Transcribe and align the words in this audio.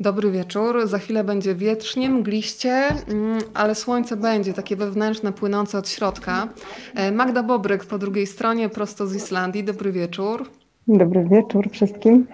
Dobry 0.00 0.30
wieczór. 0.30 0.86
Za 0.86 0.98
chwilę 0.98 1.24
będzie 1.24 1.54
wietrznie, 1.54 2.10
mgliście, 2.10 2.70
mm, 2.70 3.38
ale 3.54 3.74
słońce 3.74 4.16
będzie 4.16 4.52
takie 4.52 4.76
wewnętrzne, 4.76 5.32
płynące 5.32 5.78
od 5.78 5.88
środka. 5.88 6.48
E, 6.94 7.12
Magda 7.12 7.42
Bobryk 7.42 7.84
po 7.84 7.98
drugiej 7.98 8.26
stronie, 8.26 8.68
prosto 8.68 9.06
z 9.06 9.14
Islandii. 9.14 9.64
Dobry 9.64 9.92
wieczór. 9.92 10.50
Dobry 10.88 11.24
wieczór 11.24 11.70
wszystkim. 11.70 12.26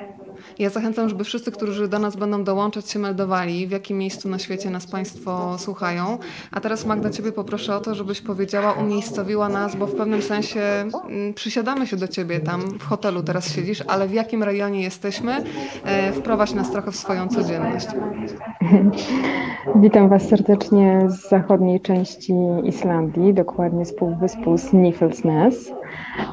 Ja 0.58 0.70
zachęcam, 0.70 1.08
żeby 1.08 1.24
wszyscy, 1.24 1.52
którzy 1.52 1.88
do 1.88 1.98
nas 1.98 2.16
będą 2.16 2.44
dołączać, 2.44 2.90
się 2.90 2.98
meldowali, 2.98 3.66
w 3.66 3.70
jakim 3.70 3.98
miejscu 3.98 4.28
na 4.28 4.38
świecie 4.38 4.70
nas 4.70 4.86
Państwo 4.86 5.58
słuchają. 5.58 6.18
A 6.52 6.60
teraz 6.60 6.86
Magda, 6.86 7.10
Ciebie 7.10 7.32
poproszę 7.32 7.76
o 7.76 7.80
to, 7.80 7.94
żebyś 7.94 8.20
powiedziała, 8.20 8.72
umiejscowiła 8.72 9.48
nas, 9.48 9.76
bo 9.76 9.86
w 9.86 9.94
pewnym 9.94 10.22
sensie 10.22 10.60
mm, 10.60 11.34
przysiadamy 11.34 11.86
się 11.86 11.96
do 11.96 12.08
Ciebie 12.08 12.40
tam 12.40 12.60
w 12.78 12.84
hotelu, 12.84 13.22
teraz 13.22 13.52
siedzisz, 13.52 13.84
ale 13.86 14.08
w 14.08 14.12
jakim 14.12 14.42
rejonie 14.42 14.82
jesteśmy? 14.82 15.44
E, 15.84 16.12
wprowadź 16.12 16.54
nas 16.54 16.70
trochę 16.70 16.92
w 16.92 16.96
swoją 16.96 17.28
codzienność. 17.28 17.86
Witam 19.82 20.08
Was 20.08 20.28
serdecznie 20.28 21.00
z 21.08 21.28
zachodniej 21.28 21.80
części 21.80 22.34
Islandii, 22.64 23.34
dokładnie 23.34 23.84
z 23.84 23.94
półwyspu 23.94 24.58
Snæfellsnes. 24.58 25.72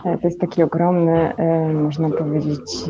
E, 0.06 0.18
to 0.18 0.28
jest 0.28 0.40
taki 0.40 0.64
ogromny, 0.64 1.36
e, 1.36 1.74
można 1.74 2.10
powiedzieć, 2.10 2.86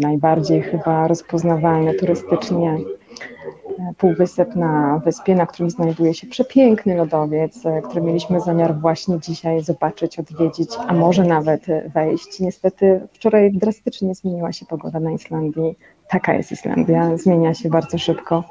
najbardziej 0.00 0.62
chyba 0.78 1.08
rozpoznawalny 1.08 1.94
turystycznie 1.94 2.70
e, 2.70 3.94
półwysep 3.98 4.56
na 4.56 5.00
wyspie, 5.04 5.34
na 5.34 5.46
którym 5.46 5.70
znajduje 5.70 6.14
się 6.14 6.26
przepiękny 6.26 6.96
lodowiec, 6.96 7.62
który 7.88 8.02
mieliśmy 8.02 8.40
zamiar 8.40 8.74
właśnie 8.80 9.20
dzisiaj 9.20 9.60
zobaczyć, 9.60 10.18
odwiedzić, 10.18 10.70
a 10.86 10.94
może 10.94 11.24
nawet 11.24 11.66
wejść. 11.94 12.40
Niestety 12.40 13.00
wczoraj 13.12 13.52
drastycznie 13.52 14.14
zmieniła 14.14 14.52
się 14.52 14.66
pogoda 14.66 15.00
na 15.00 15.10
Islandii. 15.10 15.78
Taka 16.08 16.34
jest 16.34 16.52
Islandia, 16.52 17.16
zmienia 17.16 17.54
się 17.54 17.68
bardzo 17.68 17.98
szybko 17.98 18.44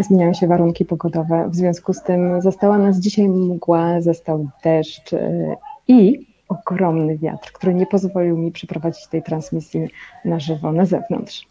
zmieniają 0.00 0.34
się 0.34 0.46
warunki 0.46 0.84
pogodowe. 0.84 1.48
W 1.48 1.54
związku 1.54 1.92
z 1.92 2.02
tym 2.02 2.42
została 2.42 2.78
nas 2.78 2.98
dzisiaj 2.98 3.28
mgła, 3.28 4.00
został 4.00 4.48
deszcz 4.64 5.10
i 5.88 6.29
ogromny 6.50 7.18
wiatr, 7.18 7.52
który 7.52 7.74
nie 7.74 7.86
pozwolił 7.86 8.36
mi 8.36 8.52
przeprowadzić 8.52 9.06
tej 9.06 9.22
transmisji 9.22 9.88
na 10.24 10.40
żywo 10.40 10.72
na 10.72 10.86
zewnątrz. 10.86 11.46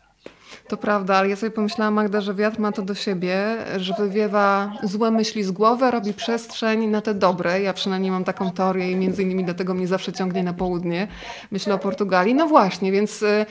To 0.67 0.77
prawda, 0.77 1.15
ale 1.15 1.29
ja 1.29 1.35
sobie 1.35 1.51
pomyślałam, 1.51 1.93
Magda, 1.93 2.21
że 2.21 2.33
wiatr 2.33 2.59
ma 2.59 2.71
to 2.71 2.81
do 2.81 2.95
siebie, 2.95 3.57
że 3.77 3.93
wywiewa 3.93 4.73
złe 4.83 5.11
myśli 5.11 5.43
z 5.43 5.51
głowy, 5.51 5.91
robi 5.91 6.13
przestrzeń 6.13 6.87
na 6.87 7.01
te 7.01 7.13
dobre. 7.13 7.61
Ja 7.61 7.73
przynajmniej 7.73 8.11
mam 8.11 8.23
taką 8.23 8.51
teorię 8.51 8.91
i 8.91 8.95
między 8.95 9.23
innymi 9.23 9.43
dlatego 9.45 9.73
mnie 9.73 9.87
zawsze 9.87 10.13
ciągnie 10.13 10.43
na 10.43 10.53
południe. 10.53 11.07
Myślę 11.51 11.73
o 11.73 11.79
Portugalii. 11.79 12.35
No 12.35 12.47
właśnie, 12.47 12.91
więc 12.91 13.21
y, 13.21 13.45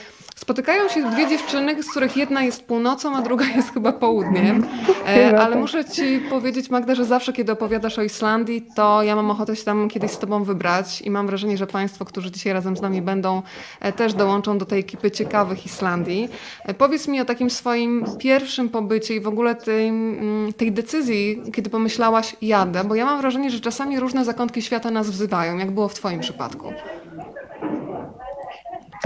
Spotykają 0.49 0.89
się 0.89 1.11
dwie 1.11 1.27
dziewczyny, 1.27 1.83
z 1.83 1.91
których 1.91 2.17
jedna 2.17 2.43
jest 2.43 2.65
północą, 2.65 3.17
a 3.17 3.23
druga 3.23 3.45
jest 3.57 3.75
chyba 3.75 3.93
południem. 3.93 4.67
E, 5.09 5.41
ale 5.41 5.57
muszę 5.57 5.85
ci 5.85 6.21
powiedzieć, 6.31 6.71
Magda, 6.71 6.95
że 6.95 7.05
zawsze, 7.05 7.33
kiedy 7.33 7.53
opowiadasz 7.53 7.99
o 7.99 8.03
Islandii, 8.03 8.67
to 8.75 9.03
ja 9.03 9.17
mam 9.17 9.31
ochotę 9.31 9.57
się 9.57 9.65
tam 9.65 9.89
kiedyś 9.89 10.11
z 10.11 10.19
tobą 10.19 10.45
wybrać 10.45 11.03
i 11.03 11.11
mam 11.11 11.27
wrażenie, 11.27 11.57
że 11.57 11.67
państwo, 11.67 12.05
którzy 12.05 12.31
dzisiaj 12.31 12.53
razem 12.53 12.77
z 12.77 12.81
nami 12.81 13.03
będą, 13.03 13.43
e, 13.81 13.93
też 13.93 14.15
dołączą 14.15 14.59
do 14.59 14.67
tej 14.67 14.81
ekipy 14.81 15.11
ciekawych 15.11 15.67
Islandii. 15.67 16.29
E, 16.65 16.75
powiedz 16.75 17.09
mi 17.09 17.21
o 17.21 17.25
takim 17.25 17.51
swoim 17.51 18.05
pierwszym 18.19 18.69
pobycie 18.69 19.15
i 19.15 19.21
w 19.21 19.29
ogóle 19.29 19.55
tej, 19.55 19.89
mm, 19.89 20.53
tej 20.53 20.73
decyzji, 20.73 21.43
kiedy 21.55 21.71
pomyślałaś 21.71 22.37
jadę, 22.43 22.85
bo 22.85 22.95
ja 22.95 23.05
mam 23.05 23.21
wrażenie, 23.21 23.51
że 23.51 23.61
czasami 23.61 24.01
różne 24.01 24.25
zakątki 24.25 24.63
świata 24.63 24.91
nas 24.91 25.11
wzywają. 25.11 25.59
Jak 25.59 25.71
było 25.71 25.89
w 25.89 25.95
twoim 25.95 26.21
przypadku? 26.21 26.73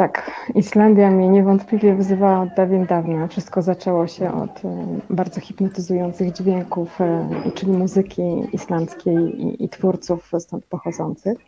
Tak, 0.03 0.31
Islandia 0.55 1.11
mnie 1.11 1.29
niewątpliwie 1.29 1.95
wzywała 1.95 2.41
od 2.41 2.55
dawien 2.55 2.87
dawna. 2.87 3.29
Wszystko 3.29 3.63
zaczęło 3.63 4.07
się 4.07 4.33
od 4.33 4.65
e, 4.65 4.87
bardzo 5.11 5.41
hipnotyzujących 5.41 6.33
dźwięków, 6.33 7.01
e, 7.01 7.29
czyli 7.55 7.73
muzyki 7.73 8.23
islandzkiej 8.53 9.17
i, 9.17 9.65
i 9.65 9.69
twórców 9.69 10.31
stąd 10.39 10.65
pochodzących. 10.65 11.39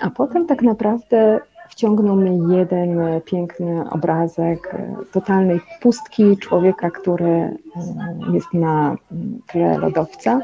A 0.00 0.10
potem 0.10 0.46
tak 0.46 0.62
naprawdę 0.62 1.40
wciągnął 1.68 2.16
mnie 2.16 2.56
jeden 2.56 3.00
e, 3.00 3.20
piękny 3.20 3.90
obrazek 3.90 4.76
totalnej 5.12 5.60
pustki 5.82 6.36
człowieka, 6.36 6.90
który 6.90 7.56
jest 8.32 8.54
na 8.54 8.96
tle 9.46 9.78
lodowca. 9.78 10.40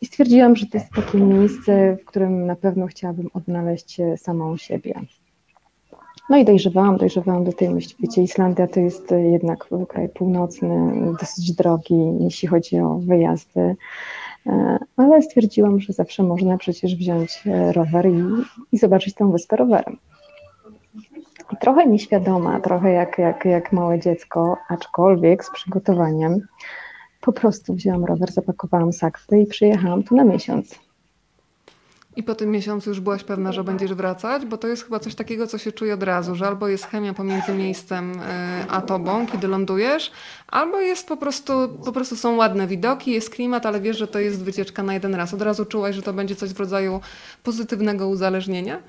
I 0.00 0.06
stwierdziłam, 0.06 0.56
że 0.56 0.66
to 0.66 0.78
jest 0.78 0.92
takie 0.92 1.18
miejsce, 1.18 1.96
w 1.96 2.04
którym 2.04 2.46
na 2.46 2.56
pewno 2.56 2.86
chciałabym 2.86 3.30
odnaleźć 3.34 4.00
samą 4.16 4.56
siebie. 4.56 4.94
No 6.28 6.36
i 6.36 6.44
dojrzewałam, 6.44 6.96
dojrzewałam 6.96 7.44
do 7.44 7.52
tej 7.52 7.70
myśli. 7.70 7.94
Wiecie, 8.00 8.22
Islandia 8.22 8.66
to 8.66 8.80
jest 8.80 9.14
jednak 9.32 9.68
kraj 9.88 10.08
północny, 10.08 10.68
dosyć 11.20 11.52
drogi, 11.52 12.12
jeśli 12.20 12.48
chodzi 12.48 12.78
o 12.78 12.94
wyjazdy, 12.94 13.76
e, 14.46 14.78
ale 14.96 15.22
stwierdziłam, 15.22 15.80
że 15.80 15.92
zawsze 15.92 16.22
można 16.22 16.58
przecież 16.58 16.96
wziąć 16.96 17.42
e, 17.46 17.72
rower 17.72 18.06
i, 18.06 18.22
i 18.72 18.78
zobaczyć 18.78 19.14
tę 19.14 19.32
wyspę 19.32 19.56
rowerem. 19.56 19.96
Trochę 21.60 21.86
nieświadoma, 21.86 22.60
trochę 22.60 22.92
jak, 22.92 23.18
jak, 23.18 23.44
jak 23.44 23.72
małe 23.72 24.00
dziecko, 24.00 24.56
aczkolwiek 24.68 25.44
z 25.44 25.50
przygotowaniem, 25.50 26.40
po 27.20 27.32
prostu 27.32 27.74
wzięłam 27.74 28.04
rower, 28.04 28.32
zapakowałam 28.32 28.92
sakwę 28.92 29.40
i 29.40 29.46
przyjechałam 29.46 30.02
tu 30.02 30.16
na 30.16 30.24
miesiąc. 30.24 30.83
I 32.16 32.22
po 32.22 32.34
tym 32.34 32.50
miesiącu 32.50 32.90
już 32.90 33.00
byłaś 33.00 33.24
pewna, 33.24 33.52
że 33.52 33.64
będziesz 33.64 33.94
wracać? 33.94 34.46
Bo 34.46 34.58
to 34.58 34.68
jest 34.68 34.84
chyba 34.84 34.98
coś 34.98 35.14
takiego, 35.14 35.46
co 35.46 35.58
się 35.58 35.72
czuje 35.72 35.94
od 35.94 36.02
razu, 36.02 36.34
że 36.34 36.46
albo 36.46 36.68
jest 36.68 36.84
chemia 36.86 37.14
pomiędzy 37.14 37.54
miejscem 37.54 38.12
e, 38.20 38.66
a 38.70 38.80
tobą, 38.82 39.26
kiedy 39.26 39.48
lądujesz, 39.48 40.12
albo 40.48 40.80
jest 40.80 41.08
po 41.08 41.16
prostu, 41.16 41.52
po 41.84 41.92
prostu 41.92 42.16
są 42.16 42.36
ładne 42.36 42.66
widoki, 42.66 43.10
jest 43.10 43.30
klimat, 43.30 43.66
ale 43.66 43.80
wiesz, 43.80 43.98
że 43.98 44.08
to 44.08 44.18
jest 44.18 44.44
wycieczka 44.44 44.82
na 44.82 44.94
jeden 44.94 45.14
raz. 45.14 45.34
Od 45.34 45.42
razu 45.42 45.64
czułaś, 45.64 45.96
że 45.96 46.02
to 46.02 46.12
będzie 46.12 46.36
coś 46.36 46.50
w 46.50 46.60
rodzaju 46.60 47.00
pozytywnego 47.42 48.08
uzależnienia? 48.08 48.82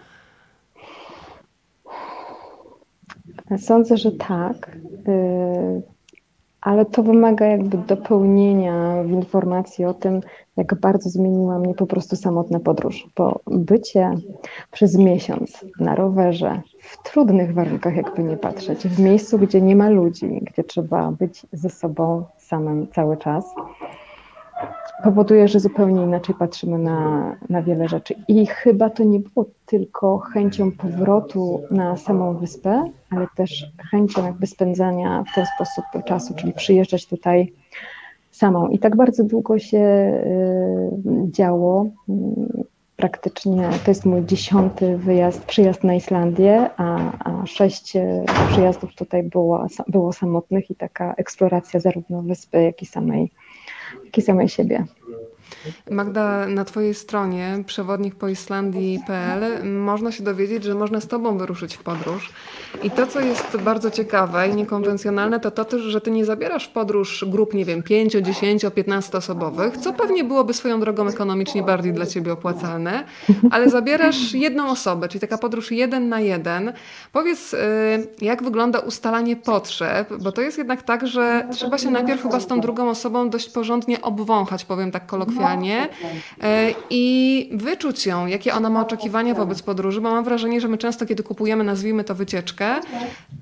Sądzę, 3.58 3.98
że 3.98 4.12
tak. 4.12 4.78
Y, 5.08 5.95
ale 6.66 6.86
to 6.86 7.04
wymaga 7.04 7.46
jakby 7.46 7.78
dopełnienia 7.78 9.04
informacji 9.04 9.86
o 9.86 9.94
tym, 9.94 10.22
jak 10.58 10.80
bardzo 10.80 11.10
zmieniła 11.10 11.60
mnie 11.60 11.74
po 11.74 11.86
prostu 11.88 12.16
samotna 12.16 12.60
podróż, 12.60 13.08
bo 13.18 13.40
bycie 13.48 14.12
przez 14.72 14.98
miesiąc 14.98 15.66
na 15.80 15.96
rowerze, 15.96 16.62
w 16.80 17.04
trudnych 17.04 17.54
warunkach, 17.54 17.96
jakby 17.96 18.24
nie 18.24 18.38
patrzeć, 18.38 18.88
w 18.88 19.00
miejscu, 19.00 19.40
gdzie 19.40 19.62
nie 19.62 19.76
ma 19.76 19.90
ludzi, 19.90 20.42
gdzie 20.42 20.64
trzeba 20.64 21.12
być 21.12 21.46
ze 21.52 21.70
sobą 21.70 22.26
samym 22.38 22.88
cały 22.88 23.18
czas, 23.18 23.56
powoduje, 25.04 25.48
że 25.48 25.60
zupełnie 25.60 26.04
inaczej 26.04 26.36
patrzymy 26.40 26.78
na, 26.78 27.36
na 27.50 27.62
wiele 27.62 27.88
rzeczy. 27.88 28.16
I 28.28 28.46
chyba 28.46 28.90
to 28.90 29.04
nie 29.04 29.20
było 29.20 29.46
tylko 29.66 30.18
chęcią 30.18 30.72
powrotu 30.72 31.62
na 31.72 31.98
samą 31.98 32.38
wyspę, 32.38 32.90
ale 33.10 33.28
też 33.36 33.72
chęcią 33.92 34.26
jakby 34.26 34.48
spędzania 34.48 35.24
w 35.32 35.36
ten 35.36 35.46
sposób 35.56 36.06
czasu, 36.06 36.34
czyli 36.34 36.54
przyjeżdżać 36.54 37.06
tutaj 37.06 37.54
samą. 38.32 38.68
I 38.68 38.80
tak 38.80 38.96
bardzo 38.96 39.24
długo 39.24 39.60
się 39.60 39.78
y, 39.78 41.32
działo. 41.32 41.86
Praktycznie 42.96 43.70
to 43.86 43.92
jest 43.92 44.06
mój 44.06 44.26
dziesiąty 44.26 44.98
wyjazd, 44.98 45.46
przyjazd 45.46 45.84
na 45.84 45.94
Islandię, 45.94 46.70
a, 46.78 47.12
a 47.20 47.46
sześć 47.46 47.94
przyjazdów 48.50 48.96
tutaj 48.96 49.24
było, 49.24 49.66
było 49.88 50.14
samotnych 50.14 50.72
i 50.72 50.76
taka 50.76 51.14
eksploracja 51.14 51.80
zarówno 51.80 52.22
wyspy, 52.22 52.64
jak 52.64 52.82
i 52.82 52.86
samej 52.86 53.32
i 54.18 54.22
samej 54.22 54.50
siebie. 54.50 54.86
Magda, 55.92 56.48
na 56.48 56.66
Twojej 56.66 56.94
stronie 56.94 57.64
przewodnikpoislandii.pl 57.66 59.70
można 59.70 60.12
się 60.12 60.24
dowiedzieć, 60.24 60.64
że 60.64 60.76
można 60.76 61.02
z 61.02 61.08
Tobą 61.08 61.38
wyruszyć 61.38 61.76
w 61.76 61.84
podróż. 61.84 62.34
I 62.84 62.92
to, 62.92 63.08
co 63.08 63.20
jest 63.20 63.58
bardzo 63.58 63.92
ciekawe 63.92 64.50
i 64.50 64.56
niekonwencjonalne, 64.56 65.40
to 65.40 65.52
to 65.52 65.66
też, 65.66 65.82
że 65.82 66.02
Ty 66.02 66.12
nie 66.12 66.26
zabierasz 66.26 66.68
w 66.68 66.72
podróż 66.72 67.26
grup, 67.28 67.54
nie 67.54 67.66
wiem, 67.66 67.84
5, 67.84 68.14
10, 68.14 68.66
15 68.76 69.18
osobowych, 69.18 69.78
co 69.78 69.94
pewnie 69.94 70.24
byłoby 70.24 70.54
swoją 70.54 70.80
drogą 70.80 71.08
ekonomicznie 71.08 71.64
bardziej 71.64 71.94
dla 71.94 72.06
Ciebie 72.06 72.34
opłacalne, 72.34 73.04
ale 73.52 73.70
zabierasz 73.70 74.34
jedną 74.34 74.70
osobę, 74.70 75.08
czyli 75.08 75.22
taka 75.22 75.38
podróż 75.38 75.72
jeden 75.72 76.10
na 76.10 76.20
jeden. 76.20 76.74
Powiedz, 77.12 77.54
y, 77.54 77.58
jak 78.22 78.44
wygląda 78.44 78.80
ustalanie 78.80 79.36
potrzeb, 79.36 80.14
bo 80.20 80.32
to 80.32 80.42
jest 80.42 80.58
jednak 80.58 80.84
tak, 80.84 81.08
że 81.08 81.48
trzeba 81.52 81.78
się 81.78 81.92
najpierw 81.92 82.22
chyba 82.22 82.40
z 82.40 82.48
tą 82.48 82.60
drugą 82.60 82.90
osobą 82.90 83.30
dość 83.30 83.50
porządnie 83.50 84.02
obwąchać, 84.02 84.66
powiem 84.66 84.92
tak 84.92 85.06
kolokwialnie 85.06 85.55
spotkanie 85.56 85.88
e, 86.44 86.74
i 86.90 87.50
wyczuć 87.54 88.06
ją, 88.06 88.26
jakie 88.26 88.54
ona 88.54 88.70
ma 88.70 88.82
oczekiwania 88.82 89.34
wobec 89.34 89.62
podróży, 89.62 90.02
bo 90.02 90.12
mam 90.12 90.24
wrażenie, 90.24 90.62
że 90.62 90.68
my 90.68 90.78
często, 90.78 91.06
kiedy 91.06 91.24
kupujemy, 91.24 91.64
nazwijmy 91.64 92.04
to 92.04 92.16
wycieczkę, 92.16 92.76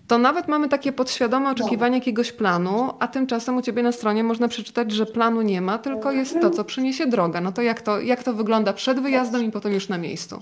to 0.08 0.18
nawet 0.18 0.48
mamy 0.48 0.70
takie 0.70 0.92
podświadome 0.92 1.50
oczekiwanie 1.50 1.98
jakiegoś 1.98 2.32
planu, 2.32 2.90
a 3.00 3.08
tymczasem 3.08 3.58
u 3.58 3.62
Ciebie 3.62 3.84
na 3.84 3.92
stronie 3.92 4.24
można 4.24 4.48
przeczytać, 4.48 4.92
że 4.92 5.06
planu 5.06 5.42
nie 5.42 5.62
ma, 5.62 5.78
tylko 5.78 6.12
jest 6.12 6.42
to, 6.42 6.50
co 6.50 6.64
przyniesie 6.64 7.06
droga. 7.06 7.42
No 7.42 7.52
to 7.52 7.62
jak 7.62 7.82
to, 7.82 8.02
jak 8.02 8.24
to 8.24 8.34
wygląda 8.34 8.74
przed 8.74 9.00
wyjazdem 9.00 9.44
i 9.44 9.52
potem 9.52 9.74
już 9.74 9.90
na 9.90 9.98
miejscu? 9.98 10.40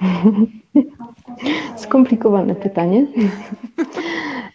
Skomplikowane 1.76 2.54
pytanie. 2.54 3.06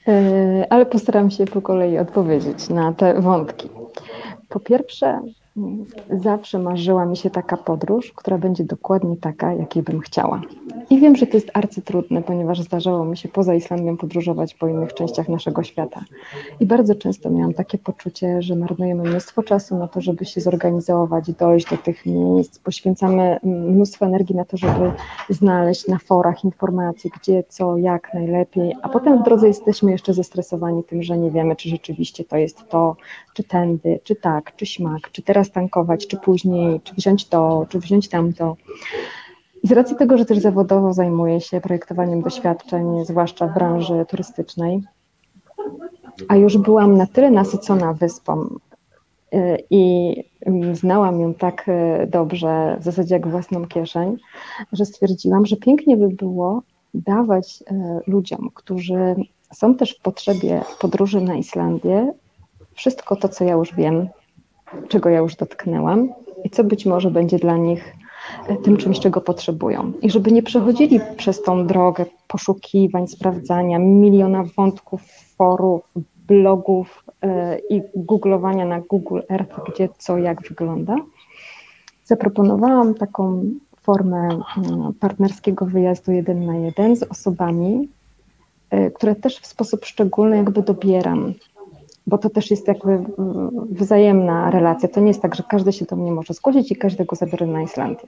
E, 0.08 0.68
ale 0.70 0.86
postaram 0.86 1.32
się 1.32 1.46
po 1.46 1.62
kolei 1.62 1.98
odpowiedzieć 1.98 2.70
na 2.70 2.94
te 2.94 3.22
wątki. 3.22 3.70
Po 4.50 4.60
pierwsze, 4.60 5.20
Zawsze 6.10 6.60
marzyła 6.60 7.06
mi 7.06 7.18
się 7.18 7.30
taka 7.30 7.58
podróż, 7.58 8.12
która 8.16 8.38
będzie 8.38 8.64
dokładnie 8.64 9.18
taka, 9.18 9.54
jakiej 9.54 9.84
bym 9.84 10.00
chciała. 10.00 10.42
I 10.90 11.00
wiem, 11.00 11.16
że 11.16 11.28
to 11.28 11.38
jest 11.38 11.52
arcytrudne, 11.54 12.22
ponieważ 12.22 12.62
zdarzało 12.62 13.06
mi 13.06 13.18
się 13.18 13.30
poza 13.30 13.56
Islandią 13.56 13.98
podróżować 13.98 14.54
po 14.54 14.68
innych 14.68 14.94
częściach 14.94 15.30
naszego 15.30 15.64
świata. 15.64 16.04
I 16.60 16.66
bardzo 16.66 16.96
często 16.96 17.30
miałam 17.30 17.54
takie 17.54 17.78
poczucie, 17.78 18.42
że 18.42 18.56
marnujemy 18.56 19.04
mnóstwo 19.04 19.44
czasu 19.44 19.78
na 19.78 19.88
to, 19.88 20.02
żeby 20.02 20.26
się 20.26 20.42
zorganizować, 20.42 21.32
dojść 21.32 21.70
do 21.70 21.78
tych 21.78 22.06
miejsc. 22.06 22.60
Poświęcamy 22.60 23.40
mnóstwo 23.44 24.06
energii 24.06 24.36
na 24.36 24.46
to, 24.46 24.58
żeby 24.58 24.92
znaleźć 25.30 25.88
na 25.88 25.98
forach 25.98 26.44
informacje, 26.44 27.12
gdzie, 27.22 27.44
co, 27.48 27.78
jak 27.78 28.14
najlepiej, 28.14 28.76
a 28.82 28.90
potem 28.90 29.22
w 29.22 29.24
drodze 29.24 29.48
jesteśmy 29.48 29.92
jeszcze 29.92 30.14
zestresowani 30.14 30.84
tym, 30.84 31.04
że 31.04 31.18
nie 31.18 31.32
wiemy, 31.32 31.56
czy 31.56 31.70
rzeczywiście 31.70 32.24
to 32.24 32.38
jest 32.38 32.70
to, 32.70 32.96
czy 33.34 33.44
tędy, 33.44 34.00
czy 34.04 34.16
tak, 34.16 34.56
czy 34.56 34.66
śmak, 34.66 35.12
czy 35.12 35.22
teraz 35.22 35.41
tankować, 35.50 36.08
czy 36.08 36.18
później, 36.18 36.82
czy 36.84 36.96
wziąć 36.96 37.26
to, 37.26 37.66
czy 37.70 37.80
wziąć 37.80 38.10
tamto. 38.10 38.56
I 39.64 39.68
z 39.68 39.72
racji 39.72 39.96
tego, 39.96 40.18
że 40.18 40.26
też 40.26 40.38
zawodowo 40.38 40.94
zajmuję 40.94 41.42
się 41.42 41.62
projektowaniem 41.62 42.22
doświadczeń, 42.22 43.06
zwłaszcza 43.06 43.48
w 43.48 43.54
branży 43.54 44.06
turystycznej, 44.10 44.82
a 46.28 46.36
już 46.36 46.58
byłam 46.58 46.98
na 46.98 47.08
tyle 47.08 47.32
nasycona 47.32 47.94
wyspą 47.94 48.46
y, 49.34 49.58
i 49.70 50.16
znałam 50.74 51.20
ją 51.20 51.34
tak 51.34 51.70
y, 51.70 52.08
dobrze, 52.08 52.78
w 52.80 52.84
zasadzie 52.84 53.16
jak 53.16 53.28
własną 53.28 53.68
kieszeń, 53.68 54.18
że 54.74 54.86
stwierdziłam, 54.86 55.46
że 55.46 55.56
pięknie 55.56 55.98
by 55.98 56.10
było 56.10 56.62
dawać 56.94 57.64
y, 57.72 57.76
ludziom, 58.08 58.50
którzy 58.54 59.16
są 59.54 59.76
też 59.76 59.98
w 59.98 60.02
potrzebie 60.02 60.62
podróży 60.82 61.22
na 61.22 61.36
Islandię, 61.36 62.14
wszystko 62.74 63.16
to, 63.16 63.30
co 63.30 63.44
ja 63.44 63.54
już 63.54 63.76
wiem, 63.76 64.10
czego 64.88 65.10
ja 65.10 65.20
już 65.20 65.36
dotknęłam 65.36 66.10
i 66.44 66.50
co 66.50 66.64
być 66.64 66.86
może 66.86 67.12
będzie 67.12 67.38
dla 67.38 67.58
nich 67.58 67.96
e, 68.48 68.56
tym 68.56 68.78
czymś, 68.78 69.00
czego 69.00 69.22
potrzebują. 69.22 69.92
I 70.02 70.10
żeby 70.10 70.32
nie 70.32 70.44
przechodzili 70.44 71.00
przez 71.18 71.42
tą 71.42 71.68
drogę 71.68 72.06
poszukiwań, 72.28 73.08
sprawdzania, 73.08 73.80
miliona 73.80 74.44
wątków, 74.58 75.02
forów, 75.38 75.82
blogów 76.28 77.06
yy, 77.24 77.30
i 77.70 77.82
googlowania 77.96 78.66
na 78.66 78.80
Google 78.80 79.20
Earth, 79.30 79.56
gdzie 79.68 79.90
co, 79.98 80.18
jak 80.18 80.42
wygląda, 80.42 80.96
zaproponowałam 82.06 82.94
taką 82.94 83.44
formę 83.82 84.28
yy, 84.30 84.94
partnerskiego 85.00 85.66
wyjazdu 85.66 86.12
jeden 86.12 86.46
na 86.46 86.56
jeden 86.56 86.96
z 86.96 87.04
osobami, 87.04 87.90
yy, 88.72 88.92
które 88.92 89.16
też 89.16 89.40
w 89.40 89.46
sposób 89.46 89.86
szczególny 89.86 90.38
jakby 90.38 90.62
dobieram 90.62 91.34
bo 92.08 92.18
to 92.18 92.30
też 92.30 92.52
jest 92.52 92.68
jakby 92.68 92.92
mm, 92.92 93.08
wzajemna 93.72 94.52
relacja. 94.52 94.90
To 94.90 95.02
nie 95.02 95.08
jest 95.08 95.22
tak, 95.22 95.36
że 95.36 95.44
każdy 95.50 95.74
się 95.74 95.86
do 95.86 95.96
mnie 95.96 96.12
może 96.12 96.34
zgodzić 96.34 96.72
i 96.72 96.76
każdego 96.76 97.16
zabiorę 97.16 97.48
na 97.48 97.62
Islandię. 97.62 98.08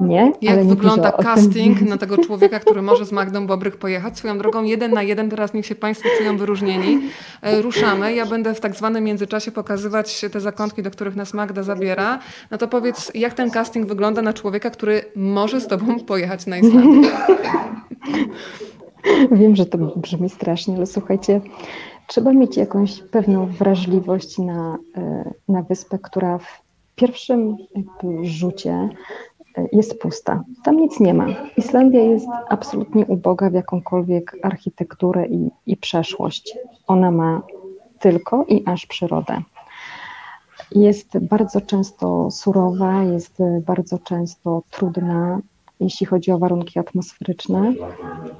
Nie, 0.00 0.32
Jak 0.42 0.66
wygląda 0.66 1.12
casting 1.12 1.82
na 1.82 1.98
tego 1.98 2.18
człowieka, 2.18 2.60
który 2.60 2.82
może 2.82 3.06
z 3.06 3.12
Magdą 3.12 3.46
Bobrych 3.46 3.76
pojechać? 3.76 4.18
Swoją 4.18 4.38
drogą 4.38 4.64
jeden 4.64 4.92
na 4.92 5.02
jeden, 5.02 5.30
teraz 5.30 5.54
niech 5.54 5.66
się 5.66 5.74
Państwo 5.74 6.08
czują 6.18 6.36
wyróżnieni. 6.36 7.00
E, 7.42 7.62
ruszamy. 7.62 8.14
Ja 8.14 8.26
będę 8.26 8.54
w 8.54 8.60
tak 8.60 8.74
zwanym 8.74 9.04
międzyczasie 9.04 9.52
pokazywać 9.52 10.24
te 10.32 10.40
zakątki, 10.40 10.82
do 10.82 10.90
których 10.90 11.16
nas 11.16 11.34
Magda 11.34 11.62
zabiera. 11.62 12.18
No 12.50 12.58
to 12.58 12.68
powiedz, 12.68 13.10
jak 13.14 13.34
ten 13.34 13.50
casting 13.50 13.86
wygląda 13.86 14.22
na 14.22 14.32
człowieka, 14.32 14.70
który 14.70 15.04
może 15.16 15.60
z 15.60 15.66
Tobą 15.66 16.00
pojechać 16.00 16.46
na 16.46 16.58
Islandię? 16.58 17.08
Wiem, 19.32 19.56
że 19.56 19.66
to 19.66 19.78
brzmi 19.78 20.30
strasznie, 20.30 20.76
ale 20.76 20.86
słuchajcie, 20.86 21.40
trzeba 22.12 22.32
mieć 22.32 22.56
jakąś 22.56 23.02
pewną 23.02 23.46
wrażliwość 23.46 24.38
na, 24.38 24.78
e, 24.96 25.30
na 25.48 25.62
wyspę, 25.62 25.98
która 25.98 26.38
w 26.38 26.62
pierwszym 26.94 27.56
rzucie 28.22 28.88
e, 29.58 29.68
jest 29.72 29.98
pusta. 29.98 30.44
Tam 30.64 30.76
nic 30.76 31.00
nie 31.00 31.14
ma. 31.14 31.26
Islandia 31.56 32.00
jest 32.02 32.26
absolutnie 32.48 33.06
uboga 33.06 33.50
w 33.50 33.54
jakąkolwiek 33.54 34.36
architekturę 34.42 35.26
i, 35.26 35.50
i 35.66 35.76
przeszłość. 35.76 36.58
Ona 36.86 37.10
ma 37.10 37.42
tylko 37.98 38.44
i 38.48 38.62
aż 38.66 38.86
przyrodę. 38.86 39.42
Jest 40.72 41.18
bardzo 41.18 41.60
często 41.60 42.30
surowa, 42.30 43.02
jest 43.02 43.38
bardzo 43.66 43.98
często 43.98 44.62
trudna, 44.70 45.40
jeśli 45.80 46.06
chodzi 46.06 46.32
o 46.32 46.38
warunki 46.38 46.78
atmosferyczne 46.78 47.72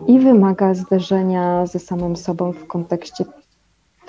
i 0.06 0.18
wymaga 0.18 0.74
zderzenia 0.74 1.66
ze 1.66 1.78
samym 1.78 2.16
sobą 2.16 2.52
w 2.52 2.66
kontekście 2.66 3.24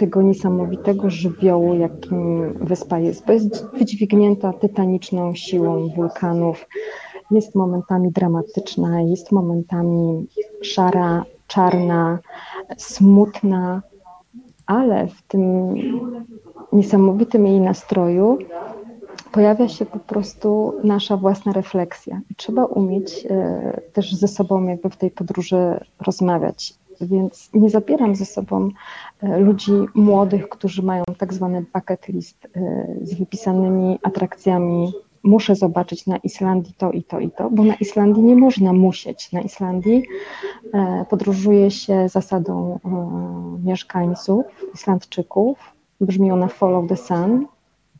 tego 0.03 0.21
niesamowitego 0.21 1.09
żywiołu, 1.09 1.73
jakim 1.73 2.53
wyspa 2.53 3.00
jest, 3.00 3.25
bo 3.25 3.33
jest 3.33 3.67
wydźwignięta 3.73 4.53
tytaniczną 4.53 5.35
siłą 5.35 5.89
wulkanów. 5.95 6.67
Jest 7.31 7.55
momentami 7.55 8.11
dramatyczna, 8.11 9.01
jest 9.01 9.31
momentami 9.31 10.27
szara, 10.61 11.25
czarna, 11.47 12.19
smutna, 12.77 13.81
ale 14.65 15.07
w 15.07 15.21
tym 15.21 15.75
niesamowitym 16.73 17.47
jej 17.47 17.61
nastroju 17.61 18.38
pojawia 19.31 19.69
się 19.69 19.85
po 19.85 19.99
prostu 19.99 20.73
nasza 20.83 21.17
własna 21.17 21.53
refleksja. 21.53 22.21
trzeba 22.38 22.65
umieć 22.65 23.25
e, 23.29 23.81
też 23.94 24.15
ze 24.15 24.27
sobą 24.27 24.63
jakby 24.63 24.89
w 24.89 24.97
tej 24.97 25.11
podróży 25.11 25.79
rozmawiać 26.06 26.83
więc 27.01 27.49
nie 27.53 27.69
zabieram 27.69 28.15
ze 28.15 28.25
sobą 28.25 28.69
ludzi 29.23 29.71
młodych, 29.95 30.49
którzy 30.49 30.83
mają 30.83 31.03
tak 31.17 31.33
zwany 31.33 31.65
bucket 31.73 32.07
list 32.07 32.47
e, 32.55 32.85
z 33.01 33.13
wypisanymi 33.13 33.99
atrakcjami. 34.03 34.93
Muszę 35.23 35.55
zobaczyć 35.55 36.07
na 36.07 36.17
Islandii 36.17 36.73
to 36.77 36.91
i 36.91 37.03
to 37.03 37.19
i 37.19 37.31
to, 37.31 37.49
bo 37.49 37.63
na 37.63 37.75
Islandii 37.75 38.23
nie 38.23 38.35
można 38.35 38.73
musieć. 38.73 39.31
Na 39.31 39.41
Islandii 39.41 40.03
e, 40.73 41.05
podróżuje 41.09 41.71
się 41.71 42.09
zasadą 42.09 42.79
mieszkańców, 43.65 44.45
Islandczyków. 44.73 45.57
Brzmi 46.01 46.31
ona 46.31 46.47
follow 46.47 46.89
the 46.89 46.97
sun, 46.97 47.45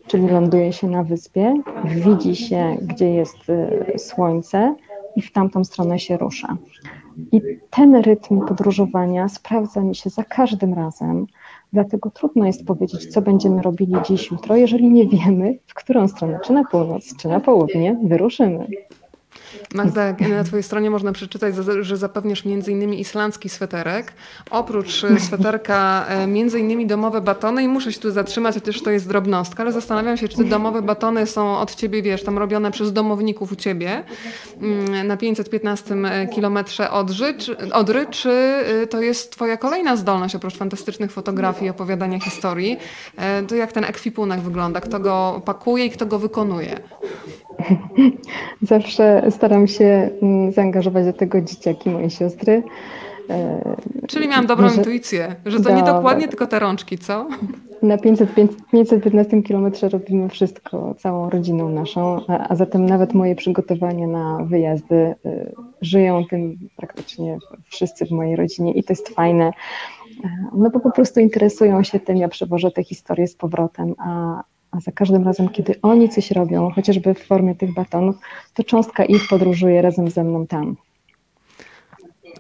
czyli 0.08 0.28
ląduje 0.28 0.74
się 0.74 0.88
na 0.88 1.04
wyspie, 1.04 1.62
widzi 1.86 2.36
się, 2.36 2.78
gdzie 2.82 3.10
jest 3.10 3.38
słońce 3.98 4.76
i 5.16 5.22
w 5.22 5.32
tamtą 5.32 5.64
stronę 5.64 6.00
się 6.00 6.18
rusza. 6.18 6.58
I 7.32 7.42
ten 7.70 7.96
rytm 7.96 8.46
podróżowania 8.46 9.30
sprawdza 9.30 9.82
mi 9.82 9.96
się 9.96 10.10
za 10.10 10.24
każdym 10.24 10.74
razem, 10.74 11.26
dlatego 11.74 12.12
trudno 12.12 12.46
jest 12.46 12.66
powiedzieć, 12.66 13.08
co 13.08 13.22
będziemy 13.22 13.62
robili 13.62 13.94
dziś, 14.08 14.32
jutro, 14.32 14.56
jeżeli 14.56 14.90
nie 14.90 15.08
wiemy, 15.08 15.60
w 15.68 15.74
którą 15.74 16.08
stronę, 16.08 16.40
czy 16.44 16.54
na 16.54 16.64
północ, 16.64 17.16
czy 17.18 17.28
na 17.28 17.40
południe, 17.40 18.00
wyruszymy. 18.04 18.68
Magda, 19.74 20.16
na 20.30 20.44
Twojej 20.44 20.64
stronie 20.64 20.90
można 20.90 21.12
przeczytać, 21.12 21.56
że 21.82 21.98
zapewniasz 21.98 22.44
m.in. 22.46 22.94
islandzki 22.94 23.50
sweterek. 23.50 24.14
Oprócz 24.50 25.04
e, 25.04 25.20
sweterka 25.20 26.06
e, 26.10 26.24
m.in. 26.24 26.88
domowe 26.88 27.22
batony 27.22 27.64
i 27.64 27.68
muszę 27.68 27.94
się 27.94 28.00
tu 28.00 28.12
zatrzymać, 28.12 28.56
chociaż 28.56 28.82
to 28.82 28.92
jest 28.92 29.08
drobnostka, 29.08 29.64
ale 29.64 29.72
zastanawiam 29.72 30.18
się, 30.18 30.28
czy 30.28 30.38
te 30.38 30.44
domowe 30.44 30.82
batony 30.82 31.28
są 31.28 31.58
od 31.58 31.76
Ciebie, 31.76 32.02
wiesz, 32.02 32.24
tam 32.24 32.38
robione 32.38 32.72
przez 32.72 32.94
domowników 32.94 33.52
u 33.52 33.56
Ciebie 33.56 34.04
mm, 34.62 35.08
na 35.08 35.18
515 35.18 35.96
e, 35.96 36.28
kilometrze 36.28 36.92
Odry, 36.92 37.36
Odry, 37.74 38.06
czy 38.10 38.64
to 38.90 39.02
jest 39.02 39.32
Twoja 39.32 39.58
kolejna 39.58 39.96
zdolność, 39.96 40.36
oprócz 40.36 40.58
fantastycznych 40.58 41.12
fotografii 41.12 41.68
i 41.68 41.70
opowiadania 41.70 42.20
historii? 42.20 42.78
To 43.48 43.56
jak 43.56 43.72
ten 43.72 43.84
ekwipunek 43.84 44.40
wygląda? 44.40 44.82
Kto 44.82 45.00
go 45.00 45.42
pakuje 45.46 45.86
i 45.86 45.90
kto 45.90 46.06
go 46.06 46.20
wykonuje? 46.20 46.80
Zawsze 48.62 49.24
staram 49.30 49.68
się 49.68 50.10
mm, 50.22 50.52
zaangażować 50.52 51.06
do 51.06 51.14
tego 51.14 51.42
dzieciaki, 51.42 51.90
moje 51.90 52.10
siostry. 52.10 52.64
E, 53.30 53.76
Czyli 54.08 54.28
miałam 54.28 54.48
dobrą 54.48 54.64
Może... 54.64 54.78
intuicję, 54.78 55.36
że 55.46 55.60
to 55.60 55.76
nie 55.76 55.84
dokładnie 55.84 56.28
tylko 56.28 56.48
te 56.48 56.60
rączki, 56.60 56.98
co? 56.98 57.28
Na 57.82 57.98
500, 57.98 58.36
515 58.72 59.44
kilometrze 59.44 59.90
robimy 59.90 60.30
wszystko, 60.30 60.96
całą 60.98 61.30
rodziną 61.30 61.70
naszą, 61.70 62.26
a, 62.28 62.48
a, 62.50 62.56
zatem 62.56 62.86
nawet 62.86 63.14
moje 63.14 63.36
przygotowania 63.36 64.08
na 64.08 64.38
wyjazdy 64.44 64.96
y, 64.96 65.16
żyją 65.82 66.26
tym 66.26 66.58
praktycznie 66.76 67.38
wszyscy 67.70 68.06
w 68.06 68.12
mojej 68.12 68.36
rodzinie 68.36 68.74
i 68.74 68.84
to 68.84 68.94
jest 68.94 69.10
fajne, 69.10 69.46
e, 69.46 70.30
no 70.56 70.70
bo 70.70 70.80
po 70.80 70.92
prostu 70.92 71.20
interesują 71.20 71.84
się 71.84 72.00
tym, 72.00 72.18
ja 72.18 72.28
przewożę 72.28 72.72
te 72.72 72.84
historie 72.84 73.28
z 73.28 73.36
powrotem, 73.36 73.94
a, 73.98 74.44
a 74.74 74.80
za 74.80 74.92
każdym 74.92 75.24
razem, 75.24 75.50
kiedy 75.50 75.82
oni 75.82 76.10
coś 76.10 76.32
robią, 76.32 76.72
chociażby 76.72 77.14
w 77.14 77.26
formie 77.28 77.56
tych 77.56 77.74
batonów, 77.74 78.16
to 78.54 78.64
cząstka 78.64 79.06
ich 79.06 79.28
podróżuje 79.28 79.82
razem 79.82 80.10
ze 80.10 80.24
mną 80.24 80.48
tam. 80.48 80.76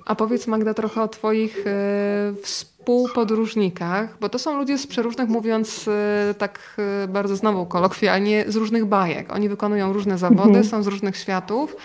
A 0.05 0.15
powiedz 0.15 0.47
Magda 0.47 0.73
trochę 0.73 1.01
o 1.01 1.07
Twoich 1.07 1.67
e, 1.67 2.33
współpodróżnikach, 2.41 4.17
bo 4.19 4.29
to 4.29 4.39
są 4.39 4.57
ludzie 4.57 4.77
z 4.77 4.87
przeróżnych, 4.87 5.29
mówiąc 5.29 5.87
e, 5.87 6.33
tak 6.37 6.59
e, 7.03 7.07
bardzo 7.07 7.35
znowu 7.35 7.65
kolokwialnie, 7.65 8.45
z 8.47 8.55
różnych 8.55 8.85
bajek. 8.85 9.33
Oni 9.33 9.49
wykonują 9.49 9.93
różne 9.93 10.17
zawody, 10.17 10.47
mhm. 10.47 10.65
są 10.65 10.83
z 10.83 10.87
różnych 10.87 11.17
światów. 11.17 11.75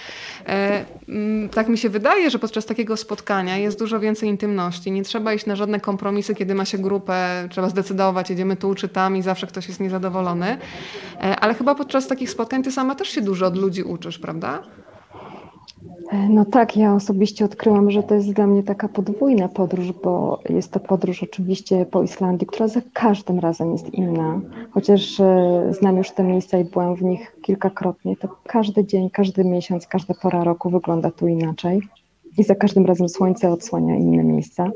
Tak 1.55 1.69
mi 1.69 1.79
się 1.79 1.89
wydaje, 1.89 2.31
że 2.31 2.39
podczas 2.39 2.67
takiego 2.67 2.97
spotkania 2.97 3.57
jest 3.57 3.79
dużo 3.79 4.01
więcej 4.01 4.29
intymności. 4.29 4.91
Nie 4.91 5.03
trzeba 5.03 5.35
iść 5.35 5.47
na 5.47 5.57
żadne 5.57 5.81
kompromisy, 5.81 6.35
kiedy 6.35 6.55
ma 6.55 6.65
się 6.65 6.79
grupę, 6.79 7.49
trzeba 7.51 7.69
zdecydować, 7.69 8.31
jedziemy 8.31 8.57
tu 8.57 8.75
czy 8.75 8.89
tam 8.89 9.17
i 9.17 9.23
zawsze 9.23 9.47
ktoś 9.47 9.69
jest 9.69 9.81
niezadowolony. 9.81 10.59
Ale 11.41 11.55
chyba 11.55 11.75
podczas 11.75 12.07
takich 12.07 12.31
spotkań 12.31 12.63
ty 12.63 12.73
sama 12.73 12.95
też 12.95 13.09
się 13.09 13.21
dużo 13.21 13.47
od 13.47 13.57
ludzi 13.57 13.83
uczysz, 13.83 14.19
prawda? 14.19 14.63
No 16.29 16.45
tak, 16.45 16.77
ja 16.77 16.95
osobiście 16.95 17.45
odkryłam, 17.45 17.91
że 17.91 18.03
to 18.03 18.15
jest 18.15 18.33
dla 18.33 18.47
mnie 18.47 18.63
taka 18.63 18.89
podwójna 18.89 19.49
podróż, 19.49 19.93
bo 19.93 20.41
jest 20.49 20.73
to 20.73 20.81
podróż 20.81 21.23
oczywiście 21.23 21.87
po 21.87 22.03
Islandii, 22.03 22.47
która 22.47 22.69
za 22.69 22.81
każdym 22.93 23.39
razem 23.39 23.73
jest 23.73 23.95
inna. 23.95 24.41
Chociaż 24.71 25.21
e, 25.21 25.63
znam 25.71 25.97
już 25.97 26.11
te 26.11 26.25
miejsca 26.25 26.59
i 26.59 26.65
byłam 26.65 26.97
w 26.97 27.03
nich 27.03 27.37
kilkakrotnie, 27.43 28.17
to 28.17 28.29
każdy 28.47 28.85
dzień, 28.85 29.11
każdy 29.11 29.45
miesiąc, 29.45 29.87
każda 29.87 30.15
pora 30.15 30.45
roku 30.45 30.71
wygląda 30.71 31.11
tu 31.11 31.29
inaczej. 31.29 31.81
I 32.39 32.45
za 32.45 32.55
każdym 32.55 32.87
razem 32.87 33.09
słońce 33.09 33.51
odsłania 33.51 33.97
inne 33.97 34.25
miejsca. 34.25 34.71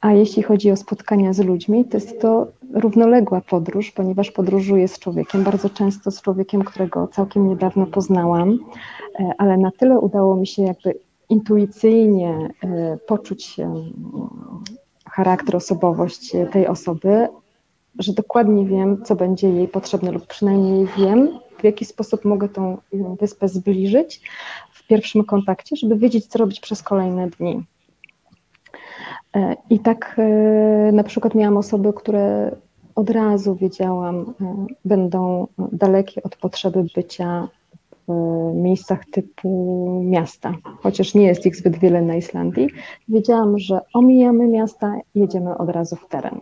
A 0.00 0.12
jeśli 0.12 0.42
chodzi 0.42 0.70
o 0.70 0.76
spotkania 0.76 1.32
z 1.32 1.38
ludźmi, 1.38 1.84
to 1.84 1.96
jest 1.96 2.20
to 2.20 2.46
równoległa 2.74 3.40
podróż, 3.40 3.90
ponieważ 3.90 4.30
podróżuję 4.30 4.88
z 4.88 4.98
człowiekiem, 4.98 5.44
bardzo 5.44 5.70
często 5.70 6.10
z 6.10 6.22
człowiekiem, 6.22 6.64
którego 6.64 7.08
całkiem 7.08 7.48
niedawno 7.48 7.86
poznałam, 7.86 8.52
e, 8.52 8.56
ale 9.38 9.56
na 9.56 9.70
tyle 9.70 9.98
udało 9.98 10.36
mi 10.36 10.46
się 10.46 10.62
jakby 10.62 10.98
intuicyjnie 11.28 12.48
e, 12.64 12.98
poczuć 13.06 13.56
charakter, 15.10 15.56
osobowość 15.56 16.32
tej 16.52 16.66
osoby, 16.66 17.28
że 17.98 18.12
dokładnie 18.12 18.64
wiem, 18.64 19.04
co 19.04 19.16
będzie 19.16 19.48
jej 19.48 19.68
potrzebne, 19.68 20.12
lub 20.12 20.26
przynajmniej 20.26 20.86
wiem, 20.98 21.38
w 21.58 21.64
jaki 21.64 21.84
sposób 21.84 22.24
mogę 22.24 22.48
tą 22.48 22.78
wyspę 23.20 23.48
zbliżyć 23.48 24.20
w 24.72 24.86
pierwszym 24.86 25.24
kontakcie, 25.24 25.76
żeby 25.76 25.96
wiedzieć, 25.96 26.26
co 26.26 26.38
robić 26.38 26.60
przez 26.60 26.82
kolejne 26.82 27.30
dni. 27.30 27.62
E, 29.36 29.56
I 29.70 29.78
tak 29.78 30.16
e, 30.18 30.92
na 30.92 31.04
przykład 31.04 31.34
miałam 31.34 31.56
osoby, 31.56 31.92
które 31.92 32.56
od 32.94 33.10
razu 33.10 33.54
wiedziałam, 33.54 34.34
e, 34.40 34.66
będą 34.84 35.46
dalekie 35.58 36.22
od 36.22 36.36
potrzeby 36.36 36.84
bycia 36.94 37.48
miejscach 38.54 39.04
typu 39.04 40.00
miasta, 40.04 40.54
chociaż 40.80 41.14
nie 41.14 41.26
jest 41.26 41.46
ich 41.46 41.56
zbyt 41.56 41.78
wiele 41.78 42.02
na 42.02 42.16
Islandii. 42.16 42.68
Wiedziałam, 43.08 43.58
że 43.58 43.80
omijamy 43.94 44.48
miasta, 44.48 44.94
jedziemy 45.14 45.58
od 45.58 45.68
razu 45.68 45.96
w 45.96 46.08
teren. 46.08 46.40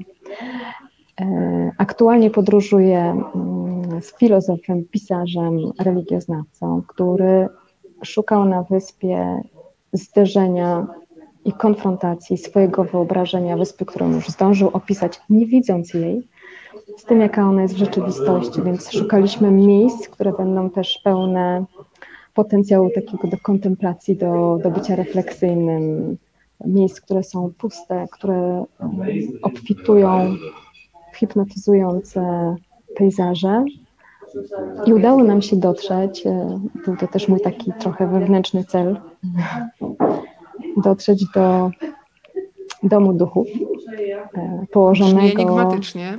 Aktualnie 1.78 2.30
podróżuję 2.30 3.00
mm, 3.00 4.02
z 4.02 4.18
filozofem, 4.18 4.84
pisarzem, 4.90 5.58
religioznawcą, 5.78 6.82
który 6.86 7.48
szukał 8.04 8.44
na 8.44 8.62
wyspie 8.62 9.40
zderzenia 9.92 10.86
i 11.44 11.52
konfrontacji 11.52 12.38
swojego 12.38 12.84
wyobrażenia 12.84 13.56
wyspy, 13.56 13.84
którą 13.84 14.12
już 14.12 14.28
zdążył 14.28 14.70
opisać, 14.72 15.20
nie 15.30 15.46
widząc 15.46 15.94
jej, 15.94 16.28
z 16.96 17.04
tym, 17.04 17.20
jaka 17.20 17.48
ona 17.48 17.62
jest 17.62 17.74
w 17.74 17.78
rzeczywistości. 17.78 18.62
Więc 18.62 18.92
szukaliśmy 18.92 19.50
miejsc, 19.50 20.08
które 20.08 20.32
będą 20.32 20.70
też 20.70 21.00
pełne 21.04 21.64
potencjału 22.34 22.90
takiego 22.94 23.28
do 23.28 23.36
kontemplacji, 23.38 24.16
do, 24.16 24.58
do 24.62 24.70
bycia 24.70 24.96
refleksyjnym, 24.96 26.16
miejsc, 26.66 27.00
które 27.00 27.22
są 27.22 27.52
puste, 27.58 28.06
które 28.12 28.64
obfitują 29.42 30.36
w 31.12 31.16
hipnotyzujące 31.16 32.54
pejzaże. 32.96 33.64
I 34.86 34.92
udało 34.92 35.22
nam 35.22 35.42
się 35.42 35.56
dotrzeć, 35.56 36.26
e, 36.26 36.60
był 36.84 36.96
to 36.96 37.06
też 37.06 37.28
mój 37.28 37.40
taki 37.40 37.72
trochę 37.80 38.06
wewnętrzny 38.06 38.64
cel, 38.64 39.00
dotrzeć 40.84 41.24
do 41.34 41.70
domu 42.82 43.12
duchów 43.12 43.46
e, 44.36 44.66
położonego. 44.72 45.20
Brzmi 45.20 45.42
enigmatycznie. 45.42 46.18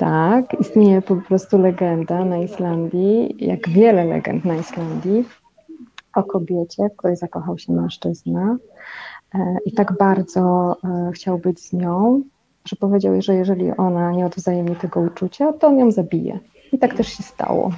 Tak, 0.00 0.60
istnieje 0.60 1.02
po 1.02 1.16
prostu 1.16 1.58
legenda 1.58 2.24
na 2.24 2.38
Islandii, 2.38 3.36
jak 3.38 3.68
wiele 3.68 4.04
legend 4.04 4.44
na 4.44 4.56
Islandii, 4.56 5.24
o 6.14 6.22
kobiecie, 6.22 6.88
w 6.88 6.96
której 6.96 7.16
zakochał 7.16 7.58
się 7.58 7.72
mężczyzna 7.72 8.56
e, 9.34 9.56
i 9.64 9.72
tak 9.72 9.98
bardzo 9.98 10.76
e, 10.84 11.10
chciał 11.14 11.38
być 11.38 11.60
z 11.60 11.72
nią, 11.72 12.22
że 12.64 12.76
powiedział, 12.76 13.22
że 13.22 13.34
jeżeli 13.34 13.76
ona 13.76 14.10
nie 14.10 14.26
odwzajemni 14.26 14.76
tego 14.76 15.00
uczucia, 15.00 15.52
to 15.52 15.66
on 15.66 15.78
ją 15.78 15.90
zabije. 15.90 16.38
I 16.72 16.78
tak 16.78 16.94
też 16.94 17.08
się 17.08 17.22
stało. 17.22 17.70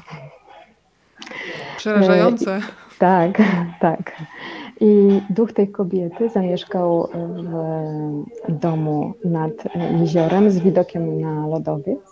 Przerażające. 1.76 2.60
Tak, 2.98 3.42
tak. 3.80 4.12
I 4.80 5.20
duch 5.30 5.52
tej 5.52 5.68
kobiety 5.68 6.28
zamieszkał 6.28 7.08
w 8.48 8.52
domu 8.52 9.14
nad 9.24 9.52
jeziorem 10.00 10.50
z 10.50 10.58
widokiem 10.58 11.20
na 11.20 11.46
lodowiec. 11.46 12.11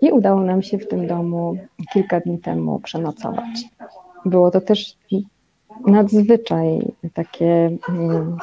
I 0.00 0.12
udało 0.12 0.40
nam 0.40 0.62
się 0.62 0.78
w 0.78 0.88
tym 0.88 1.06
domu 1.06 1.56
kilka 1.92 2.20
dni 2.20 2.38
temu 2.38 2.80
przenocować. 2.80 3.64
Było 4.24 4.50
to 4.50 4.60
też 4.60 4.96
nadzwyczaj 5.86 6.92
takie 7.14 7.70
mm, 7.88 8.36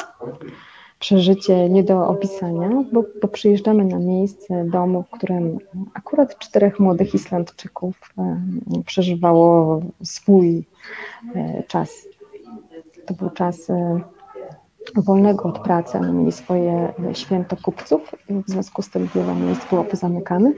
przeżycie 0.99 1.69
nie 1.69 1.83
do 1.83 2.07
opisania, 2.07 2.69
bo, 2.91 3.03
bo 3.21 3.27
przyjeżdżamy 3.27 3.85
na 3.85 3.99
miejsce 3.99 4.65
domu, 4.65 5.03
w 5.03 5.17
którym 5.17 5.57
akurat 5.93 6.37
czterech 6.37 6.79
młodych 6.79 7.13
Islandczyków 7.13 8.13
przeżywało 8.85 9.81
swój 10.03 10.63
e, 11.35 11.63
czas 11.63 12.07
to 13.07 13.13
był 13.13 13.29
czas 13.29 13.69
e, 13.69 14.01
wolnego 14.95 15.43
od 15.43 15.59
pracy, 15.59 15.97
oni 15.97 16.13
mieli 16.13 16.31
swoje 16.31 16.93
święto 17.13 17.55
kupców, 17.55 18.15
w 18.29 18.49
związku 18.49 18.81
z 18.81 18.89
tym 18.89 19.09
wiele 19.15 19.35
miejsc 19.35 19.69
było 19.69 19.83
pozamykanych 19.83 20.57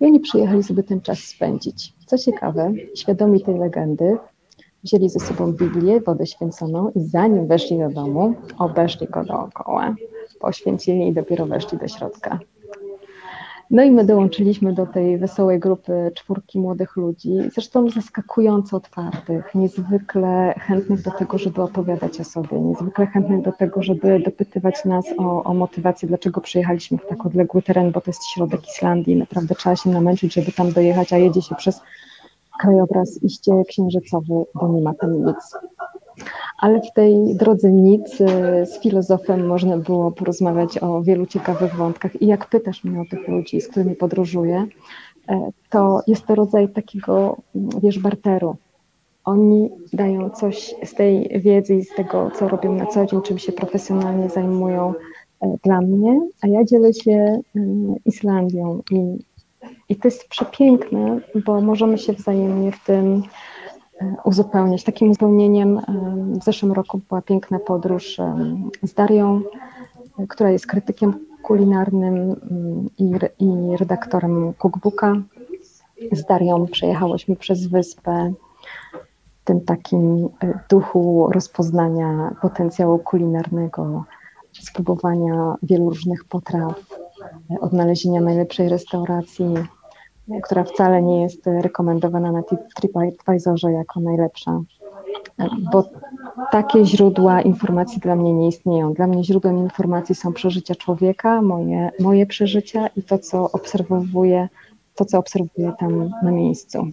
i 0.00 0.04
oni 0.04 0.20
przyjechali 0.20 0.62
sobie 0.62 0.82
ten 0.82 1.00
czas 1.00 1.18
spędzić. 1.18 1.92
Co 2.06 2.18
ciekawe, 2.18 2.72
świadomi 2.94 3.40
tej 3.42 3.58
legendy, 3.58 4.16
wzięli 4.84 5.08
ze 5.08 5.20
sobą 5.20 5.52
Biblię, 5.52 6.00
wodę 6.00 6.26
święconą 6.26 6.90
i 6.90 7.00
zanim 7.00 7.46
weszli 7.46 7.78
do 7.78 7.90
domu, 7.90 8.34
obeszli 8.58 9.06
go 9.06 9.24
dookoła, 9.24 9.94
poświęcili 10.40 11.08
i 11.08 11.12
dopiero 11.12 11.46
weszli 11.46 11.78
do 11.78 11.88
środka. 11.88 12.38
No 13.70 13.82
i 13.82 13.90
my 13.90 14.04
dołączyliśmy 14.04 14.72
do 14.72 14.86
tej 14.86 15.18
wesołej 15.18 15.60
grupy 15.60 16.10
czwórki 16.14 16.58
młodych 16.58 16.96
ludzi, 16.96 17.38
zresztą 17.52 17.90
zaskakująco 17.90 18.76
otwartych, 18.76 19.54
niezwykle 19.54 20.54
chętnych 20.58 21.02
do 21.02 21.10
tego, 21.10 21.38
żeby 21.38 21.62
opowiadać 21.62 22.20
o 22.20 22.24
sobie, 22.24 22.60
niezwykle 22.60 23.06
chętnych 23.06 23.42
do 23.42 23.52
tego, 23.52 23.82
żeby 23.82 24.20
dopytywać 24.20 24.84
nas 24.84 25.04
o, 25.18 25.44
o 25.44 25.54
motywację, 25.54 26.08
dlaczego 26.08 26.40
przyjechaliśmy 26.40 26.98
w 26.98 27.06
tak 27.06 27.26
odległy 27.26 27.62
teren, 27.62 27.92
bo 27.92 28.00
to 28.00 28.10
jest 28.10 28.26
środek 28.34 28.68
Islandii, 28.68 29.16
naprawdę 29.16 29.54
trzeba 29.54 29.76
się 29.76 29.90
namęczyć, 29.90 30.34
żeby 30.34 30.52
tam 30.52 30.72
dojechać, 30.72 31.12
a 31.12 31.18
jedzie 31.18 31.42
się 31.42 31.54
przez 31.54 31.80
krajobraz 32.60 33.22
iście 33.22 33.52
księżycowy, 33.68 34.44
bo 34.54 34.68
nie 34.68 34.82
ma 34.82 34.94
tam 34.94 35.24
nic. 35.24 35.54
Ale 36.58 36.80
w 36.80 36.92
tej 36.92 37.36
drodze 37.36 37.72
nic 37.72 38.20
y, 38.20 38.26
z 38.66 38.80
filozofem 38.82 39.46
można 39.46 39.78
było 39.78 40.12
porozmawiać 40.12 40.78
o 40.82 41.02
wielu 41.02 41.26
ciekawych 41.26 41.76
wątkach. 41.76 42.22
I 42.22 42.26
jak 42.26 42.48
pytasz 42.48 42.84
mnie 42.84 43.00
o 43.00 43.04
tych 43.10 43.28
ludzi, 43.28 43.60
z 43.60 43.68
którymi 43.68 43.96
podróżuję, 43.96 44.66
e, 45.28 45.50
to 45.70 46.00
jest 46.06 46.26
to 46.26 46.34
rodzaj 46.34 46.68
takiego, 46.68 47.36
wiesz, 47.54 47.98
barteru. 47.98 48.56
Oni 49.24 49.70
dają 49.92 50.30
coś 50.30 50.74
z 50.84 50.94
tej 50.94 51.40
wiedzy 51.40 51.74
i 51.74 51.84
z 51.84 51.94
tego, 51.94 52.30
co 52.30 52.48
robią 52.48 52.72
na 52.72 52.86
co 52.86 53.06
dzień, 53.06 53.22
czym 53.22 53.38
się 53.38 53.52
profesjonalnie 53.52 54.28
zajmują 54.28 54.94
e, 55.40 55.56
dla 55.64 55.80
mnie, 55.80 56.20
a 56.42 56.48
ja 56.48 56.64
dzielę 56.64 56.92
się 56.92 57.40
y, 57.56 57.60
Islandią. 58.04 58.82
I, 58.90 59.18
i 59.88 59.96
to 59.96 60.08
jest 60.08 60.28
przepiękne, 60.28 61.20
bo 61.46 61.60
możemy 61.60 61.98
się 61.98 62.12
wzajemnie 62.12 62.72
w 62.72 62.84
tym 62.84 63.22
uzupełniać. 64.24 64.84
Takim 64.84 65.10
uzupełnieniem 65.10 65.80
w 66.40 66.44
zeszłym 66.44 66.72
roku 66.72 67.00
była 67.08 67.22
piękna 67.22 67.58
podróż 67.58 68.20
z 68.82 68.94
Darią, 68.94 69.42
która 70.28 70.50
jest 70.50 70.66
krytykiem 70.66 71.14
kulinarnym 71.42 72.40
i, 72.98 73.10
i 73.38 73.76
redaktorem 73.76 74.54
cookbooka. 74.54 75.14
Z 76.12 76.24
Darią 76.24 76.66
przejechałyśmy 76.66 77.36
przez 77.36 77.66
wyspę 77.66 78.32
w 79.40 79.46
tym 79.46 79.60
takim 79.60 80.24
e, 80.24 80.60
duchu 80.70 81.28
rozpoznania 81.32 82.36
potencjału 82.42 82.98
kulinarnego, 82.98 84.04
spróbowania 84.52 85.54
wielu 85.62 85.88
różnych 85.90 86.24
potraw, 86.24 86.74
e, 87.50 87.60
odnalezienia 87.60 88.20
najlepszej 88.20 88.68
restauracji, 88.68 89.54
która 90.42 90.64
wcale 90.64 91.02
nie 91.02 91.22
jest 91.22 91.46
rekomendowana 91.46 92.32
na 92.32 92.42
TripAdvisorze 92.76 93.72
jako 93.72 94.00
najlepsza, 94.00 94.60
bo 95.72 95.84
takie 96.50 96.84
źródła 96.84 97.42
informacji 97.42 98.00
dla 98.00 98.16
mnie 98.16 98.32
nie 98.32 98.48
istnieją. 98.48 98.92
Dla 98.92 99.06
mnie 99.06 99.24
źródłem 99.24 99.58
informacji 99.58 100.14
są 100.14 100.32
przeżycia 100.32 100.74
człowieka, 100.74 101.42
moje, 101.42 101.90
moje 102.00 102.26
przeżycia 102.26 102.86
i 102.86 103.02
to, 103.02 103.18
co 103.18 103.50
obserwuję, 103.52 104.48
to, 104.94 105.04
co 105.04 105.18
obserwuję 105.18 105.72
tam 105.78 106.10
na 106.22 106.30
miejscu. 106.30 106.86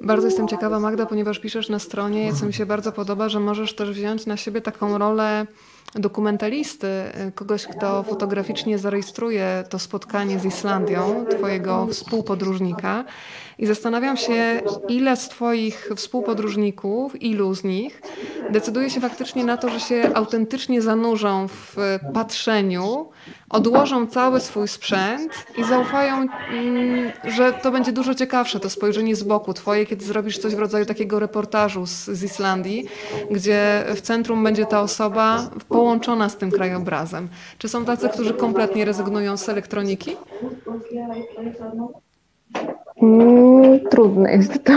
Bardzo 0.00 0.26
jestem 0.26 0.48
ciekawa, 0.48 0.80
Magda, 0.80 1.06
ponieważ 1.06 1.38
piszesz 1.38 1.68
na 1.68 1.78
stronie, 1.78 2.34
co 2.34 2.46
mi 2.46 2.52
się 2.52 2.66
bardzo 2.66 2.92
podoba, 2.92 3.28
że 3.28 3.40
możesz 3.40 3.74
też 3.74 3.90
wziąć 3.90 4.26
na 4.26 4.36
siebie 4.36 4.60
taką 4.60 4.98
rolę 4.98 5.46
dokumentalisty, 5.98 6.88
kogoś, 7.34 7.66
kto 7.66 8.02
fotograficznie 8.02 8.78
zarejestruje 8.78 9.64
to 9.68 9.78
spotkanie 9.78 10.38
z 10.38 10.44
Islandią, 10.44 11.26
twojego 11.30 11.86
współpodróżnika. 11.86 13.04
I 13.58 13.66
zastanawiam 13.66 14.16
się, 14.16 14.60
ile 14.88 15.16
z 15.16 15.28
Twoich 15.28 15.90
współpodróżników, 15.96 17.22
ilu 17.22 17.54
z 17.54 17.64
nich 17.64 18.02
decyduje 18.50 18.90
się 18.90 19.00
faktycznie 19.00 19.44
na 19.44 19.56
to, 19.56 19.68
że 19.68 19.80
się 19.80 20.10
autentycznie 20.14 20.82
zanurzą 20.82 21.48
w 21.48 21.76
patrzeniu, 22.14 23.08
odłożą 23.50 24.06
cały 24.06 24.40
swój 24.40 24.68
sprzęt 24.68 25.32
i 25.58 25.64
zaufają, 25.64 26.26
mm, 26.50 27.12
że 27.24 27.52
to 27.52 27.70
będzie 27.70 27.92
dużo 27.92 28.14
ciekawsze, 28.14 28.60
to 28.60 28.70
spojrzenie 28.70 29.16
z 29.16 29.22
boku 29.22 29.54
Twoje, 29.54 29.86
kiedy 29.86 30.04
zrobisz 30.04 30.38
coś 30.38 30.54
w 30.54 30.58
rodzaju 30.58 30.86
takiego 30.86 31.18
reportażu 31.18 31.86
z, 31.86 32.04
z 32.04 32.22
Islandii, 32.22 32.88
gdzie 33.30 33.84
w 33.94 34.00
centrum 34.00 34.44
będzie 34.44 34.66
ta 34.66 34.80
osoba 34.80 35.50
połączona 35.68 36.28
z 36.28 36.36
tym 36.36 36.50
krajobrazem. 36.50 37.28
Czy 37.58 37.68
są 37.68 37.84
tacy, 37.84 38.08
którzy 38.08 38.34
kompletnie 38.34 38.84
rezygnują 38.84 39.36
z 39.36 39.48
elektroniki? 39.48 40.16
Mm, 43.02 43.80
trudne 43.90 44.32
jest 44.32 44.64
to 44.64 44.72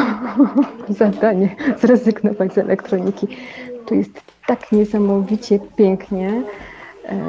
zadanie, 0.90 1.56
zrezygnować 1.78 2.54
z 2.54 2.58
elektroniki. 2.58 3.28
Tu 3.86 3.96
jest 3.96 4.22
tak 4.48 4.72
niesamowicie 4.72 5.60
pięknie, 5.76 6.44
e, 7.06 7.20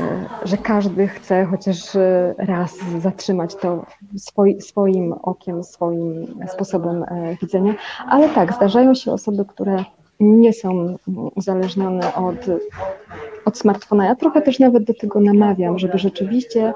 że 0.44 0.56
każdy 0.56 1.08
chce 1.08 1.44
chociaż 1.44 1.96
e, 1.96 2.34
raz 2.38 2.78
zatrzymać 2.98 3.56
to 3.56 3.86
swoim 4.60 5.12
okiem, 5.12 5.64
swoim 5.64 6.26
sposobem 6.48 7.02
e, 7.02 7.36
widzenia. 7.42 7.74
Ale 8.06 8.28
tak, 8.28 8.54
zdarzają 8.54 8.94
się 8.94 9.12
osoby, 9.12 9.44
które 9.44 9.84
nie 10.20 10.52
są 10.52 10.96
uzależnione 11.34 12.14
od 12.14 12.46
od 13.44 13.58
smartfona. 13.58 14.06
Ja 14.06 14.14
trochę 14.14 14.42
też 14.42 14.58
nawet 14.58 14.84
do 14.84 14.94
tego 14.94 15.20
namawiam, 15.20 15.78
żeby 15.78 15.98
rzeczywiście 15.98 16.72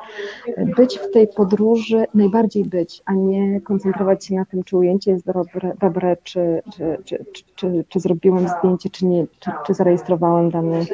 być 0.76 0.98
w 0.98 1.10
tej 1.10 1.28
podróży, 1.28 2.04
najbardziej 2.14 2.64
być, 2.64 3.02
a 3.04 3.12
nie 3.14 3.60
koncentrować 3.60 4.26
się 4.26 4.34
na 4.34 4.44
tym, 4.44 4.62
czy 4.64 4.76
ujęcie 4.76 5.10
jest 5.10 5.26
dobre, 5.26 5.76
dobre 5.80 6.16
czy, 6.22 6.62
czy, 6.76 6.98
czy, 7.04 7.24
czy, 7.54 7.84
czy 7.88 8.00
zrobiłem 8.00 8.48
zdjęcie, 8.48 8.90
czy 8.90 9.06
nie, 9.06 9.26
czy, 9.40 9.50
czy 9.66 9.74
zarejestrowałem 9.74 10.50
dany, 10.50 10.86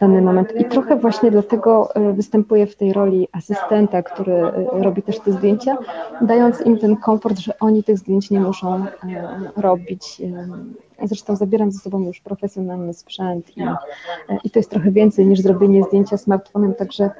dany 0.00 0.22
moment. 0.22 0.60
I 0.60 0.64
trochę 0.64 0.96
właśnie 0.96 1.30
dlatego 1.30 1.94
e, 1.94 2.12
występuję 2.12 2.66
w 2.66 2.76
tej 2.76 2.92
roli 2.92 3.28
asystenta, 3.32 4.02
który 4.02 4.32
e, 4.32 4.52
robi 4.82 5.02
też 5.02 5.20
te 5.20 5.32
zdjęcia, 5.32 5.78
dając 6.20 6.66
im 6.66 6.78
ten 6.78 6.96
komfort, 6.96 7.38
że 7.38 7.58
oni 7.58 7.84
tych 7.84 7.98
zdjęć 7.98 8.30
nie 8.30 8.40
muszą 8.40 8.74
e, 8.74 8.86
robić 9.56 10.22
Zresztą 11.02 11.36
zabieram 11.36 11.72
ze 11.72 11.78
sobą 11.78 12.00
już 12.00 12.20
profesjonalny 12.20 12.94
sprzęt 12.94 13.56
i, 13.56 13.62
i 14.44 14.50
to 14.50 14.58
jest 14.58 14.70
trochę 14.70 14.90
więcej 14.90 15.26
niż 15.26 15.40
zrobienie 15.40 15.82
zdjęcia 15.84 16.16
smartfonem, 16.16 16.74
także 16.74 17.10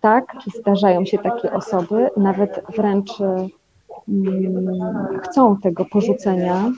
tak, 0.00 0.24
zdarzają 0.58 1.04
się 1.04 1.18
takie 1.18 1.52
osoby, 1.52 2.10
nawet 2.16 2.60
wręcz 2.76 3.20
mm, 3.20 3.48
chcą 5.22 5.56
tego 5.56 5.84
porzucenia, 5.84 6.72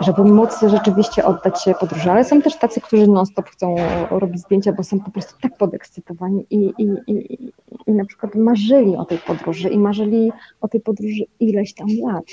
żeby 0.00 0.24
móc 0.24 0.60
rzeczywiście 0.66 1.24
oddać 1.24 1.62
się 1.62 1.74
podróży. 1.74 2.10
Ale 2.10 2.24
są 2.24 2.42
też 2.42 2.56
tacy, 2.58 2.80
którzy 2.80 3.06
non-stop 3.06 3.50
chcą 3.50 3.74
robić 4.10 4.40
zdjęcia, 4.40 4.72
bo 4.72 4.82
są 4.82 5.00
po 5.00 5.10
prostu 5.10 5.34
tak 5.40 5.56
podekscytowani 5.56 6.46
i, 6.50 6.72
i, 6.78 6.88
i, 7.06 7.52
i 7.86 7.92
na 7.92 8.04
przykład 8.04 8.34
marzyli 8.34 8.96
o 8.96 9.04
tej 9.04 9.18
podróży 9.18 9.68
i 9.68 9.78
marzyli 9.78 10.32
o 10.60 10.68
tej 10.68 10.80
podróży 10.80 11.24
ileś 11.40 11.74
tam 11.74 11.88
lat, 12.02 12.24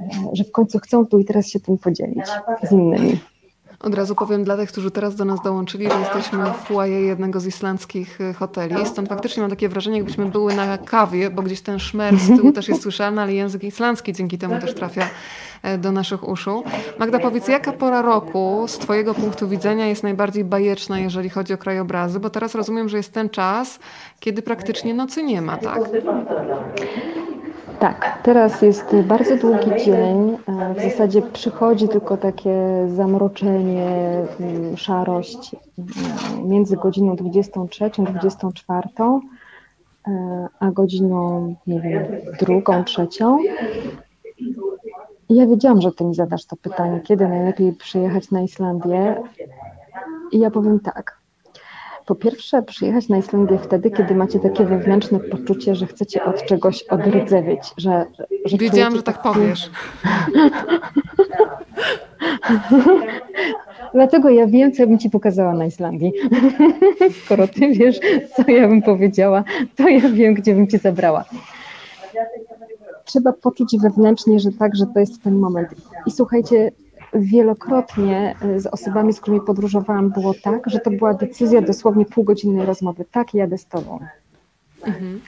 e, 0.00 0.06
że 0.32 0.44
w 0.44 0.52
końcu 0.52 0.78
chcą 0.78 1.06
tu 1.06 1.18
i 1.18 1.24
teraz 1.24 1.46
się 1.46 1.60
tym 1.60 1.78
podzielić 1.78 2.26
z 2.62 2.72
innymi. 2.72 3.18
Od 3.80 3.94
razu 3.94 4.14
powiem 4.14 4.44
dla 4.44 4.56
tych, 4.56 4.68
którzy 4.68 4.90
teraz 4.90 5.14
do 5.16 5.24
nas 5.24 5.42
dołączyli, 5.42 5.88
że 5.90 5.98
jesteśmy 5.98 6.44
w 6.44 6.56
foyer 6.56 7.02
jednego 7.02 7.40
z 7.40 7.46
islandzkich 7.46 8.20
e, 8.20 8.32
hoteli. 8.32 8.86
Stąd 8.86 9.08
faktycznie 9.08 9.40
mam 9.40 9.50
takie 9.50 9.68
wrażenie, 9.68 9.96
jakbyśmy 9.96 10.26
były 10.26 10.54
na 10.54 10.78
kawie, 10.78 11.30
bo 11.30 11.42
gdzieś 11.42 11.60
ten 11.60 11.78
szmer 11.78 12.16
z 12.18 12.36
tyłu 12.36 12.52
też 12.52 12.68
jest 12.68 12.82
słyszalny, 12.82 13.22
ale 13.22 13.34
język 13.34 13.64
islandzki 13.64 14.12
dzięki 14.12 14.38
temu 14.38 14.60
też 14.60 14.74
trafia 14.74 15.08
e, 15.62 15.78
do 15.78 15.92
naszych 15.92 16.28
uszu. 16.28 16.64
Magda, 16.98 17.18
powiedz, 17.18 17.48
jaka 17.48 17.72
pora 17.72 18.02
roku 18.02 18.64
z 18.68 18.78
Twojego 18.78 19.14
punktu 19.14 19.48
widzenia 19.48 19.86
jest 19.86 20.02
najbardziej 20.02 20.44
bajeczna, 20.44 20.98
jeżeli 20.98 21.30
chodzi 21.30 21.54
o 21.54 21.58
krajobrazy? 21.58 22.20
Bo 22.20 22.30
teraz 22.30 22.54
rozumiem, 22.54 22.88
że 22.88 22.96
jest 22.96 23.12
ten 23.12 23.30
czas, 23.30 23.78
kiedy 24.20 24.42
praktycznie 24.42 24.94
nocy 24.94 25.22
nie 25.22 25.42
ma, 25.42 25.56
tak? 25.56 25.80
Tak, 27.80 28.18
teraz 28.22 28.62
jest 28.62 28.96
bardzo 28.96 29.36
długi 29.36 29.84
dzień. 29.84 30.36
E, 30.48 30.74
w 30.74 30.82
zasadzie 30.82 31.22
przychodzi 31.22 31.88
tylko 31.88 32.16
takie 32.16 32.86
zamroczenie, 32.88 33.86
mm, 34.40 34.76
szarość 34.76 35.56
mm, 35.78 36.48
między 36.48 36.76
godziną 36.76 37.16
23 37.16 37.84
a 37.84 38.02
24, 38.02 38.88
a 40.60 40.70
godziną, 40.70 41.54
nie 41.66 41.80
wiem, 41.80 42.02
drugą, 42.40 42.84
trzecią. 42.84 43.38
I 45.28 45.34
ja 45.34 45.46
wiedziałam, 45.46 45.80
że 45.80 45.92
ty 45.92 46.04
mi 46.04 46.14
zadasz 46.14 46.44
to 46.44 46.56
pytanie, 46.56 47.00
kiedy 47.00 47.28
najlepiej 47.28 47.72
przyjechać 47.72 48.30
na 48.30 48.42
Islandię. 48.42 49.22
I 50.32 50.38
ja 50.38 50.50
powiem 50.50 50.80
tak, 50.80 51.19
po 52.10 52.14
pierwsze, 52.14 52.62
przyjechać 52.62 53.08
na 53.08 53.18
Islandię 53.18 53.58
wtedy, 53.58 53.90
kiedy 53.90 54.14
macie 54.14 54.38
takie 54.38 54.64
wewnętrzne 54.64 55.20
poczucie, 55.20 55.74
że 55.74 55.86
chcecie 55.86 56.24
od 56.24 56.44
czegoś 56.44 56.82
odrdzewieć, 56.82 57.60
że, 57.76 58.06
że 58.44 58.56
Wiedziałam, 58.56 58.96
że 58.96 59.02
tak 59.02 59.22
powiesz. 59.22 59.70
Dlatego 63.94 64.30
ja 64.30 64.46
wiem, 64.46 64.72
co 64.72 64.82
ja 64.82 64.88
bym 64.88 64.98
ci 64.98 65.10
pokazała 65.10 65.54
na 65.54 65.66
Islandii. 65.66 66.12
Skoro 67.24 67.48
ty 67.48 67.68
wiesz, 67.68 68.00
co 68.36 68.50
ja 68.50 68.68
bym 68.68 68.82
powiedziała, 68.82 69.44
to 69.76 69.88
ja 69.88 70.08
wiem, 70.08 70.34
gdzie 70.34 70.54
bym 70.54 70.68
cię 70.68 70.78
zabrała. 70.78 71.24
Trzeba 73.04 73.32
poczuć 73.32 73.76
wewnętrznie, 73.82 74.40
że 74.40 74.50
tak, 74.58 74.76
że 74.76 74.86
to 74.94 75.00
jest 75.00 75.22
ten 75.22 75.38
moment. 75.38 75.68
I 76.06 76.10
słuchajcie, 76.10 76.70
wielokrotnie 77.14 78.34
e, 78.42 78.60
z 78.60 78.66
osobami, 78.66 79.12
z 79.12 79.20
którymi 79.20 79.40
podróżowałam, 79.46 80.10
było 80.10 80.34
tak, 80.42 80.70
że 80.70 80.78
to 80.78 80.90
była 80.90 81.14
decyzja 81.14 81.60
dosłownie 81.60 82.04
półgodzinnej 82.04 82.66
rozmowy. 82.66 83.04
Tak, 83.10 83.34
jadę 83.34 83.58
z 83.58 83.66
tobą. 83.66 83.98
Mhm. 84.86 85.20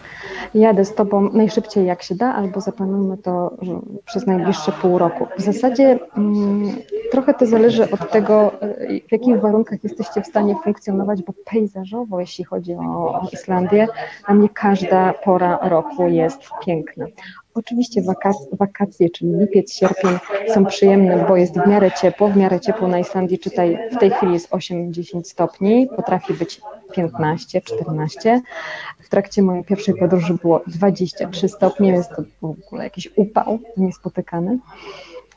Jadę 0.55 0.85
z 0.85 0.95
tobą 0.95 1.31
najszybciej 1.33 1.87
jak 1.87 2.03
się 2.03 2.14
da, 2.14 2.35
albo 2.35 2.61
zaplanujmy 2.61 3.18
to 3.18 3.57
przez 4.05 4.27
najbliższe 4.27 4.73
pół 4.73 4.99
roku. 4.99 5.27
W 5.38 5.42
zasadzie 5.42 5.99
mm, 6.16 6.73
trochę 7.11 7.35
to 7.35 7.47
zależy 7.47 7.90
od 7.90 8.11
tego, 8.11 8.62
e, 8.62 9.01
w 9.09 9.12
jakich 9.12 9.40
warunkach 9.40 9.85
jesteście 9.85 10.23
w 10.23 10.27
stanie 10.27 10.57
funkcjonować, 10.64 11.23
bo 11.23 11.33
pejzażowo, 11.45 12.21
jeśli 12.21 12.45
chodzi 12.45 12.75
o, 12.75 13.21
o 13.21 13.29
Islandię, 13.33 13.88
dla 14.27 14.35
mnie 14.35 14.49
każda 14.49 15.12
pora 15.12 15.59
roku 15.62 16.09
jest 16.09 16.40
piękna. 16.66 17.07
Oczywiście 17.55 18.03
wakacje, 18.53 19.11
czyli 19.11 19.33
lipiec, 19.33 19.73
sierpień 19.73 20.11
są 20.55 20.65
przyjemne, 20.65 21.25
bo 21.29 21.37
jest 21.37 21.55
w 21.55 21.67
miarę 21.67 21.91
ciepło. 22.01 22.29
W 22.29 22.37
miarę 22.37 22.61
ciepło 22.61 22.88
na 22.88 22.99
Islandii, 22.99 23.38
czytaj, 23.38 23.79
w 23.93 23.99
tej 23.99 24.11
chwili 24.11 24.33
jest 24.33 24.51
8-10 24.51 25.25
stopni, 25.25 25.88
potrafi 25.97 26.35
być 26.35 26.61
15, 26.93 27.61
14. 27.61 28.43
W 28.99 29.09
trakcie 29.09 29.43
mojej 29.43 29.65
pierwszej 29.65 29.95
podróży 29.95 30.35
było 30.35 30.62
23 30.67 31.49
stopnie, 31.49 31.93
więc 31.93 32.09
to 32.09 32.23
w 32.43 32.45
ogóle 32.45 32.85
jakiś 32.85 33.11
upał 33.17 33.59
niespotykany. 33.77 34.59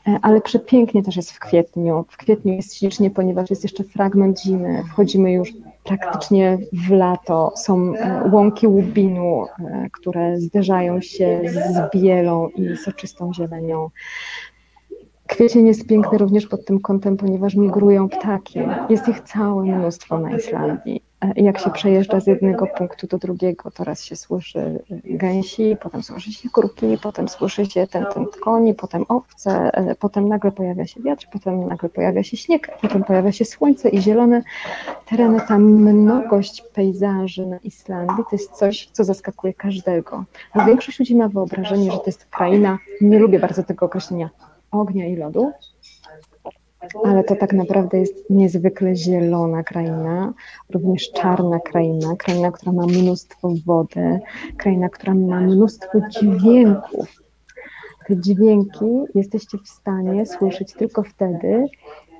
E, 0.06 0.18
ale 0.22 0.40
przepięknie 0.40 1.02
też 1.02 1.16
jest 1.16 1.32
w 1.32 1.38
kwietniu. 1.38 2.04
W 2.08 2.16
kwietniu 2.16 2.52
jest 2.52 2.74
ślicznie, 2.74 3.10
ponieważ 3.10 3.50
jest 3.50 3.62
jeszcze 3.62 3.84
fragment 3.84 4.40
zimy. 4.40 4.82
Wchodzimy 4.90 5.32
już 5.32 5.52
praktycznie 5.86 6.58
w 6.72 6.90
lato. 6.90 7.52
Są 7.56 7.94
e, 7.94 8.30
łąki 8.32 8.66
łubinu, 8.66 9.46
e, 9.58 9.88
które 9.92 10.40
zderzają 10.40 11.00
się 11.00 11.40
z 11.46 11.92
bielą 11.94 12.48
i 12.48 12.76
soczystą 12.76 13.34
zielenią. 13.34 13.90
Kwiecień 15.26 15.66
jest 15.66 15.86
piękny 15.86 16.18
również 16.18 16.46
pod 16.46 16.64
tym 16.64 16.80
kątem, 16.80 17.16
ponieważ 17.16 17.54
migrują 17.54 18.08
ptaki. 18.08 18.58
Jest 18.88 19.08
ich 19.08 19.20
całe 19.20 19.64
mnóstwo 19.64 20.18
na 20.18 20.36
Islandii. 20.36 21.02
E, 21.20 21.32
jak 21.36 21.58
się 21.58 21.70
przejeżdża 21.70 22.20
z 22.20 22.26
jednego 22.26 22.66
punktu 22.66 23.06
do 23.06 23.18
drugiego, 23.18 23.70
to 23.70 23.84
raz 23.84 24.02
się 24.02 24.16
słyszy 24.16 24.84
gęsi, 25.04 25.76
potem 25.80 26.02
słyszy 26.02 26.32
się 26.32 26.50
kurki, 26.50 26.98
potem 27.02 27.28
słyszy 27.28 27.66
się 27.66 27.86
ten, 27.86 28.06
ten 28.14 28.26
koni, 28.40 28.74
potem 28.74 29.04
owce, 29.08 29.70
e, 29.74 29.94
potem 29.94 30.28
nagle 30.28 30.52
pojawia 30.52 30.86
się 30.86 31.02
wiatr, 31.02 31.26
potem 31.32 31.68
nagle 31.68 31.88
pojawia 31.88 32.22
się 32.22 32.36
śnieg, 32.36 32.78
potem 32.82 33.04
pojawia 33.04 33.32
się 33.32 33.44
słońce 33.44 33.88
i 33.88 34.00
zielone 34.00 34.42
tereny. 35.08 35.40
Ta 35.48 35.58
mnogość 35.58 36.62
pejzaży 36.74 37.46
na 37.46 37.58
Islandii 37.58 38.24
to 38.30 38.36
jest 38.36 38.52
coś, 38.52 38.88
co 38.92 39.04
zaskakuje 39.04 39.54
każdego. 39.54 40.24
Bo 40.54 40.64
większość 40.64 40.98
ludzi 40.98 41.16
ma 41.16 41.28
wyobrażenie, 41.28 41.92
że 41.92 41.98
to 41.98 42.06
jest 42.06 42.26
kraina, 42.26 42.78
nie 43.00 43.18
lubię 43.18 43.38
bardzo 43.38 43.62
tego 43.62 43.86
określenia, 43.86 44.30
ognia 44.70 45.06
i 45.06 45.16
lodu, 45.16 45.52
ale 47.04 47.24
to 47.24 47.36
tak 47.36 47.52
naprawdę 47.52 47.98
jest 47.98 48.30
niezwykle 48.30 48.96
zielona 48.96 49.62
kraina, 49.62 50.34
również 50.70 51.10
czarna 51.12 51.60
kraina, 51.60 52.16
kraina, 52.16 52.50
która 52.50 52.72
ma 52.72 52.86
mnóstwo 52.86 53.52
wody, 53.66 54.20
kraina, 54.56 54.88
która 54.88 55.14
ma 55.14 55.40
mnóstwo 55.40 55.98
dźwięków. 56.10 57.22
Te 58.06 58.16
dźwięki 58.16 58.84
jesteście 59.14 59.58
w 59.58 59.68
stanie 59.68 60.26
słyszeć 60.26 60.72
tylko 60.72 61.02
wtedy, 61.02 61.66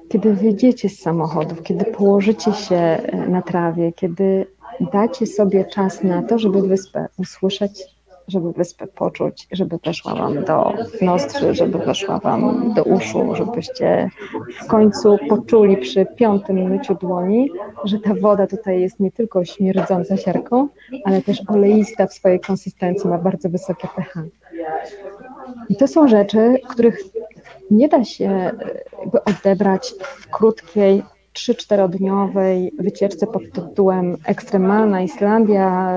kiedy 0.09 0.35
wyjdziecie 0.35 0.89
z 0.89 0.99
samochodów, 0.99 1.63
kiedy 1.63 1.85
położycie 1.85 2.53
się 2.53 2.99
na 3.29 3.43
trawie, 3.43 3.93
kiedy 3.93 4.47
dacie 4.93 5.27
sobie 5.27 5.65
czas 5.65 6.03
na 6.03 6.23
to, 6.23 6.39
żeby 6.39 6.63
wyspę 6.63 7.09
usłyszeć 7.19 7.96
żeby 8.29 8.53
wyspę 8.53 8.87
poczuć, 8.87 9.49
żeby 9.53 9.79
weszła 9.85 10.15
Wam 10.15 10.45
do 10.45 10.73
nostrzy, 11.03 11.55
żeby 11.55 11.79
weszła 11.79 12.19
Wam 12.19 12.73
do 12.75 12.85
uszu, 12.85 13.35
żebyście 13.35 14.11
w 14.62 14.67
końcu 14.67 15.19
poczuli 15.29 15.77
przy 15.77 16.07
piątym 16.17 16.57
myciu 16.57 16.95
dłoni, 16.95 17.51
że 17.85 17.99
ta 17.99 18.15
woda 18.15 18.47
tutaj 18.47 18.81
jest 18.81 19.01
nie 19.01 19.12
tylko 19.12 19.45
śmierdząca 19.45 20.17
siarką, 20.17 20.69
ale 21.05 21.23
też 21.23 21.43
oleista 21.49 22.07
w 22.07 22.15
swojej 22.15 22.41
konsystencji, 22.41 23.11
ma 23.11 23.19
bardzo 23.19 23.49
wysokie 23.49 23.89
pH. 23.97 24.23
I 25.69 25.77
to 25.77 25.89
są 25.89 26.09
rzeczy, 26.09 26.55
których 26.69 26.99
nie 27.71 27.89
da 27.89 28.05
się 28.05 28.51
odebrać 29.25 29.95
w 30.01 30.31
krótkiej, 30.31 31.03
3-4-dniowej 31.37 32.70
wycieczce 32.79 33.27
pod 33.27 33.42
tytułem 33.53 34.16
Ekstremalna 34.25 35.03
Islandia, 35.03 35.92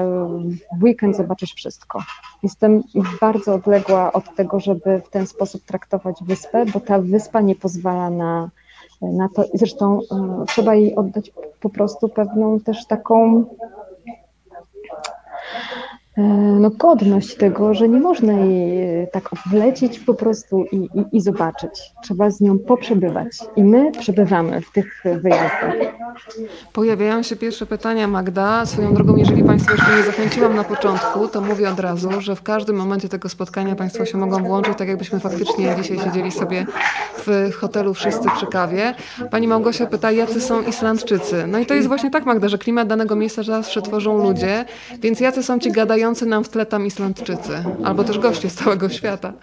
w 0.79 0.83
weekend 0.83 1.17
zobaczysz 1.17 1.53
wszystko. 1.53 2.03
Jestem 2.43 2.83
bardzo 3.21 3.53
odległa 3.53 4.13
od 4.13 4.35
tego, 4.35 4.59
żeby 4.59 5.01
w 5.05 5.09
ten 5.09 5.27
sposób 5.27 5.63
traktować 5.63 6.15
wyspę, 6.21 6.65
bo 6.65 6.79
ta 6.79 6.99
wyspa 6.99 7.41
nie 7.41 7.55
pozwala 7.55 8.09
na, 8.09 8.49
na 9.01 9.29
to. 9.35 9.43
Zresztą 9.53 9.99
e, 9.99 10.45
trzeba 10.47 10.75
jej 10.75 10.95
oddać 10.95 11.31
po 11.59 11.69
prostu 11.69 12.09
pewną 12.09 12.59
też 12.59 12.85
taką 12.85 13.45
no, 16.59 16.69
godność 16.69 17.35
tego, 17.35 17.73
że 17.73 17.89
nie 17.89 17.99
można 17.99 18.33
jej 18.33 19.01
e, 19.03 19.07
tak 19.07 19.29
wlecieć 19.51 19.99
po 19.99 20.13
prostu 20.13 20.65
i, 20.71 20.75
i, 20.75 21.17
i, 21.17 21.21
zobaczyć. 21.21 21.93
Trzeba 22.03 22.29
z 22.29 22.41
nią 22.41 22.59
poprzebywać. 22.59 23.27
I 23.55 23.63
my 23.63 23.91
przebywamy 23.91 24.61
w 24.61 24.71
tych 24.71 25.03
wyjazdach. 25.21 25.75
Pojawiają 26.73 27.23
się 27.23 27.35
pierwsze 27.35 27.65
pytania, 27.65 28.07
Magda. 28.07 28.65
Swoją 28.65 28.93
drogą, 28.93 29.15
jeżeli 29.15 29.43
Państwa 29.43 29.71
jeszcze 29.71 29.97
nie 29.97 30.03
zachęciłam 30.03 30.55
na 30.55 30.63
początku, 30.63 31.27
to 31.27 31.41
mówię 31.41 31.69
od 31.69 31.79
razu, 31.79 32.09
że 32.21 32.35
w 32.35 32.43
każdym 32.43 32.75
momencie 32.75 33.09
tego 33.09 33.29
spotkania 33.29 33.75
Państwo 33.75 34.05
się 34.05 34.17
mogą 34.17 34.43
włączyć, 34.43 34.77
tak 34.77 34.87
jakbyśmy 34.87 35.19
faktycznie 35.19 35.75
dzisiaj 35.77 35.99
siedzieli 35.99 36.31
sobie 36.31 36.65
w 37.25 37.53
hotelu 37.55 37.93
wszyscy 37.93 38.29
przy 38.35 38.47
kawie. 38.47 38.93
Pani 39.31 39.47
Małgosia 39.47 39.85
pyta, 39.85 40.11
jacy 40.11 40.41
są 40.41 40.61
Islandczycy? 40.61 41.47
No 41.47 41.59
i 41.59 41.65
to 41.65 41.73
jest 41.73 41.87
właśnie 41.87 42.11
tak, 42.11 42.25
Magda, 42.25 42.47
że 42.47 42.57
klimat 42.57 42.87
danego 42.87 43.15
miejsca 43.15 43.43
zawsze 43.43 43.81
tworzą 43.81 44.17
ludzie, 44.17 44.65
więc 45.01 45.19
jacy 45.19 45.43
są 45.43 45.59
ci 45.59 45.71
gadający 45.71 46.08
grający 46.09 46.25
nam 46.25 46.43
w 46.43 46.49
tle 46.49 46.65
tam 46.65 46.85
Islandczycy, 46.85 47.63
albo 47.83 48.03
też 48.03 48.19
goście 48.19 48.49
z 48.49 48.55
całego 48.55 48.89
świata. 48.89 49.33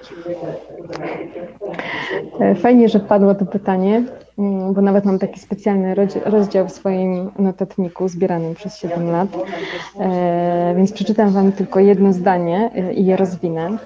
Fajnie, 2.63 2.89
że 2.89 3.01
padło 3.01 3.35
to 3.35 3.47
pytanie, 3.47 4.03
mm, 4.39 4.75
bo 4.75 4.81
nawet 4.81 5.05
mam 5.05 5.19
taki 5.19 5.41
specjalny 5.41 5.95
rozdział 6.25 6.69
w 6.69 6.73
swoim 6.73 7.31
notatniku 7.39 8.09
zbieranym 8.09 8.55
przez 8.55 8.79
7 8.79 9.11
lat, 9.11 9.29
e, 10.01 10.75
więc 10.77 10.93
przeczytam 10.93 11.31
Wam 11.31 11.53
tylko 11.53 11.81
jedno 11.81 12.13
zdanie 12.13 12.71
e, 12.75 12.95
i 12.95 13.07
je 13.07 13.17
rozwinę. 13.17 13.79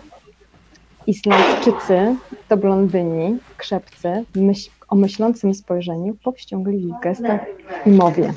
Islandczycy 1.06 2.16
to 2.48 2.56
blondyni, 2.56 3.38
krzepcy, 3.56 4.24
myśl, 4.34 4.70
o 4.88 4.96
myślącym 4.96 5.54
spojrzeniu, 5.54 6.16
powściągliwych 6.24 7.00
gestach 7.02 7.40
i 7.86 7.90
mowie. 7.90 8.32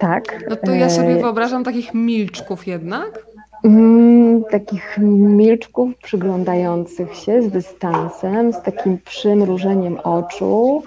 Tak. 0.00 0.44
No 0.50 0.56
to 0.56 0.72
ja 0.72 0.90
sobie 0.90 1.14
e, 1.14 1.20
wyobrażam 1.20 1.64
takich 1.64 1.94
milczków 1.94 2.66
jednak. 2.66 3.26
Mm, 3.64 4.44
takich 4.44 4.98
milczków 4.98 5.96
przyglądających 5.96 7.14
się 7.14 7.42
z 7.42 7.48
dystansem, 7.48 8.52
z 8.52 8.62
takim 8.62 8.98
przymrużeniem 8.98 9.98
oczu, 9.98 10.82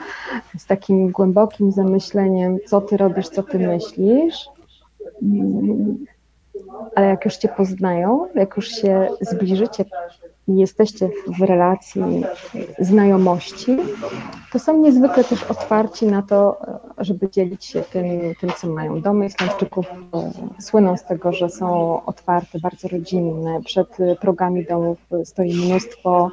z 0.58 0.66
takim 0.66 1.12
głębokim 1.12 1.72
zamyśleniem, 1.72 2.58
co 2.66 2.82
ty 2.82 2.98
robisz, 2.98 3.30
co 3.30 3.44
ty 3.44 3.60
myślisz. 3.60 4.36
Mm, 5.24 6.06
ale 6.96 7.08
jak 7.08 7.26
już 7.26 7.38
cię 7.38 7.48
poznają, 7.48 8.28
jak 8.36 8.56
już 8.58 8.68
się 8.68 9.08
zbliżycie 9.22 9.86
jesteście 10.48 11.10
w 11.40 11.42
relacji 11.42 12.24
znajomości, 12.80 13.78
to 14.52 14.60
są 14.60 14.78
niezwykle 14.78 15.24
też 15.24 15.44
otwarci 15.44 16.06
na 16.06 16.22
to, 16.22 16.62
żeby 16.98 17.30
dzielić 17.30 17.66
się 17.66 17.82
tym, 17.82 18.06
tym 18.40 18.50
co 18.58 18.68
mają. 18.68 19.02
Domy 19.02 19.26
Islandczyków 19.26 19.86
słyną 20.60 20.98
z 20.98 21.06
tego, 21.06 21.34
że 21.34 21.50
są 21.50 22.00
otwarte, 22.06 22.60
bardzo 22.60 22.88
rodzinne. 22.88 23.62
Przed 23.66 23.98
progami 24.22 24.66
domów 24.66 24.98
stoi 25.24 25.54
mnóstwo, 25.54 26.32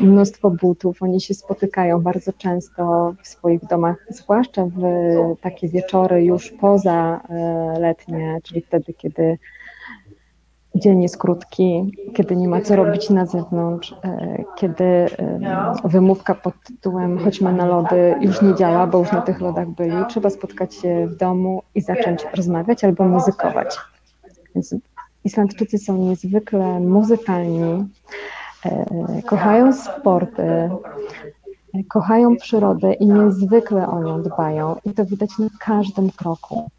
mnóstwo 0.00 0.50
butów. 0.50 1.02
Oni 1.02 1.20
się 1.20 1.34
spotykają 1.34 2.02
bardzo 2.02 2.32
często 2.32 3.14
w 3.22 3.28
swoich 3.28 3.64
domach, 3.66 4.06
zwłaszcza 4.08 4.64
w 4.64 4.80
takie 5.40 5.68
wieczory 5.68 6.24
już 6.24 6.50
poza 6.50 7.20
e, 7.30 7.80
letnie, 7.80 8.38
czyli 8.42 8.60
wtedy, 8.60 8.94
kiedy 8.94 9.38
dzień 10.74 11.02
jest 11.02 11.18
krótki, 11.18 11.92
kiedy 12.14 12.36
nie 12.36 12.48
ma 12.48 12.60
co 12.60 12.76
robić 12.76 13.10
na 13.10 13.26
zewnątrz, 13.26 13.94
e, 14.04 14.44
kiedy 14.56 14.84
e, 14.84 15.08
wymówka 15.84 16.34
pod 16.34 16.54
tytułem 16.66 17.18
chodźmy 17.18 17.52
na 17.52 17.66
lody 17.66 18.14
już 18.20 18.42
nie 18.42 18.54
działa, 18.54 18.86
bo 18.86 18.98
już 18.98 19.12
na 19.12 19.20
tych 19.20 19.40
lodach 19.40 19.68
byli, 19.68 19.96
trzeba 20.08 20.30
spotkać 20.30 20.74
się 20.74 21.06
w 21.06 21.16
domu 21.16 21.62
i 21.74 21.80
zacząć 21.80 22.26
rozmawiać 22.34 22.84
albo 22.84 23.04
muzykować. 23.04 23.76
Więc 24.54 24.74
Islandczycy 25.24 25.78
są 25.78 25.96
niezwykle 25.96 26.80
muzykalni, 26.80 27.84
e, 28.64 29.22
kochają 29.22 29.72
sporty, 29.72 30.70
kochają 31.88 32.36
przyrodę 32.36 32.92
i 32.92 33.06
niezwykle 33.06 33.88
o 33.88 34.02
nią 34.02 34.22
dbają 34.22 34.76
i 34.84 34.90
to 34.90 35.04
widać 35.04 35.30
na 35.38 35.48
każdym 35.60 36.10
kroku. 36.10 36.70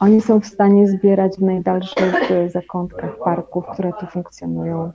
Oni 0.00 0.20
są 0.20 0.40
w 0.40 0.46
stanie 0.46 0.88
zbierać 0.88 1.36
w 1.36 1.42
najdalszych 1.42 2.30
e, 2.30 2.50
zakątkach 2.50 3.18
parków, 3.24 3.64
które 3.72 3.92
tu 4.00 4.06
funkcjonują, 4.06 4.92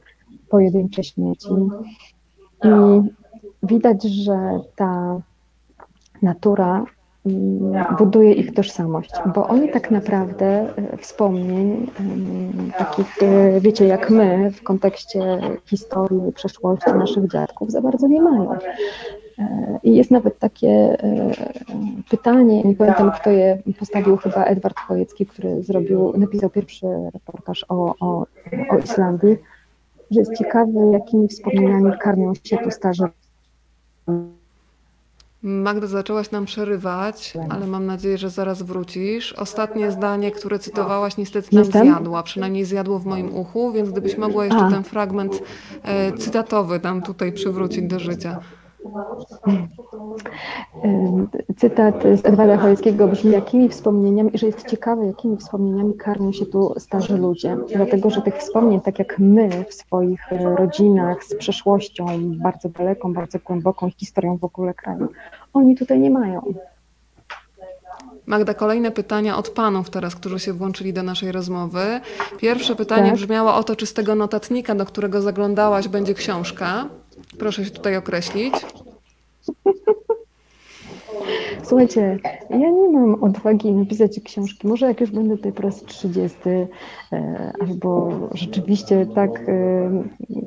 pojedyncze 0.50 1.04
śmieci. 1.04 1.50
I 2.64 2.70
widać, 3.64 4.04
że 4.04 4.60
ta 4.76 5.22
natura 6.22 6.86
buduje 7.98 8.34
ich 8.34 8.54
tożsamość, 8.54 9.12
bo 9.36 9.48
oni 9.48 9.70
tak 9.70 9.92
naprawdę 9.92 10.46
e, 10.46 10.98
wspomnień 10.98 11.92
takich, 12.78 13.24
e, 13.24 13.62
wiecie, 13.62 13.86
jak 13.86 14.10
my 14.10 14.52
w 14.52 14.64
kontekście 14.64 15.20
historii, 15.66 16.34
przeszłości 16.36 16.92
naszych 16.92 17.32
dziadków 17.32 17.72
za 17.72 17.82
bardzo 17.82 18.08
nie 18.08 18.22
mają. 18.22 18.56
I 19.84 19.96
jest 19.96 20.12
nawet 20.12 20.40
takie 20.40 20.68
e, 20.70 21.32
pytanie, 22.10 22.64
nie 22.64 22.76
pamiętam 22.76 23.12
kto 23.12 23.30
je 23.30 23.62
postawił, 23.80 24.18
chyba 24.18 24.44
Edward 24.44 24.80
Chojecki, 24.80 25.26
który 25.26 25.64
zrobił, 25.64 26.14
napisał 26.18 26.50
pierwszy 26.50 26.88
reportaż 27.14 27.66
o, 27.70 27.96
o, 28.00 28.26
o 28.70 28.78
Islandii, 28.78 29.38
że 30.12 30.20
jest 30.20 30.38
ciekawy, 30.38 30.80
jakimi 30.92 31.28
wspomnieniami 31.28 31.92
karmią 32.00 32.34
się 32.44 32.58
tu 32.58 32.72
starzy 32.72 33.04
Magda, 35.44 35.88
zaczęłaś 35.88 36.32
nam 36.32 36.46
przerywać, 36.46 37.34
ale 37.50 37.68
mam 37.68 37.86
nadzieję, 37.86 38.18
że 38.18 38.30
zaraz 38.30 38.62
wrócisz. 38.62 39.34
Ostatnie 39.34 39.92
zdanie, 39.92 40.32
które 40.32 40.60
cytowałaś, 40.60 41.18
niestety 41.18 41.56
nam 41.56 41.64
Jestem? 41.64 41.88
zjadła, 41.88 42.24
przynajmniej 42.24 42.66
zjadło 42.66 43.00
w 43.00 43.06
moim 43.06 43.36
uchu, 43.36 43.72
więc 43.72 43.90
gdybyś 43.90 44.18
mogła 44.18 44.46
jeszcze 44.46 44.60
A. 44.66 44.72
ten 44.72 44.84
fragment 44.84 45.44
e, 45.84 46.12
cytatowy 46.18 46.80
nam 46.84 47.02
tutaj 47.02 47.32
przywrócić 47.32 47.84
do 47.84 48.00
życia. 48.00 48.40
Cytat 51.58 52.04
z 52.04 52.26
Edwarda 52.26 52.58
Chojeckiego 52.58 53.08
brzmi, 53.08 53.32
jakimi 53.32 53.70
wspomnieniami, 53.70 54.32
że 54.34 54.46
jest 54.46 54.68
ciekawe, 54.68 55.06
jakimi 55.06 55.38
wspomnieniami 55.38 55.94
karmią 55.94 56.32
się 56.32 56.46
tu 56.46 56.74
starzy 56.78 57.18
ludzie. 57.18 57.58
Dlatego, 57.76 58.10
że 58.10 58.22
tych 58.22 58.36
wspomnień, 58.36 58.82
tak 58.82 59.00
jak 59.00 59.20
my 59.20 59.66
w 59.70 59.74
swoich 59.74 60.34
e, 60.34 60.56
rodzinach 60.56 61.24
z 61.24 61.36
przeszłością 61.36 62.06
bardzo 62.44 62.70
daleką, 62.70 63.14
bardzo 63.14 63.40
głęboką 63.40 63.90
historią 63.90 64.38
w 64.38 64.44
ogóle 64.44 64.74
kraju, 64.74 65.08
oni 65.54 65.76
tutaj 65.76 66.00
nie 66.00 66.12
mają. 66.12 66.54
Magda, 68.26 68.54
kolejne 68.54 68.92
pytania 68.92 69.38
od 69.38 69.50
panów 69.50 69.90
teraz, 69.90 70.16
którzy 70.16 70.40
się 70.40 70.54
włączyli 70.54 70.94
do 70.94 71.04
naszej 71.04 71.32
rozmowy. 71.32 72.02
Pierwsze 72.38 72.76
pytanie 72.76 73.10
tak. 73.10 73.16
brzmiało 73.16 73.56
o 73.56 73.64
to, 73.64 73.76
czy 73.76 73.86
z 73.86 73.94
tego 73.94 74.16
notatnika, 74.16 74.76
do 74.76 74.86
którego 74.86 75.22
zaglądałaś, 75.22 75.88
będzie 75.88 76.14
książka. 76.14 76.86
Proszę 77.40 77.66
się 77.66 77.72
tutaj 77.72 77.98
określić. 77.98 78.54
Słuchajcie, 81.64 82.20
ja 82.50 82.58
nie 82.58 82.90
mam 82.90 83.24
odwagi 83.24 83.72
napisać 83.72 84.20
książki. 84.20 84.68
Może 84.68 84.86
jak 84.86 85.02
już 85.02 85.12
będę 85.12 85.38
tutaj 85.38 85.54
po 85.54 85.62
raz 85.62 85.84
30, 85.84 86.38
e, 87.12 87.54
albo 87.62 88.12
rzeczywiście 88.34 89.06
tak, 89.16 89.50
e, 89.50 89.92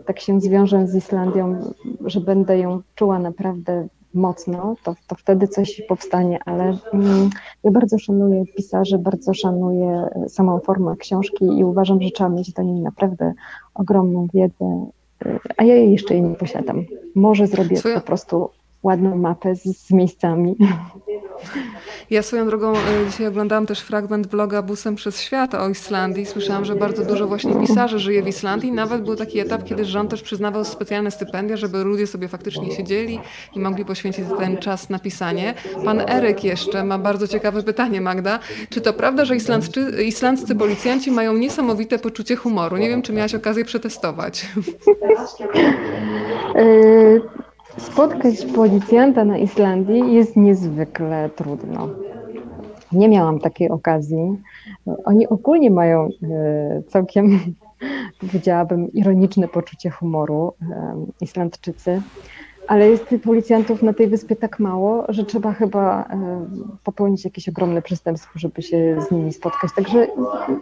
tak 0.06 0.20
się 0.20 0.40
zwiążę 0.40 0.86
z 0.86 0.94
Islandią, 0.94 1.72
że 2.04 2.20
będę 2.20 2.58
ją 2.58 2.82
czuła 2.94 3.18
naprawdę 3.18 3.88
mocno, 4.14 4.74
to, 4.82 4.94
to 5.06 5.14
wtedy 5.14 5.48
coś 5.48 5.82
powstanie, 5.88 6.38
ale 6.44 6.78
mm, 6.92 7.30
ja 7.64 7.70
bardzo 7.70 7.98
szanuję 7.98 8.44
pisarzy, 8.56 8.98
bardzo 8.98 9.34
szanuję 9.34 10.08
samą 10.28 10.60
formę 10.60 10.96
książki 10.96 11.44
i 11.44 11.64
uważam, 11.64 12.02
że 12.02 12.10
trzeba 12.10 12.30
mieć 12.30 12.52
do 12.52 12.62
niej 12.62 12.80
naprawdę 12.80 13.32
ogromną 13.74 14.26
wiedzę, 14.34 14.64
e, 14.64 14.86
a 15.56 15.64
ja 15.64 15.74
jej 15.74 15.92
jeszcze 15.92 16.14
jej 16.14 16.22
nie 16.22 16.34
posiadam. 16.34 16.84
Może 17.14 17.46
zrobię 17.46 17.76
Swoja... 17.76 18.00
po 18.00 18.06
prostu 18.06 18.50
ładną 18.86 19.16
mapę 19.16 19.54
z, 19.54 19.62
z 19.62 19.90
miejscami. 19.90 20.56
Ja 22.10 22.22
swoją 22.22 22.46
drogą 22.46 22.72
e, 22.72 22.76
dzisiaj 23.10 23.26
oglądałam 23.26 23.66
też 23.66 23.80
fragment 23.80 24.26
bloga 24.26 24.62
Busem 24.62 24.94
przez 24.94 25.20
świat 25.20 25.54
o 25.54 25.68
Islandii. 25.68 26.26
Słyszałam, 26.26 26.64
że 26.64 26.74
bardzo 26.74 27.04
dużo 27.04 27.26
właśnie 27.26 27.54
pisarzy 27.54 27.98
żyje 27.98 28.22
w 28.22 28.28
Islandii. 28.28 28.72
Nawet 28.72 29.02
był 29.02 29.16
taki 29.16 29.38
etap, 29.38 29.64
kiedy 29.64 29.84
rząd 29.84 30.10
też 30.10 30.22
przyznawał 30.22 30.64
specjalne 30.64 31.10
stypendia, 31.10 31.56
żeby 31.56 31.84
ludzie 31.84 32.06
sobie 32.06 32.28
faktycznie 32.28 32.72
siedzieli 32.72 33.20
i 33.54 33.60
mogli 33.60 33.84
poświęcić 33.84 34.24
ten 34.38 34.56
czas 34.56 34.90
na 34.90 34.98
pisanie. 34.98 35.54
Pan 35.84 36.10
Eryk 36.10 36.44
jeszcze 36.44 36.84
ma 36.84 36.98
bardzo 36.98 37.28
ciekawe 37.28 37.62
pytanie, 37.62 38.00
Magda. 38.00 38.38
Czy 38.70 38.80
to 38.80 38.92
prawda, 38.92 39.24
że 39.24 39.36
islandzcy, 39.36 40.04
islandzcy 40.04 40.54
policjanci 40.54 41.10
mają 41.10 41.36
niesamowite 41.36 41.98
poczucie 41.98 42.36
humoru? 42.36 42.76
Nie 42.76 42.88
wiem, 42.88 43.02
czy 43.02 43.12
miałaś 43.12 43.34
okazję 43.34 43.64
przetestować. 43.64 44.46
Spotkać 47.78 48.46
policjanta 48.54 49.24
na 49.24 49.38
Islandii 49.38 50.14
jest 50.14 50.36
niezwykle 50.36 51.30
trudno. 51.36 51.88
Nie 52.92 53.08
miałam 53.08 53.38
takiej 53.38 53.70
okazji. 53.70 54.42
Oni 55.04 55.28
ogólnie 55.28 55.70
mają 55.70 56.08
e, 56.22 56.82
całkiem, 56.82 57.40
powiedziałabym, 58.20 58.92
ironiczne 58.92 59.48
poczucie 59.48 59.90
humoru, 59.90 60.52
e, 60.62 60.96
Islandczycy 61.20 62.02
ale 62.66 62.90
jest 62.90 63.14
policjantów 63.24 63.82
na 63.82 63.92
tej 63.92 64.08
wyspie 64.08 64.36
tak 64.36 64.58
mało, 64.58 65.04
że 65.08 65.24
trzeba 65.24 65.52
chyba 65.52 66.02
e, 66.02 66.46
popełnić 66.84 67.24
jakieś 67.24 67.48
ogromne 67.48 67.82
przestępstwo, 67.82 68.38
żeby 68.38 68.62
się 68.62 68.96
z 69.08 69.10
nimi 69.10 69.32
spotkać. 69.32 69.70
Także 69.76 70.06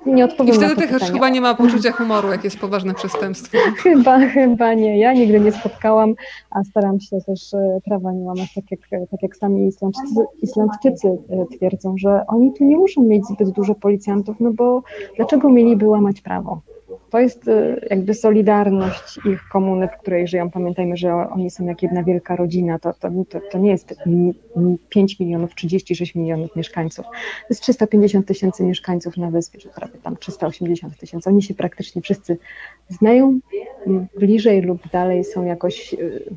nie 0.06 0.24
odpowiem 0.24 0.54
I 0.54 0.58
wtedy 0.58 0.74
na 0.74 0.92
to 0.92 0.98
też 0.98 1.12
chyba 1.12 1.28
nie 1.28 1.40
ma 1.40 1.54
poczucia 1.54 1.92
humoru, 1.92 2.30
jak 2.30 2.44
jest 2.44 2.58
poważne 2.58 2.94
przestępstwo. 2.94 3.58
Chyba, 3.82 4.18
chyba 4.18 4.74
nie. 4.74 4.98
Ja 4.98 5.12
nigdy 5.12 5.40
nie 5.40 5.52
spotkałam, 5.52 6.14
a 6.50 6.64
staram 6.64 7.00
się 7.00 7.16
też 7.26 7.54
e, 7.54 7.80
prawa 7.84 8.12
nie 8.12 8.24
łamać, 8.24 8.54
tak 8.54 8.64
jak, 8.70 8.80
tak 9.10 9.22
jak 9.22 9.36
sami 9.36 9.66
Islandczycy, 9.66 10.20
Islandczycy 10.42 11.08
e, 11.08 11.56
twierdzą, 11.56 11.94
że 11.98 12.24
oni 12.26 12.52
tu 12.52 12.64
nie 12.64 12.76
muszą 12.76 13.02
mieć 13.02 13.26
zbyt 13.26 13.50
dużo 13.50 13.74
policjantów, 13.74 14.36
no 14.40 14.52
bo 14.52 14.82
dlaczego 15.16 15.50
mieliby 15.50 15.86
łamać 15.86 16.20
prawo? 16.20 16.60
To 17.14 17.20
jest 17.20 17.48
y, 17.48 17.86
jakby 17.90 18.14
solidarność 18.14 19.18
ich 19.26 19.48
komuny, 19.48 19.88
w 19.88 20.00
której 20.00 20.28
żyją. 20.28 20.50
Pamiętajmy, 20.50 20.96
że 20.96 21.12
oni 21.12 21.50
są 21.50 21.64
jak 21.64 21.82
jedna 21.82 22.04
wielka 22.04 22.36
rodzina. 22.36 22.78
To, 22.78 22.92
to, 22.92 23.10
to, 23.28 23.40
to 23.52 23.58
nie 23.58 23.70
jest 23.70 23.94
5 24.88 25.20
milionów, 25.20 25.54
36 25.54 26.14
milionów 26.14 26.56
mieszkańców. 26.56 27.04
To 27.06 27.46
jest 27.50 27.62
350 27.62 28.26
tysięcy 28.26 28.64
mieszkańców 28.64 29.16
na 29.16 29.30
wyspie, 29.30 29.58
czy 29.58 29.68
prawie 29.68 29.98
tam 30.02 30.16
380 30.16 30.96
tysięcy. 30.98 31.30
Oni 31.30 31.42
się 31.42 31.54
praktycznie 31.54 32.02
wszyscy 32.02 32.38
znają 32.88 33.38
bliżej 34.18 34.62
lub 34.62 34.88
dalej, 34.88 35.24
są 35.24 35.44
jakoś 35.44 35.94
y, 35.94 36.36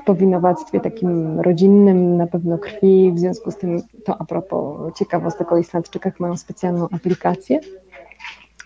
w 0.00 0.04
powinowactwie 0.04 0.80
takim 0.80 1.40
rodzinnym, 1.40 2.16
na 2.16 2.26
pewno 2.26 2.58
krwi. 2.58 3.12
W 3.14 3.18
związku 3.18 3.50
z 3.50 3.56
tym, 3.56 3.82
to 4.04 4.16
a 4.18 4.24
propos 4.24 4.98
ciekawostek 4.98 5.52
o 5.52 5.58
Islandczykach, 5.58 6.20
mają 6.20 6.36
specjalną 6.36 6.88
aplikację, 6.92 7.60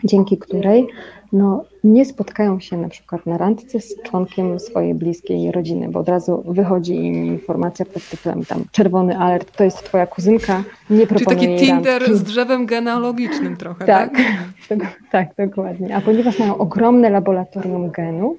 dzięki 0.04 0.38
której 0.38 0.88
no, 1.32 1.64
nie 1.84 2.04
spotkają 2.04 2.60
się 2.60 2.76
na 2.76 2.88
przykład 2.88 3.26
na 3.26 3.38
randce 3.38 3.80
z 3.80 4.02
członkiem 4.02 4.60
swojej 4.60 4.94
bliskiej 4.94 5.52
rodziny, 5.52 5.88
bo 5.88 6.00
od 6.00 6.08
razu 6.08 6.44
wychodzi 6.46 6.94
im 6.94 7.24
informacja 7.26 7.84
pod 7.84 8.08
tytułem 8.10 8.44
tam 8.44 8.64
czerwony 8.72 9.18
alert, 9.18 9.56
to 9.56 9.64
jest 9.64 9.84
twoja 9.84 10.06
kuzynka, 10.06 10.62
nie 10.90 11.06
proponuję 11.06 11.46
Czyli 11.46 11.56
taki 11.56 11.66
Tinder 11.66 12.02
randki. 12.02 12.18
z 12.18 12.22
drzewem 12.22 12.66
genealogicznym 12.66 13.56
trochę, 13.56 13.84
tak? 13.84 14.10
Tak, 14.68 14.78
tak, 15.12 15.28
dokładnie. 15.38 15.96
A 15.96 16.00
ponieważ 16.00 16.38
mają 16.38 16.58
ogromne 16.58 17.10
laboratorium 17.10 17.90
genów, 17.90 18.38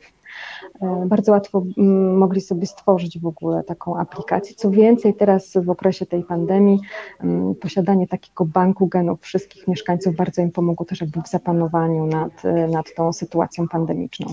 bardzo 1.05 1.31
łatwo 1.31 1.63
mm, 1.77 2.17
mogli 2.17 2.41
sobie 2.41 2.65
stworzyć 2.65 3.19
w 3.19 3.25
ogóle 3.25 3.63
taką 3.63 3.97
aplikację. 3.97 4.55
Co 4.55 4.71
więcej, 4.71 5.13
teraz 5.13 5.53
w 5.55 5.69
okresie 5.69 6.05
tej 6.05 6.23
pandemii 6.23 6.79
mm, 7.19 7.55
posiadanie 7.55 8.07
takiego 8.07 8.45
banku 8.45 8.87
genów 8.87 9.21
wszystkich 9.21 9.67
mieszkańców 9.67 10.15
bardzo 10.15 10.41
im 10.41 10.51
pomogło 10.51 10.85
też 10.85 11.01
jakby 11.01 11.21
w 11.21 11.27
zapanowaniu 11.27 12.05
nad, 12.05 12.43
nad 12.71 12.93
tą 12.95 13.13
sytuacją 13.13 13.67
pandemiczną. 13.67 14.27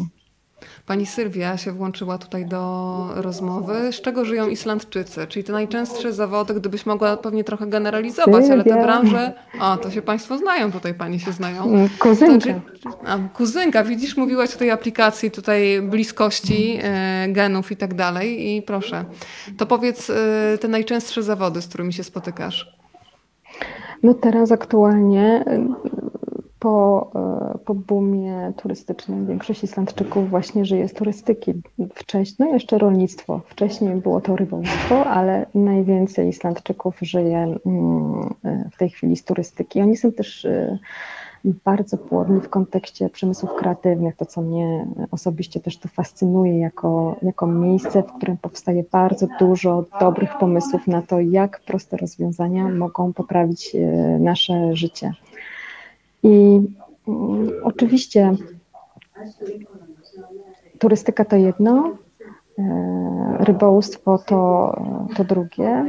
Pani 0.87 1.07
Sylwia 1.07 1.57
się 1.57 1.73
włączyła 1.73 2.19
tutaj 2.19 2.47
do 2.47 3.09
rozmowy. 3.15 3.93
Z 3.93 4.01
czego 4.01 4.25
żyją 4.25 4.49
Islandczycy? 4.49 5.27
Czyli 5.27 5.45
te 5.45 5.53
najczęstsze 5.53 6.13
zawody, 6.13 6.55
gdybyś 6.55 6.87
mogła 6.87 7.17
pewnie 7.17 7.45
trochę 7.45 7.67
generalizować, 7.67 8.51
ale 8.51 8.65
te 8.65 8.83
branże, 8.83 9.33
o, 9.61 9.77
to 9.77 9.91
się 9.91 10.03
Państwo 10.03 10.39
znają, 10.39 10.73
tutaj 10.73 10.95
Pani 10.95 11.21
się 11.21 11.33
znają. 11.33 11.65
Mm, 11.65 11.89
kuzynka. 11.99 12.55
To, 12.83 13.01
a, 13.07 13.19
kuzynka, 13.35 13.85
widzisz, 13.85 14.17
mówiłaś 14.17 14.55
o 14.55 14.59
tej 14.59 14.71
aplikacji 14.71 15.31
tutaj 15.31 15.83
bliskości 15.83 16.79
e, 16.83 17.29
genów 17.29 17.73
i 17.73 17.77
tak 17.77 17.95
dalej 17.95 18.57
i 18.57 18.63
proszę, 18.63 19.05
to 19.59 19.67
powiedz 19.67 20.11
e, 20.11 20.59
te 20.61 20.69
najczęstsze 20.69 21.23
zawody, 21.23 21.63
z 21.63 21.69
którymi 21.69 21.93
się 21.93 22.05
spotykasz. 22.05 22.81
No 24.03 24.15
teraz 24.15 24.53
aktualnie 24.53 25.45
po, 26.61 27.11
e, 27.55 27.59
po 27.59 27.75
boomie 27.75 28.53
turystycznym 28.57 29.27
większość 29.27 29.65
Islandczyków 29.65 30.31
właśnie 30.31 30.65
żyje 30.65 30.89
z 30.89 30.93
turystyki. 30.93 31.53
Wcześniej, 31.95 32.49
no 32.49 32.55
jeszcze 32.55 32.79
rolnictwo. 32.79 33.41
Wcześniej 33.49 33.95
było 33.95 34.21
to 34.21 34.37
rybołówstwo, 34.37 35.07
ale 35.07 35.47
najwięcej 35.55 36.29
Islandczyków 36.29 36.99
żyje 37.03 37.39
mm, 37.67 38.35
e, 38.45 38.71
w 38.73 38.77
tej 38.79 38.91
chwili 38.91 39.17
z 39.17 39.25
turystyki. 39.25 39.81
Oni 39.81 39.97
są 39.97 40.13
też 40.13 40.45
e, 40.45 40.79
bardzo 41.65 41.99
płodni 41.99 42.41
w 42.41 42.49
kontekście 42.49 43.09
przemysłów 43.09 43.55
kreatywnych, 43.55 44.17
to 44.17 44.27
co 44.27 44.43
mnie 44.43 44.87
osobiście 45.11 45.61
też 45.61 45.79
tu 45.79 45.89
fascynuje 45.89 46.59
jako, 46.59 47.17
jako 47.23 47.47
miejsce, 47.47 48.03
w 48.03 48.13
którym 48.13 48.37
powstaje 48.37 48.85
bardzo 48.93 49.27
dużo 49.39 49.85
dobrych 50.01 50.39
pomysłów 50.39 50.87
na 50.87 51.03
to, 51.03 51.21
jak 51.21 51.61
proste 51.61 51.97
rozwiązania 51.97 52.69
mogą 52.69 53.13
poprawić 53.13 53.77
nasze 54.19 54.77
życie. 54.77 55.13
I 56.23 56.61
mm, 57.09 57.51
oczywiście 57.63 58.35
turystyka 60.79 61.25
to 61.25 61.37
jedno, 61.37 61.97
e, 62.59 63.37
rybołówstwo 63.41 64.19
to, 64.19 64.73
to 65.17 65.25
drugie. 65.25 65.85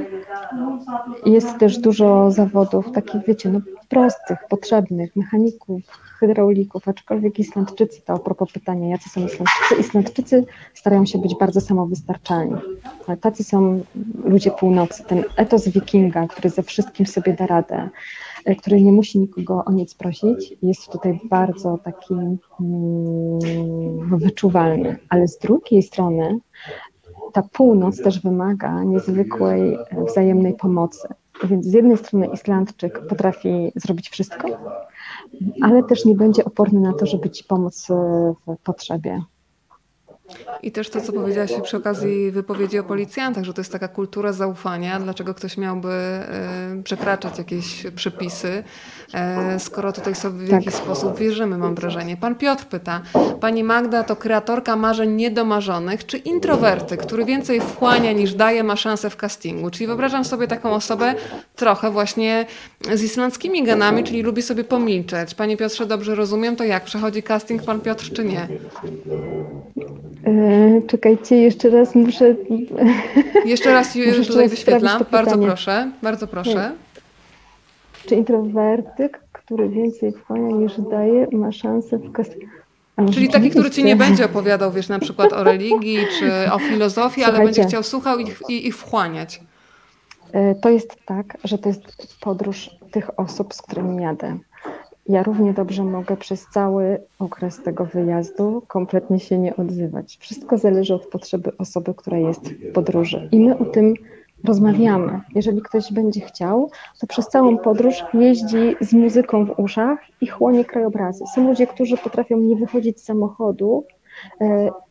Jest 1.25 1.57
też 1.57 1.77
dużo 1.77 2.31
zawodów 2.31 2.91
takich, 2.91 3.25
wiecie, 3.25 3.49
no 3.49 3.59
prostych, 3.89 4.37
potrzebnych, 4.49 5.15
mechaników, 5.15 5.81
hydraulików, 6.19 6.87
aczkolwiek 6.87 7.39
Islandczycy, 7.39 8.01
to 8.01 8.13
a 8.13 8.19
propos 8.19 8.51
pytania, 8.51 8.89
jacy 8.89 9.09
są 9.09 9.25
Islandczycy, 9.25 9.75
Islandczycy 9.79 10.45
starają 10.73 11.05
się 11.05 11.17
być 11.19 11.35
bardzo 11.39 11.61
samowystarczalni. 11.61 12.55
Tacy 13.21 13.43
są 13.43 13.83
ludzie 14.23 14.51
północy, 14.51 15.03
ten 15.03 15.23
etos 15.35 15.67
wikinga, 15.67 16.27
który 16.27 16.49
ze 16.49 16.63
wszystkim 16.63 17.05
sobie 17.05 17.33
da 17.33 17.47
radę, 17.47 17.89
który 18.57 18.81
nie 18.81 18.91
musi 18.91 19.19
nikogo 19.19 19.65
o 19.65 19.71
nic 19.71 19.95
prosić, 19.95 20.53
jest 20.61 20.91
tutaj 20.91 21.19
bardzo 21.23 21.77
taki 21.83 22.13
mm, 22.13 23.39
wyczuwalny. 24.19 24.97
Ale 25.09 25.27
z 25.27 25.37
drugiej 25.37 25.83
strony 25.83 26.39
ta 27.33 27.41
północ 27.41 28.01
też 28.01 28.21
wymaga 28.21 28.83
niezwykłej 28.83 29.73
e, 29.73 30.05
wzajemnej 30.05 30.53
pomocy. 30.53 31.07
Więc 31.43 31.65
z 31.65 31.73
jednej 31.73 31.97
strony 31.97 32.27
Islandczyk 32.33 33.07
potrafi 33.07 33.71
zrobić 33.75 34.09
wszystko, 34.09 34.47
ale 35.61 35.83
też 35.83 36.05
nie 36.05 36.15
będzie 36.15 36.45
oporny 36.45 36.79
na 36.79 36.93
to, 36.93 37.05
żeby 37.05 37.29
ci 37.29 37.43
pomóc 37.43 37.87
w 38.47 38.57
potrzebie. 38.63 39.21
I 40.63 40.71
też 40.71 40.89
to, 40.89 41.01
co 41.01 41.13
powiedziałaś 41.13 41.51
przy 41.63 41.77
okazji 41.77 42.31
wypowiedzi 42.31 42.79
o 42.79 42.83
policjantach, 42.83 43.43
że 43.43 43.53
to 43.53 43.61
jest 43.61 43.71
taka 43.71 43.87
kultura 43.87 44.33
zaufania, 44.33 44.99
dlaczego 44.99 45.33
ktoś 45.33 45.57
miałby 45.57 45.89
e, 45.89 46.81
przekraczać 46.83 47.37
jakieś 47.37 47.83
przepisy, 47.95 48.63
e, 49.13 49.59
skoro 49.59 49.93
tutaj 49.93 50.15
sobie 50.15 50.45
w 50.45 50.49
tak. 50.49 50.65
jakiś 50.65 50.79
sposób 50.79 51.17
wierzymy, 51.17 51.57
mam 51.57 51.75
wrażenie. 51.75 52.17
Pan 52.17 52.35
Piotr 52.35 52.65
pyta, 52.65 53.01
Pani 53.39 53.63
Magda 53.63 54.03
to 54.03 54.15
kreatorka 54.15 54.75
marzeń 54.75 55.11
niedomarzonych, 55.11 56.05
czy 56.05 56.17
introwerty, 56.17 56.97
który 56.97 57.25
więcej 57.25 57.61
wchłania 57.61 58.11
niż 58.11 58.33
daje, 58.33 58.63
ma 58.63 58.75
szansę 58.75 59.09
w 59.09 59.15
castingu? 59.15 59.69
Czyli 59.69 59.87
wyobrażam 59.87 60.25
sobie 60.25 60.47
taką 60.47 60.71
osobę 60.71 61.15
trochę 61.55 61.91
właśnie 61.91 62.45
z 62.93 63.03
islandzkimi 63.03 63.63
genami, 63.63 64.03
czyli 64.03 64.21
lubi 64.21 64.41
sobie 64.41 64.63
pomilczeć. 64.63 65.35
Panie 65.35 65.57
Piotrze, 65.57 65.85
dobrze 65.85 66.15
rozumiem, 66.15 66.55
to 66.55 66.63
jak? 66.63 66.83
Przechodzi 66.83 67.23
casting 67.23 67.63
Pan 67.63 67.81
Piotr, 67.81 68.11
czy 68.13 68.23
nie? 68.25 68.47
E, 70.25 70.81
czekajcie, 70.87 71.35
jeszcze 71.35 71.69
raz 71.69 71.95
muszę. 71.95 72.35
Jeszcze 73.45 73.71
raz 73.71 73.95
muszę 74.17 74.25
tutaj 74.25 74.49
wyświetlam. 74.49 75.05
Bardzo 75.11 75.37
proszę, 75.37 75.91
bardzo 76.01 76.27
proszę. 76.27 76.71
Czy 78.05 78.15
introwertyk, 78.15 79.19
który 79.31 79.69
więcej 79.69 80.11
wchłania 80.11 80.55
niż 80.55 80.73
daje, 80.91 81.27
ma 81.31 81.51
szansę 81.51 81.97
w 81.97 82.11
kas... 82.11 82.27
Czyli 83.13 83.29
taki, 83.29 83.49
który 83.49 83.71
ci 83.71 83.83
nie 83.83 83.95
będzie 83.95 84.25
opowiadał, 84.25 84.71
wiesz, 84.71 84.89
na 84.89 84.99
przykład 84.99 85.33
o 85.33 85.43
religii 85.43 85.97
czy 86.19 86.51
o 86.51 86.59
filozofii, 86.59 87.23
ale 87.23 87.39
będzie 87.39 87.63
chciał 87.63 87.83
słuchał 87.83 88.19
i, 88.19 88.25
i, 88.49 88.67
i 88.67 88.71
wchłaniać. 88.71 89.41
E, 90.31 90.55
to 90.55 90.69
jest 90.69 90.95
tak, 91.05 91.37
że 91.43 91.57
to 91.57 91.69
jest 91.69 91.81
podróż 92.19 92.69
tych 92.91 93.19
osób, 93.19 93.53
z 93.53 93.61
którymi 93.61 94.03
jadę. 94.03 94.37
Ja 95.09 95.23
równie 95.23 95.53
dobrze 95.53 95.83
mogę 95.83 96.17
przez 96.17 96.47
cały 96.53 97.01
okres 97.19 97.63
tego 97.63 97.85
wyjazdu 97.85 98.61
kompletnie 98.67 99.19
się 99.19 99.37
nie 99.37 99.55
odzywać. 99.55 100.17
Wszystko 100.21 100.57
zależy 100.57 100.93
od 100.93 101.07
potrzeby 101.07 101.51
osoby, 101.57 101.93
która 101.93 102.17
jest 102.17 102.49
w 102.49 102.71
podróży. 102.73 103.29
I 103.31 103.39
my 103.39 103.57
o 103.57 103.65
tym 103.65 103.93
rozmawiamy. 104.43 105.21
Jeżeli 105.35 105.61
ktoś 105.61 105.93
będzie 105.93 106.21
chciał, 106.21 106.71
to 106.99 107.07
przez 107.07 107.27
całą 107.27 107.57
podróż 107.57 108.03
jeździ 108.13 108.75
z 108.81 108.93
muzyką 108.93 109.45
w 109.45 109.59
uszach 109.59 109.99
i 110.21 110.27
chłonie 110.27 110.65
krajobrazy. 110.65 111.23
Są 111.35 111.47
ludzie, 111.47 111.67
którzy 111.67 111.97
potrafią 111.97 112.37
nie 112.37 112.55
wychodzić 112.55 112.99
z 112.99 113.03
samochodu 113.03 113.85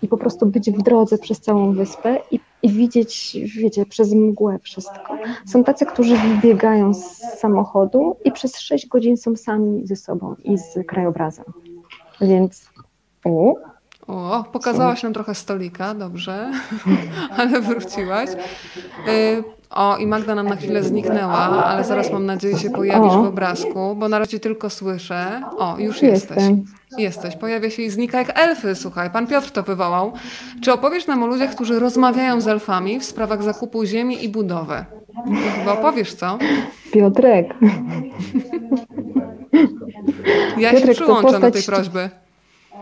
i 0.03 0.09
po 0.09 0.17
prostu 0.17 0.47
być 0.47 0.71
w 0.71 0.83
drodze 0.83 1.19
przez 1.19 1.41
całą 1.41 1.73
wyspę 1.73 2.19
i, 2.31 2.41
i 2.63 2.69
widzieć, 2.69 3.39
wiecie, 3.57 3.87
przez 3.87 4.15
mgłę 4.15 4.59
wszystko. 4.59 5.17
Są 5.47 5.65
tacy, 5.65 5.87
którzy 5.87 6.17
wybiegają 6.17 6.95
z 6.95 7.17
samochodu 7.39 8.17
i 8.25 8.33
przez 8.33 8.59
6 8.59 8.89
godzin 8.89 9.17
są 9.17 9.37
sami 9.37 9.87
ze 9.87 9.97
sobą 9.97 10.35
i 10.45 10.59
z 10.59 10.87
krajobrazem. 10.87 11.45
Więc 12.21 12.71
u, 13.25 13.55
o, 14.11 14.45
pokazałaś 14.53 15.03
nam 15.03 15.13
trochę 15.13 15.35
stolika, 15.35 15.95
dobrze, 15.95 16.53
ale 17.39 17.61
wróciłaś. 17.61 18.31
Y, 19.09 19.45
o, 19.71 19.97
i 19.97 20.07
Magda 20.07 20.35
nam 20.35 20.49
na 20.49 20.57
chwilę 20.57 20.83
zniknęła, 20.83 21.65
ale 21.65 21.85
zaraz 21.85 22.13
mam 22.13 22.27
nadzieję 22.27 22.59
się 22.59 22.71
pojawisz 22.71 23.13
o. 23.13 23.23
w 23.23 23.27
obrazku, 23.27 23.95
bo 23.97 24.09
na 24.09 24.19
razie 24.19 24.41
tylko 24.41 24.71
słyszę. 24.71 25.43
O, 25.59 25.79
już 25.79 26.03
jesteś. 26.03 26.37
Jestem. 26.37 26.65
Jesteś, 26.99 27.37
pojawia 27.37 27.71
się 27.71 27.83
i 27.83 27.91
znika 27.91 28.19
jak 28.19 28.39
elfy, 28.39 28.75
słuchaj. 28.75 29.11
Pan 29.11 29.27
Piotr 29.27 29.51
to 29.51 29.63
wywołał. 29.63 30.13
Czy 30.63 30.73
opowiesz 30.73 31.07
nam 31.07 31.23
o 31.23 31.27
ludziach, 31.27 31.55
którzy 31.55 31.79
rozmawiają 31.79 32.41
z 32.41 32.49
elfami 32.49 33.01
w 33.01 33.05
sprawach 33.05 33.43
zakupu 33.43 33.85
ziemi 33.85 34.25
i 34.25 34.29
budowy? 34.29 34.85
To 35.17 35.59
chyba 35.59 35.73
opowiesz, 35.73 36.15
co? 36.15 36.39
Piotrek. 36.93 37.55
Ja 40.59 40.71
Piotrek, 40.71 40.97
się 40.97 41.03
przyłączam 41.03 41.41
do 41.41 41.51
tej 41.51 41.63
prośby. 41.63 42.11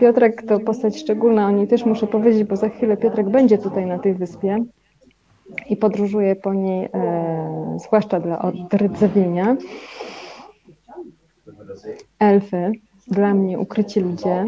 Piotrek 0.00 0.42
to 0.42 0.60
postać 0.60 0.98
szczególna, 0.98 1.46
o 1.46 1.50
niej 1.50 1.68
też 1.68 1.84
muszę 1.84 2.06
powiedzieć, 2.06 2.44
bo 2.44 2.56
za 2.56 2.68
chwilę 2.68 2.96
Piotrek 2.96 3.28
będzie 3.28 3.58
tutaj 3.58 3.86
na 3.86 3.98
tej 3.98 4.14
wyspie 4.14 4.64
i 5.68 5.76
podróżuje 5.76 6.36
po 6.36 6.54
niej, 6.54 6.88
e, 6.94 7.76
zwłaszcza 7.86 8.20
dla 8.20 8.42
odrdzewienia. 8.42 9.56
Elfy, 12.18 12.72
dla 13.08 13.34
mnie 13.34 13.58
ukryci 13.58 14.00
ludzie, 14.00 14.44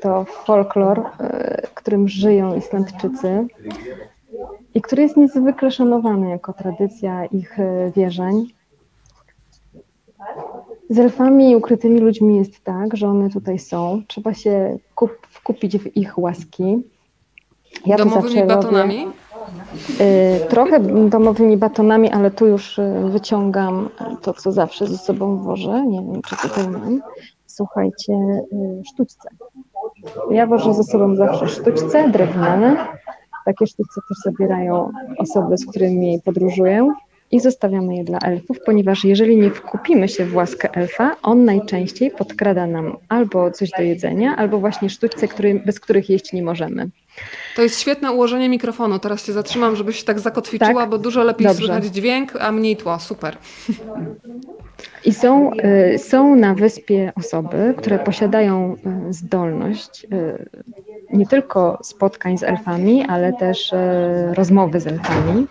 to 0.00 0.24
folklor, 0.24 1.00
e, 1.20 1.62
którym 1.74 2.08
żyją 2.08 2.56
Islandczycy 2.56 3.46
i 4.74 4.82
który 4.82 5.02
jest 5.02 5.16
niezwykle 5.16 5.70
szanowany 5.70 6.30
jako 6.30 6.52
tradycja 6.52 7.24
ich 7.26 7.60
e, 7.60 7.92
wierzeń. 7.96 8.46
Z 10.92 10.98
elfami 10.98 11.50
i 11.50 11.56
ukrytymi 11.56 12.00
ludźmi 12.00 12.36
jest 12.36 12.64
tak, 12.64 12.96
że 12.96 13.08
one 13.08 13.30
tutaj 13.30 13.58
są. 13.58 14.02
Trzeba 14.08 14.34
się 14.34 14.78
kup, 14.94 15.10
wkupić 15.30 15.78
w 15.78 15.96
ich 15.96 16.18
łaski. 16.18 16.82
Ja 17.86 17.96
domowymi 17.96 18.44
batonami? 18.44 19.06
Y, 20.00 20.48
trochę 20.48 20.80
domowymi 21.08 21.56
batonami, 21.56 22.10
ale 22.10 22.30
tu 22.30 22.46
już 22.46 22.78
y, 22.78 22.94
wyciągam 23.04 23.88
to, 24.22 24.34
co 24.34 24.52
zawsze 24.52 24.86
ze 24.86 24.98
sobą 24.98 25.36
wożę. 25.36 25.86
Nie 25.86 26.00
wiem, 26.00 26.22
czy 26.22 26.36
tutaj 26.36 26.68
mam. 26.68 27.02
Słuchajcie, 27.46 28.12
y, 28.52 28.82
sztućce. 28.84 29.28
Ja 30.30 30.46
wożę 30.46 30.74
ze 30.74 30.84
sobą 30.84 31.16
zawsze 31.16 31.48
sztućce 31.48 32.08
drewniane. 32.08 32.76
Takie 33.44 33.66
sztućce 33.66 34.00
też 34.08 34.18
zabierają 34.24 34.90
osoby, 35.18 35.58
z 35.58 35.66
którymi 35.66 36.20
podróżuję 36.24 36.92
i 37.32 37.40
zostawiamy 37.40 37.96
je 37.96 38.04
dla 38.04 38.18
elfów, 38.18 38.56
ponieważ 38.66 39.04
jeżeli 39.04 39.36
nie 39.36 39.50
wkupimy 39.50 40.08
się 40.08 40.24
w 40.24 40.36
łaskę 40.36 40.74
elfa, 40.74 41.16
on 41.22 41.44
najczęściej 41.44 42.10
podkrada 42.10 42.66
nam 42.66 42.96
albo 43.08 43.50
coś 43.50 43.70
do 43.78 43.82
jedzenia, 43.82 44.36
albo 44.36 44.58
właśnie 44.58 44.90
sztućce, 44.90 45.28
który, 45.28 45.62
bez 45.66 45.80
których 45.80 46.10
jeść 46.10 46.32
nie 46.32 46.42
możemy. 46.42 46.90
To 47.56 47.62
jest 47.62 47.80
świetne 47.80 48.12
ułożenie 48.12 48.48
mikrofonu. 48.48 48.98
Teraz 48.98 49.26
się 49.26 49.32
zatrzymam, 49.32 49.76
żebyś 49.76 49.98
się 49.98 50.04
tak 50.04 50.20
zakotwiczyła, 50.20 50.74
tak? 50.74 50.90
bo 50.90 50.98
dużo 50.98 51.22
lepiej 51.22 51.46
Dobrze. 51.46 51.64
słychać 51.64 51.84
dźwięk, 51.84 52.36
a 52.40 52.52
mniej 52.52 52.76
tło. 52.76 52.98
Super. 52.98 53.36
I 55.04 55.12
są, 55.12 55.50
y, 55.94 55.98
są 55.98 56.34
na 56.34 56.54
wyspie 56.54 57.12
osoby, 57.16 57.74
które 57.78 57.98
posiadają 57.98 58.76
y, 59.08 59.12
zdolność 59.12 60.04
y, 60.04 60.48
nie 61.12 61.26
tylko 61.26 61.78
spotkań 61.82 62.38
z 62.38 62.42
elfami, 62.42 63.04
ale 63.08 63.32
też 63.32 63.74
rozmowy 64.34 64.80
z 64.80 64.86
elfami. 64.86 65.46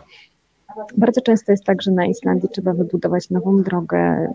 Bardzo 0.97 1.21
często 1.21 1.51
jest 1.51 1.63
tak, 1.63 1.81
że 1.81 1.91
na 1.91 2.05
Islandii 2.05 2.49
trzeba 2.49 2.73
wybudować 2.73 3.29
nową 3.29 3.63
drogę, 3.63 4.27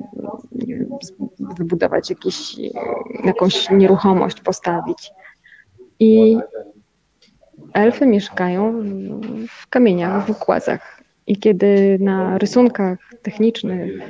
wybudować 1.38 2.10
jakiś, 2.10 2.56
jakąś 3.24 3.70
nieruchomość, 3.70 4.40
postawić. 4.40 5.10
I 6.00 6.38
elfy 7.72 8.06
mieszkają 8.06 8.82
w 9.48 9.66
kamieniach, 9.66 10.26
w 10.26 10.30
układach. 10.30 11.02
I 11.26 11.36
kiedy 11.36 11.98
na 12.00 12.38
rysunkach 12.38 12.98
technicznych, 13.22 14.08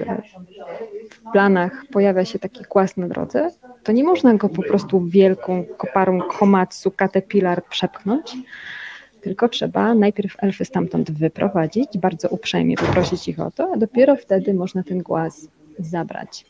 w 1.11 1.33
planach 1.33 1.85
pojawia 1.93 2.25
się 2.25 2.39
taki 2.39 2.65
kłas 2.65 2.97
na 2.97 3.09
drodze, 3.09 3.51
to 3.83 3.93
nie 3.93 4.05
można 4.05 4.35
go 4.35 4.49
po 4.49 4.63
prostu 4.63 5.07
wielką 5.07 5.65
koparą 5.77 6.21
komatsu, 6.21 6.91
caterpillar 6.91 7.65
przepchnąć, 7.65 8.37
tylko 9.27 9.49
trzeba 9.49 9.95
najpierw 9.95 10.37
elfy 10.43 10.65
stamtąd 10.65 11.11
wyprowadzić, 11.11 11.99
bardzo 11.99 12.29
uprzejmie 12.29 12.77
poprosić 12.77 13.29
ich 13.29 13.41
o 13.41 13.51
to, 13.51 13.73
a 13.75 13.77
dopiero 13.77 14.17
wtedy 14.17 14.55
można 14.55 14.83
ten 14.83 14.99
głaz 14.99 15.49
zabrać. 15.79 16.47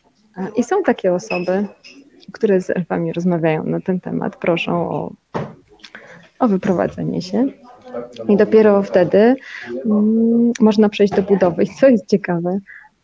I 0.57 0.65
są 0.65 0.83
takie 0.83 1.15
osoby, 1.15 1.67
które 2.33 2.61
z 2.61 2.71
elfami 2.71 3.12
rozmawiają 3.12 3.65
na 3.65 3.81
ten 3.81 4.01
temat, 4.01 4.37
proszą 4.37 4.91
o, 4.91 5.12
o 6.39 6.49
wyprowadzenie 6.49 7.23
się. 7.23 7.47
I 8.29 8.37
dopiero 8.37 8.83
wtedy 8.83 9.37
mm, 9.87 10.53
można 10.61 10.89
przejść 10.89 11.15
do 11.15 11.23
budowy. 11.23 11.62
I 11.62 11.67
co 11.67 11.89
jest 11.89 12.07
ciekawe, 12.07 12.59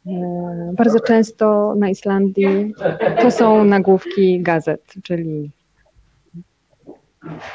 e, 0.07 0.75
bardzo 0.77 1.01
często 1.01 1.75
na 1.79 1.89
Islandii 1.89 2.75
to 3.23 3.31
są 3.31 3.65
nagłówki 3.65 4.41
gazet, 4.41 4.95
czyli 5.03 5.51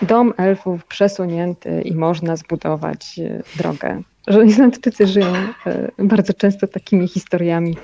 dom 0.01 0.33
elfów 0.37 0.85
przesunięty 0.85 1.81
i 1.81 1.95
można 1.95 2.35
zbudować 2.35 3.19
e, 3.19 3.43
drogę. 3.57 4.01
Że 4.27 4.45
Islandczycy 4.45 5.07
żyją 5.07 5.33
e, 5.65 5.91
bardzo 5.99 6.33
często 6.33 6.67
takimi 6.67 7.07
historiami, 7.07 7.77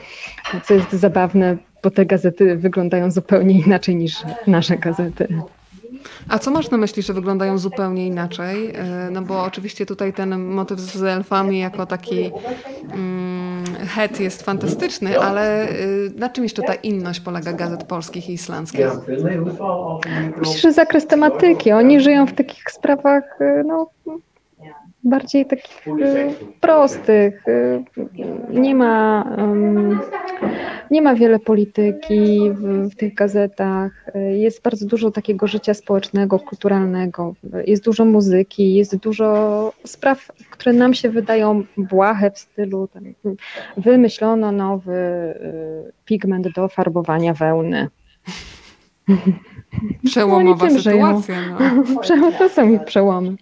co 0.64 0.74
jest 0.74 0.92
zabawne, 0.92 1.58
bo 1.84 1.92
te 1.92 2.06
gazety 2.06 2.56
wyglądają 2.56 3.12
zupełnie 3.12 3.60
inaczej 3.66 3.96
niż 3.96 4.16
nasze 4.48 4.78
gazety. 4.78 5.28
A 6.30 6.40
co 6.40 6.52
masz 6.52 6.70
na 6.70 6.78
myśli, 6.78 7.04
że 7.04 7.14
wyglądają 7.14 7.58
zupełnie 7.58 8.08
inaczej? 8.08 8.76
E, 8.76 9.10
no 9.12 9.22
bo 9.22 9.44
oczywiście 9.44 9.86
tutaj 9.86 10.14
ten 10.14 10.44
motyw 10.46 10.80
z 10.80 11.04
elfami 11.04 11.60
jako 11.60 11.86
taki 11.86 12.32
mm, 12.94 13.64
het 13.88 14.20
jest 14.20 14.44
fantastyczny, 14.44 15.20
ale 15.20 15.70
y, 15.70 16.12
na 16.16 16.30
czym 16.30 16.44
jeszcze 16.44 16.62
ta 16.62 16.74
inność 16.74 17.20
polega 17.20 17.54
gazet 17.54 17.84
polskich 17.84 18.30
i 18.30 18.34
islandzkich? 18.34 18.88
Myślę, 20.38 20.60
że 20.60 20.74
zakres 20.74 21.08
tematyki. 21.08 21.72
Oni 21.72 22.02
żyją 22.02 22.28
w 22.28 22.34
takich 22.34 22.72
sprawach 22.72 23.42
y, 23.42 23.64
no, 23.66 23.90
bardziej 25.04 25.46
takich 25.46 25.88
y, 25.88 26.34
prostych. 26.62 27.48
Y, 27.48 27.84
nie 28.50 28.76
ma, 28.76 29.26
nie 30.92 31.02
ma 31.02 31.16
wiele 31.16 31.40
polityki 31.40 32.52
w, 32.52 32.90
w, 32.90 32.96
tych 32.96 33.14
gazetach. 33.14 34.06
Jest 34.32 34.62
bardzo 34.62 34.86
dużo 34.86 35.12
takiego 35.12 35.48
życia 35.48 35.74
społecznego, 35.74 36.40
kulturalnego. 36.40 37.34
Jest 37.68 37.84
dużo 37.84 38.06
muzyki, 38.06 38.76
jest 38.76 38.96
dużo 38.96 39.74
spraw, 39.86 40.32
które 40.50 40.74
nam 40.74 40.94
się 40.94 41.10
wydają 41.10 41.64
błahe 41.78 42.32
w 42.32 42.40
stylu 42.40 42.88
tam, 42.88 43.04
wymyślono 43.78 44.52
nowy 44.52 44.94
y, 44.94 45.92
pigment 46.06 46.48
do 46.56 46.68
farbowania 46.68 47.34
wełny. 47.34 47.88
Przełomowa 50.06 50.68
no, 50.70 50.82
sytuacja. 50.82 51.36
No. 51.50 52.32
To 52.40 52.50
są 52.50 52.74
ich 52.74 52.84
przełomy. 52.84 53.36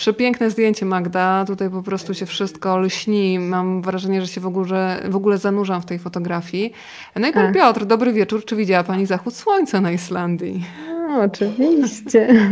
Przepiękne 0.00 0.50
zdjęcie 0.50 0.86
Magda, 0.86 1.44
tutaj 1.46 1.70
po 1.70 1.82
prostu 1.82 2.14
się 2.14 2.26
wszystko 2.26 2.78
lśni. 2.78 3.38
Mam 3.38 3.82
wrażenie, 3.82 4.20
że 4.20 4.26
się 4.26 4.40
w 4.40 4.46
ogóle, 4.46 5.00
w 5.08 5.16
ogóle 5.16 5.38
zanurzam 5.38 5.82
w 5.82 5.86
tej 5.86 5.98
fotografii. 5.98 6.72
No 7.16 7.28
i 7.28 7.32
pan 7.32 7.44
tak. 7.44 7.54
Piotr, 7.54 7.84
dobry 7.84 8.12
wieczór. 8.12 8.44
Czy 8.44 8.56
widziała 8.56 8.84
pani 8.84 9.06
zachód 9.06 9.34
słońca 9.34 9.80
na 9.80 9.92
Islandii? 9.92 10.64
No, 10.88 11.22
oczywiście. 11.22 12.28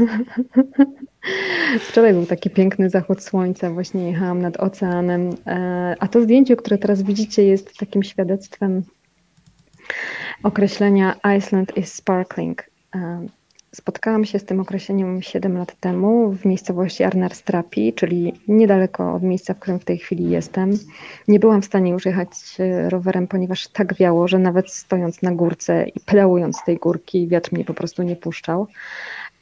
Wczoraj 1.89 2.13
był 2.13 2.27
taki 2.27 2.51
piękny 2.51 2.91
zachód 2.91 3.23
słońca, 3.23 3.71
właśnie 3.71 4.11
jechałam 4.11 4.43
nad 4.43 4.57
oceanem, 4.57 5.31
e, 5.47 5.97
a 6.01 6.09
to 6.09 6.23
zdjęcie, 6.23 6.57
które 6.57 6.79
teraz 6.79 7.03
widzicie, 7.03 7.45
jest 7.45 7.79
takim 7.79 8.03
świadectwem 8.03 8.83
określenia 10.43 11.15
Iceland 11.37 11.77
is 11.77 11.95
sparkling. 11.95 12.65
E, 13.73 13.77
spotkałam 13.77 14.25
się 14.25 14.39
z 14.39 14.45
tym 14.45 14.61
określeniem 14.61 15.23
7 15.23 15.59
lat 15.59 15.81
temu 15.81 16.33
w 16.33 16.45
miejscowości 16.45 17.05
Arnarstrapi, 17.05 17.93
czyli 17.93 18.33
niedaleko 18.49 19.15
od 19.15 19.23
miejsca, 19.23 19.55
w 19.55 19.59
którym 19.59 19.81
w 19.81 19.85
tej 19.85 19.99
chwili 19.99 20.31
jestem. 20.31 20.71
Nie 21.29 21.41
byłam 21.41 21.63
w 21.63 21.65
stanie 21.65 21.91
już 21.91 22.07
jechać 22.07 22.31
e, 22.59 22.91
rowerem, 22.91 23.27
ponieważ 23.27 23.69
tak 23.69 23.95
wiało, 23.95 24.29
że 24.29 24.39
nawet 24.39 24.71
stojąc 24.71 25.23
na 25.23 25.33
górce 25.33 25.89
i 25.89 26.01
plełując 26.01 26.57
z 26.57 26.65
tej 26.65 26.77
górki, 26.77 27.29
wiatr 27.29 27.53
mnie 27.53 27.65
po 27.65 27.75
prostu 27.75 28.03
nie 28.03 28.17
puszczał. 28.17 28.67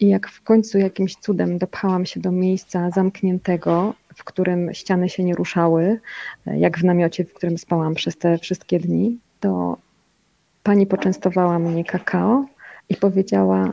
I 0.01 0.09
jak 0.09 0.29
w 0.29 0.43
końcu 0.43 0.79
jakimś 0.79 1.16
cudem 1.16 1.59
dopchałam 1.59 2.07
się 2.07 2.20
do 2.20 2.33
miejsca 2.33 2.91
zamkniętego, 2.91 3.95
w 4.16 4.24
którym 4.24 4.74
ściany 4.74 5.09
się 5.09 5.24
nie 5.24 5.35
ruszały, 5.35 6.01
jak 6.47 6.79
w 6.79 6.85
namiocie, 6.85 7.24
w 7.24 7.35
którym 7.35 7.59
spałam 7.59 7.95
przez 7.95 8.16
te 8.18 8.39
wszystkie 8.39 8.81
dni, 8.81 9.18
to 9.41 9.77
pani 10.62 10.87
poczęstowała 10.87 11.59
mnie 11.59 11.85
kakao 11.85 12.45
i 12.89 12.97
powiedziała, 12.97 13.72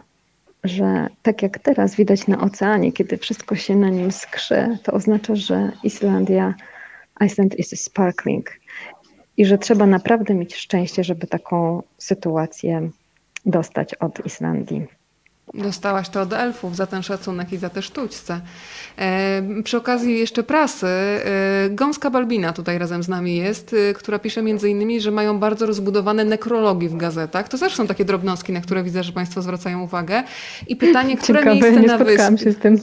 że 0.63 1.07
tak 1.21 1.41
jak 1.41 1.59
teraz 1.59 1.95
widać 1.95 2.27
na 2.27 2.41
oceanie, 2.41 2.91
kiedy 2.91 3.17
wszystko 3.17 3.55
się 3.55 3.75
na 3.75 3.89
nim 3.89 4.11
skrzy, 4.11 4.77
to 4.83 4.91
oznacza, 4.91 5.35
że 5.35 5.71
Islandia, 5.83 6.53
Iceland 7.25 7.59
is 7.59 7.83
sparkling 7.83 8.59
i 9.37 9.45
że 9.45 9.57
trzeba 9.57 9.85
naprawdę 9.85 10.33
mieć 10.33 10.55
szczęście, 10.55 11.03
żeby 11.03 11.27
taką 11.27 11.83
sytuację 11.97 12.89
dostać 13.45 13.93
od 13.95 14.25
Islandii. 14.25 14.87
Dostałaś 15.53 16.09
to 16.09 16.21
od 16.21 16.33
elfów 16.33 16.75
za 16.75 16.85
ten 16.87 17.03
szacunek 17.03 17.53
i 17.53 17.57
za 17.57 17.69
te 17.69 17.81
sztućce. 17.81 18.41
E, 18.97 19.41
przy 19.63 19.77
okazji 19.77 20.19
jeszcze 20.19 20.43
prasy, 20.43 20.87
e, 20.87 21.21
Gąska 21.69 22.09
Balbina 22.09 22.53
tutaj 22.53 22.77
razem 22.77 23.03
z 23.03 23.09
nami 23.09 23.35
jest, 23.35 23.75
e, 23.89 23.93
która 23.93 24.19
pisze 24.19 24.41
między 24.41 24.69
innymi, 24.69 25.01
że 25.01 25.11
mają 25.11 25.39
bardzo 25.39 25.65
rozbudowane 25.65 26.25
nekrologi 26.25 26.89
w 26.89 26.97
gazetach. 26.97 27.47
To 27.49 27.57
też 27.57 27.75
są 27.75 27.87
takie 27.87 28.05
drobnostki, 28.05 28.53
na 28.53 28.61
które 28.61 28.83
widzę, 28.83 29.03
że 29.03 29.11
Państwo 29.11 29.41
zwracają 29.41 29.81
uwagę. 29.81 30.23
I 30.67 30.75
pytanie, 30.75 31.17
które 31.17 31.39
Ciekawe, 31.39 31.61
miejsce 31.61 31.81
nie 31.81 31.87
na 31.87 31.97
wyspie... 31.97 32.37
się 32.37 32.51
z 32.51 32.57
tym. 32.57 32.77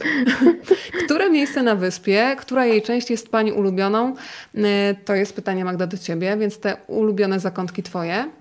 które 1.04 1.30
miejsce 1.30 1.62
na 1.62 1.74
wyspie, 1.74 2.36
która 2.38 2.66
jej 2.66 2.82
część 2.82 3.10
jest 3.10 3.28
Pani 3.28 3.52
ulubioną? 3.52 4.14
E, 4.54 4.94
to 5.04 5.14
jest 5.14 5.32
pytanie 5.32 5.64
Magda 5.64 5.86
do 5.86 5.98
Ciebie, 5.98 6.36
więc 6.36 6.58
te 6.58 6.76
ulubione 6.86 7.40
zakątki 7.40 7.82
Twoje? 7.82 8.39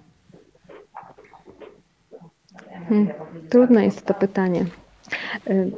Hmm, 2.90 3.08
trudne 3.50 3.86
jest 3.86 4.06
to 4.06 4.14
pytanie. 4.14 4.66
Y, 5.50 5.72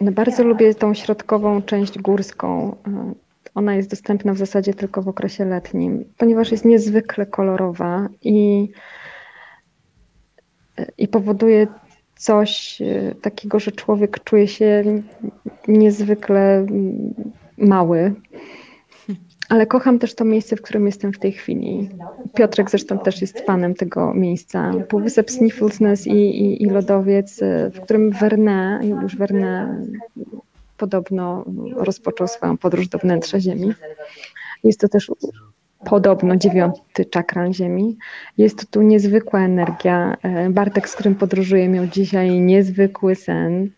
no 0.00 0.12
bardzo 0.12 0.44
lubię 0.44 0.74
tą 0.74 0.94
środkową 0.94 1.62
część 1.62 1.98
górską. 1.98 2.76
Y, 2.88 3.14
ona 3.54 3.74
jest 3.74 3.90
dostępna 3.90 4.34
w 4.34 4.38
zasadzie 4.38 4.74
tylko 4.74 5.02
w 5.02 5.08
okresie 5.08 5.44
letnim, 5.44 6.04
ponieważ 6.18 6.52
jest 6.52 6.64
niezwykle 6.64 7.26
kolorowa 7.26 8.08
i, 8.22 8.68
y, 10.80 10.86
i 10.98 11.08
powoduje 11.08 11.66
coś 12.16 12.82
takiego, 13.22 13.60
że 13.60 13.72
człowiek 13.72 14.24
czuje 14.24 14.48
się 14.48 14.84
niezwykle 15.68 16.56
mm, 16.56 17.14
mały 17.58 18.14
ale 19.54 19.66
kocham 19.66 19.98
też 19.98 20.14
to 20.14 20.24
miejsce, 20.24 20.56
w 20.56 20.62
którym 20.62 20.86
jestem 20.86 21.12
w 21.12 21.18
tej 21.18 21.32
chwili. 21.32 21.88
Piotrek 22.34 22.70
zresztą 22.70 22.98
też 22.98 23.20
jest 23.20 23.40
fanem 23.40 23.74
tego 23.74 24.14
miejsca. 24.14 24.72
Półwysep 24.88 25.30
Snifflesness 25.30 26.06
i, 26.06 26.12
i, 26.12 26.62
i 26.62 26.66
lodowiec, 26.66 27.40
w 27.74 27.80
którym 27.80 28.10
Verne, 28.10 28.80
już 29.02 29.16
Verne 29.16 29.80
podobno 30.76 31.44
rozpoczął 31.76 32.28
swoją 32.28 32.56
podróż 32.56 32.88
do 32.88 32.98
wnętrza 32.98 33.40
Ziemi. 33.40 33.72
Jest 34.64 34.80
to 34.80 34.88
też 34.88 35.10
podobno 35.84 36.36
dziewiąty 36.36 37.04
czakran 37.04 37.54
Ziemi. 37.54 37.96
Jest 38.38 38.70
tu 38.70 38.82
niezwykła 38.82 39.40
energia. 39.40 40.16
Bartek, 40.50 40.88
z 40.88 40.94
którym 40.94 41.14
podróżuję, 41.14 41.68
miał 41.68 41.86
dzisiaj 41.86 42.40
niezwykły 42.40 43.14
sen. 43.14 43.70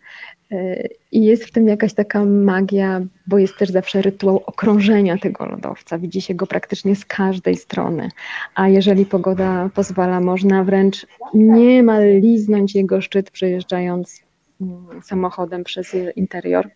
I 1.11 1.25
jest 1.25 1.45
w 1.45 1.51
tym 1.51 1.67
jakaś 1.67 1.93
taka 1.93 2.25
magia, 2.25 3.01
bo 3.27 3.37
jest 3.37 3.57
też 3.57 3.69
zawsze 3.69 4.01
rytuał 4.01 4.43
okrążenia 4.45 5.17
tego 5.17 5.45
lodowca. 5.45 5.97
Widzi 5.97 6.21
się 6.21 6.35
go 6.35 6.47
praktycznie 6.47 6.95
z 6.95 7.05
każdej 7.05 7.55
strony. 7.55 8.09
A 8.55 8.67
jeżeli 8.69 9.05
pogoda 9.05 9.69
pozwala, 9.75 10.19
można 10.19 10.63
wręcz 10.63 11.07
niemal 11.33 12.19
liznąć 12.19 12.75
jego 12.75 13.01
szczyt, 13.01 13.31
przejeżdżając 13.31 14.23
mm, 14.61 15.01
samochodem 15.03 15.63
przez 15.63 15.95
interior. 16.15 16.69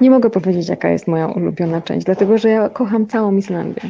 Nie 0.00 0.10
mogę 0.10 0.30
powiedzieć, 0.30 0.68
jaka 0.68 0.90
jest 0.90 1.06
moja 1.06 1.26
ulubiona 1.26 1.82
część, 1.82 2.06
dlatego 2.06 2.38
że 2.38 2.48
ja 2.48 2.68
kocham 2.68 3.06
całą 3.06 3.36
Islandię. 3.36 3.80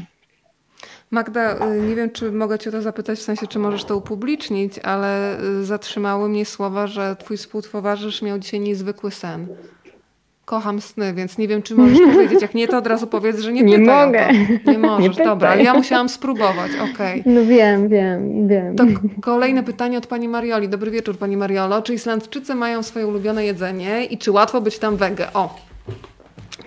Magda, 1.10 1.66
y, 1.66 1.82
nie 1.82 1.94
wiem, 1.94 2.10
czy 2.10 2.32
mogę 2.32 2.58
Cię 2.58 2.70
to 2.70 2.82
zapytać, 2.82 3.18
w 3.18 3.22
sensie, 3.22 3.46
czy 3.46 3.58
możesz 3.58 3.84
to 3.84 3.96
upublicznić, 3.96 4.78
ale 4.78 5.40
y, 5.40 5.64
zatrzymały 5.64 6.28
mnie 6.28 6.44
słowa, 6.44 6.86
że 6.86 7.16
Twój 7.16 7.36
współtowarzysz 7.36 8.22
miał 8.22 8.38
dzisiaj 8.38 8.60
niezwykły 8.60 9.10
sen. 9.10 9.46
Kocham 10.44 10.80
sny, 10.80 11.14
więc 11.14 11.38
nie 11.38 11.48
wiem, 11.48 11.62
czy 11.62 11.74
możesz 11.74 11.98
powiedzieć. 12.12 12.42
Jak 12.42 12.54
nie, 12.54 12.68
to 12.68 12.78
od 12.78 12.86
razu 12.86 13.06
powiedz, 13.06 13.40
że 13.40 13.52
nie 13.52 13.62
Nie 13.62 13.78
pytaj 13.78 14.06
mogę. 14.06 14.28
Nie 14.66 14.78
możesz, 14.78 15.16
nie 15.18 15.24
dobra, 15.24 15.48
ale 15.48 15.62
ja 15.62 15.74
musiałam 15.74 16.08
spróbować, 16.08 16.72
okej. 16.74 17.20
Okay. 17.20 17.34
No 17.34 17.44
wiem, 17.44 17.88
wiem, 17.88 18.48
wiem. 18.48 18.76
To 18.76 18.84
kolejne 19.22 19.62
pytanie 19.62 19.98
od 19.98 20.06
Pani 20.06 20.28
Marioli. 20.28 20.68
Dobry 20.68 20.90
wieczór, 20.90 21.18
Pani 21.18 21.36
Mariolo. 21.36 21.82
Czy 21.82 21.94
Islandczycy 21.94 22.54
mają 22.54 22.82
swoje 22.82 23.06
ulubione 23.06 23.44
jedzenie 23.44 24.04
i 24.04 24.18
czy 24.18 24.30
łatwo 24.30 24.60
być 24.60 24.78
tam 24.78 24.96
wege? 24.96 25.32
O, 25.34 25.56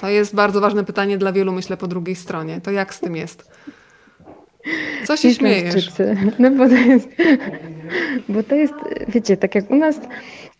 to 0.01 0.09
jest 0.09 0.35
bardzo 0.35 0.61
ważne 0.61 0.83
pytanie 0.83 1.17
dla 1.17 1.31
wielu, 1.31 1.51
myślę, 1.51 1.77
po 1.77 1.87
drugiej 1.87 2.15
stronie. 2.15 2.61
To 2.61 2.71
jak 2.71 2.93
z 2.93 2.99
tym 2.99 3.15
jest? 3.15 3.51
Co 5.05 5.17
się 5.17 5.33
śmiejesz? 5.33 5.89
No 6.39 6.51
bo 6.51 6.69
to 6.69 6.75
jest, 6.75 7.09
bo 8.29 8.43
to 8.43 8.55
jest, 8.55 8.73
wiecie, 9.07 9.37
tak 9.37 9.55
jak 9.55 9.71
u 9.71 9.75
nas 9.75 9.99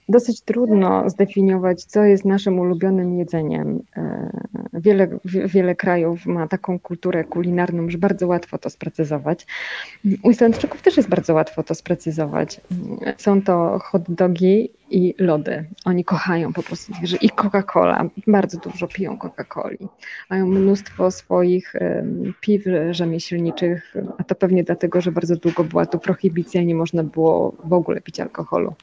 dosyć 0.10 0.42
trudno 0.42 1.10
zdefiniować, 1.10 1.84
co 1.84 2.04
jest 2.04 2.26
naszym 2.26 2.60
ulubionym 2.60 3.20
jedzeniem. 3.20 3.80
E, 3.98 4.30
wiele, 4.74 5.08
wiele 5.26 5.76
krajów 5.76 6.26
ma 6.26 6.48
taką 6.48 6.80
kulturę 6.80 7.24
kulinarną, 7.24 7.90
że 7.90 7.98
bardzo 7.98 8.28
łatwo 8.28 8.58
to 8.58 8.70
sprecyzować. 8.70 9.48
U 10.24 10.32
Islandczyków 10.32 10.82
też 10.82 10.98
jest 10.98 11.10
bardzo 11.10 11.34
łatwo 11.34 11.64
to 11.64 11.76
sprecyzować. 11.76 12.62
Są 13.18 13.42
to 13.42 13.80
hot 13.84 14.04
dogi 14.10 14.72
i 14.90 15.16
lody. 15.18 15.66
Oni 15.86 16.06
kochają 16.06 16.54
po 16.54 16.64
prostu 16.64 16.94
że 17.04 17.18
i 17.18 17.30
Coca-Cola, 17.30 18.10
bardzo 18.28 18.60
dużo 18.60 18.88
piją 18.88 19.18
Coca-Coli. 19.18 19.88
Mają 20.30 20.48
mnóstwo 20.48 21.12
swoich 21.12 21.74
piw 22.42 22.64
rzemieślniczych, 22.92 23.94
a 24.18 24.24
to 24.24 24.36
pewnie 24.36 24.64
dlatego, 24.64 25.02
że 25.02 25.12
bardzo 25.12 25.36
długo 25.36 25.64
była 25.64 25.86
tu 25.86 26.00
prohibicja 26.00 26.64
nie 26.64 26.76
można 26.76 27.04
było 27.04 27.56
w 27.64 27.74
ogóle 27.74 28.02
pić 28.02 28.20
alkoholu. 28.20 28.74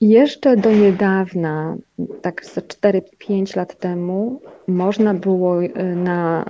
Jeszcze 0.00 0.56
do 0.56 0.72
niedawna, 0.72 1.76
tak 2.22 2.44
za 2.44 2.60
4-5 2.60 3.56
lat 3.56 3.78
temu, 3.78 4.40
można 4.68 5.14
było 5.14 5.62
y, 5.62 5.70
na 5.96 6.44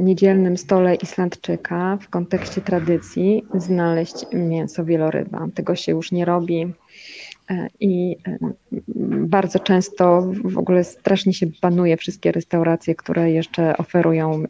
y, 0.00 0.02
niedzielnym 0.04 0.56
stole 0.56 0.94
Islandczyka 0.94 1.98
w 2.00 2.08
kontekście 2.08 2.60
tradycji 2.60 3.44
znaleźć 3.54 4.14
mięso 4.32 4.84
wieloryba. 4.84 5.46
Tego 5.54 5.74
się 5.74 5.92
już 5.92 6.12
nie 6.12 6.24
robi 6.24 6.62
y, 7.50 7.68
i 7.80 8.16
bardzo 9.26 9.58
często 9.58 10.22
w 10.44 10.58
ogóle 10.58 10.84
strasznie 10.84 11.32
się 11.32 11.46
banuje 11.62 11.96
wszystkie 11.96 12.32
restauracje, 12.32 12.94
które 12.94 13.30
jeszcze 13.30 13.76
oferują 13.76 14.42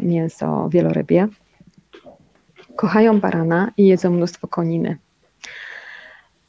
mięso 0.00 0.68
wielorybie. 0.68 1.28
Kochają 2.76 3.20
barana 3.20 3.72
i 3.76 3.86
jedzą 3.86 4.10
mnóstwo 4.10 4.48
koniny. 4.48 4.96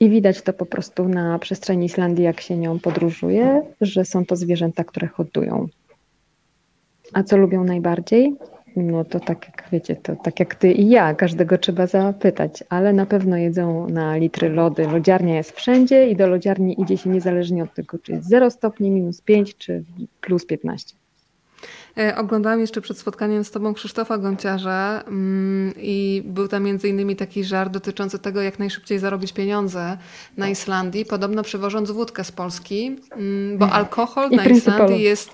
I 0.03 0.09
widać 0.09 0.41
to 0.41 0.53
po 0.53 0.65
prostu 0.65 1.09
na 1.09 1.39
przestrzeni 1.39 1.85
Islandii, 1.85 2.25
jak 2.25 2.41
się 2.41 2.57
nią 2.57 2.79
podróżuje, 2.79 3.61
że 3.81 4.05
są 4.05 4.25
to 4.25 4.35
zwierzęta, 4.35 4.83
które 4.83 5.07
hodują. 5.07 5.67
A 7.13 7.23
co 7.23 7.37
lubią 7.37 7.63
najbardziej? 7.63 8.35
No 8.75 9.05
to 9.05 9.19
tak 9.19 9.45
jak 9.45 9.69
wiecie, 9.71 9.95
to 9.95 10.15
tak 10.15 10.39
jak 10.39 10.55
ty 10.55 10.71
i 10.71 10.89
ja, 10.89 11.13
każdego 11.13 11.57
trzeba 11.57 11.87
zapytać, 11.87 12.63
ale 12.69 12.93
na 12.93 13.05
pewno 13.05 13.37
jedzą 13.37 13.89
na 13.89 14.17
litry 14.17 14.49
lody. 14.49 14.87
Lodziarnia 14.87 15.35
jest 15.35 15.51
wszędzie 15.51 16.09
i 16.09 16.15
do 16.15 16.27
lodziarni 16.27 16.81
idzie 16.81 16.97
się 16.97 17.09
niezależnie 17.09 17.63
od 17.63 17.73
tego, 17.73 17.99
czy 17.99 18.11
jest 18.11 18.27
0 18.27 18.51
stopni, 18.51 18.91
minus 18.91 19.21
5 19.21 19.55
czy 19.57 19.83
plus 20.21 20.45
15. 20.45 20.95
E, 21.97 22.17
oglądałam 22.17 22.59
jeszcze 22.59 22.81
przed 22.81 22.97
spotkaniem 22.97 23.43
z 23.43 23.51
Tobą 23.51 23.73
Krzysztofa 23.73 24.17
Gąciarza 24.17 25.03
mm, 25.07 25.73
i 25.77 26.23
był 26.25 26.47
tam 26.47 26.63
między 26.63 26.89
innymi 26.89 27.15
taki 27.15 27.43
żart 27.43 27.71
dotyczący 27.71 28.19
tego, 28.19 28.41
jak 28.41 28.59
najszybciej 28.59 28.99
zarobić 28.99 29.33
pieniądze 29.33 29.97
na 30.37 30.49
Islandii, 30.49 31.05
podobno 31.05 31.43
przewożąc 31.43 31.91
wódkę 31.91 32.23
z 32.23 32.31
Polski, 32.31 32.97
mm, 33.11 33.57
bo 33.57 33.69
alkohol 33.69 34.31
I 34.31 34.35
na 34.35 34.45
Islandii 34.45 35.01
jest, 35.01 35.29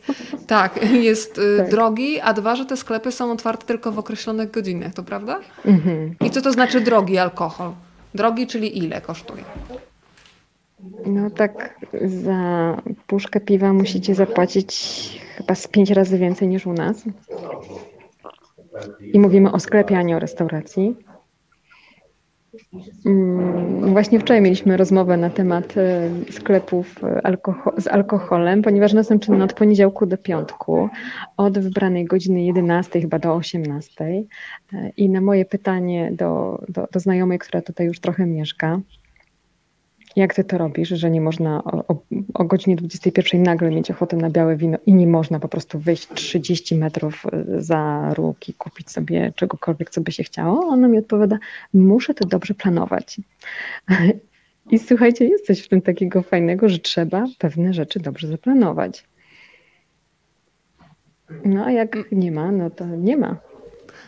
tak, 0.47 0.91
jest 0.93 1.37
y, 1.37 1.57
tak. 1.57 1.69
drogi, 1.69 2.19
a 2.19 2.33
dwa, 2.33 2.55
że 2.55 2.65
te 2.65 2.77
sklepy 2.77 3.11
są 3.11 3.31
otwarte 3.31 3.65
tylko 3.65 3.91
w 3.91 3.99
określonych 3.99 4.51
godzinach, 4.51 4.93
to 4.93 5.03
prawda? 5.03 5.39
Mhm. 5.65 6.15
I 6.25 6.29
co 6.29 6.41
to 6.41 6.51
znaczy 6.51 6.81
drogi 6.81 7.17
alkohol? 7.17 7.71
Drogi, 8.13 8.47
czyli 8.47 8.77
ile 8.77 9.01
kosztuje? 9.01 9.43
No 11.05 11.29
tak, 11.29 11.79
za 12.05 12.77
puszkę 13.07 13.39
piwa 13.39 13.73
musicie 13.73 14.15
zapłacić 14.15 14.71
chyba 15.37 15.55
z 15.55 15.67
pięć 15.67 15.89
razy 15.89 16.17
więcej 16.17 16.47
niż 16.47 16.67
u 16.67 16.73
nas. 16.73 17.03
I 19.13 19.19
mówimy 19.19 19.51
o 19.51 19.59
sklepie, 19.59 19.97
a 19.97 20.01
nie 20.01 20.15
o 20.15 20.19
restauracji. 20.19 20.95
Mm, 23.05 23.91
Właśnie 23.93 24.19
wczoraj 24.19 24.41
mieliśmy 24.41 24.77
rozmowę 24.77 25.17
na 25.17 25.29
temat 25.29 25.77
e, 25.77 26.09
sklepów 26.31 27.03
e, 27.03 27.21
alkoho- 27.23 27.81
z 27.81 27.87
alkoholem, 27.87 28.61
ponieważ 28.61 28.91
one 28.93 29.03
są 29.03 29.19
czynne 29.19 29.43
od 29.43 29.53
poniedziałku 29.53 30.05
do 30.05 30.17
piątku, 30.17 30.89
od 31.37 31.59
wybranej 31.59 32.05
godziny 32.05 32.43
11 32.43 33.01
chyba 33.01 33.19
do 33.19 33.33
18. 33.35 34.05
E, 34.05 34.89
I 34.97 35.09
na 35.09 35.21
moje 35.21 35.45
pytanie 35.45 36.11
do, 36.11 36.61
do, 36.69 36.87
do 36.91 36.99
znajomej, 36.99 37.39
która 37.39 37.61
tutaj 37.61 37.87
już 37.87 37.99
trochę 37.99 38.25
mieszka, 38.25 38.79
jak 40.15 40.33
ty 40.33 40.43
to 40.43 40.57
robisz, 40.57 40.89
że 40.89 41.11
nie 41.11 41.21
można 41.21 41.63
o, 41.63 41.87
o, 41.87 42.03
o 42.33 42.43
godzinie 42.43 42.75
21 42.75 43.43
nagle 43.43 43.69
mieć 43.69 43.91
ochotę 43.91 44.17
na 44.17 44.29
białe 44.29 44.55
wino 44.55 44.77
i 44.85 44.93
nie 44.93 45.07
można 45.07 45.39
po 45.39 45.47
prostu 45.47 45.79
wyjść 45.79 46.07
30 46.07 46.75
metrów 46.75 47.25
e, 47.25 47.61
za 47.61 48.13
róg 48.13 48.49
i 48.49 48.53
kupić 48.53 48.91
sobie 48.91 49.33
czegokolwiek, 49.35 49.89
co 49.89 50.01
by 50.01 50.11
się 50.11 50.23
chciało? 50.23 50.67
Ona 50.67 50.87
mi 50.87 50.97
odpowiada, 50.97 51.39
muszę 51.73 52.13
to 52.13 52.27
dobrze 52.27 52.53
planować. 52.53 53.21
I 54.71 54.79
słuchajcie, 54.79 55.25
jest 55.25 55.45
coś 55.45 55.59
w 55.59 55.67
tym 55.67 55.81
takiego 55.81 56.21
fajnego, 56.21 56.69
że 56.69 56.79
trzeba 56.79 57.25
pewne 57.37 57.73
rzeczy 57.73 57.99
dobrze 57.99 58.27
zaplanować. 58.27 59.05
No 61.45 61.65
a 61.65 61.71
jak 61.71 61.97
nie 62.11 62.31
ma, 62.31 62.51
no 62.51 62.69
to 62.69 62.85
nie 62.85 63.17
ma. 63.17 63.48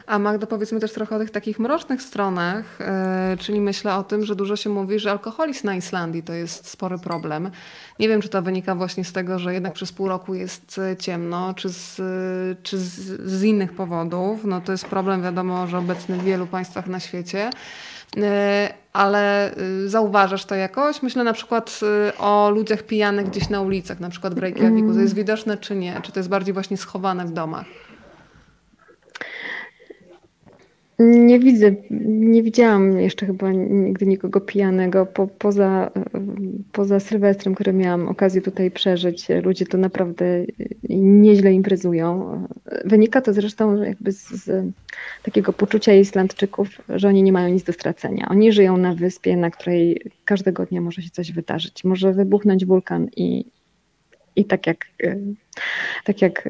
A 0.08 0.20
Magda, 0.20 0.48
powiedzmy 0.48 0.80
też 0.80 0.94
trochę 0.94 1.16
o 1.16 1.20
tych 1.20 1.32
takich 1.32 1.60
mrocznych 1.60 2.02
stronach, 2.02 2.80
yy, 2.80 3.38
czyli 3.38 3.62
myślę 3.62 3.96
o 3.96 4.04
tym, 4.04 4.26
że 4.26 4.36
dużo 4.36 4.56
się 4.56 4.70
mówi, 4.70 5.00
że 5.00 5.12
alkoholizm 5.12 5.68
na 5.68 5.76
Islandii 5.76 6.24
to 6.24 6.34
jest 6.34 6.70
spory 6.70 6.98
problem. 6.98 7.52
Nie 8.00 8.08
wiem, 8.08 8.22
czy 8.22 8.30
to 8.30 8.42
wynika 8.42 8.76
właśnie 8.76 9.06
z 9.06 9.14
tego, 9.14 9.40
że 9.40 9.54
jednak 9.54 9.74
przez 9.74 9.92
pół 9.92 10.08
roku 10.08 10.34
jest 10.34 10.80
e, 10.92 10.98
ciemno, 10.98 11.54
czy 11.54 11.70
z, 11.70 12.02
czy 12.64 12.78
z, 12.78 13.22
z 13.32 13.44
innych 13.44 13.74
powodów. 13.74 14.46
No 14.46 14.62
to 14.62 14.72
jest 14.72 14.86
problem, 14.86 15.24
wiadomo, 15.24 15.68
że 15.68 15.78
obecny 15.78 16.18
w 16.18 16.24
wielu 16.24 16.48
państwach 16.48 16.88
na 16.88 17.00
świecie. 17.00 17.50
Ale 18.94 19.56
zauważasz 19.86 20.46
to 20.46 20.56
jakoś? 20.56 21.04
Myślę 21.04 21.24
na 21.24 21.34
przykład 21.34 21.80
o 22.20 22.50
ludziach 22.50 22.84
pijanych 22.84 23.30
gdzieś 23.30 23.50
na 23.50 23.62
ulicach, 23.62 24.00
na 24.00 24.10
przykład 24.10 24.34
w 24.34 24.38
Reykjaviku. 24.38 24.94
To 24.94 25.00
jest 25.00 25.16
widoczne 25.16 25.58
czy 25.58 25.76
nie? 25.76 26.02
Czy 26.02 26.12
to 26.12 26.20
jest 26.20 26.30
bardziej 26.30 26.54
właśnie 26.54 26.78
schowane 26.78 27.26
w 27.26 27.32
domach? 27.32 27.66
Nie 31.02 31.40
widzę, 31.40 31.76
nie 32.10 32.44
widziałam 32.44 33.00
jeszcze 33.00 33.26
chyba 33.26 33.52
nigdy 33.52 34.06
nikogo 34.06 34.42
pijanego. 34.42 35.06
Po, 35.06 35.28
poza, 35.28 35.92
poza 36.72 37.00
Sylwestrem, 37.00 37.56
który 37.56 37.74
miałam 37.74 38.08
okazję 38.08 38.42
tutaj 38.42 38.72
przeżyć, 38.72 39.28
ludzie 39.44 39.66
to 39.66 39.78
naprawdę 39.78 40.26
nieźle 40.90 41.54
imprezują. 41.54 42.38
Wynika 42.86 43.22
to 43.22 43.34
zresztą 43.34 43.84
jakby 43.84 44.12
z, 44.12 44.30
z 44.30 44.74
takiego 45.24 45.54
poczucia 45.54 45.94
Islandczyków, 45.94 46.70
że 46.90 47.08
oni 47.08 47.24
nie 47.24 47.32
mają 47.32 47.54
nic 47.54 47.64
do 47.64 47.74
stracenia. 47.74 48.28
Oni 48.30 48.52
żyją 48.52 48.78
na 48.78 48.94
wyspie, 48.94 49.38
na 49.38 49.52
której 49.52 50.02
każdego 50.26 50.66
dnia 50.66 50.82
może 50.82 51.02
się 51.02 51.10
coś 51.10 51.32
wydarzyć. 51.32 51.84
Może 51.84 52.14
wybuchnąć 52.14 52.66
wulkan 52.66 53.08
i, 53.16 53.46
i 54.36 54.46
tak 54.46 54.68
jak, 54.68 54.86
tak 56.06 56.22
jak 56.22 56.50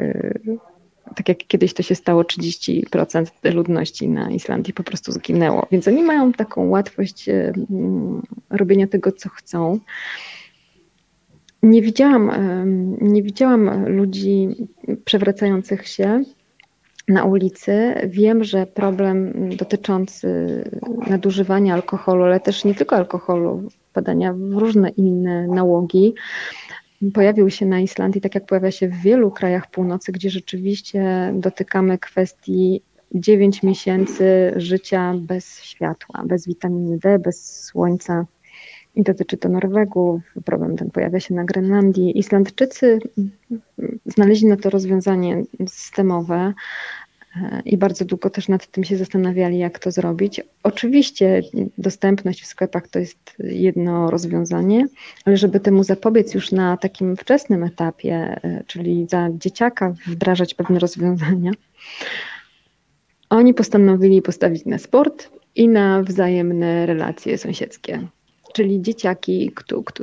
tak 1.16 1.30
jak 1.30 1.38
kiedyś 1.38 1.74
to 1.74 1.84
się 1.84 1.95
stało, 1.95 2.22
30% 2.22 3.53
ludności 3.53 4.09
na 4.09 4.32
Islandii 4.32 4.74
po 4.74 4.84
prostu 4.84 5.12
zginęło. 5.12 5.68
Więc 5.72 5.88
oni 5.88 6.03
mają 6.03 6.34
taką 6.34 6.70
łatwość 6.70 7.30
robienia 8.49 8.88
tego, 8.88 9.12
co 9.12 9.30
chcą. 9.30 9.80
Nie 11.64 11.82
widziałam, 11.82 12.32
nie 13.01 13.24
widziałam 13.24 13.89
ludzi 13.89 14.49
przewracających 15.05 15.88
się 15.88 16.24
na 17.07 17.24
ulicy. 17.24 17.93
Wiem, 18.07 18.43
że 18.43 18.66
problem 18.66 19.34
dotyczący 19.57 20.64
nadużywania 21.07 21.74
alkoholu, 21.74 22.24
ale 22.24 22.39
też 22.39 22.66
nie 22.66 22.76
tylko 22.76 22.95
alkoholu, 22.95 23.70
badania 23.93 24.34
w 24.34 24.53
różne 24.53 24.89
inne 24.89 25.47
nałogi, 25.47 26.14
pojawił 27.14 27.49
się 27.49 27.66
na 27.66 27.80
Islandii, 27.80 28.22
tak 28.22 28.36
jak 28.36 28.45
pojawia 28.45 28.72
się 28.72 28.88
w 28.88 29.02
wielu 29.02 29.32
krajach 29.32 29.72
północy, 29.72 30.12
gdzie 30.12 30.30
rzeczywiście 30.30 31.34
dotykamy 31.36 31.97
kwestii 31.97 32.82
9 33.14 33.64
miesięcy 33.64 34.54
życia 34.56 35.14
bez 35.18 35.64
światła, 35.64 36.24
bez 36.26 36.47
witaminy 36.47 36.97
D, 36.97 37.20
bez 37.20 37.64
słońca. 37.64 38.26
I 38.95 39.04
dotyczy 39.04 39.38
to 39.38 39.49
Norwegów, 39.49 40.22
problem 40.45 40.78
ten 40.78 40.91
pojawia 40.91 41.20
się 41.20 41.34
na 41.34 41.43
Grenlandii. 41.43 42.20
Islandczycy 42.20 42.99
znaleźli 44.06 44.47
na 44.47 44.58
to 44.58 44.70
rozwiązanie 44.70 45.43
systemowe 45.68 46.54
i 47.65 47.77
bardzo 47.77 48.05
długo 48.05 48.29
też 48.29 48.47
nad 48.47 48.67
tym 48.67 48.84
się 48.84 48.97
zastanawiali, 48.97 49.57
jak 49.57 49.79
to 49.79 49.91
zrobić. 49.91 50.41
Oczywiście 50.63 51.41
dostępność 51.77 52.41
w 52.43 52.45
sklepach 52.45 52.88
to 52.88 52.99
jest 52.99 53.36
jedno 53.39 54.11
rozwiązanie, 54.11 54.88
ale 55.25 55.38
żeby 55.38 55.59
temu 55.59 55.84
zapobiec 55.84 56.34
już 56.34 56.51
na 56.51 56.77
takim 56.77 57.17
wczesnym 57.17 57.63
etapie, 57.63 58.39
e, 58.43 58.63
czyli 58.67 59.07
za 59.09 59.29
dzieciaka 59.32 59.93
wdrażać 60.07 60.53
pewne 60.53 60.79
rozwiązania, 60.79 61.51
oni 63.29 63.53
postanowili 63.53 64.21
postawić 64.21 64.65
na 64.65 64.77
sport 64.77 65.29
i 65.55 65.67
na 65.67 66.03
wzajemne 66.03 66.86
relacje 66.86 67.38
sąsiedzkie 67.38 68.07
czyli 68.54 68.82
dzieciaki, 68.82 69.52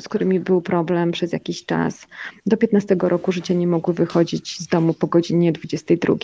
z 0.01 0.09
którymi 0.09 0.41
był 0.41 0.61
problem 0.61 1.13
przez 1.13 1.33
jakiś 1.33 1.65
czas, 1.65 2.07
do 2.47 2.57
15 2.57 2.97
roku 3.01 3.33
życia 3.33 3.55
nie 3.55 3.67
mogły 3.67 3.95
wychodzić 3.95 4.59
z 4.59 4.67
domu 4.67 4.95
po 4.95 5.07
godzinie 5.07 5.53
22. 5.53 6.15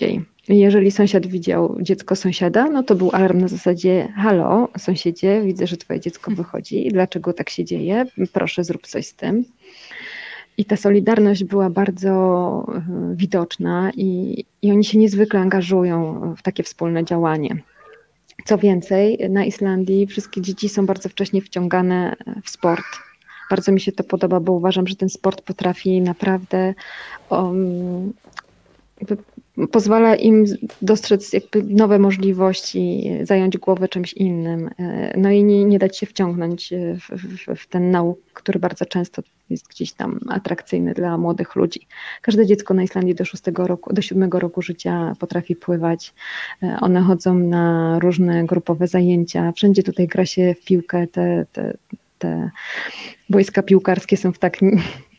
Jeżeli 0.49 0.91
sąsiad 0.91 1.27
widział 1.27 1.77
dziecko 1.81 2.17
sąsiada, 2.17 2.65
no 2.71 2.83
to 2.83 2.95
był 2.95 3.11
alarm 3.13 3.41
na 3.41 3.49
zasadzie: 3.49 4.09
Halo, 4.17 4.69
sąsiedzie, 4.79 5.43
widzę, 5.43 5.67
że 5.67 5.77
twoje 5.77 6.01
dziecko 6.01 6.31
wychodzi. 6.31 6.89
Dlaczego 6.93 7.33
tak 7.33 7.51
się 7.51 7.65
dzieje? 7.65 8.07
Proszę, 8.33 8.65
zrób 8.65 8.87
coś 8.87 9.07
z 9.07 9.15
tym. 9.15 9.45
I 10.59 10.65
ta 10.65 10.77
solidarność 10.77 11.45
była 11.45 11.71
bardzo 11.71 12.13
e, 12.69 12.83
widoczna, 13.17 13.91
i, 13.97 14.45
i 14.63 14.73
oni 14.73 14.85
się 14.85 14.99
niezwykle 14.99 15.41
angażują 15.41 16.21
w 16.39 16.43
takie 16.43 16.63
wspólne 16.63 17.05
działanie. 17.05 17.57
Co 18.45 18.59
więcej, 18.59 19.31
na 19.31 19.45
Islandii 19.45 20.07
wszystkie 20.07 20.41
dzieci 20.41 20.69
są 20.69 20.87
bardzo 20.87 21.09
wcześnie 21.09 21.43
wciągane 21.43 22.17
w 22.45 22.51
sport. 22.51 22.85
Bardzo 23.51 23.73
mi 23.73 23.81
się 23.81 23.93
to 23.93 24.05
podoba, 24.05 24.41
bo 24.41 24.53
uważam, 24.53 24.87
że 24.87 24.97
ten 24.97 25.09
sport 25.09 25.41
potrafi 25.43 26.01
naprawdę 26.01 26.75
um, 27.31 28.13
pozwala 29.73 30.17
im 30.17 30.45
dostrzec 30.83 31.31
nowe 31.65 31.99
możliwości, 31.99 33.11
zająć 33.23 33.59
głowę 33.59 33.89
czymś 33.89 34.13
innym, 34.13 34.71
e, 34.79 35.15
no 35.19 35.31
i 35.31 35.45
nie, 35.45 35.65
nie 35.65 35.79
dać 35.79 35.99
się 35.99 36.07
wciągnąć 36.07 36.75
w, 37.01 37.17
w, 37.17 37.61
w, 37.61 37.67
ten 37.67 37.91
nauk, 37.91 38.19
który 38.33 38.59
bardzo 38.59 38.87
często 38.87 39.23
jest 39.51 39.69
gdzieś 39.69 39.93
tam 39.93 40.21
atrakcyjny 40.29 40.95
dla 40.95 41.19
młodych 41.19 41.57
ludzi. 41.57 41.87
Każde 42.23 42.47
dziecko 42.47 42.75
na 42.75 42.83
Islandii 42.83 43.15
do 43.15 43.25
szóstego 43.25 43.67
roku, 43.67 43.93
do 43.93 44.03
siódmego 44.03 44.41
roku 44.41 44.63
życia 44.63 45.13
potrafi 45.19 45.57
pływać. 45.57 46.15
E, 46.63 46.77
one 46.81 47.01
chodzą 47.01 47.35
na 47.35 47.99
różne 47.99 48.45
grupowe 48.45 48.89
zajęcia. 48.89 49.53
Wszędzie 49.53 49.83
tutaj 49.83 50.07
gra 50.07 50.27
się 50.27 50.55
w 50.55 50.65
piłkę. 50.65 51.07
Te, 51.07 51.47
te, 51.53 51.77
te 52.19 52.51
boiska 53.31 53.63
piłkarskie 53.63 54.17
są 54.17 54.33
w 54.33 54.39
tak 54.39 54.61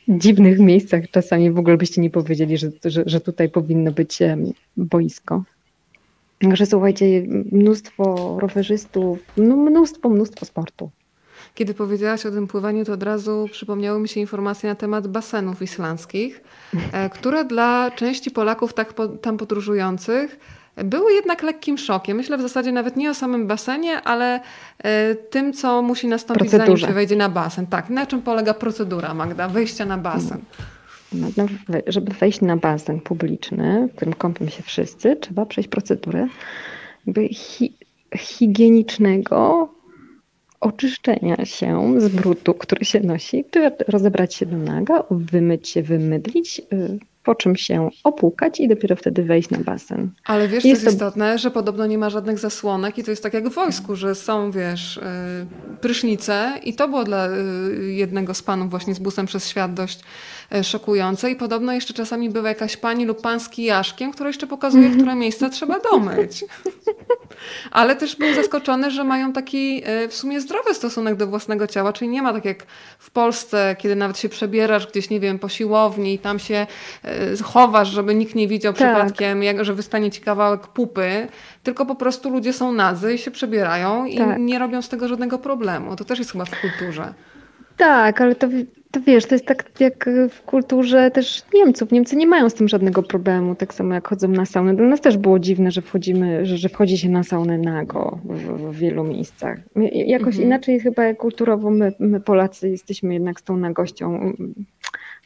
dziwnych 0.10 0.60
miejscach. 0.60 1.04
Czasami 1.12 1.52
w 1.52 1.60
ogóle 1.60 1.78
byście 1.78 2.02
nie 2.02 2.10
powiedzieli, 2.10 2.58
że, 2.58 2.70
że, 2.86 3.04
że 3.06 3.22
tutaj 3.22 3.50
powinno 3.50 3.92
być 3.92 4.20
boisko. 4.78 5.44
Także 6.40 6.66
słuchajcie, 6.66 7.06
mnóstwo 7.52 8.38
rowerzystów, 8.40 9.20
no 9.38 9.56
mnóstwo, 9.56 10.10
mnóstwo 10.10 10.46
sportu. 10.46 10.90
Kiedy 11.56 11.74
powiedziałaś 11.74 12.26
o 12.26 12.32
tym 12.32 12.48
pływaniu, 12.48 12.86
to 12.86 12.94
od 12.94 13.04
razu 13.04 13.50
przypomniały 13.52 14.00
mi 14.00 14.08
się 14.08 14.20
informacje 14.20 14.70
na 14.70 14.76
temat 14.76 15.08
basenów 15.08 15.62
islandzkich, 15.62 16.42
e, 16.92 17.10
które 17.10 17.46
dla 17.46 17.92
części 17.92 18.32
Polaków 18.32 18.74
tak 18.74 18.94
po, 18.94 19.08
tam 19.08 19.38
podróżujących 19.38 20.40
były 20.84 21.14
jednak 21.14 21.44
lekkim 21.44 21.78
szokiem. 21.78 22.18
Myślę 22.18 22.38
w 22.38 22.42
zasadzie 22.42 22.72
nawet 22.72 22.96
nie 22.96 23.10
o 23.10 23.14
samym 23.14 23.48
basenie, 23.48 24.02
ale 24.02 24.40
e, 24.84 25.16
tym, 25.16 25.54
co 25.54 25.82
musi 25.82 26.08
nastąpić, 26.08 26.50
Procedurze. 26.50 26.66
zanim 26.66 26.90
się 26.90 26.94
wejdzie 26.94 27.16
na 27.16 27.30
basen. 27.30 27.68
Tak, 27.68 27.90
na 27.90 28.06
czym 28.06 28.22
polega 28.22 28.54
procedura, 28.54 29.14
Magda, 29.14 29.48
wejścia 29.48 29.86
na 29.86 29.98
basen? 29.98 30.42
No, 31.14 31.28
no, 31.38 31.46
żeby 31.88 32.14
wejść 32.14 32.42
na 32.42 32.58
basen 32.58 33.02
publiczny, 33.02 33.90
w 33.94 33.96
którym 33.96 34.14
kąpią 34.14 34.50
się 34.50 34.64
wszyscy, 34.64 35.16
trzeba 35.16 35.46
przejść 35.46 35.70
procedurę 35.70 36.28
jakby 37.08 37.28
hi 37.28 37.74
higienicznego 38.16 39.70
oczyszczenia 40.60 41.46
się 41.46 42.02
z 42.02 42.08
brudu, 42.08 42.54
który 42.54 42.86
się 42.86 43.00
nosi, 43.00 43.46
czy 43.52 43.72
rozebrać 43.88 44.36
się 44.36 44.46
do 44.46 44.58
naga, 44.58 45.04
wymyć 45.12 45.70
się, 45.70 45.84
wymydlić, 45.84 46.62
y, 46.74 47.00
po 47.26 47.36
czym 47.36 47.56
się 47.56 47.90
opłukać 48.04 48.60
i 48.60 48.68
dopiero 48.68 48.96
wtedy 48.96 49.24
wejść 49.24 49.50
na 49.50 49.58
basen. 49.58 50.10
Ale 50.26 50.48
wiesz, 50.48 50.64
co 50.64 50.68
jest, 50.68 50.84
jest 50.84 51.00
to... 51.00 51.06
istotne, 51.06 51.38
że 51.38 51.52
podobno 51.52 51.86
nie 51.86 51.98
ma 51.98 52.10
żadnych 52.10 52.40
zasłonek 52.40 52.98
i 52.98 53.04
to 53.04 53.12
jest 53.12 53.24
tak 53.24 53.34
jak 53.34 53.50
w 53.50 53.54
wojsku, 53.54 53.96
że 53.96 54.16
są, 54.16 54.52
wiesz, 54.52 55.00
yy, 55.70 55.78
prysznice 55.78 56.54
i 56.64 56.74
to 56.74 56.88
było 56.88 57.04
dla 57.04 57.28
yy, 57.28 57.94
jednego 57.94 58.34
z 58.34 58.42
panów 58.42 58.70
właśnie 58.70 58.96
z 58.96 59.00
busem 59.00 59.26
przez 59.26 59.50
świat 59.50 59.74
dość 59.74 60.00
szokujące 60.64 61.32
i 61.32 61.36
podobno 61.36 61.74
jeszcze 61.74 61.94
czasami 61.94 62.30
bywa 62.30 62.50
jakaś 62.50 62.78
pani 62.78 63.06
lub 63.06 63.22
pan 63.22 63.40
z 63.40 63.50
kijaszkiem, 63.50 64.12
która 64.12 64.30
jeszcze 64.30 64.48
pokazuje, 64.48 64.90
które 64.90 65.16
miejsca 65.16 65.50
trzeba 65.50 65.80
domyć. 65.80 66.46
Ale 67.72 67.96
też 67.96 68.16
był 68.16 68.34
zaskoczony, 68.34 68.92
że 68.92 69.04
mają 69.04 69.34
taki 69.34 69.84
w 70.10 70.14
sumie 70.14 70.42
zdrowy 70.42 70.74
stosunek 70.74 71.16
do 71.16 71.28
własnego 71.28 71.68
ciała, 71.68 71.94
czyli 71.94 72.12
nie 72.12 72.22
ma 72.22 72.34
tak 72.34 72.46
jak 72.46 72.64
w 73.00 73.12
Polsce, 73.12 73.76
kiedy 73.80 73.96
nawet 73.96 74.20
się 74.20 74.30
przebierasz 74.30 74.88
gdzieś, 74.88 75.10
nie 75.10 75.20
wiem, 75.20 75.40
po 75.40 75.50
siłowni 75.50 76.14
i 76.14 76.20
tam 76.20 76.40
się 76.40 76.68
chowasz, 77.44 77.90
żeby 77.90 78.16
nikt 78.16 78.36
nie 78.36 78.48
widział 78.48 78.74
tak. 78.74 78.94
przypadkiem, 78.94 79.44
jak, 79.44 79.66
że 79.66 79.74
wystanie 79.74 80.12
ci 80.12 80.22
kawałek 80.22 80.68
pupy, 80.68 81.28
tylko 81.64 81.86
po 81.86 81.96
prostu 81.96 82.30
ludzie 82.30 82.54
są 82.54 82.72
nazy 82.72 83.14
i 83.14 83.18
się 83.18 83.32
przebierają 83.32 84.06
i 84.06 84.18
tak. 84.18 84.40
nie 84.40 84.60
robią 84.60 84.82
z 84.82 84.90
tego 84.90 85.08
żadnego 85.08 85.40
problemu. 85.40 85.96
To 85.96 86.06
też 86.06 86.20
jest 86.20 86.32
chyba 86.32 86.46
w 86.46 86.62
kulturze. 86.62 87.14
Tak, 87.78 88.22
ale 88.22 88.36
to, 88.36 88.48
to 88.92 89.02
wiesz, 89.02 89.26
to 89.26 89.36
jest 89.36 89.46
tak 89.46 89.80
jak 89.80 90.10
w 90.30 90.42
kulturze 90.42 91.12
też 91.12 91.44
Niemców. 91.54 91.92
Niemcy 91.92 92.16
nie 92.16 92.28
mają 92.28 92.50
z 92.50 92.54
tym 92.54 92.68
żadnego 92.68 93.04
problemu, 93.04 93.56
tak 93.56 93.74
samo 93.74 93.94
jak 93.94 94.08
chodzą 94.08 94.28
na 94.28 94.46
saunę. 94.46 94.76
Dla 94.76 94.86
nas 94.86 95.02
też 95.02 95.18
było 95.18 95.40
dziwne, 95.40 95.72
że 95.72 95.82
wchodzimy, 95.82 96.46
że, 96.46 96.58
że 96.58 96.70
wchodzi 96.70 96.98
się 96.98 97.10
na 97.10 97.24
saunę 97.24 97.58
nago 97.58 98.20
w, 98.24 98.72
w 98.72 98.76
wielu 98.76 99.04
miejscach. 99.04 99.60
Jakoś 99.94 100.28
mhm. 100.28 100.44
inaczej 100.44 100.80
chyba 100.80 101.14
kulturowo 101.14 101.72
my, 101.72 101.94
my 102.00 102.20
Polacy 102.20 102.70
jesteśmy 102.70 103.14
jednak 103.14 103.40
z 103.40 103.44
tą 103.44 103.58
nagością 103.58 104.34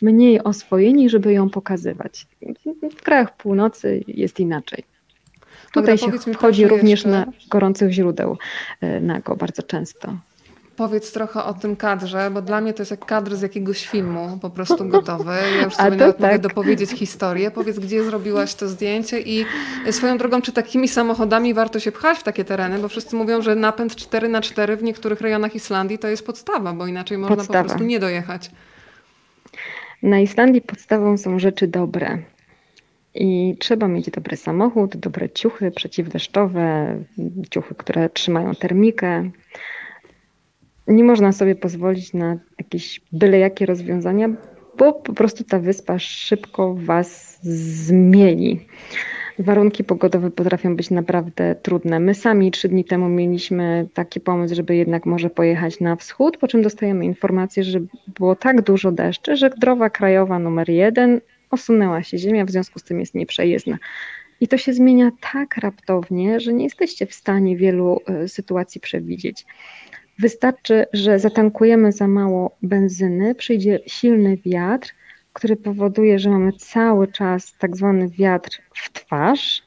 mniej 0.01 0.43
oswojeni, 0.43 1.09
żeby 1.09 1.33
ją 1.33 1.49
pokazywać. 1.49 2.27
W 2.97 3.01
krajach 3.03 3.37
północy 3.37 4.03
jest 4.07 4.39
inaczej. 4.39 4.83
Tutaj 5.73 5.97
się 5.97 6.11
wchodzi 6.11 6.67
również 6.67 6.91
jeszcze... 6.91 7.09
na 7.09 7.25
gorących 7.49 7.91
źródeł 7.91 8.37
e, 8.81 9.01
nago 9.01 9.35
bardzo 9.35 9.63
często. 9.63 10.17
Powiedz 10.79 11.11
trochę 11.11 11.43
o 11.43 11.53
tym 11.53 11.75
kadrze, 11.75 12.31
bo 12.31 12.41
dla 12.41 12.61
mnie 12.61 12.73
to 12.73 12.81
jest 12.81 12.91
jak 12.91 13.05
kadr 13.05 13.35
z 13.35 13.41
jakiegoś 13.41 13.87
filmu, 13.87 14.37
po 14.41 14.49
prostu 14.49 14.85
gotowy. 14.85 15.33
Ja 15.57 15.63
już 15.63 15.75
sobie 15.75 15.89
nawet 15.89 16.17
tak. 16.17 16.31
mogę 16.31 16.39
dopowiedzieć 16.39 16.89
historię. 16.89 17.51
Powiedz, 17.51 17.79
gdzie 17.79 18.03
zrobiłaś 18.03 18.55
to 18.55 18.67
zdjęcie 18.67 19.19
i 19.19 19.45
swoją 19.91 20.17
drogą, 20.17 20.41
czy 20.41 20.51
takimi 20.51 20.87
samochodami 20.87 21.53
warto 21.53 21.79
się 21.79 21.91
pchać 21.91 22.17
w 22.17 22.23
takie 22.23 22.45
tereny, 22.45 22.79
bo 22.79 22.87
wszyscy 22.87 23.15
mówią, 23.15 23.41
że 23.41 23.55
napęd 23.55 23.95
4 23.95 24.29
na 24.29 24.41
4 24.41 24.77
w 24.77 24.83
niektórych 24.83 25.21
rejonach 25.21 25.55
Islandii 25.55 25.99
to 25.99 26.07
jest 26.07 26.25
podstawa, 26.25 26.73
bo 26.73 26.87
inaczej 26.87 27.17
można 27.17 27.35
podstawa. 27.35 27.59
po 27.59 27.65
prostu 27.65 27.83
nie 27.83 27.99
dojechać. 27.99 28.51
Na 30.03 30.19
Islandii 30.19 30.61
podstawą 30.61 31.17
są 31.17 31.39
rzeczy 31.39 31.67
dobre. 31.67 32.17
I 33.15 33.55
trzeba 33.59 33.87
mieć 33.87 34.09
dobry 34.09 34.37
samochód, 34.37 34.97
dobre 34.97 35.29
ciuchy 35.29 35.71
przeciwdeszczowe, 35.71 36.95
ciuchy, 37.49 37.75
które 37.75 38.09
trzymają 38.09 38.55
termikę. 38.55 39.29
Nie 40.89 41.03
można 41.03 41.31
sobie 41.31 41.55
pozwolić 41.55 42.13
na 42.13 42.37
jakieś 42.59 43.01
byle 43.11 43.39
jakie 43.39 43.65
rozwiązania, 43.65 44.29
bo 44.77 44.93
po 44.93 45.13
prostu 45.13 45.43
ta 45.43 45.59
wyspa 45.59 45.99
szybko 45.99 46.75
was 46.75 47.39
zmieni 47.41 48.65
warunki 49.39 49.83
pogodowe 49.83 50.31
potrafią 50.31 50.75
być 50.75 50.89
naprawdę 50.89 51.55
trudne. 51.55 51.99
My 51.99 52.15
sami 52.15 52.51
trzy 52.51 52.69
dni 52.69 52.85
temu 52.85 53.09
mieliśmy 53.09 53.87
taki 53.93 54.19
pomysł, 54.19 54.55
żeby 54.55 54.75
jednak 54.75 55.05
może 55.05 55.29
pojechać 55.29 55.79
na 55.79 55.95
wschód, 55.95 56.37
po 56.37 56.47
czym 56.47 56.61
dostajemy 56.61 57.05
informację, 57.05 57.63
że 57.63 57.79
było 58.07 58.35
tak 58.35 58.61
dużo 58.61 58.91
deszczy, 58.91 59.37
że 59.37 59.49
droga 59.49 59.89
krajowa 59.89 60.39
numer 60.39 60.69
jeden 60.69 61.21
osunęła 61.51 62.03
się 62.03 62.17
ziemia, 62.17 62.45
w 62.45 62.51
związku 62.51 62.79
z 62.79 62.83
tym 62.83 62.99
jest 62.99 63.15
nieprzejezdna. 63.15 63.77
I 64.41 64.47
to 64.47 64.57
się 64.57 64.73
zmienia 64.73 65.11
tak 65.33 65.57
raptownie, 65.57 66.39
że 66.39 66.53
nie 66.53 66.63
jesteście 66.63 67.05
w 67.05 67.13
stanie 67.13 67.57
wielu 67.57 67.99
e, 68.07 68.27
sytuacji 68.27 68.81
przewidzieć. 68.81 69.45
Wystarczy, 70.19 70.85
że 70.93 71.19
zatankujemy 71.19 71.91
za 71.91 72.07
mało 72.07 72.57
benzyny, 72.61 73.35
przyjdzie 73.35 73.79
silny 73.87 74.37
wiatr 74.37 74.93
który 75.33 75.55
powoduje, 75.55 76.19
że 76.19 76.29
mamy 76.29 76.53
cały 76.53 77.07
czas 77.07 77.55
tak 77.59 77.77
zwany 77.77 78.09
wiatr 78.09 78.61
w 78.73 78.93
twarz 78.93 79.63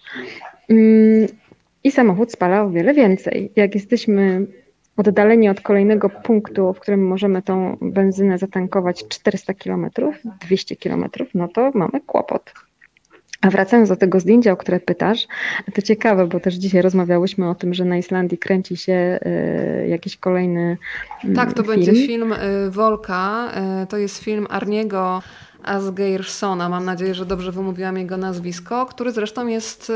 mm, 0.69 1.29
i 1.85 1.91
samochód 1.91 2.33
spala 2.33 2.63
o 2.63 2.71
wiele 2.71 2.95
więcej. 2.95 3.53
Jak 3.57 3.75
jesteśmy 3.75 4.47
oddaleni 4.97 5.49
od 5.49 5.61
kolejnego 5.61 6.09
punktu, 6.09 6.73
w 6.73 6.81
którym 6.81 7.07
możemy 7.07 7.43
tą 7.43 7.77
benzynę 7.81 8.39
zatankować 8.39 9.09
400 9.09 9.55
km, 9.55 9.91
200 10.47 10.77
km, 10.77 11.05
no 11.35 11.49
to 11.49 11.71
mamy 11.75 12.01
kłopot. 12.07 12.53
A 13.43 13.51
wracając 13.51 13.89
do 13.89 13.97
tego 13.97 14.21
zdjęcia, 14.21 14.53
o 14.53 14.57
które 14.57 14.81
pytasz, 14.81 15.27
to 15.75 15.83
ciekawe, 15.83 16.27
bo 16.27 16.41
też 16.41 16.55
dzisiaj 16.55 16.83
rozmawiałyśmy 16.83 17.51
o 17.51 17.55
tym, 17.55 17.75
że 17.75 17.85
na 17.85 17.99
Islandii 17.99 18.39
kręci 18.39 18.77
się 18.77 19.19
y, 19.85 19.89
jakiś 19.89 20.17
kolejny. 20.17 20.77
Mm, 21.25 21.37
tak, 21.37 21.53
to 21.53 21.63
film. 21.63 21.75
będzie 21.75 21.93
film 21.93 22.33
y, 22.33 22.71
Wolka. 22.71 23.53
Y, 23.83 23.87
to 23.87 23.99
jest 23.99 24.19
film 24.19 24.47
Arniego 24.51 25.23
Asgeirsona, 25.65 26.69
mam 26.69 26.85
nadzieję, 26.85 27.15
że 27.15 27.27
dobrze 27.27 27.53
wymówiłam 27.53 27.97
jego 27.97 28.17
nazwisko, 28.17 28.87
który 28.87 29.13
zresztą 29.13 29.47
jest 29.47 29.91
y, 29.91 29.93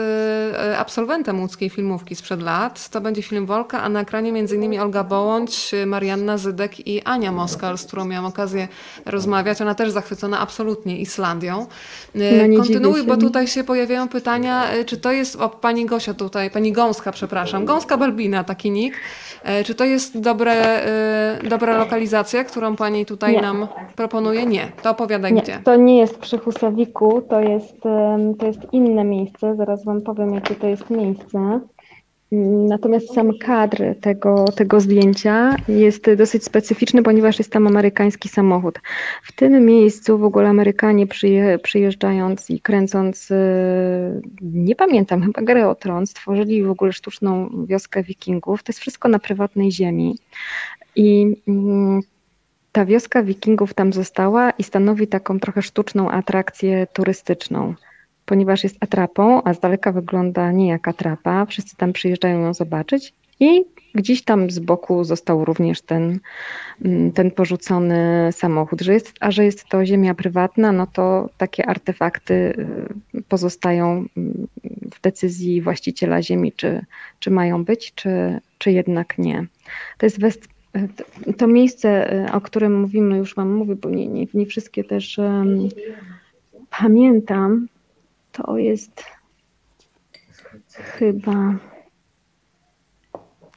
y, 0.73 0.79
absolwentem 0.79 1.41
łódzkiej 1.41 1.71
filmówki 1.71 2.17
sprzed 2.17 2.43
lat. 2.43 2.89
To 2.89 3.01
będzie 3.01 3.23
film 3.23 3.47
Wolka, 3.47 3.83
a 3.83 3.89
na 3.89 4.01
ekranie 4.01 4.31
m.in. 4.31 4.81
Olga 4.81 5.05
Bołądź, 5.05 5.75
Marianna 5.87 6.39
Zydek 6.39 6.87
i 6.87 7.03
Ania 7.03 7.33
Moskal, 7.33 7.79
z 7.79 7.85
którą 7.85 8.05
miałam 8.05 8.27
okazję 8.27 8.69
rozmawiać. 9.05 9.63
Ona 9.63 9.75
też 9.75 9.91
zachwycona 9.91 10.41
absolutnie 10.41 10.99
Islandią. 10.99 11.67
Y, 12.17 12.49
no 12.49 12.57
Kontynuuj, 12.57 13.03
bo 13.03 13.17
tutaj 13.17 13.47
się 13.47 13.65
pojawiają 13.65 14.09
pytania, 14.09 14.65
czy 14.87 14.97
to 14.97 15.13
jest, 15.13 15.37
o 15.37 15.49
pani 15.49 15.87
Gosia 15.87 16.15
tutaj, 16.15 16.51
pani 16.51 16.73
Gąska, 16.73 17.13
przepraszam, 17.13 17.65
Gąska 17.65 17.97
Balbina, 17.97 18.45
taki 18.45 18.71
nick. 18.71 18.97
Czy 19.65 19.75
to 19.75 19.85
jest 19.85 20.21
dobre, 20.21 20.83
dobra 21.49 21.79
lokalizacja, 21.79 22.45
którą 22.45 22.77
pani 22.77 23.07
tutaj 23.07 23.33
Nie. 23.33 23.43
nam 23.43 23.69
proponuje? 23.97 24.47
Nie. 24.47 24.73
To 24.83 24.91
opowiadaj 24.91 25.33
Nie. 25.33 25.43
gdzie. 25.43 25.56
To 25.65 25.77
nie 25.77 25.99
jest 25.99 26.19
przy 26.19 26.39
Husawiku, 26.39 27.23
to 27.23 27.41
jest, 27.41 27.81
to 28.39 28.47
jest 28.47 28.61
inne 28.73 29.05
miejsce, 29.05 29.57
zaraz 29.57 29.85
Wam 29.85 30.03
powiem, 30.03 30.35
jakie 30.35 30.55
to 30.55 30.67
jest 30.67 30.91
miejsce. 30.91 31.61
Natomiast 32.69 33.15
sam 33.15 33.31
kadr 33.39 33.95
tego, 34.01 34.45
tego 34.45 34.81
zdjęcia 34.81 35.57
jest 35.69 36.15
dosyć 36.15 36.45
specyficzny, 36.45 37.03
ponieważ 37.03 37.39
jest 37.39 37.53
tam 37.53 37.67
amerykański 37.67 38.29
samochód. 38.29 38.81
W 39.23 39.33
tym 39.33 39.67
miejscu 39.67 40.19
w 40.19 40.25
ogóle 40.25 40.49
Amerykanie 40.49 41.07
przyje, 41.07 41.59
przyjeżdżając 41.59 42.51
i 42.51 42.61
kręcąc, 42.61 43.31
e, 43.31 44.21
nie 44.43 44.77
pamiętam, 44.77 45.23
chyba 45.23 45.43
grę 45.43 45.69
o 45.69 45.75
tron, 45.75 46.07
stworzyli 46.07 46.63
w 46.63 46.71
ogóle 46.71 46.93
sztuczną 46.93 47.51
wioskę 47.67 48.03
wikingów. 48.03 48.63
To 48.63 48.71
jest 48.71 48.81
wszystko 48.81 49.09
na 49.09 49.19
prywatnej 49.19 49.73
ziemi. 49.73 50.19
I 50.97 51.37
mm, 51.49 52.01
ta 52.77 52.85
wioska 52.85 53.23
wikingów 53.23 53.75
tam 53.75 53.93
została 53.93 54.51
i 54.51 54.63
stanowi 54.63 55.07
taką 55.07 55.41
trochę 55.41 55.63
sztuczną 55.63 56.11
atrakcję 56.11 56.87
turystyczną, 56.93 57.75
ponieważ 58.27 58.65
jest 58.65 58.77
atrapą, 58.81 59.43
a 59.43 59.55
z 59.55 59.61
daleka 59.61 59.93
wygląda 59.93 60.53
nie 60.53 60.69
jak 60.69 60.89
atrapa. 60.89 61.47
Wszyscy 61.47 61.77
tam 61.77 61.93
przyjeżdżają 61.93 62.41
ją 62.41 62.55
zobaczyć 62.55 63.13
i 63.41 63.65
gdzieś 63.95 64.25
tam 64.25 64.51
z 64.51 64.59
boku 64.59 65.05
został 65.05 65.45
również 65.45 65.83
ten, 65.83 66.19
mm, 66.85 67.13
ten 67.13 67.31
porzucony 67.31 68.29
samochód. 68.33 68.81
Że 68.81 68.93
jest, 68.93 69.13
a 69.21 69.31
że 69.31 69.45
jest 69.45 69.69
to 69.69 69.87
ziemia 69.87 70.15
prywatna, 70.15 70.73
no 70.73 70.87
to 70.87 71.29
takie 71.39 71.67
artefakty 71.67 72.35
y, 73.15 73.23
pozostają 73.29 74.05
mm, 74.17 74.47
w 74.95 75.01
decyzji 75.01 75.63
właściciela 75.63 76.23
ziemi, 76.23 76.53
czy, 76.53 76.85
czy 77.19 77.31
mają 77.31 77.65
być, 77.65 77.93
czy, 77.95 78.41
czy 78.59 78.73
jednak 78.73 79.19
nie. 79.19 79.47
To 79.99 80.07
jest 80.07 80.21
to 81.39 81.47
miejsce, 81.47 82.13
e, 82.13 82.33
o 82.33 82.41
którym 82.41 82.81
mówimy, 82.81 83.19
już 83.19 83.35
Wam 83.35 83.53
mówię, 83.53 83.77
bo 83.77 83.91
nie, 83.91 84.09
nie, 84.09 84.27
nie 84.35 84.47
wszystkie 84.47 84.85
też 84.85 85.19
um, 85.19 85.69
pamiętam, 86.71 87.69
to 88.33 88.59
jest 88.59 89.05
chyba. 90.77 91.55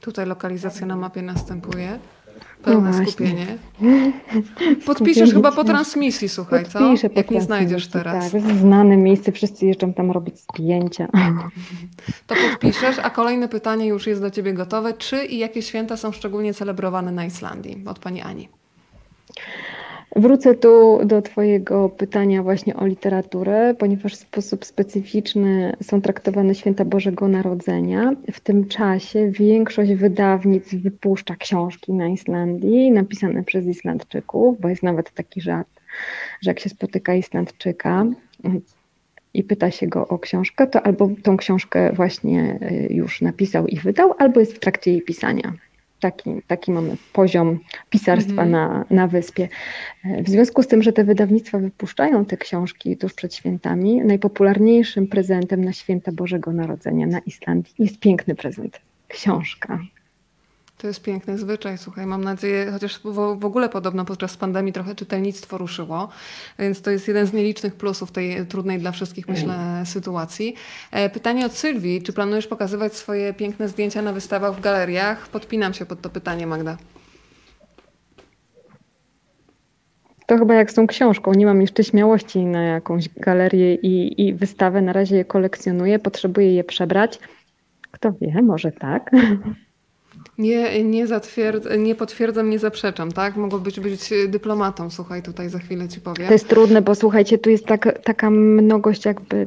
Tutaj 0.00 0.26
lokalizacja 0.26 0.86
na 0.86 0.96
mapie 0.96 1.22
następuje. 1.22 1.98
Pełne 2.62 2.90
no 2.90 3.06
skupienie. 3.06 3.46
Podpiszesz 4.86 5.32
chyba 5.32 5.52
po 5.52 5.64
transmisji, 5.64 6.28
słuchaj, 6.28 6.64
Podpiszę 6.64 7.10
co? 7.10 7.14
Jak 7.16 7.30
nie 7.30 7.40
znajdziesz 7.40 7.88
teraz. 7.88 8.32
Tak, 8.32 8.42
znane 8.42 8.96
miejsce, 8.96 9.32
wszyscy 9.32 9.66
jeżdżą 9.66 9.92
tam 9.92 10.10
robić 10.10 10.34
zdjęcia. 10.38 11.08
To 12.26 12.34
podpiszesz, 12.50 12.98
a 12.98 13.10
kolejne 13.10 13.48
pytanie 13.48 13.86
już 13.86 14.06
jest 14.06 14.20
do 14.20 14.30
Ciebie 14.30 14.52
gotowe. 14.54 14.92
Czy 14.92 15.24
i 15.24 15.38
jakie 15.38 15.62
święta 15.62 15.96
są 15.96 16.12
szczególnie 16.12 16.54
celebrowane 16.54 17.12
na 17.12 17.24
Islandii? 17.24 17.82
Od 17.86 17.98
Pani 17.98 18.22
Ani. 18.22 18.48
Wrócę 20.16 20.54
tu 20.54 21.00
do 21.04 21.22
Twojego 21.22 21.88
pytania 21.88 22.42
właśnie 22.42 22.76
o 22.76 22.86
literaturę, 22.86 23.74
ponieważ 23.78 24.14
w 24.14 24.18
sposób 24.18 24.64
specyficzny 24.64 25.76
są 25.82 26.00
traktowane 26.00 26.54
święta 26.54 26.84
Bożego 26.84 27.28
Narodzenia. 27.28 28.12
W 28.32 28.40
tym 28.40 28.68
czasie 28.68 29.30
większość 29.30 29.94
wydawnictw 29.94 30.74
wypuszcza 30.74 31.36
książki 31.36 31.92
na 31.92 32.08
Islandii 32.08 32.90
napisane 32.90 33.44
przez 33.44 33.66
Islandczyków, 33.66 34.60
bo 34.60 34.68
jest 34.68 34.82
nawet 34.82 35.10
taki 35.10 35.40
żart, 35.40 35.68
że 36.40 36.50
jak 36.50 36.60
się 36.60 36.68
spotyka 36.68 37.14
Islandczyka 37.14 38.06
i 39.34 39.44
pyta 39.44 39.70
się 39.70 39.86
go 39.86 40.08
o 40.08 40.18
książkę, 40.18 40.66
to 40.66 40.82
albo 40.82 41.10
tą 41.22 41.36
książkę 41.36 41.92
właśnie 41.92 42.58
już 42.90 43.20
napisał 43.20 43.66
i 43.66 43.76
wydał, 43.76 44.14
albo 44.18 44.40
jest 44.40 44.52
w 44.54 44.58
trakcie 44.58 44.90
jej 44.90 45.02
pisania. 45.02 45.52
Taki, 46.00 46.42
taki 46.46 46.72
mamy 46.72 46.96
poziom 47.12 47.58
pisarstwa 47.90 48.42
mhm. 48.42 48.50
na, 48.50 48.84
na 48.90 49.06
wyspie. 49.06 49.48
W 50.04 50.28
związku 50.28 50.62
z 50.62 50.66
tym, 50.66 50.82
że 50.82 50.92
te 50.92 51.04
wydawnictwa 51.04 51.58
wypuszczają 51.58 52.24
te 52.24 52.36
książki 52.36 52.96
tuż 52.96 53.14
przed 53.14 53.34
świętami, 53.34 54.02
najpopularniejszym 54.04 55.06
prezentem 55.06 55.64
na 55.64 55.72
święta 55.72 56.12
Bożego 56.12 56.52
Narodzenia 56.52 57.06
na 57.06 57.18
Islandii 57.18 57.74
jest 57.78 57.98
piękny 57.98 58.34
prezent 58.34 58.80
książka. 59.08 59.78
To 60.80 60.86
jest 60.86 61.02
piękny 61.02 61.38
zwyczaj, 61.38 61.78
słuchaj, 61.78 62.06
mam 62.06 62.24
nadzieję, 62.24 62.70
chociaż 62.72 63.00
w 63.38 63.44
ogóle 63.44 63.68
podobno 63.68 64.04
podczas 64.04 64.36
pandemii 64.36 64.72
trochę 64.72 64.94
czytelnictwo 64.94 65.58
ruszyło, 65.58 66.08
więc 66.58 66.82
to 66.82 66.90
jest 66.90 67.08
jeden 67.08 67.26
z 67.26 67.32
nielicznych 67.32 67.74
plusów 67.74 68.12
tej 68.12 68.46
trudnej 68.46 68.78
dla 68.78 68.92
wszystkich, 68.92 69.28
myślę, 69.28 69.82
sytuacji. 69.84 70.54
E, 70.90 71.10
pytanie 71.10 71.46
od 71.46 71.52
Sylwii, 71.52 72.02
czy 72.02 72.12
planujesz 72.12 72.46
pokazywać 72.46 72.94
swoje 72.94 73.34
piękne 73.34 73.68
zdjęcia 73.68 74.02
na 74.02 74.12
wystawach 74.12 74.56
w 74.56 74.60
galeriach? 74.60 75.28
Podpinam 75.28 75.74
się 75.74 75.86
pod 75.86 76.00
to 76.00 76.10
pytanie, 76.10 76.46
Magda. 76.46 76.76
To 80.26 80.38
chyba 80.38 80.54
jak 80.54 80.70
z 80.70 80.74
tą 80.74 80.86
książką. 80.86 81.32
Nie 81.34 81.46
mam 81.46 81.60
jeszcze 81.60 81.84
śmiałości 81.84 82.38
na 82.38 82.62
jakąś 82.62 83.08
galerię 83.08 83.74
i, 83.74 84.26
i 84.26 84.34
wystawę. 84.34 84.82
Na 84.82 84.92
razie 84.92 85.16
je 85.16 85.24
kolekcjonuję, 85.24 85.98
potrzebuję 85.98 86.54
je 86.54 86.64
przebrać. 86.64 87.18
Kto 87.90 88.12
wie, 88.12 88.42
może 88.42 88.72
tak. 88.72 89.10
Nie, 90.40 90.84
nie, 90.84 91.06
nie 91.78 91.94
potwierdzam, 91.94 92.50
nie 92.50 92.58
zaprzeczam, 92.58 93.12
tak? 93.12 93.36
Mogłobyś 93.36 93.80
być 93.80 94.10
dyplomatą, 94.28 94.90
słuchaj, 94.90 95.22
tutaj 95.22 95.48
za 95.48 95.58
chwilę 95.58 95.88
ci 95.88 96.00
powiem. 96.00 96.26
To 96.26 96.32
jest 96.32 96.48
trudne, 96.48 96.82
bo 96.82 96.94
słuchajcie, 96.94 97.38
tu 97.38 97.50
jest 97.50 97.66
tak, 97.66 97.98
taka 98.04 98.30
mnogość 98.30 99.04
jakby 99.04 99.46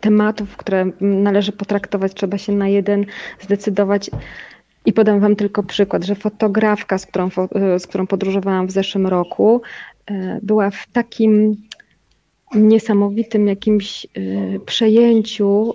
tematów, 0.00 0.56
które 0.56 0.90
należy 1.00 1.52
potraktować, 1.52 2.14
trzeba 2.14 2.38
się 2.38 2.52
na 2.52 2.68
jeden 2.68 3.04
zdecydować. 3.40 4.10
I 4.86 4.92
podam 4.92 5.20
wam 5.20 5.36
tylko 5.36 5.62
przykład, 5.62 6.04
że 6.04 6.14
fotografka, 6.14 6.98
z 6.98 7.06
którą, 7.06 7.28
z 7.78 7.86
którą 7.86 8.06
podróżowałam 8.06 8.66
w 8.66 8.70
zeszłym 8.70 9.06
roku, 9.06 9.62
e, 10.06 10.40
była 10.42 10.70
w 10.70 10.86
takim 10.92 11.56
niesamowitym 12.54 13.48
jakimś 13.48 14.06
e, 14.06 14.08
przejęciu 14.66 15.74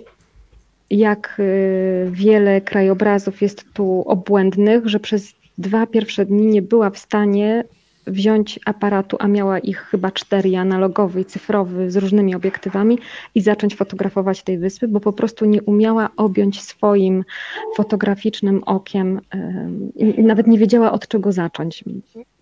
jak 0.92 1.36
y, 1.38 2.08
wiele 2.10 2.60
krajobrazów 2.60 3.42
jest 3.42 3.64
tu 3.72 4.04
obłędnych, 4.06 4.88
że 4.88 5.00
przez 5.00 5.32
dwa 5.58 5.86
pierwsze 5.86 6.26
dni 6.26 6.46
nie 6.46 6.62
była 6.62 6.90
w 6.90 6.98
stanie 6.98 7.64
wziąć 8.06 8.60
aparatu, 8.66 9.16
a 9.20 9.28
miała 9.28 9.58
ich 9.58 9.78
chyba 9.78 10.10
cztery, 10.10 10.56
analogowy 10.56 11.20
i 11.20 11.24
cyfrowy 11.24 11.90
z 11.90 11.96
różnymi 11.96 12.34
obiektywami 12.34 12.98
i 13.34 13.40
zacząć 13.40 13.76
fotografować 13.76 14.42
tej 14.42 14.58
wyspy, 14.58 14.88
bo 14.88 15.00
po 15.00 15.12
prostu 15.12 15.44
nie 15.44 15.62
umiała 15.62 16.10
objąć 16.16 16.62
swoim 16.62 17.24
fotograficznym 17.76 18.62
okiem 18.64 19.20
i 19.96 20.22
nawet 20.22 20.46
nie 20.46 20.58
wiedziała 20.58 20.92
od 20.92 21.08
czego 21.08 21.32
zacząć 21.32 21.84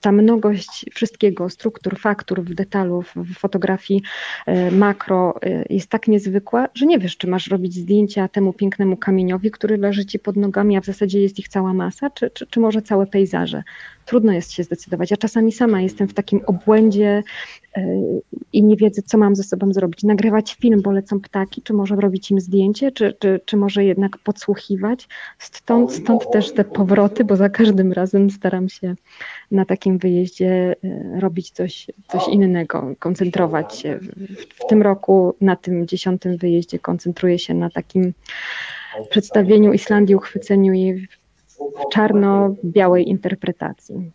ta 0.01 0.13
mnogość 0.13 0.87
wszystkiego, 0.95 1.51
struktur, 1.51 1.99
faktur, 1.99 2.45
detalów 2.45 3.15
w 3.17 3.35
fotografii 3.35 4.03
e, 4.47 4.71
makro 4.71 5.35
e, 5.43 5.65
jest 5.71 5.89
tak 5.89 6.09
niezwykła, 6.09 6.69
że 6.75 6.87
nie 6.87 6.99
wiesz, 6.99 7.17
czy 7.17 7.27
masz 7.27 7.47
robić 7.47 7.75
zdjęcia 7.75 8.29
temu 8.29 8.53
pięknemu 8.53 8.97
kamieniowi, 8.97 9.51
który 9.51 9.77
leży 9.77 10.07
ci 10.07 10.19
pod 10.19 10.37
nogami, 10.37 10.77
a 10.77 10.81
w 10.81 10.85
zasadzie 10.85 11.21
jest 11.21 11.39
ich 11.39 11.49
cała 11.49 11.75
masa, 11.75 12.11
czy, 12.11 12.31
czy, 12.31 12.47
czy 12.47 12.61
może 12.61 12.83
całe 12.83 13.07
pejzaże. 13.07 13.63
Trudno 14.07 14.33
jest 14.33 14.53
się 14.53 14.63
zdecydować. 14.63 15.11
Ja 15.11 15.17
czasami 15.17 15.53
sama 15.53 15.81
jestem 15.81 16.09
w 16.09 16.15
takim 16.15 16.41
obłędzie 16.47 17.23
i 18.53 18.63
nie 18.63 18.77
wiedzę, 18.77 19.03
co 19.03 19.19
mam 19.19 19.37
ze 19.37 19.43
sobą 19.43 19.73
zrobić. 19.73 20.03
Nagrywać 20.03 20.55
film, 20.55 20.83
bo 20.83 20.93
lecą 20.93 21.21
ptaki, 21.21 21.63
czy 21.63 21.73
może 21.73 21.97
robić 21.97 22.31
im 22.31 22.41
zdjęcie, 22.41 22.93
czy, 22.93 23.13
czy, 23.19 23.41
czy 23.45 23.57
może 23.57 23.85
jednak 23.85 24.19
podsłuchiwać. 24.19 25.09
Stąd, 25.39 25.93
stąd 25.93 26.31
też 26.31 26.53
te 26.53 26.65
powroty, 26.65 27.25
bo 27.25 27.37
za 27.37 27.49
każdym 27.49 27.93
razem 27.93 28.31
staram 28.31 28.69
się 28.69 28.95
na 29.51 29.65
takim 29.65 29.99
wyjeździe 29.99 30.77
e, 30.85 31.21
robić 31.21 31.51
coś, 31.51 31.87
coś 32.09 32.29
innego, 32.29 32.95
koncentrować 32.99 33.79
się. 33.79 33.99
W, 33.99 34.65
w 34.65 34.67
tym 34.69 34.83
roku, 34.83 35.35
na 35.41 35.57
tym 35.57 35.87
dziesiątym 35.87 36.37
wyjeździe, 36.37 36.79
koncentruję 36.79 37.39
się 37.39 37.55
na 37.55 37.71
takim 37.71 38.13
przedstawieniu 39.11 39.73
Islandii, 39.73 40.15
uchwyceniu 40.15 40.73
jej 40.73 41.09
w 41.59 41.93
czarno-białej 41.93 43.09
interpretacji. 43.09 44.11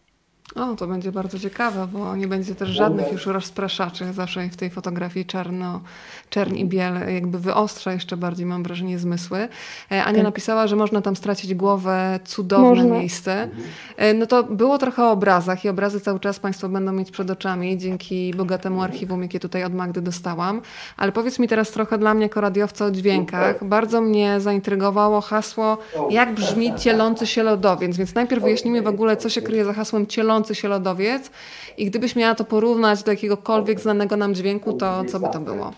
O, 0.55 0.75
to 0.75 0.87
będzie 0.87 1.11
bardzo 1.11 1.39
ciekawe, 1.39 1.87
bo 1.93 2.15
nie 2.15 2.27
będzie 2.27 2.55
też 2.55 2.69
żadnych 2.69 3.11
już 3.11 3.25
rozpraszaczy. 3.25 4.13
Zawsze 4.13 4.49
w 4.49 4.55
tej 4.55 4.69
fotografii 4.69 5.25
czarno, 5.25 5.81
czerń 6.29 6.57
i 6.57 6.65
biel 6.65 6.93
jakby 7.13 7.39
wyostrza 7.39 7.93
jeszcze 7.93 8.17
bardziej, 8.17 8.45
mam 8.45 8.63
wrażenie, 8.63 8.99
zmysły. 8.99 9.47
E, 9.91 10.03
Ania 10.03 10.15
tak. 10.15 10.23
napisała, 10.23 10.67
że 10.67 10.75
można 10.75 11.01
tam 11.01 11.15
stracić 11.15 11.55
głowę, 11.55 12.19
cudowne 12.25 12.83
można. 12.83 12.99
miejsce. 12.99 13.49
E, 13.97 14.13
no 14.13 14.25
to 14.25 14.43
było 14.43 14.77
trochę 14.77 15.03
o 15.03 15.11
obrazach 15.11 15.65
i 15.65 15.69
obrazy 15.69 15.99
cały 15.99 16.19
czas 16.19 16.39
Państwo 16.39 16.69
będą 16.69 16.91
mieć 16.91 17.11
przed 17.11 17.29
oczami 17.29 17.77
dzięki 17.77 18.33
bogatemu 18.33 18.81
archiwum, 18.81 19.21
jakie 19.21 19.39
tutaj 19.39 19.63
od 19.63 19.73
Magdy 19.73 20.01
dostałam. 20.01 20.61
Ale 20.97 21.11
powiedz 21.11 21.39
mi 21.39 21.47
teraz 21.47 21.71
trochę 21.71 21.97
dla 21.97 22.13
mnie 22.13 22.23
jako 22.23 22.41
radiowca 22.41 22.85
o 22.85 22.91
dźwiękach. 22.91 23.63
Bardzo 23.63 24.01
mnie 24.01 24.39
zaintrygowało 24.39 25.21
hasło, 25.21 25.77
jak 26.09 26.33
brzmi 26.33 26.75
cielący 26.75 27.27
się 27.27 27.43
lodowiec. 27.43 27.97
Więc 27.97 28.15
najpierw 28.15 28.43
wyjaśnijmy 28.43 28.81
w 28.81 28.87
ogóle, 28.87 29.17
co 29.17 29.29
się 29.29 29.41
kryje 29.41 29.65
za 29.65 29.73
hasłem 29.73 30.07
cielący 30.07 30.44
cielący 30.45 30.55
się 30.55 30.67
lodowiec 30.67 31.31
i 31.77 31.85
gdybyś 31.85 32.15
miała 32.15 32.35
to 32.35 32.45
porównać 32.45 33.03
do 33.03 33.11
jakiegokolwiek 33.11 33.79
znanego 33.79 34.17
nam 34.17 34.35
dźwięku, 34.35 34.73
to 34.73 35.05
co 35.05 35.19
by 35.19 35.27
to 35.33 35.39
było? 35.39 35.73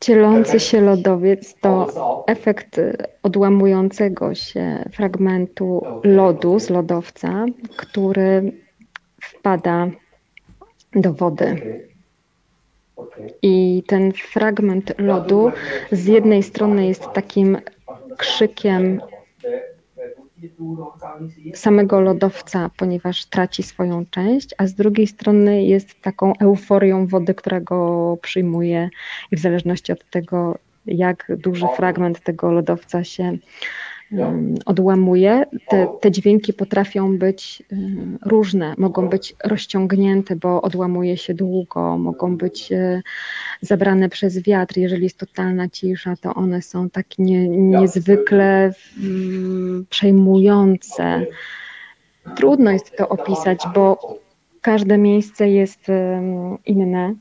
Cielący 0.00 0.60
się 0.60 0.80
lodowiec 0.80 1.54
to 1.60 2.24
efekt 2.26 2.80
odłamującego 3.22 4.34
się 4.34 4.84
fragmentu 4.92 5.82
lodu 6.04 6.58
z 6.58 6.70
lodowca, 6.70 7.46
który 7.76 8.52
wpada 9.20 9.88
do 10.92 11.12
wody. 11.12 11.80
I 13.42 13.82
ten 13.86 14.12
fragment 14.12 14.92
lodu 14.98 15.52
z 15.92 16.06
jednej 16.06 16.42
strony 16.42 16.86
jest 16.86 17.12
takim 17.14 17.58
krzykiem 18.18 19.00
samego 21.54 22.00
lodowca, 22.00 22.70
ponieważ 22.76 23.26
traci 23.26 23.62
swoją 23.62 24.06
część, 24.06 24.54
a 24.58 24.66
z 24.66 24.74
drugiej 24.74 25.06
strony 25.06 25.64
jest 25.64 26.02
taką 26.02 26.32
euforią 26.40 27.06
wody, 27.06 27.34
która 27.34 27.60
go 27.60 28.16
przyjmuje 28.22 28.90
i 29.30 29.36
w 29.36 29.40
zależności 29.40 29.92
od 29.92 30.10
tego, 30.10 30.58
jak 30.86 31.32
duży 31.36 31.66
fragment 31.76 32.20
tego 32.20 32.52
lodowca 32.52 33.04
się 33.04 33.38
odłamuje. 34.66 35.44
Te, 35.68 35.88
te 36.00 36.10
dźwięki 36.10 36.52
potrafią 36.52 37.18
być 37.18 37.62
różne, 38.26 38.74
mogą 38.78 39.08
być 39.08 39.34
rozciągnięte, 39.44 40.36
bo 40.36 40.62
odłamuje 40.62 41.16
się 41.16 41.34
długo, 41.34 41.98
mogą 41.98 42.36
być 42.36 42.72
e, 42.72 43.02
zabrane 43.60 44.08
przez 44.08 44.42
wiatr. 44.42 44.78
Jeżeli 44.78 45.02
jest 45.04 45.18
totalna 45.18 45.68
cisza, 45.68 46.14
to 46.20 46.34
one 46.34 46.62
są 46.62 46.90
tak 46.90 47.06
nie, 47.18 47.48
niezwykle 47.48 48.72
przejmujące. 49.90 51.26
Trudno 52.36 52.70
jest 52.70 52.96
to 52.96 53.08
opisać, 53.08 53.62
bo 53.74 54.18
każde 54.60 54.98
miejsce 54.98 55.48
jest 55.48 55.86
inne. 56.66 57.14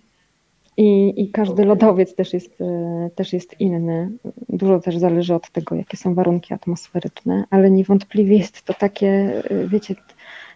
I, 0.78 1.14
I, 1.22 1.32
każdy 1.32 1.66
lodowiec 1.66 2.16
też 2.16 2.34
jest, 2.34 2.62
e, 2.62 3.10
też 3.16 3.34
jest 3.34 3.62
inny. 3.62 4.12
Dużo 4.50 4.80
też 4.80 4.98
zależy 4.98 5.36
od 5.36 5.52
tego, 5.52 5.76
jakie 5.76 5.98
są 5.98 6.14
warunki 6.14 6.54
atmosferyczne, 6.54 7.44
ale 7.50 7.72
niewątpliwie 7.72 8.38
jest 8.38 8.62
to 8.62 8.74
takie, 8.74 9.08
e, 9.50 9.68
wiecie, 9.68 9.96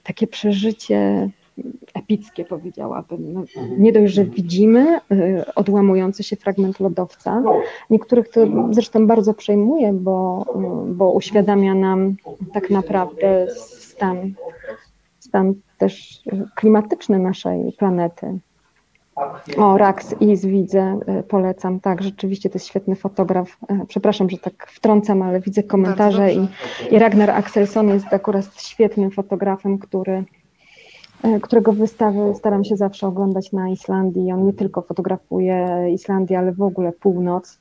takie 0.03 0.27
przeżycie 0.27 1.29
epickie, 1.93 2.45
powiedziałabym. 2.45 3.33
No, 3.33 3.43
nie 3.77 3.91
dość, 3.91 4.13
że 4.13 4.25
widzimy 4.25 4.99
e, 5.11 5.55
odłamujący 5.55 6.23
się 6.23 6.35
fragment 6.35 6.79
lodowca. 6.79 7.43
Niektórych 7.89 8.29
to 8.29 8.47
zresztą 8.71 9.07
bardzo 9.07 9.33
przejmuje, 9.33 9.93
bo, 9.93 10.45
bo 10.87 11.11
uświadamia 11.11 11.75
nam 11.75 12.15
tak 12.53 12.69
naprawdę 12.69 13.47
stan, 13.55 14.33
stan 15.19 15.53
też 15.77 16.23
klimatyczny 16.55 17.19
naszej 17.19 17.73
planety. 17.77 18.39
O, 19.57 19.77
Rax 19.77 20.15
Is 20.19 20.45
widzę, 20.45 20.99
e, 21.07 21.23
polecam. 21.23 21.79
Tak, 21.79 22.03
rzeczywiście 22.03 22.49
to 22.49 22.55
jest 22.55 22.67
świetny 22.67 22.95
fotograf. 22.95 23.57
E, 23.67 23.85
przepraszam, 23.87 24.29
że 24.29 24.37
tak 24.37 24.67
wtrącam, 24.67 25.21
ale 25.21 25.39
widzę 25.39 25.63
komentarze 25.63 26.33
i, 26.33 26.47
i 26.91 26.99
Ragnar 26.99 27.29
Axelsson 27.29 27.87
jest 27.89 28.13
akurat 28.13 28.61
świetnym 28.61 29.11
fotografem, 29.11 29.79
który, 29.79 30.23
e, 31.23 31.39
którego 31.39 31.73
wystawy 31.73 32.35
staram 32.35 32.63
się 32.63 32.75
zawsze 32.75 33.07
oglądać 33.07 33.51
na 33.51 33.69
Islandii. 33.69 34.31
On 34.31 34.45
nie 34.45 34.53
tylko 34.53 34.81
fotografuje 34.81 35.87
Islandię, 35.93 36.39
ale 36.39 36.51
w 36.51 36.61
ogóle 36.61 36.91
północ. 36.91 37.57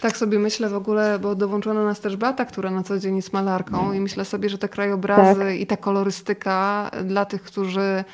Tak 0.00 0.16
sobie 0.16 0.38
myślę 0.38 0.68
w 0.68 0.74
ogóle, 0.74 1.18
bo 1.18 1.34
dołączono 1.34 1.84
nas 1.84 2.00
też 2.00 2.16
Bata, 2.16 2.44
która 2.44 2.70
na 2.70 2.82
co 2.82 2.98
dzień 2.98 3.16
jest 3.16 3.32
malarką 3.32 3.92
i 3.92 4.00
myślę 4.00 4.24
sobie, 4.24 4.48
że 4.48 4.58
te 4.58 4.68
krajobrazy 4.68 5.40
tak. 5.40 5.60
i 5.60 5.66
ta 5.66 5.76
kolorystyka 5.76 6.90
dla 7.04 7.24
tych, 7.24 7.42
którzy 7.42 8.04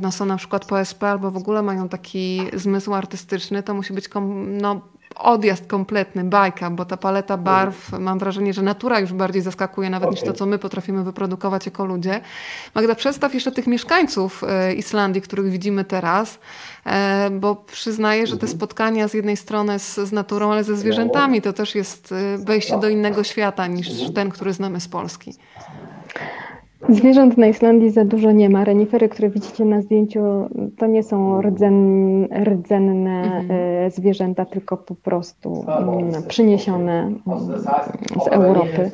no, 0.00 0.12
są 0.12 0.24
na 0.24 0.36
przykład 0.36 0.64
po 0.64 0.80
SP 0.90 1.02
albo 1.10 1.30
w 1.30 1.36
ogóle 1.36 1.62
mają 1.62 1.88
taki 1.88 2.40
zmysł 2.52 2.94
artystyczny, 2.94 3.62
to 3.62 3.74
musi 3.74 3.92
być 3.92 4.08
no, 4.46 4.80
odjazd 5.16 5.66
kompletny, 5.66 6.24
bajka, 6.24 6.70
bo 6.70 6.84
ta 6.84 6.96
paleta 6.96 7.36
barw, 7.36 7.92
mam 7.98 8.18
wrażenie, 8.18 8.52
że 8.52 8.62
natura 8.62 9.00
już 9.00 9.12
bardziej 9.12 9.42
zaskakuje 9.42 9.90
nawet 9.90 10.08
okay. 10.08 10.20
niż 10.20 10.28
to, 10.28 10.32
co 10.32 10.46
my 10.46 10.58
potrafimy 10.58 11.04
wyprodukować 11.04 11.66
jako 11.66 11.84
ludzie. 11.84 12.20
Magda, 12.74 12.94
przedstaw 12.94 13.34
jeszcze 13.34 13.52
tych 13.52 13.66
mieszkańców 13.66 14.44
e, 14.44 14.74
Islandii, 14.74 15.22
których 15.22 15.50
widzimy 15.50 15.84
teraz, 15.84 16.38
e, 16.86 17.30
bo 17.30 17.56
przyznaję, 17.56 18.26
że 18.26 18.36
te 18.36 18.46
mhm. 18.46 18.58
spotkania 18.58 19.08
z 19.08 19.14
jednej 19.14 19.36
strony 19.36 19.78
z, 19.78 19.94
z 19.94 20.12
naturą, 20.12 20.52
ale 20.52 20.64
ze 20.64 20.76
zwierzętami 20.76 21.42
to 21.42 21.52
też 21.52 21.74
jest 21.74 22.12
e, 22.12 22.38
wejście 22.38 22.80
do 22.80 22.88
innego 22.88 23.24
świata 23.24 23.66
niż 23.66 23.90
mhm. 23.90 24.12
ten, 24.12 24.30
który 24.30 24.52
znamy 24.52 24.80
z 24.80 24.88
Polski. 24.88 25.34
Zwierząt 26.88 27.38
na 27.38 27.46
Islandii 27.46 27.90
za 27.90 28.04
dużo 28.04 28.32
nie 28.32 28.50
ma. 28.50 28.64
Renifery, 28.64 29.08
które 29.08 29.30
widzicie 29.30 29.64
na 29.64 29.82
zdjęciu, 29.82 30.20
to 30.78 30.86
nie 30.86 31.02
są 31.02 31.42
rdzen, 31.42 32.28
rdzenne 32.44 33.22
mhm. 33.22 33.46
E, 33.50 33.90
zwierzęta, 33.90 34.44
tylko 34.44 34.76
po 34.76 34.94
prostu 34.94 35.64
mm, 35.68 36.22
przyniesione 36.28 37.00
mm, 37.02 37.20
z 38.24 38.28
Europy. 38.28 38.90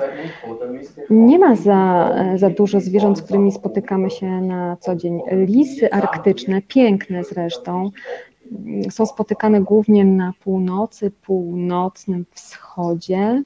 Nie 1.11 1.39
ma 1.39 1.57
za, 1.57 2.11
za 2.37 2.51
dużo 2.51 2.81
zwierząt, 2.81 3.19
z 3.19 3.23
którymi 3.23 3.53
spotykamy 3.53 4.11
się 4.11 4.41
na 4.41 4.77
co 4.77 4.97
dzień. 4.97 5.21
Lisy 5.31 5.93
arktyczne, 5.93 6.63
piękne 6.63 7.25
zresztą, 7.25 7.91
mm, 8.53 8.91
są 8.91 9.07
spotykane 9.07 9.61
głównie 9.61 10.05
na 10.05 10.33
północy, 10.45 11.11
północnym 11.11 12.25
wschodzie. 12.35 13.43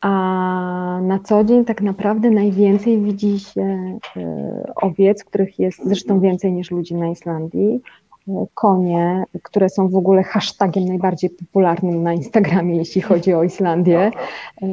A 0.00 1.00
na 1.02 1.18
co 1.18 1.44
dzień 1.44 1.64
tak 1.64 1.82
naprawdę 1.82 2.30
najwięcej 2.30 3.02
widzi 3.02 3.38
się 3.38 3.98
e, 4.16 4.72
owiec, 4.76 5.24
których 5.24 5.58
jest 5.58 5.84
zresztą 5.84 6.20
więcej 6.20 6.52
niż 6.52 6.70
ludzi 6.70 6.94
na 6.94 7.08
Islandii, 7.08 7.80
e, 8.28 8.46
konie, 8.54 9.24
które 9.42 9.68
są 9.68 9.88
w 9.88 9.96
ogóle 9.96 10.22
hashtagiem 10.22 10.84
najbardziej 10.84 11.30
popularnym 11.30 12.02
na 12.02 12.14
Instagramie, 12.14 12.76
jeśli 12.76 13.00
chodzi 13.00 13.34
o 13.34 13.42
Islandię. 13.42 14.10
E, 14.62 14.66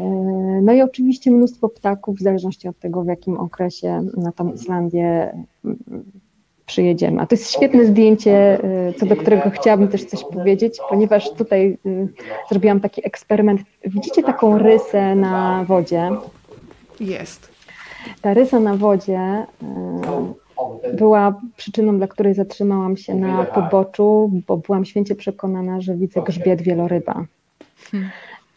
no 0.62 0.74
i 0.74 0.82
oczywiście 0.82 1.32
mnóstwo 1.32 1.70
ptaków, 1.70 2.18
w 2.18 2.22
zależności 2.22 2.68
od 2.68 2.80
tego, 2.80 3.04
w 3.04 3.08
jakim 3.08 3.38
okresie 3.38 4.02
na 4.18 4.32
tą 4.32 4.54
Islandię 4.54 5.34
przyjedziemy. 6.66 7.22
A 7.22 7.26
to 7.26 7.36
jest 7.36 7.51
świetne 7.51 7.86
zdjęcie, 7.86 8.63
y, 8.89 8.93
co 8.93 9.05
do 9.05 9.16
którego 9.16 9.49
chciałabym 9.49 9.88
też 9.88 10.05
coś 10.05 10.24
powiedzieć, 10.24 10.78
ponieważ 10.89 11.34
tutaj 11.34 11.78
y, 11.86 12.07
zrobiłam 12.49 12.80
taki 12.80 13.07
eksperyment. 13.07 13.61
Widzicie 13.86 14.24
taką 14.24 14.57
rysę 14.57 15.16
na 15.16 15.66
wodzie? 15.68 16.09
Jest. 16.99 17.51
Ta 18.22 18.34
rysa 18.34 18.59
na 18.59 18.76
wodzie 18.76 19.45
y, 19.63 20.45
była 20.93 21.41
przyczyną, 21.57 21.97
dla 21.97 22.07
której 22.07 22.34
zatrzymałam 22.34 22.97
się 22.97 23.16
na 23.16 23.43
poboczu, 23.43 24.32
bo 24.47 24.57
byłam 24.57 24.86
święcie 24.86 25.16
przekonana, 25.16 25.82
że 25.82 25.95
widzę 25.95 26.22
grzbiet 26.22 26.61
wieloryba. 26.61 27.26
Hmm. 27.91 28.09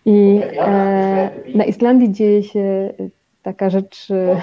I 0.06 0.40
e, 0.59 1.30
na 1.54 1.64
Islandii 1.64 2.12
dzieje 2.12 2.42
się 2.42 2.94
taka 3.43 3.70
rzecz 3.70 4.11
e, 4.11 4.43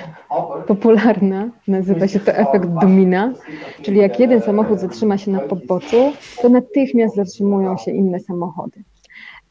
popularna, 0.67 1.49
nazywa 1.67 2.07
się 2.07 2.19
to 2.19 2.31
efekt 2.31 2.65
domina, 2.81 3.33
czyli 3.81 3.97
jak 3.97 4.19
jeden 4.19 4.41
samochód 4.41 4.79
zatrzyma 4.79 5.17
się 5.17 5.31
na 5.31 5.39
poboczu, 5.39 6.13
to 6.41 6.49
natychmiast 6.49 7.15
zatrzymują 7.15 7.77
się 7.77 7.91
inne 7.91 8.19
samochody. 8.19 8.83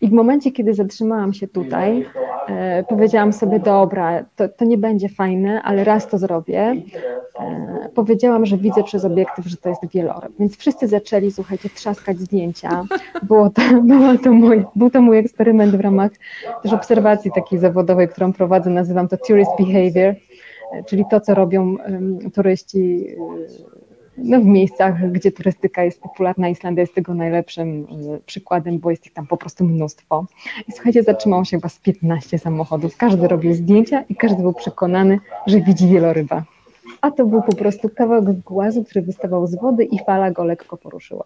I 0.00 0.08
w 0.08 0.12
momencie, 0.12 0.52
kiedy 0.52 0.74
zatrzymałam 0.74 1.32
się 1.32 1.48
tutaj, 1.48 2.06
e, 2.48 2.84
powiedziałam 2.84 3.32
sobie, 3.32 3.60
dobra, 3.60 4.24
to, 4.36 4.48
to 4.48 4.64
nie 4.64 4.78
będzie 4.78 5.08
fajne, 5.08 5.62
ale 5.62 5.84
raz 5.84 6.08
to 6.08 6.18
zrobię. 6.18 6.76
E, 7.40 7.88
powiedziałam, 7.94 8.46
że 8.46 8.58
widzę 8.58 8.82
przez 8.82 9.04
obiektyw, 9.04 9.46
że 9.46 9.56
to 9.56 9.68
jest 9.68 9.86
wieloryb. 9.94 10.32
Więc 10.38 10.56
wszyscy 10.56 10.88
zaczęli, 10.88 11.32
słuchajcie, 11.32 11.68
trzaskać 11.68 12.18
zdjęcia. 12.18 12.84
Było 13.22 13.50
to, 13.50 13.62
było 13.82 14.18
to 14.24 14.32
mój, 14.32 14.64
był 14.76 14.90
to 14.90 15.00
mój 15.00 15.18
eksperyment 15.18 15.76
w 15.76 15.80
ramach 15.80 16.10
też 16.62 16.72
obserwacji 16.72 17.30
takiej 17.34 17.58
zawodowej, 17.58 18.08
którą 18.08 18.32
prowadzę, 18.32 18.70
nazywam 18.70 19.08
to 19.08 19.16
tourist 19.16 19.50
behavior, 19.58 20.14
e, 20.72 20.84
czyli 20.86 21.04
to, 21.10 21.20
co 21.20 21.34
robią 21.34 21.76
um, 21.76 22.30
turyści 22.30 23.06
no, 24.18 24.40
w 24.40 24.44
miejscach, 24.44 25.12
gdzie 25.12 25.32
turystyka 25.32 25.84
jest 25.84 26.00
popularna. 26.00 26.48
Islandia 26.48 26.80
jest 26.80 26.94
tego 26.94 27.14
najlepszym 27.14 27.86
e, 28.14 28.18
przykładem, 28.26 28.78
bo 28.78 28.90
jest 28.90 29.06
ich 29.06 29.12
tam 29.12 29.26
po 29.26 29.36
prostu 29.36 29.64
mnóstwo. 29.64 30.26
I 30.68 30.72
słuchajcie, 30.72 31.02
zatrzymało 31.02 31.44
się 31.44 31.56
chyba 31.56 31.68
z 31.68 31.78
15 31.78 32.38
samochodów. 32.38 32.96
Każdy 32.96 33.28
robił 33.28 33.54
zdjęcia 33.54 34.04
i 34.08 34.16
każdy 34.16 34.42
był 34.42 34.52
przekonany, 34.52 35.20
że 35.46 35.60
widzi 35.60 35.88
wieloryba. 35.88 36.42
A 37.00 37.10
to 37.10 37.26
był 37.26 37.42
po 37.42 37.56
prostu 37.56 37.88
kawałek 37.88 38.40
głazu, 38.40 38.84
który 38.84 39.02
wystawał 39.02 39.46
z 39.46 39.54
wody 39.54 39.84
i 39.84 39.98
fala 39.98 40.30
go 40.30 40.44
lekko 40.44 40.76
poruszyła. 40.76 41.24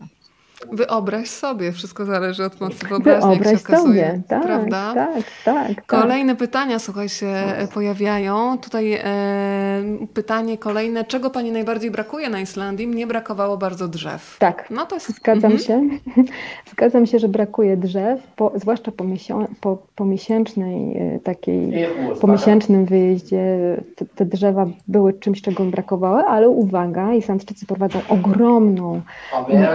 Wyobraź 0.72 1.28
sobie, 1.28 1.72
wszystko 1.72 2.04
zależy 2.04 2.44
od 2.44 2.60
mocy 2.60 2.86
wyobraźni, 2.86 3.30
Wyobraź 3.30 3.52
jak 3.52 3.60
się 3.60 3.66
okazuje, 3.66 4.06
sobie, 4.06 4.22
tak, 4.28 4.42
prawda? 4.42 4.92
Tak, 4.94 5.14
tak, 5.44 5.76
tak. 5.76 5.86
Kolejne 5.86 6.36
pytania, 6.36 6.78
słuchaj, 6.78 7.08
się 7.08 7.34
pojawiają. 7.74 8.58
Tutaj 8.58 8.92
e, 8.92 9.82
pytanie 10.14 10.58
kolejne, 10.58 11.04
czego 11.04 11.30
Pani 11.30 11.52
najbardziej 11.52 11.90
brakuje 11.90 12.30
na 12.30 12.40
Islandii? 12.40 12.86
Mnie 12.86 13.06
brakowało 13.06 13.56
bardzo 13.56 13.88
drzew. 13.88 14.36
Tak, 14.38 14.70
no 14.70 14.86
to 14.86 14.96
jest... 14.96 15.16
zgadzam 15.16 15.52
mhm. 15.52 15.58
się. 15.58 15.98
Zgadzam 16.72 17.06
się, 17.06 17.18
że 17.18 17.28
brakuje 17.28 17.76
drzew, 17.76 18.20
po, 18.36 18.52
zwłaszcza 18.54 18.92
po, 18.92 19.04
po, 19.60 19.78
po 19.94 20.04
miesięcznej 20.04 20.96
e, 20.96 21.18
takiej, 21.18 21.88
po 22.20 22.26
miesięcznym 22.26 22.84
wyjeździe 22.84 23.56
te, 23.96 24.06
te 24.06 24.24
drzewa 24.24 24.66
były 24.88 25.12
czymś, 25.12 25.42
czego 25.42 25.64
mi 25.64 25.70
brakowało, 25.70 26.24
ale 26.24 26.48
uwaga, 26.48 27.12
Islandczycy 27.12 27.66
prowadzą 27.66 28.00
ogromną 28.08 29.00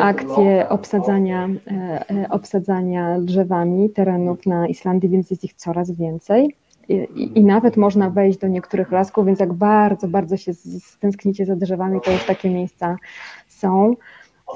akcję 0.02 0.70
obsadzania, 0.74 1.50
e, 1.68 2.06
e, 2.10 2.30
obsadzania 2.30 3.20
drzewami 3.20 3.90
terenów 3.90 4.46
na 4.46 4.68
Islandii, 4.68 5.10
więc 5.10 5.32
jest 5.32 5.44
ich 5.44 5.54
coraz 5.54 5.92
więcej. 5.92 6.56
I, 6.90 7.08
I, 7.36 7.44
nawet 7.44 7.78
można 7.78 8.10
wejść 8.10 8.40
do 8.40 8.48
niektórych 8.48 8.92
lasków, 8.92 9.26
więc 9.26 9.40
jak 9.40 9.54
bardzo, 9.54 10.08
bardzo 10.08 10.38
się 10.38 10.54
stęsknicie 10.80 11.46
za 11.46 11.56
drzewami, 11.56 12.02
to 12.02 12.12
już 12.12 12.26
takie 12.26 12.50
miejsca 12.50 12.98
są. 13.48 13.96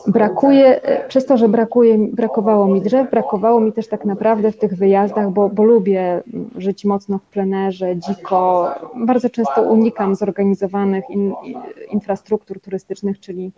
Brakuje, 0.07 0.81
przez 1.07 1.25
to, 1.25 1.37
że 1.37 1.49
brakuje, 1.49 1.97
brakowało 1.97 2.67
mi 2.67 2.81
drzew, 2.81 3.11
brakowało 3.11 3.59
mi 3.59 3.73
też 3.73 3.87
tak 3.87 4.05
naprawdę 4.05 4.51
w 4.51 4.57
tych 4.57 4.73
wyjazdach, 4.73 5.31
bo, 5.31 5.49
bo 5.49 5.63
lubię 5.63 6.23
żyć 6.57 6.85
mocno 6.85 7.17
w 7.17 7.21
plenerze, 7.21 7.97
dziko. 7.97 8.69
Bardzo 8.95 9.29
często 9.29 9.61
unikam 9.61 10.15
zorganizowanych 10.15 11.09
in, 11.09 11.33
infrastruktur 11.91 12.59
turystycznych, 12.59 13.19
czyli 13.19 13.51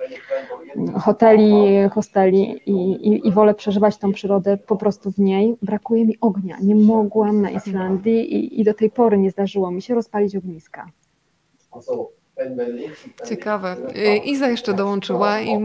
hoteli, 0.95 1.89
hosteli 1.89 2.61
i, 2.65 2.91
i, 2.91 3.27
i 3.27 3.31
wolę 3.31 3.53
przeżywać 3.53 3.97
tą 3.97 4.11
przyrodę 4.11 4.57
po 4.57 4.75
prostu 4.75 5.11
w 5.11 5.17
niej. 5.17 5.55
Brakuje 5.61 6.05
mi 6.05 6.15
ognia. 6.21 6.57
Nie 6.61 6.75
mogłam 6.75 7.41
na 7.41 7.49
Islandii 7.49 8.35
i, 8.35 8.61
i 8.61 8.63
do 8.63 8.73
tej 8.73 8.91
pory 8.91 9.17
nie 9.17 9.31
zdarzyło 9.31 9.71
mi 9.71 9.81
się 9.81 9.95
rozpalić 9.95 10.35
ogniska. 10.35 10.91
Ciekawe. 13.29 13.75
Y, 13.95 14.17
Iza 14.17 14.47
jeszcze 14.47 14.73
dołączyła 14.73 15.39
i 15.41 15.59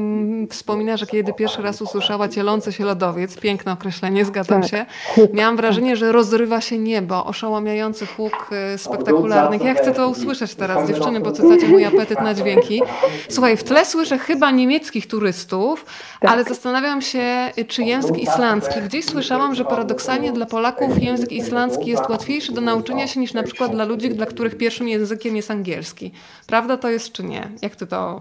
wspomina, 0.50 0.96
że 0.96 1.06
kiedy 1.06 1.32
pierwszy 1.32 1.62
raz 1.62 1.82
usłyszała 1.82 2.28
cielący 2.28 2.72
się 2.72 2.84
lodowiec, 2.84 3.36
piękne 3.36 3.72
określenie, 3.72 4.24
zgadzam 4.24 4.62
tak. 4.62 4.70
się, 4.70 4.86
miałam 5.32 5.56
wrażenie, 5.56 5.96
że 5.96 6.12
rozrywa 6.12 6.60
się 6.60 6.78
niebo, 6.78 7.24
oszałamiający 7.26 8.06
huk 8.06 8.50
y, 8.74 8.78
spektakularnych. 8.78 9.64
Ja 9.64 9.74
chcę 9.74 9.92
to 9.92 10.08
usłyszeć 10.08 10.54
teraz, 10.54 10.88
dziewczyny, 10.88 11.20
bo 11.20 11.32
cytacie 11.32 11.68
mój 11.68 11.84
apetyt 11.84 12.20
na 12.20 12.34
dźwięki. 12.34 12.82
Słuchaj, 13.28 13.56
w 13.56 13.64
tle 13.64 13.84
słyszę 13.84 14.18
chyba 14.18 14.50
niemieckich 14.50 15.06
turystów, 15.06 15.84
tak. 16.20 16.30
ale 16.30 16.44
zastanawiam 16.44 17.02
się, 17.02 17.50
czy 17.68 17.82
język 17.82 18.18
islandzki. 18.18 18.80
Gdzieś 18.80 19.04
słyszałam, 19.04 19.54
że 19.54 19.64
paradoksalnie 19.64 20.32
dla 20.32 20.46
Polaków 20.46 21.02
język 21.02 21.32
islandzki 21.32 21.90
jest 21.90 22.08
łatwiejszy 22.08 22.52
do 22.52 22.60
nauczenia 22.60 23.06
się 23.06 23.20
niż 23.20 23.32
na 23.34 23.42
przykład 23.42 23.72
dla 23.72 23.84
ludzi, 23.84 24.10
dla 24.10 24.26
których 24.26 24.56
pierwszym 24.56 24.88
językiem 24.88 25.36
jest 25.36 25.50
angielski. 25.50 26.12
Prawda? 26.46 26.63
Prawda 26.64 26.82
to 26.82 26.90
jest, 26.90 27.12
czy 27.12 27.24
nie? 27.24 27.50
Jak 27.62 27.76
ty 27.76 27.86
to. 27.86 28.20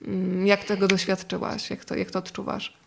Yy, 0.00 0.46
jak 0.46 0.64
tego 0.64 0.88
doświadczyłaś? 0.88 1.70
Jak 1.70 1.84
to, 1.84 1.94
jak 1.94 2.10
to 2.10 2.18
odczuwasz? 2.18 2.79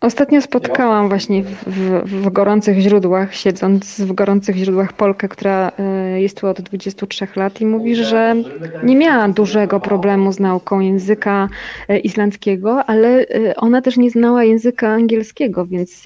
Ostatnio 0.00 0.42
spotkałam 0.42 1.08
właśnie 1.08 1.42
w, 1.42 1.64
w, 1.66 2.02
w, 2.04 2.30
gorących 2.32 2.78
źródłach, 2.78 3.34
siedząc 3.34 4.00
w 4.00 4.12
gorących 4.12 4.56
źródłach 4.56 4.92
Polkę, 4.92 5.28
która 5.28 5.72
e, 5.78 6.20
jest 6.20 6.40
tu 6.40 6.46
od 6.46 6.60
23 6.60 7.26
lat 7.36 7.60
i 7.60 7.66
mówi, 7.66 7.96
że 7.96 8.36
nie 8.82 8.96
miała 8.96 9.28
dużego 9.28 9.80
problemu 9.80 10.32
z 10.32 10.40
nauką 10.40 10.80
języka 10.80 11.48
e, 11.88 11.98
islandzkiego, 11.98 12.84
ale 12.84 13.26
e, 13.28 13.56
ona 13.56 13.82
też 13.82 13.96
nie 13.96 14.10
znała 14.10 14.44
języka 14.44 14.88
angielskiego, 14.88 15.66
więc 15.66 16.04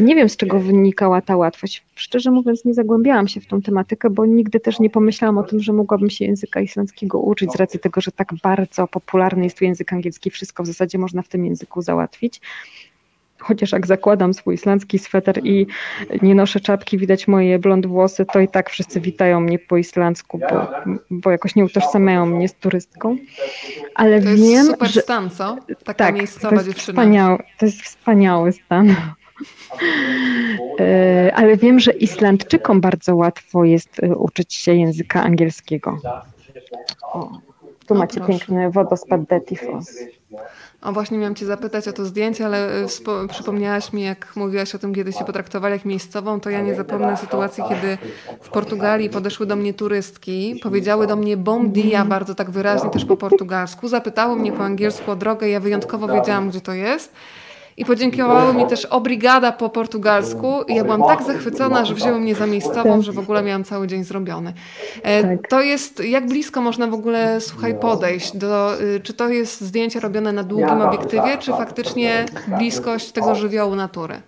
nie 0.00 0.14
wiem 0.14 0.28
z 0.28 0.36
czego 0.36 0.60
wynikała 0.60 1.20
ta 1.20 1.36
łatwość. 1.36 1.84
Szczerze 1.94 2.30
mówiąc, 2.30 2.64
nie 2.64 2.74
zagłębiałam 2.74 3.28
się 3.28 3.40
w 3.40 3.46
tą 3.46 3.62
tematykę, 3.62 4.10
bo 4.10 4.26
nigdy 4.26 4.60
też 4.60 4.80
nie 4.80 4.90
pomyślałam 4.90 5.38
o 5.38 5.42
tym, 5.42 5.60
że 5.60 5.72
mogłabym 5.72 6.10
się 6.10 6.24
języka 6.24 6.60
islandzkiego 6.60 7.20
uczyć 7.20 7.52
z 7.52 7.56
racji 7.56 7.80
tego, 7.80 8.00
że 8.00 8.12
tak 8.12 8.34
bardzo 8.42 8.86
popularny 8.86 9.44
jest 9.44 9.58
tu 9.58 9.64
język 9.64 9.92
angielski, 9.92 10.30
wszystko 10.30 10.62
w 10.62 10.66
zasadzie 10.66 10.98
można 10.98 11.22
w 11.22 11.28
tym 11.28 11.44
języku 11.44 11.82
załatwić. 11.82 12.40
Chociaż 13.46 13.72
jak 13.72 13.86
zakładam 13.86 14.34
swój 14.34 14.54
islandzki 14.54 14.98
sweter 14.98 15.40
i 15.44 15.66
nie 16.22 16.34
noszę 16.34 16.60
czapki, 16.60 16.98
widać 16.98 17.28
moje 17.28 17.58
blond 17.58 17.86
włosy, 17.86 18.26
to 18.32 18.40
i 18.40 18.48
tak 18.48 18.70
wszyscy 18.70 19.00
witają 19.00 19.40
mnie 19.40 19.58
po 19.58 19.76
islandzku, 19.76 20.38
bo, 20.38 20.68
bo 21.10 21.30
jakoś 21.30 21.54
nie 21.54 21.64
utożsamiają 21.64 22.26
mnie 22.26 22.48
z 22.48 22.54
turystką. 22.54 23.16
Ale 23.94 24.20
to 24.20 24.26
wiem, 24.26 24.38
jest 24.38 24.70
super 24.70 24.90
że 24.90 25.00
stan, 25.00 25.30
co? 25.30 25.56
Taka 25.84 25.94
tak, 25.94 26.14
miejscowa 26.14 26.56
to 26.56 26.66
jest. 26.66 26.78
Wspaniały, 26.78 27.38
to 27.58 27.66
jest 27.66 27.82
wspaniały 27.82 28.52
stan. 28.52 28.94
E, 30.80 31.32
Ale 31.34 31.56
wiem, 31.56 31.80
że 31.80 31.92
Islandczykom 31.92 32.80
bardzo 32.80 33.16
łatwo 33.16 33.64
jest 33.64 34.02
e, 34.02 34.16
uczyć 34.16 34.54
się 34.54 34.74
języka 34.74 35.22
angielskiego. 35.22 35.98
O, 37.02 37.30
tu 37.86 37.94
O, 37.94 37.96
macie 37.96 38.20
piękny 38.20 38.70
wodospad 38.70 39.22
Detifos. 39.22 39.98
O 40.86 40.92
właśnie 40.92 41.18
miałam 41.18 41.34
cię 41.34 41.46
zapytać 41.46 41.88
o 41.88 41.92
to 41.92 42.04
zdjęcie, 42.04 42.46
ale 42.46 42.84
wspo- 42.86 43.28
przypomniałaś 43.28 43.92
mi, 43.92 44.02
jak 44.02 44.36
mówiłaś 44.36 44.74
o 44.74 44.78
tym, 44.78 44.94
kiedy 44.94 45.12
się 45.12 45.24
potraktowali 45.24 45.72
jak 45.72 45.84
miejscową, 45.84 46.40
to 46.40 46.50
ja 46.50 46.60
nie 46.60 46.74
zapomnę 46.74 47.16
sytuacji, 47.16 47.64
kiedy 47.68 47.98
w 48.40 48.48
Portugalii 48.48 49.10
podeszły 49.10 49.46
do 49.46 49.56
mnie 49.56 49.74
turystki, 49.74 50.60
powiedziały 50.62 51.06
do 51.06 51.16
mnie 51.16 51.36
bom 51.36 51.70
dia 51.72 52.04
bardzo 52.04 52.34
tak 52.34 52.50
wyraźnie 52.50 52.90
też 52.90 53.04
po 53.04 53.16
portugalsku, 53.16 53.88
zapytały 53.88 54.36
mnie 54.36 54.52
po 54.52 54.64
angielsku 54.64 55.10
o 55.10 55.16
drogę, 55.16 55.48
ja 55.48 55.60
wyjątkowo 55.60 56.08
wiedziałam, 56.08 56.48
gdzie 56.50 56.60
to 56.60 56.72
jest. 56.72 57.12
I 57.76 57.84
podziękowały 57.84 58.54
mi 58.54 58.66
też 58.66 58.84
obrigada 58.84 59.52
po 59.52 59.68
portugalsku 59.68 60.62
i 60.68 60.74
ja 60.74 60.84
byłam 60.84 61.02
tak 61.02 61.22
zachwycona, 61.22 61.84
że 61.84 61.94
wzięły 61.94 62.20
mnie 62.20 62.34
za 62.34 62.46
miejscową, 62.46 63.02
że 63.02 63.12
w 63.12 63.18
ogóle 63.18 63.42
miałam 63.42 63.64
cały 63.64 63.86
dzień 63.86 64.04
zrobiony. 64.04 64.52
E, 65.02 65.22
Tak. 65.22 65.48
To 65.48 65.60
jest, 65.60 66.04
jak 66.04 66.26
blisko 66.26 66.60
można 66.60 66.86
w 66.86 66.94
ogóle, 66.94 67.40
słuchaj, 67.40 67.74
podejść 67.80 68.36
do, 68.36 68.80
y, 68.80 69.00
czy 69.00 69.14
to 69.14 69.28
jest 69.28 69.60
zdjęcie 69.60 70.00
robione 70.00 70.32
na 70.32 70.42
długim 70.42 70.68
obiektywie, 70.88 71.38
czy 71.38 71.50
faktycznie 71.52 72.24
bliskość 72.58 73.12
tego 73.12 73.34
żywiołu 73.34 73.74
natury? 73.74 74.20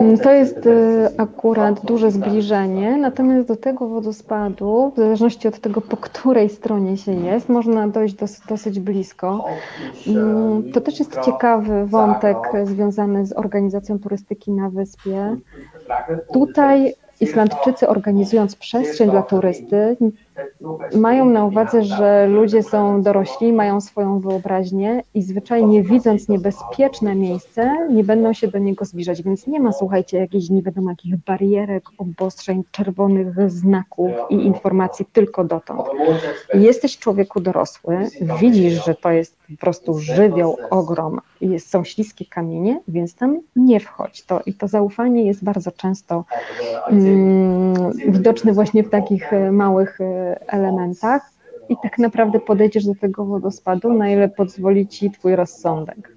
Mm, 0.00 0.18
To 0.18 0.32
jest 0.32 0.66
e, 0.66 1.10
akurat 1.20 1.84
duże 1.84 2.10
zbliżenie, 2.10 2.96
natomiast 2.96 3.48
do 3.48 3.56
tego 3.56 3.88
wodospadu, 3.88 4.92
w 4.94 4.96
zależności 4.96 5.48
od 5.48 5.60
tego, 5.60 5.80
po 5.80 5.96
której 5.96 6.48
stronie 6.48 6.96
się 6.96 7.12
jest, 7.12 7.48
można 7.48 7.88
dojść 7.88 8.14
dos, 8.14 8.40
dosyć 8.48 8.80
blisko. 8.80 9.44
Mm, 10.06 10.72
To 10.72 10.80
też 10.80 10.98
jest 10.98 11.20
ciekawy 11.20 11.86
wątek 11.86 12.36
e, 12.54 12.66
związany 12.66 13.26
z 13.26 13.32
organizacją 13.32 13.98
turystyki 13.98 14.52
na 14.52 14.70
wyspie. 14.70 15.36
Tutaj 16.32 16.94
Islandczycy 17.20 17.88
organizując 17.88 18.56
przestrzeń 18.56 19.10
dla 19.10 19.22
turysty 19.22 19.96
mają 20.94 21.24
na 21.24 21.44
uwadze, 21.44 21.82
że 21.82 22.26
ludzie 22.26 22.62
są 22.62 23.02
dorośli, 23.02 23.52
mają 23.52 23.80
swoją 23.80 24.20
wyobraźnię 24.20 25.02
i 25.14 25.22
zwyczajnie 25.22 25.82
widząc 25.82 26.28
niebezpieczne 26.28 27.14
miejsce, 27.14 27.88
nie 27.90 28.04
będą 28.04 28.32
się 28.32 28.48
do 28.48 28.58
niego 28.58 28.84
zbliżać. 28.84 29.22
Więc 29.22 29.46
nie 29.46 29.60
ma, 29.60 29.72
słuchajcie, 29.72 30.18
jakichś 30.18 30.48
nie 30.48 30.62
wiadomo 30.62 30.90
jakich 30.90 31.16
barierek, 31.16 31.84
obostrzeń, 31.98 32.64
czerwonych 32.70 33.50
znaków 33.50 34.10
i 34.30 34.34
informacji 34.34 35.06
tylko 35.12 35.44
dotąd. 35.44 35.80
Jesteś 36.54 36.98
człowieku 36.98 37.40
dorosły, 37.40 37.98
widzisz, 38.40 38.84
że 38.84 38.94
to 38.94 39.10
jest 39.10 39.36
po 39.50 39.56
prostu 39.56 39.98
żywioł, 39.98 40.56
ogrom, 40.70 41.20
jest, 41.40 41.70
są 41.70 41.84
śliskie 41.84 42.24
kamienie, 42.26 42.80
więc 42.88 43.14
tam 43.14 43.40
nie 43.56 43.80
wchodź. 43.80 44.22
To, 44.22 44.40
I 44.46 44.54
to 44.54 44.68
zaufanie 44.68 45.26
jest 45.26 45.44
bardzo 45.44 45.72
często 45.72 46.24
mm, 46.88 47.92
widoczne 48.08 48.52
właśnie 48.52 48.82
w 48.82 48.90
takich 48.90 49.32
e, 49.32 49.52
małych 49.52 50.00
e, 50.00 50.21
elementach. 50.46 51.22
I 51.68 51.76
tak 51.82 51.98
naprawdę 51.98 52.40
podejdziesz 52.40 52.84
do 52.84 52.94
tego 52.94 53.24
wodospadu, 53.24 53.92
na 53.92 54.10
ile 54.10 54.28
pozwoli 54.28 54.88
ci 54.88 55.10
twój 55.10 55.36
rozsądek. 55.36 56.12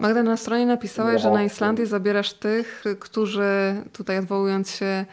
Magda, 0.00 0.22
na 0.22 0.36
stronie 0.36 0.66
napisałeś, 0.66 1.22
że 1.22 1.30
na 1.30 1.42
Islandii 1.42 1.86
zabierasz 1.86 2.32
tych, 2.32 2.84
którzy, 3.00 3.74
tutaj 3.92 4.18
odwołując 4.18 4.70
się, 4.70 5.04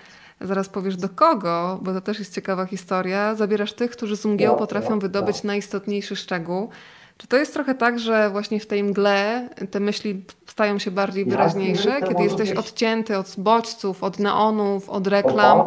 zaraz 0.41 0.69
powiesz 0.69 0.97
do 0.97 1.09
kogo, 1.09 1.79
bo 1.81 1.93
to 1.93 2.01
też 2.01 2.19
jest 2.19 2.35
ciekawa 2.35 2.65
historia, 2.65 3.35
zabierasz 3.35 3.73
tych, 3.73 3.91
którzy 3.91 4.17
z 4.17 4.25
mgieł 4.25 4.55
potrafią 4.55 4.99
wydobyć 4.99 5.43
najistotniejszy 5.43 6.15
szczegół. 6.15 6.69
Czy 7.17 7.27
to 7.27 7.37
jest 7.37 7.53
trochę 7.53 7.75
tak, 7.75 7.99
że 7.99 8.29
właśnie 8.29 8.59
w 8.59 8.67
tej 8.67 8.83
mgle 8.83 9.49
te 9.71 9.79
myśli 9.79 10.23
stają 10.47 10.79
się 10.79 10.91
bardziej 10.91 11.25
wyraźniejsze, 11.25 12.01
kiedy 12.07 12.23
jesteś 12.23 12.51
odcięty 12.51 13.17
od 13.17 13.35
bodźców, 13.37 14.03
od 14.03 14.19
neonów, 14.19 14.89
od 14.89 15.07
reklam, 15.07 15.61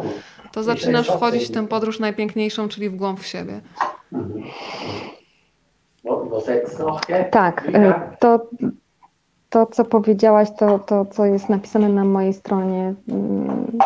to 0.51 0.63
zaczynasz 0.63 1.07
wchodzić 1.07 1.47
w 1.47 1.51
tę 1.51 1.67
podróż 1.67 1.99
najpiękniejszą, 1.99 2.69
czyli 2.69 2.89
w 2.89 2.95
głąb 2.95 3.19
w 3.19 3.25
siebie. 3.25 3.61
Tak, 7.31 7.69
e, 7.73 8.17
to, 8.19 8.47
to 9.49 9.65
co 9.65 9.85
powiedziałaś, 9.85 10.49
to, 10.59 10.79
to 10.79 11.05
co 11.05 11.25
jest 11.25 11.49
napisane 11.49 11.89
na 11.89 12.03
mojej 12.03 12.33
stronie, 12.33 12.93
mm, 13.09 13.77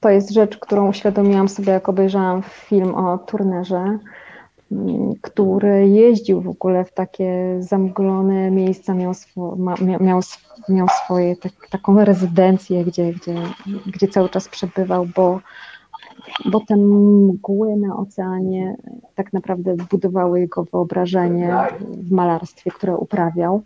to 0.00 0.10
jest 0.10 0.30
rzecz, 0.30 0.58
którą 0.58 0.88
uświadomiłam 0.88 1.48
sobie, 1.48 1.72
jak 1.72 1.88
obejrzałam 1.88 2.42
film 2.42 2.94
o 2.94 3.18
turnerze, 3.18 3.98
mm, 4.72 5.14
który 5.22 5.88
jeździł 5.88 6.40
w 6.40 6.48
ogóle 6.48 6.84
w 6.84 6.92
takie 6.92 7.56
zamglone 7.58 8.50
miejsca, 8.50 8.94
miał, 8.94 9.14
swo, 9.14 9.56
miał, 10.00 10.20
miał 10.68 10.88
swoje 11.04 11.36
tak, 11.36 11.52
taką 11.70 12.04
rezydencję, 12.04 12.84
gdzie, 12.84 13.12
gdzie, 13.12 13.34
gdzie 13.86 14.08
cały 14.08 14.28
czas 14.28 14.48
przebywał, 14.48 15.06
bo, 15.16 15.40
bo 16.44 16.60
te 16.60 16.76
mgły 16.76 17.76
na 17.76 17.96
oceanie 17.96 18.76
tak 19.14 19.32
naprawdę 19.32 19.76
budowały 19.90 20.40
jego 20.40 20.64
wyobrażenie 20.64 21.56
w 21.80 22.10
malarstwie, 22.10 22.70
które 22.70 22.96
uprawiał. 22.96 23.62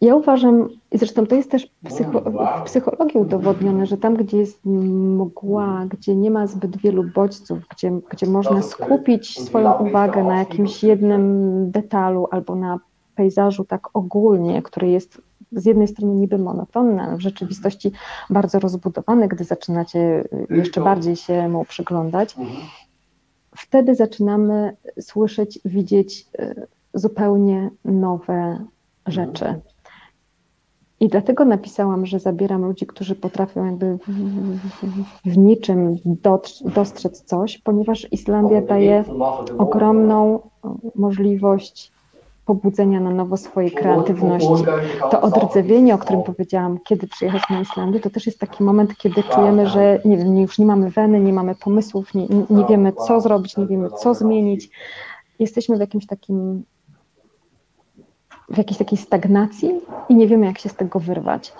Ja 0.00 0.14
uważam, 0.14 0.68
i 0.92 0.98
zresztą 0.98 1.26
to 1.26 1.34
jest 1.34 1.50
też 1.50 1.70
psycho, 1.88 2.20
w 2.60 2.62
psychologii 2.64 3.20
udowodnione, 3.20 3.86
że 3.86 3.96
tam, 3.96 4.14
gdzie 4.16 4.38
jest 4.38 4.60
mgła, 4.64 5.86
gdzie 5.90 6.16
nie 6.16 6.30
ma 6.30 6.46
zbyt 6.46 6.76
wielu 6.76 7.04
bodźców, 7.04 7.58
gdzie, 7.68 8.00
gdzie 8.10 8.26
można 8.26 8.62
skupić 8.62 9.40
swoją 9.40 9.72
uwagę 9.72 10.24
na 10.24 10.38
jakimś 10.38 10.82
jednym 10.82 11.70
detalu 11.70 12.28
albo 12.30 12.54
na 12.54 12.78
pejzażu 13.14 13.64
tak 13.64 13.88
ogólnie, 13.94 14.62
który 14.62 14.88
jest 14.88 15.22
z 15.52 15.64
jednej 15.64 15.88
strony 15.88 16.14
niby 16.14 16.38
monotonny, 16.38 17.02
ale 17.02 17.16
w 17.16 17.20
rzeczywistości 17.20 17.92
bardzo 18.30 18.58
rozbudowany, 18.58 19.28
gdy 19.28 19.44
zaczynacie 19.44 20.24
jeszcze 20.50 20.80
bardziej 20.80 21.16
się 21.16 21.48
mu 21.48 21.64
przyglądać, 21.64 22.36
wtedy 23.56 23.94
zaczynamy 23.94 24.76
słyszeć, 25.00 25.58
widzieć 25.64 26.26
y, 26.40 26.66
zupełnie 26.94 27.70
nowe 27.84 28.64
rzeczy. 29.06 29.60
I 31.00 31.08
dlatego 31.08 31.44
napisałam, 31.44 32.06
że 32.06 32.20
zabieram 32.20 32.64
ludzi, 32.64 32.86
którzy 32.86 33.14
potrafią 33.14 33.64
jakby 33.64 33.98
w, 33.98 34.06
w, 34.06 35.32
w 35.32 35.38
niczym 35.38 35.96
dostrzec 36.64 37.22
coś, 37.22 37.58
ponieważ 37.58 38.12
Islandia 38.12 38.62
daje 38.62 39.04
ogromną 39.58 40.38
y, 40.38 40.68
możliwość 40.94 41.92
pobudzenia 42.44 43.00
na 43.00 43.10
nowo 43.10 43.36
swojej 43.36 43.70
kreatywności. 43.70 44.64
To 45.10 45.20
odrdzewienie, 45.20 45.94
o 45.94 45.98
którym 45.98 46.22
powiedziałam, 46.22 46.78
kiedy 46.84 47.06
przyjechać 47.06 47.42
na 47.50 47.60
Islandię, 47.60 48.00
to 48.00 48.10
też 48.10 48.26
jest 48.26 48.38
taki 48.38 48.64
moment, 48.64 48.96
kiedy 48.96 49.22
czujemy, 49.22 49.66
że 49.66 50.00
nie 50.04 50.16
wiem, 50.16 50.38
już 50.38 50.58
nie 50.58 50.66
mamy 50.66 50.90
weny, 50.90 51.20
nie 51.20 51.32
mamy 51.32 51.54
pomysłów, 51.54 52.14
nie, 52.14 52.26
nie 52.50 52.64
wiemy, 52.68 52.92
co 52.92 53.20
zrobić, 53.20 53.56
nie 53.56 53.66
wiemy, 53.66 53.90
co 53.90 54.14
zmienić. 54.14 54.70
Jesteśmy 55.38 55.76
w 55.76 55.80
jakimś 55.80 56.06
takim, 56.06 56.64
w 58.48 58.58
jakiejś 58.58 58.78
takiej 58.78 58.98
stagnacji 58.98 59.80
i 60.08 60.16
nie 60.16 60.26
wiemy, 60.26 60.46
jak 60.46 60.58
się 60.58 60.68
z 60.68 60.74
tego 60.74 61.00
wyrwać. 61.00 61.52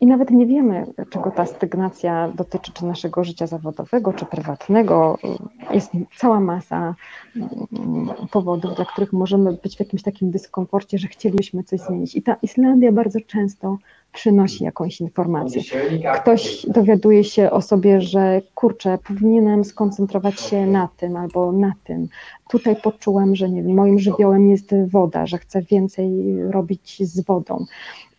I 0.00 0.06
nawet 0.06 0.30
nie 0.30 0.46
wiemy, 0.46 0.86
czego 1.10 1.30
ta 1.30 1.46
stagnacja 1.46 2.28
dotyczy, 2.34 2.72
czy 2.72 2.86
naszego 2.86 3.24
życia 3.24 3.46
zawodowego, 3.46 4.12
czy 4.12 4.26
prywatnego. 4.26 5.18
Jest 5.70 5.92
cała 6.16 6.40
masa 6.40 6.94
mm, 7.36 8.08
powodów, 8.30 8.76
dla 8.76 8.84
których 8.84 9.12
możemy 9.12 9.52
być 9.52 9.76
w 9.76 9.80
jakimś 9.80 10.02
takim 10.02 10.30
dyskomforcie, 10.30 10.98
że 10.98 11.08
chcielibyśmy 11.08 11.64
coś 11.64 11.80
zmienić. 11.80 12.14
I 12.14 12.22
ta 12.22 12.36
Islandia 12.42 12.92
bardzo 12.92 13.20
często 13.20 13.78
przynosi 14.12 14.64
jakąś 14.64 15.00
informację. 15.00 15.62
Ktoś 16.22 16.66
dowiaduje 16.66 17.24
się 17.24 17.50
o 17.50 17.62
sobie, 17.62 18.00
że 18.00 18.42
kurczę, 18.54 18.98
powinienem 19.08 19.64
skoncentrować 19.64 20.40
się 20.40 20.66
na 20.66 20.88
tym 20.96 21.16
albo 21.16 21.52
na 21.52 21.72
tym. 21.84 22.08
Tutaj 22.48 22.76
poczułem, 22.76 23.36
że 23.36 23.48
nie 23.48 23.62
wiem, 23.62 23.74
moim 23.76 23.98
żywiołem 23.98 24.50
jest 24.50 24.74
woda, 24.90 25.26
że 25.26 25.38
chcę 25.38 25.62
więcej 25.62 26.10
robić 26.50 27.02
z 27.08 27.20
wodą. 27.20 27.64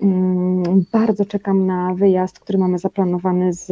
Mm, 0.01 0.85
Bardzo 0.91 1.25
czekam 1.25 1.65
na 1.65 1.93
wyjazd, 1.95 2.39
który 2.39 2.59
mamy 2.59 2.79
zaplanowany 2.79 3.53
z 3.53 3.71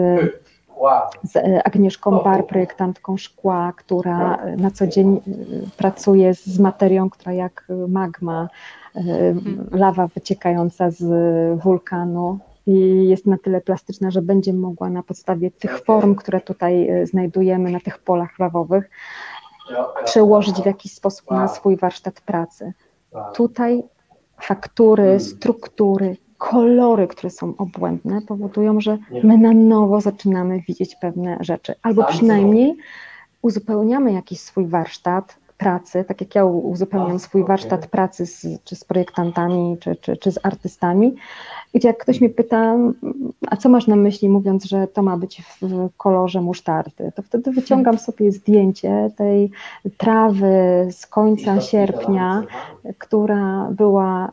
z 1.23 1.37
Agnieszką 1.65 2.11
Bar, 2.23 2.47
projektantką 2.47 3.17
szkła, 3.17 3.73
która 3.77 4.45
na 4.57 4.71
co 4.71 4.87
dzień 4.87 5.21
y, 5.27 5.69
pracuje 5.77 6.33
z 6.33 6.59
materią, 6.59 7.09
która 7.09 7.33
jak 7.33 7.67
magma, 7.87 8.49
lawa 9.71 10.07
wyciekająca 10.07 10.91
z 10.91 11.03
wulkanu 11.59 12.39
i 12.67 13.07
jest 13.07 13.25
na 13.25 13.37
tyle 13.37 13.61
plastyczna, 13.61 14.11
że 14.11 14.21
będzie 14.21 14.53
mogła 14.53 14.89
na 14.89 15.03
podstawie 15.03 15.51
tych 15.51 15.79
form, 15.79 16.15
które 16.15 16.41
tutaj 16.41 17.01
y, 17.01 17.05
znajdujemy 17.05 17.71
na 17.71 17.79
tych 17.79 17.97
polach 17.97 18.39
lawowych, 18.39 18.89
przełożyć 20.05 20.55
w 20.55 20.65
jakiś 20.65 20.93
sposób 20.93 21.31
na 21.31 21.47
swój 21.47 21.77
warsztat 21.77 22.21
pracy. 22.21 22.73
Tutaj 23.33 23.83
faktury, 24.41 25.19
struktury, 25.19 26.17
kolory, 26.37 27.07
które 27.07 27.29
są 27.29 27.53
obłędne, 27.57 28.21
powodują, 28.21 28.81
że 28.81 28.97
my 29.23 29.37
na 29.37 29.53
nowo 29.53 30.01
zaczynamy 30.01 30.61
widzieć 30.67 30.95
pewne 30.95 31.37
rzeczy, 31.39 31.75
albo 31.81 32.03
przynajmniej 32.03 32.77
uzupełniamy 33.41 34.11
jakiś 34.11 34.39
swój 34.39 34.67
warsztat 34.67 35.37
pracy, 35.57 36.05
tak 36.07 36.21
jak 36.21 36.35
ja 36.35 36.45
uzupełniam 36.45 37.19
swój 37.19 37.43
warsztat 37.43 37.87
pracy 37.87 38.25
z, 38.25 38.63
czy 38.63 38.75
z 38.75 38.83
projektantami, 38.83 39.77
czy, 39.79 39.95
czy, 39.95 40.17
czy 40.17 40.31
z 40.31 40.39
artystami, 40.43 41.15
gdzie 41.73 41.87
jak 41.87 41.97
ktoś 41.97 42.21
mnie 42.21 42.29
pyta, 42.29 42.77
a 43.47 43.57
co 43.57 43.69
masz 43.69 43.87
na 43.87 43.95
myśli, 43.95 44.29
mówiąc, 44.29 44.65
że 44.65 44.87
to 44.87 45.01
ma 45.01 45.17
być 45.17 45.43
w 45.61 45.89
kolorze 45.97 46.41
musztardy, 46.41 47.11
to 47.15 47.21
wtedy 47.21 47.51
wyciągam 47.51 47.97
sobie 47.97 48.31
zdjęcie 48.31 49.11
tej 49.17 49.51
trawy 49.97 50.87
z 50.91 51.07
końca 51.07 51.61
sierpnia, 51.61 52.43
która 52.97 53.69
była 53.71 54.27
y, 54.27 54.31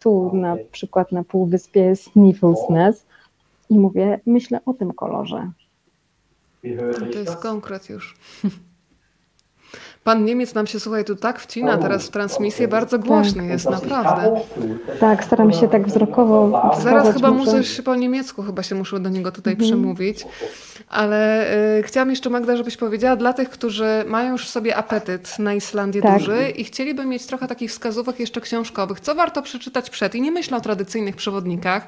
tu 0.00 0.30
na 0.34 0.56
przykład 0.72 1.12
na 1.12 1.24
półwyspie 1.24 1.96
Sniffles 1.96 2.70
Nest 2.70 3.06
i 3.70 3.78
mówię, 3.78 4.20
myślę 4.26 4.60
o 4.66 4.74
tym 4.74 4.92
kolorze. 4.92 5.50
To 7.12 7.18
jest 7.18 7.36
konkret 7.36 7.90
już. 7.90 8.16
Pan 10.06 10.24
Niemiec 10.24 10.54
nam 10.54 10.66
się, 10.66 10.80
słuchaj, 10.80 11.04
tu 11.04 11.16
tak 11.16 11.40
wcina 11.40 11.78
teraz 11.78 12.06
w 12.06 12.10
transmisję, 12.10 12.68
bardzo 12.68 12.98
głośny 12.98 13.42
tak. 13.42 13.50
jest, 13.50 13.70
naprawdę. 13.70 14.40
Tak, 15.00 15.24
staram 15.24 15.52
się 15.52 15.68
tak 15.68 15.86
wzrokowo. 15.86 16.70
Zaraz 16.82 17.14
chyba 17.14 17.30
muszę 17.30 17.82
po 17.84 17.94
niemiecku, 17.94 18.42
chyba 18.42 18.62
się 18.62 18.74
muszę 18.74 19.00
do 19.00 19.08
niego 19.08 19.32
tutaj 19.32 19.52
mhm. 19.52 19.70
przemówić. 19.70 20.26
Ale 20.88 21.52
y, 21.78 21.82
chciałam 21.82 22.10
jeszcze, 22.10 22.30
Magda, 22.30 22.56
żebyś 22.56 22.76
powiedziała 22.76 23.16
dla 23.16 23.32
tych, 23.32 23.50
którzy 23.50 24.04
mają 24.06 24.32
już 24.32 24.46
w 24.46 24.48
sobie 24.48 24.76
apetyt 24.76 25.38
na 25.38 25.54
Islandię 25.54 26.02
tak. 26.02 26.18
duży 26.18 26.50
i 26.50 26.64
chcieliby 26.64 27.04
mieć 27.04 27.26
trochę 27.26 27.48
takich 27.48 27.70
wskazówek 27.70 28.20
jeszcze 28.20 28.40
książkowych, 28.40 29.00
co 29.00 29.14
warto 29.14 29.42
przeczytać 29.42 29.90
przed. 29.90 30.14
I 30.14 30.20
nie 30.20 30.32
myślę 30.32 30.56
o 30.56 30.60
tradycyjnych 30.60 31.16
przewodnikach, 31.16 31.86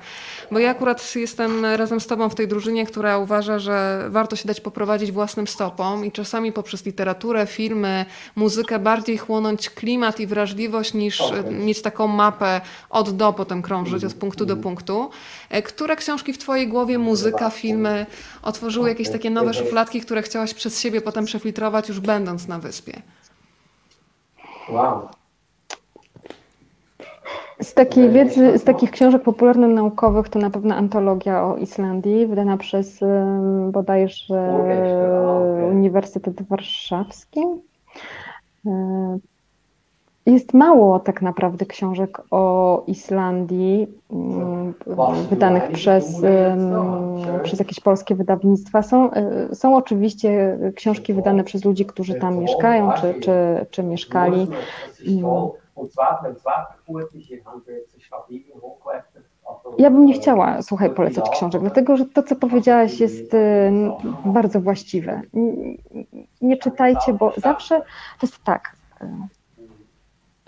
bo 0.50 0.58
ja 0.58 0.70
akurat 0.70 1.16
jestem 1.16 1.64
razem 1.64 2.00
z 2.00 2.06
Tobą 2.06 2.28
w 2.28 2.34
tej 2.34 2.48
drużynie, 2.48 2.86
która 2.86 3.18
uważa, 3.18 3.58
że 3.58 4.06
warto 4.08 4.36
się 4.36 4.48
dać 4.48 4.60
poprowadzić 4.60 5.12
własnym 5.12 5.46
stopom 5.46 6.04
i 6.04 6.12
czasami 6.12 6.52
poprzez 6.52 6.86
literaturę, 6.86 7.46
filmy, 7.46 8.04
muzykę 8.36 8.78
bardziej 8.78 9.18
chłonąć 9.18 9.70
klimat 9.70 10.20
i 10.20 10.26
wrażliwość 10.26 10.94
niż 10.94 11.20
okay. 11.20 11.50
mieć 11.50 11.82
taką 11.82 12.06
mapę 12.06 12.60
od 12.90 13.16
do, 13.16 13.32
potem 13.32 13.62
krążyć 13.62 14.04
od 14.04 14.14
punktu 14.14 14.46
do 14.46 14.56
punktu. 14.56 15.10
E, 15.50 15.62
które 15.62 15.96
książki 15.96 16.32
w 16.32 16.38
Twojej 16.38 16.68
głowie, 16.68 16.98
muzyka, 16.98 17.50
filmy 17.50 18.06
otworzyły 18.42 18.88
jakieś 18.88 19.10
takie 19.10 19.30
nowe 19.30 19.54
szufladki, 19.54 20.00
które 20.00 20.22
chciałaś 20.22 20.54
przez 20.54 20.80
siebie 20.80 21.00
potem 21.00 21.24
przefiltrować 21.24 21.88
już 21.88 22.00
będąc 22.00 22.48
na 22.48 22.58
wyspie? 22.58 23.02
Wow. 24.70 25.08
Z 27.62 27.74
takiej 27.74 28.10
wiedzy, 28.10 28.58
z 28.58 28.64
takich 28.64 28.90
książek 28.90 29.22
popularno-naukowych 29.22 30.28
to 30.28 30.38
na 30.38 30.50
pewno 30.50 30.74
antologia 30.74 31.44
o 31.44 31.56
Islandii, 31.56 32.26
wydana 32.26 32.56
przez 32.56 33.00
bodajże 33.72 34.54
Uniwersytet 35.70 36.42
Warszawski. 36.42 37.40
E, 38.66 39.18
jest 40.26 40.54
mało 40.54 41.00
tak 41.00 41.22
naprawdę 41.22 41.66
książek 41.66 42.20
o 42.30 42.82
Islandii 42.86 43.86
mm, 44.10 44.74
wydanych 45.30 45.70
przez, 45.72 46.22
przez 47.42 47.58
jakieś 47.58 47.80
polskie 47.80 48.14
wydawnictwa. 48.14 48.82
Są, 48.82 49.10
e, 49.10 49.54
są 49.54 49.76
oczywiście 49.76 50.58
książki 50.76 51.14
wydane 51.14 51.44
przez 51.44 51.64
ludzi, 51.64 51.86
którzy 51.86 52.14
tam 52.14 52.38
mieszkają 52.38 52.92
czy, 52.92 53.20
czy, 53.20 53.66
czy 53.70 53.82
mieszkali. 53.82 54.46
Ja 59.78 59.90
bym 59.90 60.04
nie 60.04 60.12
chciała, 60.12 60.62
słuchaj, 60.62 60.90
polecać 60.90 61.30
książek, 61.30 61.60
dlatego 61.60 61.96
że 61.96 62.06
to, 62.06 62.22
co 62.22 62.36
powiedziałaś, 62.36 63.00
jest 63.00 63.32
bardzo 64.24 64.60
właściwe. 64.60 65.22
Nie 66.40 66.56
czytajcie, 66.56 67.12
bo 67.12 67.32
zawsze 67.36 67.80
to 68.20 68.26
jest 68.26 68.44
tak, 68.44 68.76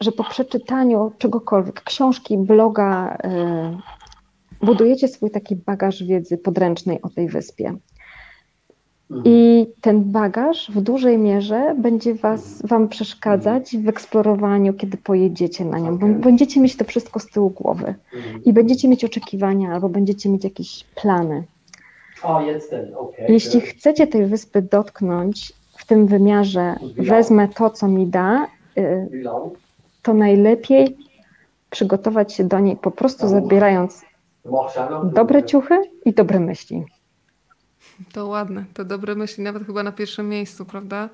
że 0.01 0.13
po 0.13 0.25
przeczytaniu 0.25 1.13
czegokolwiek, 1.19 1.83
książki, 1.83 2.39
bloga, 2.39 3.19
budujecie 4.63 5.09
swój 5.09 5.31
taki 5.31 5.57
bagaż 5.57 6.05
wiedzy 6.05 6.39
podręcznej 6.39 7.03
o 7.03 7.09
tej 7.09 7.29
wyspie. 7.29 7.77
Mhm. 9.11 9.23
I 9.27 9.67
ten 9.81 10.13
bagaż 10.13 10.71
w 10.71 10.81
dużej 10.81 11.19
mierze 11.19 11.75
będzie 11.79 12.15
was, 12.15 12.63
Wam 12.67 12.89
przeszkadzać 12.89 13.77
w 13.77 13.89
eksplorowaniu, 13.89 14.75
kiedy 14.75 14.97
pojedziecie 14.97 15.65
na 15.65 15.79
nią. 15.79 15.99
Będziecie 15.99 16.61
mieć 16.61 16.77
to 16.77 16.85
wszystko 16.85 17.21
z 17.21 17.27
tyłu 17.27 17.51
głowy 17.51 17.95
mhm. 18.15 18.45
i 18.45 18.53
będziecie 18.53 18.89
mieć 18.89 19.05
oczekiwania 19.05 19.73
albo 19.73 19.89
będziecie 19.89 20.29
mieć 20.29 20.45
jakieś 20.45 20.85
plany. 20.85 21.45
Jeśli 23.29 23.61
chcecie 23.61 24.07
tej 24.07 24.27
wyspy 24.27 24.63
dotknąć 24.63 25.53
w 25.79 25.87
tym 25.87 26.07
wymiarze, 26.07 26.77
wezmę 26.97 27.49
to, 27.49 27.71
co 27.71 27.89
mi 27.89 28.07
da, 28.07 28.47
y, 28.79 29.09
to 30.03 30.15
najlepiej 30.15 30.97
przygotować 31.71 32.33
się 32.33 32.45
do 32.45 32.61
niej 32.61 32.77
po 32.77 32.91
prostu 32.91 33.29
zabierając 33.29 34.05
dobre 35.13 35.43
ciuchy 35.43 35.83
i 36.05 36.13
dobre 36.13 36.41
myśli. 36.41 36.85
To 38.13 38.27
ładne, 38.27 38.65
to 38.75 38.85
dobre 38.85 39.15
myśli, 39.15 39.45
nawet 39.45 39.67
chyba 39.67 39.83
na 39.83 39.93
pierwszym 39.93 40.29
miejscu, 40.29 40.65
prawda? 40.65 41.09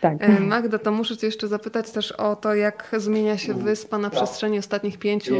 Tak. 0.00 0.16
E, 0.20 0.40
Magda, 0.40 0.78
to 0.78 0.92
muszę 0.92 1.16
Cię 1.16 1.26
jeszcze 1.26 1.48
zapytać 1.48 1.90
też 1.90 2.12
o 2.12 2.36
to, 2.36 2.54
jak 2.54 2.90
zmienia 2.96 3.38
się 3.38 3.54
wyspa 3.54 3.98
na 3.98 4.10
przestrzeni 4.10 4.58
ostatnich 4.58 4.98
pięciu, 4.98 5.34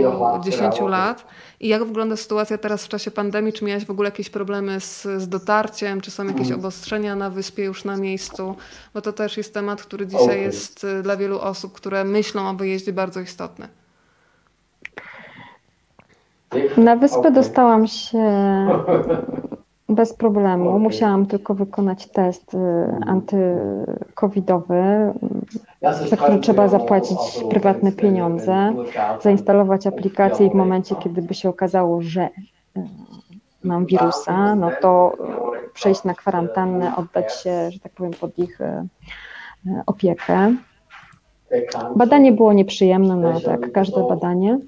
dziesięciu 0.45 0.87
lat 0.87 1.27
i 1.61 1.69
jak 1.69 1.85
wygląda 1.85 2.17
sytuacja 2.17 2.59
teraz 2.59 2.85
w 2.85 2.89
czasie 2.89 3.11
pandemii? 3.11 3.53
Czy 3.53 3.65
miałaś 3.65 3.85
w 3.85 3.91
ogóle 3.91 4.07
jakieś 4.07 4.31
problemy 4.31 4.81
z, 4.81 5.03
z 5.03 5.29
dotarciem? 5.29 6.01
Czy 6.01 6.11
są 6.11 6.27
jakieś 6.27 6.47
mm. 6.47 6.59
obostrzenia 6.59 7.17
na 7.17 7.31
wyspie 7.31 7.65
już 7.65 7.85
na 7.85 7.97
miejscu? 7.97 8.57
Bo 8.95 9.01
to 9.01 9.13
też 9.13 9.37
jest 9.37 9.55
temat, 9.55 9.83
który 9.83 10.07
dzisiaj 10.07 10.41
jest 10.41 10.85
e, 10.85 11.03
dla 11.03 11.17
wielu 11.17 11.41
osób, 11.41 11.73
które 11.73 12.05
myślą 12.05 12.51
o 12.51 12.55
wyjeździe 12.55 12.93
bardzo 12.93 13.21
istotny. 13.21 13.69
Na 16.77 16.97
wyspę 16.97 17.31
dostałam 17.31 17.87
się 17.87 18.19
Bez 19.91 20.15
problemu. 20.15 20.79
Musiałam 20.79 21.27
tylko 21.27 21.55
wykonać 21.55 22.07
test 22.07 22.55
y, 22.55 22.59
antykowidowy, 23.07 24.83
za 26.09 26.17
który 26.17 26.39
trzeba 26.39 26.69
zapłacić 26.69 27.19
prywatne 27.51 27.93
pieniądze, 27.93 28.73
zainstalować 29.23 29.87
aplikację 29.87 30.47
i 30.47 30.51
w 30.51 30.55
momencie, 30.55 30.95
kiedy 30.95 31.23
by 31.23 31.35
się 31.35 31.49
okazało, 31.49 32.03
że 32.03 32.23
y, 32.23 32.29
mam 33.65 33.87
wirusa, 33.87 34.55
no 34.55 34.71
to 34.81 35.13
przejść 35.75 36.05
na 36.05 36.15
kwarantannę, 36.15 36.97
oddać 36.97 37.35
się, 37.43 37.71
że 37.71 37.79
tak 37.81 37.93
powiem, 37.93 38.13
pod 38.21 38.39
ich 38.39 38.61
y, 38.61 38.87
opiekę. 39.87 40.55
Badanie 41.97 42.33
było 42.33 42.53
nieprzyjemne, 42.53 43.17
no 43.17 43.41
tak, 43.41 43.73
każde 43.73 44.09
badanie. 44.09 44.59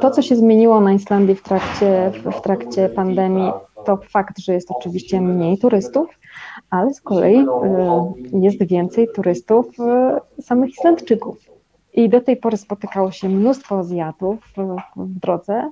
To, 0.00 0.10
co 0.10 0.22
się 0.22 0.36
zmieniło 0.36 0.80
na 0.80 0.92
Islandii 0.92 1.34
w 1.34 1.42
trakcie, 1.42 2.12
w 2.24 2.40
trakcie 2.40 2.88
pandemii, 2.88 3.52
to 3.84 3.96
fakt, 3.96 4.38
że 4.38 4.54
jest 4.54 4.70
oczywiście 4.70 5.20
mniej 5.20 5.58
turystów, 5.58 6.18
ale 6.70 6.94
z 6.94 7.00
kolei 7.00 7.38
y, 7.38 7.46
jest 8.32 8.62
więcej 8.62 9.08
turystów 9.14 9.66
y, 10.38 10.42
samych 10.42 10.70
Islandczyków. 10.70 11.52
I 11.94 12.08
do 12.08 12.20
tej 12.20 12.36
pory 12.36 12.56
spotykało 12.56 13.10
się 13.10 13.28
mnóstwo 13.28 13.78
Azjatów 13.78 14.38
w 14.96 15.18
drodze, 15.20 15.70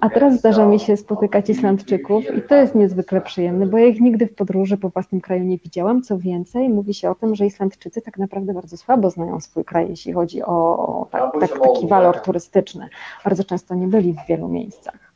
a 0.00 0.10
teraz 0.10 0.38
zdarza 0.38 0.66
mi 0.66 0.80
się 0.80 0.96
spotykać 0.96 1.50
Islandczyków 1.50 2.24
i 2.36 2.42
to 2.42 2.54
jest 2.54 2.74
niezwykle 2.74 3.20
przyjemne, 3.20 3.66
bo 3.66 3.78
ja 3.78 3.86
ich 3.86 4.00
nigdy 4.00 4.26
w 4.26 4.34
podróży 4.34 4.76
po 4.76 4.88
własnym 4.88 5.20
kraju 5.20 5.44
nie 5.44 5.58
widziałam. 5.58 6.02
Co 6.02 6.18
więcej, 6.18 6.68
mówi 6.68 6.94
się 6.94 7.10
o 7.10 7.14
tym, 7.14 7.34
że 7.34 7.46
Islandczycy 7.46 8.02
tak 8.02 8.18
naprawdę 8.18 8.54
bardzo 8.54 8.76
słabo 8.76 9.10
znają 9.10 9.40
swój 9.40 9.64
kraj, 9.64 9.88
jeśli 9.88 10.12
chodzi 10.12 10.42
o 10.42 11.06
tak, 11.10 11.32
tak, 11.40 11.60
taki 11.60 11.86
walor 11.86 12.20
turystyczny. 12.20 12.88
Bardzo 13.24 13.44
często 13.44 13.74
nie 13.74 13.86
byli 13.86 14.12
w 14.12 14.26
wielu 14.28 14.48
miejscach. 14.48 15.09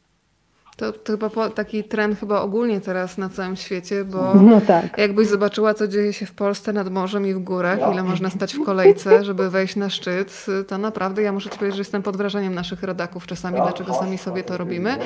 To, 0.77 0.93
to 0.93 1.12
chyba 1.12 1.51
taki 1.51 1.85
trend 1.85 2.20
chyba 2.20 2.41
ogólnie 2.41 2.81
teraz 2.81 3.18
na 3.18 3.29
całym 3.29 3.57
świecie, 3.57 4.05
bo 4.05 4.35
no 4.51 4.61
tak. 4.61 4.99
jakbyś 4.99 5.29
zobaczyła, 5.29 5.75
co 5.75 5.88
dzieje 5.88 6.13
się 6.13 6.26
w 6.26 6.33
Polsce 6.33 6.72
nad 6.72 6.91
morzem 6.91 7.26
i 7.26 7.34
w 7.34 7.38
górach, 7.38 7.79
ile 7.92 8.03
można 8.03 8.30
stać 8.30 8.55
w 8.55 8.64
kolejce, 8.64 9.25
żeby 9.25 9.51
wejść 9.51 9.76
na 9.76 9.91
szczyt, 9.91 10.46
to 10.68 10.79
naprawdę 10.79 11.22
ja 11.22 11.33
muszę 11.33 11.51
ci 11.51 11.59
powiedzieć, 11.59 11.76
że 11.76 11.80
jestem 11.80 12.03
pod 12.03 12.17
wrażeniem 12.17 12.55
naszych 12.55 12.83
rodaków 12.83 13.26
czasami, 13.26 13.57
dlaczego 13.57 13.95
sami 13.95 14.18
sobie 14.18 14.42
to 14.42 14.57
robimy, 14.57 14.96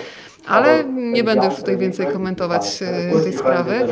ale 0.47 0.85
nie 0.85 1.25
będę 1.25 1.47
już 1.47 1.55
tutaj 1.55 1.77
więcej 1.77 2.07
komentować 2.07 2.83
e, 2.83 3.23
tej 3.23 3.33
sprawy. 3.33 3.87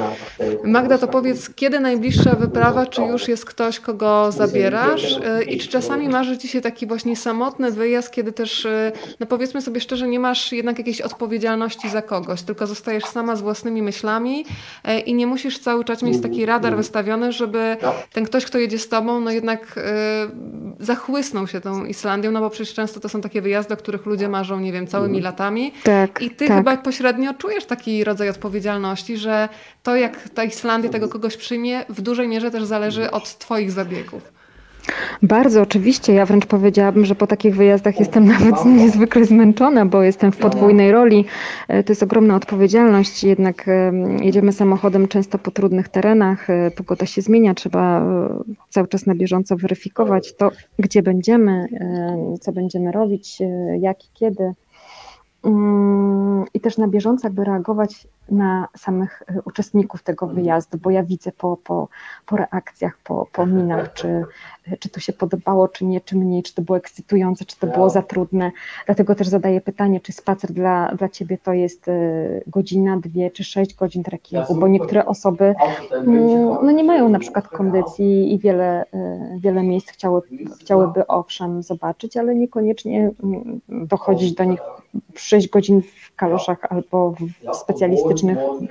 Magda, 0.65 0.99
to 0.99 1.09
powiedz, 1.09 1.51
kiedy 1.55 1.81
najbliższa 1.81 2.35
wyprawa, 2.35 2.87
czy 2.87 3.03
już 3.03 3.29
jest 3.29 3.45
ktoś, 3.45 3.81
kogo 3.81 4.33
zabierasz 4.33 5.19
e, 5.25 5.43
i 5.43 5.59
czy 5.59 5.69
czasami 5.69 6.09
marzy 6.09 6.39
ci 6.39 6.49
się 6.49 6.61
taki 6.61 6.87
właśnie 6.87 7.17
samotny 7.17 7.71
wyjazd, 7.71 8.11
kiedy 8.11 8.33
też, 8.33 8.67
e, 8.67 8.93
no 9.21 9.27
powiedzmy 9.27 9.63
sobie 9.63 9.81
szczerze, 9.81 10.09
nie 10.09 10.21
masz 10.21 10.53
jednak 10.53 10.79
jakiejś 10.79 11.01
odpowiedzialności 11.01 11.66
odpowiedzialności 11.67 11.91
za 11.91 12.03
kogoś, 12.03 12.43
tylko 12.43 12.67
zostajesz 12.67 13.05
sama 13.05 13.37
z 13.37 13.41
własnymi 13.41 13.83
myślami 13.83 14.45
e, 14.85 14.99
i 14.99 15.15
nie 15.15 15.27
musisz 15.27 15.59
cały 15.59 15.85
czas 15.85 16.03
mieć 16.03 16.23
taki 16.23 16.47
radar 16.47 16.77
wystawiony, 16.77 17.33
żeby 17.33 17.77
ten 18.13 18.25
ktoś, 18.25 18.45
kto 18.45 18.59
jedzie 18.59 18.79
z 18.79 18.89
tobą, 18.89 19.21
no 19.21 19.31
jednak 19.31 19.79
e, 19.79 19.83
zachłysnął 20.81 21.47
się 21.47 21.61
tą 21.61 21.85
Islandią, 21.85 22.31
no 22.31 22.41
bo 22.41 22.51
przecież 22.51 22.75
często 22.75 23.01
to 23.01 23.09
są 23.09 23.21
takie 23.21 23.43
wyjazdy, 23.43 23.75
o 23.75 23.77
których 23.77 24.07
ludzie 24.07 24.29
marzą, 24.29 24.61
nie 24.61 24.73
wiem, 24.73 24.87
całymi 24.87 25.21
latami. 25.21 25.73
Tak, 25.83 26.23
I 26.23 26.31
ty 26.31 26.49
tak. 26.49 26.57
chyba 26.57 26.77
pośrednio 26.77 27.35
czujesz 27.35 27.65
taki 27.65 28.05
rodzaj 28.05 28.29
odpowiedzialności, 28.29 29.17
że 29.17 29.49
to 29.83 29.97
jak 29.97 30.29
ta 30.29 30.45
Islandia 30.45 30.91
tego 30.91 31.09
kogoś 31.09 31.37
przyjmie, 31.37 31.85
w 31.89 32.01
dużej 32.01 32.29
mierze 32.29 32.51
też 32.51 32.65
zależy 32.65 33.11
od 33.11 33.39
twoich 33.39 33.71
zabiegów. 33.71 34.36
Bardzo 35.23 35.63
oczywiście. 35.63 36.13
Ja 36.13 36.27
wręcz 36.27 36.47
powiedziałabym, 36.47 37.05
że 37.05 37.15
po 37.15 37.27
takich 37.27 37.57
wyjazdach 37.57 38.01
jestem 38.01 38.27
nawet 38.39 38.65
niezwykle 38.65 39.25
zmęczona, 39.25 39.87
bo 39.87 40.03
jestem 40.03 40.33
w 40.33 40.37
podwójnej 40.37 40.93
roli. 40.93 41.25
E, 41.69 41.85
To 41.85 41.93
jest 41.93 42.03
ogromna 42.03 42.37
odpowiedzialność. 42.37 43.25
Jednak 43.25 43.69
em, 43.69 44.23
jedziemy 44.23 44.53
samochodem 44.53 45.09
często 45.09 45.39
po 45.39 45.51
trudnych 45.51 45.89
terenach. 45.89 46.51
e, 46.51 46.71
Pogoda 46.71 47.07
się 47.07 47.23
zmienia. 47.23 47.55
Trzeba 47.55 48.01
e, 48.01 48.29
cały 48.71 48.89
czas 48.89 49.07
na 49.07 49.15
bieżąco 49.15 49.57
weryfikować 49.57 50.35
to, 50.37 50.51
gdzie 50.79 51.03
będziemy, 51.03 51.67
co 52.41 52.53
będziemy 52.53 52.93
robić, 52.93 53.39
jak 53.81 54.05
i 54.05 54.09
kiedy. 54.15 54.53
Mm, 55.45 56.45
I 56.55 56.61
też 56.61 56.79
na 56.79 56.89
bieżąco 56.89 57.27
jakby 57.29 57.45
reagować 57.45 58.07
na 58.29 58.69
samych 58.77 59.23
e, 59.29 59.43
uczestników 59.45 60.03
tego 60.03 60.27
wyjazdu, 60.27 60.79
bo 60.79 60.91
ja 60.91 61.03
widzę 61.03 61.33
po, 61.33 61.57
po, 61.57 61.89
po 62.27 62.37
reakcjach, 62.37 62.99
po, 63.05 63.27
po 63.33 63.47
minach, 63.47 63.93
czy, 63.99 64.25
czy 64.79 64.89
to 64.89 65.01
się 65.01 65.13
podobało, 65.13 65.69
czy 65.69 65.85
nie, 65.85 66.01
czy 66.01 66.17
mniej, 66.17 66.43
czy 66.43 66.55
to 66.55 66.63
było 66.63 66.79
ekscytujące, 66.79 67.45
czy 67.45 67.59
to 67.59 67.67
było 67.67 67.91
za 67.91 68.03
trudne. 68.03 68.53
Dlatego 68.87 69.15
też 69.15 69.29
zadaję 69.29 69.61
pytanie, 69.61 70.01
czy 70.01 70.13
spacer 70.13 70.53
dla, 70.53 70.95
dla 70.95 71.09
Ciebie 71.09 71.39
to 71.39 71.53
jest 71.53 71.89
e, 71.89 71.93
godzina, 72.47 72.97
dwie, 72.97 73.31
czy 73.31 73.45
sześć 73.45 73.75
godzin 73.75 74.03
trekkingu, 74.03 74.55
bo 74.55 74.69
niektóre 74.69 75.07
osoby 75.07 75.55
mm, 75.93 76.57
no 76.63 76.71
nie 76.71 76.85
mają 76.85 77.09
na 77.09 77.19
przykład 77.19 77.49
kondycji 77.49 78.35
i 78.35 78.39
wiele, 78.39 78.85
e, 78.93 79.37
wiele 79.39 79.63
miejsc 79.63 79.91
chciały, 79.91 80.23
chciałyby 80.61 81.07
owszem 81.07 81.63
zobaczyć, 81.63 82.17
ale 82.17 82.35
niekoniecznie 82.35 83.11
mm, 83.23 83.61
dochodzić 83.69 84.33
do 84.33 84.45
nich 84.45 84.61
6 85.15 85.49
godzin 85.49 85.83
w 85.83 86.17
kaloszach 86.17 86.59
albo 86.73 87.11
w 87.11 87.57
specjalistycznych 87.57 88.16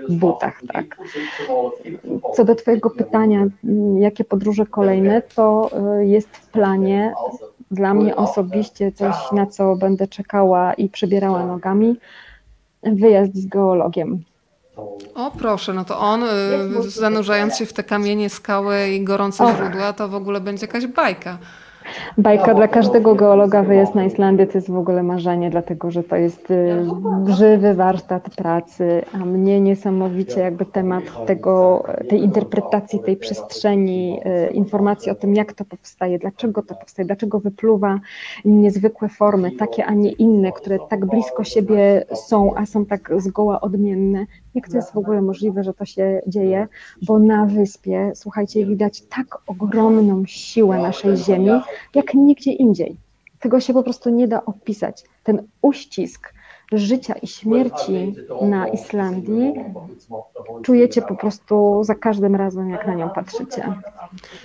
butach, 0.10 0.62
tak. 0.74 0.86
Co 2.36 2.46
do 2.46 2.56
Twojego 2.56 2.90
pytania, 2.90 3.46
jakie 4.00 4.24
podróże 4.24 4.66
kolejne, 4.66 5.22
to 5.22 5.70
y, 6.00 6.06
jest 6.06 6.28
w 6.28 6.48
planie 6.48 7.14
dla 7.72 7.94
mnie 7.94 8.16
osobiście 8.16 8.92
coś, 8.92 9.16
na 9.32 9.46
co 9.46 9.76
będę 9.76 10.08
czekała 10.08 10.74
i 10.74 10.90
przebierała 10.90 11.46
nogami, 11.46 11.96
wyjazd 12.84 13.36
z 13.36 13.46
geologiem. 13.46 14.24
O 15.16 15.32
proszę, 15.32 15.74
no 15.74 15.86
to 15.86 16.00
on, 16.00 16.24
y, 16.24 16.28
zanurzając 16.90 17.58
się 17.58 17.66
w 17.66 17.74
te 17.74 17.84
kamienie, 17.84 18.30
skały 18.30 18.90
i 18.90 19.04
gorące 19.04 19.44
Och. 19.44 19.56
źródła, 19.56 19.94
to 19.94 20.08
w 20.10 20.16
ogóle 20.16 20.42
będzie 20.42 20.66
jakaś 20.66 20.88
bajka. 20.88 21.38
Bajka 22.18 22.54
dla 22.54 22.68
każdego 22.68 23.16
geologa 23.16 23.64
wyjazd 23.64 23.96
na 23.96 24.06
Islandię 24.06 24.48
to 24.48 24.58
jest 24.58 24.72
w 24.72 24.78
ogóle 24.78 25.04
marzenie, 25.04 25.50
dlatego 25.50 25.92
że 25.92 26.04
to 26.04 26.16
jest 26.16 26.52
y, 26.52 26.86
żywy 27.28 27.74
warsztat 27.74 28.36
pracy, 28.36 29.02
a 29.14 29.18
mnie 29.18 29.62
niesamowicie 29.62 30.40
jakby 30.40 30.66
temat 30.66 31.04
tego, 31.26 31.84
tej 32.10 32.24
interpretacji 32.24 33.00
tej 33.00 33.18
przestrzeni, 33.18 34.20
y, 34.50 34.54
informacji 34.54 35.12
o 35.12 35.16
tym, 35.16 35.36
jak 35.36 35.54
to 35.54 35.66
powstaje, 35.66 36.20
dlaczego 36.20 36.62
to 36.62 36.76
powstaje, 36.76 37.06
dlaczego 37.06 37.40
wypluwa 37.40 38.00
niezwykłe 38.46 39.10
formy, 39.10 39.52
takie, 39.52 39.86
a 39.86 39.94
nie 39.94 40.12
inne, 40.12 40.52
które 40.52 40.78
tak 40.90 41.06
blisko 41.06 41.44
siebie 41.44 42.06
są, 42.14 42.56
a 42.56 42.66
są 42.66 42.86
tak 42.86 43.12
zgoła 43.18 43.62
odmienne. 43.62 44.26
Jak 44.56 44.70
to 44.70 44.76
jest 44.78 44.94
w 44.94 44.98
ogóle 44.98 45.22
możliwe, 45.22 45.64
że 45.64 45.74
to 45.74 45.86
się 45.86 46.22
dzieje? 46.28 46.68
Bo 47.02 47.20
na 47.20 47.46
wyspie, 47.46 48.12
słuchajcie, 48.16 48.66
widać 48.66 49.02
tak 49.02 49.38
ogromną 49.48 50.24
siłę 50.26 50.78
naszej 50.78 51.18
Ziemi, 51.18 51.50
jak 51.96 52.14
nigdzie 52.14 52.52
indziej. 52.52 52.98
Tego 53.40 53.60
się 53.60 53.74
po 53.74 53.84
prostu 53.84 54.10
nie 54.10 54.28
da 54.28 54.46
opisać. 54.46 55.04
Ten 55.24 55.48
uścisk 55.62 56.34
życia 56.72 57.14
i 57.14 57.28
śmierci 57.28 58.16
na 58.42 58.68
Islandii 58.68 59.54
czujecie 60.64 61.02
po 61.02 61.16
prostu 61.16 61.84
za 61.84 61.96
każdym 61.96 62.36
razem, 62.36 62.70
jak 62.70 62.88
na 62.88 62.94
nią 62.94 63.10
patrzycie. 63.10 63.74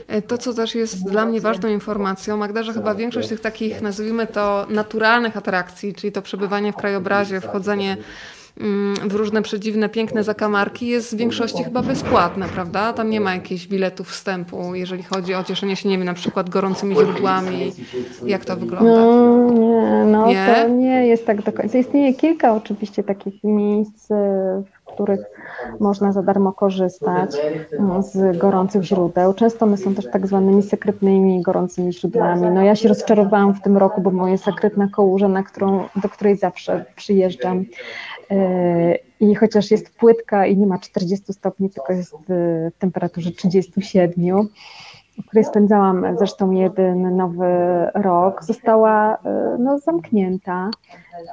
E, 0.09 0.23
To, 0.23 0.39
co 0.39 0.55
też 0.55 0.75
jest 0.75 1.11
dla 1.11 1.27
mnie 1.27 1.41
ważną 1.41 1.69
informacją, 1.69 2.37
Magda, 2.37 2.63
że 2.63 2.73
chyba 2.73 2.95
większość 2.95 3.29
tych 3.29 3.41
takich, 3.41 3.83
nazwijmy 3.83 4.27
to, 4.27 4.67
naturalnych 4.71 5.37
atrakcji, 5.37 5.95
czyli 5.95 6.13
to 6.13 6.23
przebywanie 6.23 6.73
w 6.73 6.77
krajobrazie, 6.77 7.41
wchodzenie 7.41 7.97
w 9.09 9.15
różne 9.15 9.43
przedziwne, 9.43 9.89
piękne 9.89 10.25
zakamarki 10.25 10.87
jest 10.87 11.15
w 11.15 11.19
większości 11.19 11.65
chyba 11.65 11.83
bezpłatne, 11.83 12.47
prawda? 12.49 12.93
Tam 12.93 13.11
nie 13.11 13.21
ma 13.21 13.35
jakichś 13.35 13.67
biletów 13.67 14.09
wstępu, 14.09 14.75
jeżeli 14.75 15.03
chodzi 15.03 15.35
o 15.35 15.45
cieszenie 15.45 15.77
się, 15.77 15.89
nie 15.89 15.99
wiem, 15.99 16.07
na 16.07 16.15
przykład 16.15 16.51
gorącymi 16.51 16.95
źródłami. 16.97 17.73
Jak 18.27 18.45
to 18.45 18.57
wygląda? 18.57 18.91
No 18.91 19.51
nie, 19.51 20.05
no 20.07 20.27
Nie? 20.27 20.55
to 20.63 20.69
nie 20.69 21.07
jest 21.07 21.27
tak 21.27 21.43
do 21.43 21.53
końca. 21.53 21.79
Istnieje 21.79 22.15
kilka 22.15 22.55
oczywiście 22.55 23.03
takich 23.03 23.45
miejsc, 23.45 24.11
e, 24.11 24.15
w 24.67 24.93
których 24.93 25.21
można 25.81 26.13
za 26.13 26.23
darmo 26.23 26.53
korzystać 26.53 27.31
mm, 27.79 28.03
z 28.03 28.39
gorących 28.39 28.83
źródeł. 28.83 29.35
Często 29.35 29.67
one 29.67 29.77
są 29.77 29.95
też 29.95 30.07
tak 30.13 30.27
zwanymi 30.27 30.63
sekretnymi 30.63 31.43
gorącymi 31.43 31.93
źródłami. 31.93 32.51
No 32.55 32.63
ja 32.63 32.77
się 32.77 32.89
rozczarowałam 32.89 33.55
w 33.55 33.63
tym 33.63 33.77
roku, 33.77 34.01
bo 34.01 34.11
moja 34.11 34.37
sekretna 34.37 34.89
kołurza, 34.89 35.29
na 35.29 35.43
którą, 35.43 35.89
do 35.97 36.09
której 36.09 36.37
zawsze 36.37 36.85
przyjeżdżam, 36.97 37.65
i 39.21 39.35
chociaż 39.35 39.71
jest 39.71 39.91
płytka 39.91 40.47
i 40.47 40.57
nie 40.57 40.67
ma 40.67 40.79
40 40.79 41.33
stopni, 41.33 41.71
tylko 41.71 41.93
jest 41.93 42.15
e, 42.15 42.19
w 42.71 42.79
temperaturze 42.79 43.31
37, 43.31 44.49
w 45.23 45.27
której 45.27 45.45
spędzałam 45.45 46.07
zresztą 46.19 46.51
jeden 46.51 47.17
nowy 47.17 47.47
rok, 47.95 48.45
została 48.45 49.17
e, 49.25 49.57
no, 49.59 49.79
zamknięta. 49.79 50.71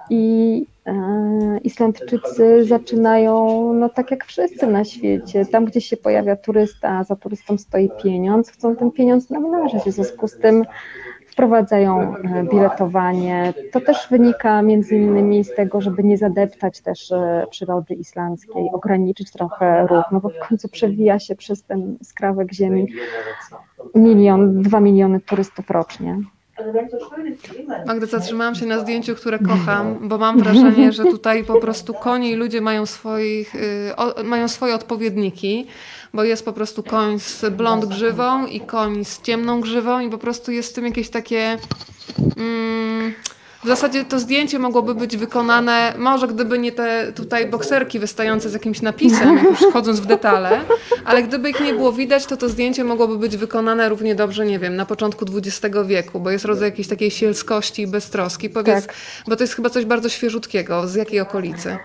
I 0.09 0.65
e, 0.85 1.59
Islandczycy 1.63 2.65
zaczynają, 2.65 3.73
no 3.73 3.89
tak 3.89 4.11
jak 4.11 4.25
wszyscy 4.25 4.67
na 4.67 4.83
świecie, 4.83 5.45
tam 5.45 5.65
gdzie 5.65 5.81
się 5.81 5.97
pojawia 5.97 6.35
turysta, 6.35 7.03
za 7.03 7.15
turystą 7.15 7.57
stoi 7.57 7.89
pieniądz, 8.03 8.51
chcą 8.51 8.75
ten 8.75 8.91
pieniądz 8.91 9.29
namnażać, 9.29 9.83
w 9.83 9.91
związku 9.91 10.27
z 10.27 10.37
tym 10.37 10.65
wprowadzają 11.37 12.15
e, 12.15 12.43
biletowanie. 12.43 13.53
To 13.71 13.81
też 13.81 14.07
wynika 14.11 14.61
między 14.61 14.95
innymi 14.95 15.43
z 15.43 15.55
tego, 15.55 15.81
żeby 15.81 16.03
nie 16.03 16.17
zadeptać 16.17 16.81
też 16.81 17.11
e, 17.11 17.47
przyrody 17.49 17.93
islandzkiej, 17.93 18.69
ograniczyć 18.73 19.31
trochę 19.31 19.87
ruch, 19.87 20.05
no 20.11 20.19
bo 20.19 20.29
w 20.29 20.47
końcu 20.49 20.69
przewija 20.69 21.19
się 21.19 21.35
przez 21.35 21.63
ten 21.63 21.97
skrawek 22.03 22.53
ziemi 22.53 22.87
milion, 23.95 24.61
dwa 24.61 24.79
miliony 24.79 25.19
turystów 25.19 25.69
rocznie. 25.69 26.19
Magda, 27.85 28.05
zatrzymałam 28.05 28.55
się 28.55 28.65
na 28.65 28.79
zdjęciu, 28.79 29.15
które 29.15 29.39
kocham, 29.39 30.07
bo 30.07 30.17
mam 30.17 30.39
wrażenie, 30.43 30.91
że 30.91 31.03
tutaj 31.03 31.43
po 31.43 31.59
prostu 31.59 31.93
konie 31.93 32.31
i 32.31 32.35
ludzie 32.35 32.61
mają, 32.61 32.85
swoich, 32.85 33.55
y, 33.55 33.95
o, 33.95 34.23
mają 34.23 34.47
swoje 34.47 34.75
odpowiedniki, 34.75 35.67
bo 36.13 36.23
jest 36.23 36.45
po 36.45 36.53
prostu 36.53 36.83
koń 36.83 37.19
z 37.19 37.45
blond 37.53 37.85
grzywą 37.85 38.45
i 38.45 38.59
koń 38.59 39.05
z 39.05 39.21
ciemną 39.21 39.61
grzywą 39.61 39.99
i 39.99 40.09
po 40.09 40.17
prostu 40.17 40.51
jest 40.51 40.71
w 40.71 40.73
tym 40.73 40.85
jakieś 40.85 41.09
takie... 41.09 41.57
Mm, 42.37 43.13
w 43.63 43.67
zasadzie 43.67 44.05
to 44.05 44.19
zdjęcie 44.19 44.59
mogłoby 44.59 44.95
być 44.95 45.17
wykonane, 45.17 45.93
może 45.97 46.27
gdyby 46.27 46.59
nie 46.59 46.71
te 46.71 47.13
tutaj 47.13 47.47
bokserki 47.49 47.99
wystające 47.99 48.49
z 48.49 48.53
jakimś 48.53 48.81
napisem, 48.81 49.37
jak 49.37 49.45
już 49.45 49.59
wchodząc 49.59 49.99
w 49.99 50.05
detale, 50.05 50.61
ale 51.05 51.23
gdyby 51.23 51.49
ich 51.49 51.59
nie 51.59 51.73
było 51.73 51.93
widać, 51.93 52.25
to 52.25 52.37
to 52.37 52.49
zdjęcie 52.49 52.83
mogłoby 52.83 53.17
być 53.17 53.37
wykonane 53.37 53.89
równie 53.89 54.15
dobrze, 54.15 54.45
nie 54.45 54.59
wiem, 54.59 54.75
na 54.75 54.85
początku 54.85 55.25
XX 55.35 55.77
wieku, 55.85 56.19
bo 56.19 56.31
jest 56.31 56.45
rodzaj 56.45 56.69
jakiejś 56.69 56.87
takiej 56.87 57.11
sielskości 57.11 57.81
i 57.81 57.87
beztroski. 57.87 58.49
Powiedz, 58.49 58.85
Tak. 58.85 58.95
bo 59.27 59.35
to 59.35 59.43
jest 59.43 59.53
chyba 59.53 59.69
coś 59.69 59.85
bardzo 59.85 60.09
świeżutkiego. 60.09 60.87
Z 60.87 60.95
jakiej 60.95 61.19
okolicy? 61.19 61.77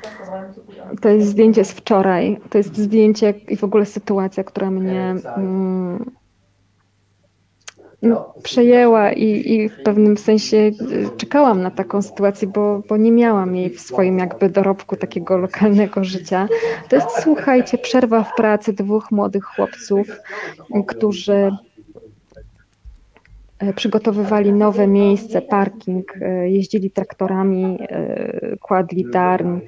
To 1.00 1.08
jest 1.08 1.28
zdjęcie 1.28 1.64
z 1.64 1.72
wczoraj. 1.72 2.40
To 2.50 2.58
jest 2.58 2.76
zdjęcie 2.78 3.34
i 3.48 3.56
w 3.56 3.64
ogóle 3.64 3.86
sytuacja, 3.86 4.44
która 4.44 4.70
mnie 4.70 5.14
mm, 5.36 6.10
przejęła 8.42 9.12
i, 9.12 9.52
i 9.54 9.68
w 9.68 9.82
pewnym 9.82 10.16
sensie 10.16 10.56
y, 10.56 10.72
czekałam 11.16 11.62
na 11.62 11.70
taką 11.70 12.02
sytuację, 12.02 12.48
bo, 12.48 12.82
bo 12.88 12.96
nie 12.96 13.12
miałam 13.12 13.56
jej 13.56 13.70
w 13.70 13.80
swoim 13.80 14.18
jakby 14.18 14.50
dorobku 14.50 14.96
takiego 14.96 15.38
lokalnego 15.38 16.04
życia. 16.04 16.48
To 16.88 16.96
jest, 16.96 17.08
słuchajcie, 17.22 17.78
przerwa 17.78 18.24
w 18.24 18.34
pracy 18.34 18.72
dwóch 18.72 19.10
młodych 19.10 19.44
chłopców, 19.44 20.20
którzy 20.86 21.50
e, 23.58 23.72
przygotowywali 23.72 24.52
nowe 24.52 24.86
miejsce, 24.86 25.42
parking, 25.42 26.16
e, 26.20 26.50
jeździli 26.50 26.90
traktorami, 26.90 27.78
e, 27.80 28.56
kładli 28.60 29.10
darń, 29.10 29.60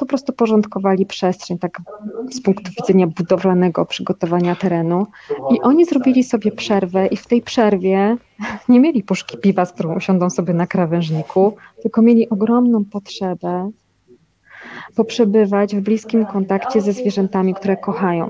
po 0.00 0.06
prostu 0.06 0.32
porządkowali 0.32 1.06
przestrzeń, 1.06 1.58
tak 1.58 1.82
z 2.30 2.42
punktu 2.42 2.70
widzenia 2.80 3.06
budowlanego 3.06 3.86
przygotowania 3.86 4.56
terenu. 4.56 5.06
I 5.54 5.60
oni 5.60 5.84
zrobili 5.84 6.24
sobie 6.24 6.52
przerwę 6.52 7.06
i 7.06 7.16
w 7.16 7.26
tej 7.26 7.42
przerwie 7.42 8.16
nie 8.68 8.80
mieli 8.80 9.02
puszki 9.02 9.38
piwa, 9.38 9.64
z 9.64 9.72
którą 9.72 9.96
usiądą 9.96 10.30
sobie 10.30 10.54
na 10.54 10.66
krawężniku, 10.66 11.56
tylko 11.82 12.02
mieli 12.02 12.28
ogromną 12.28 12.84
potrzebę 12.84 13.70
poprzebywać 14.94 15.76
w 15.76 15.80
bliskim 15.80 16.26
kontakcie 16.26 16.80
ze 16.80 16.92
zwierzętami, 16.92 17.54
które 17.54 17.76
kochają. 17.76 18.28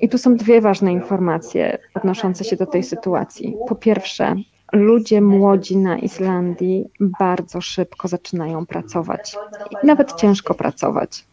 I 0.00 0.08
tu 0.08 0.18
są 0.18 0.36
dwie 0.36 0.60
ważne 0.60 0.92
informacje 0.92 1.78
odnoszące 1.94 2.44
się 2.44 2.56
do 2.56 2.66
tej 2.66 2.82
sytuacji. 2.82 3.56
Po 3.68 3.74
pierwsze, 3.74 4.36
ludzie 4.74 5.20
młodzi 5.20 5.76
na 5.76 5.98
Islandii 5.98 6.88
bardzo 7.00 7.60
szybko 7.60 8.08
zaczynają 8.08 8.66
pracować, 8.66 9.36
nawet 9.82 10.12
ciężko 10.12 10.54
pracować. 10.54 11.24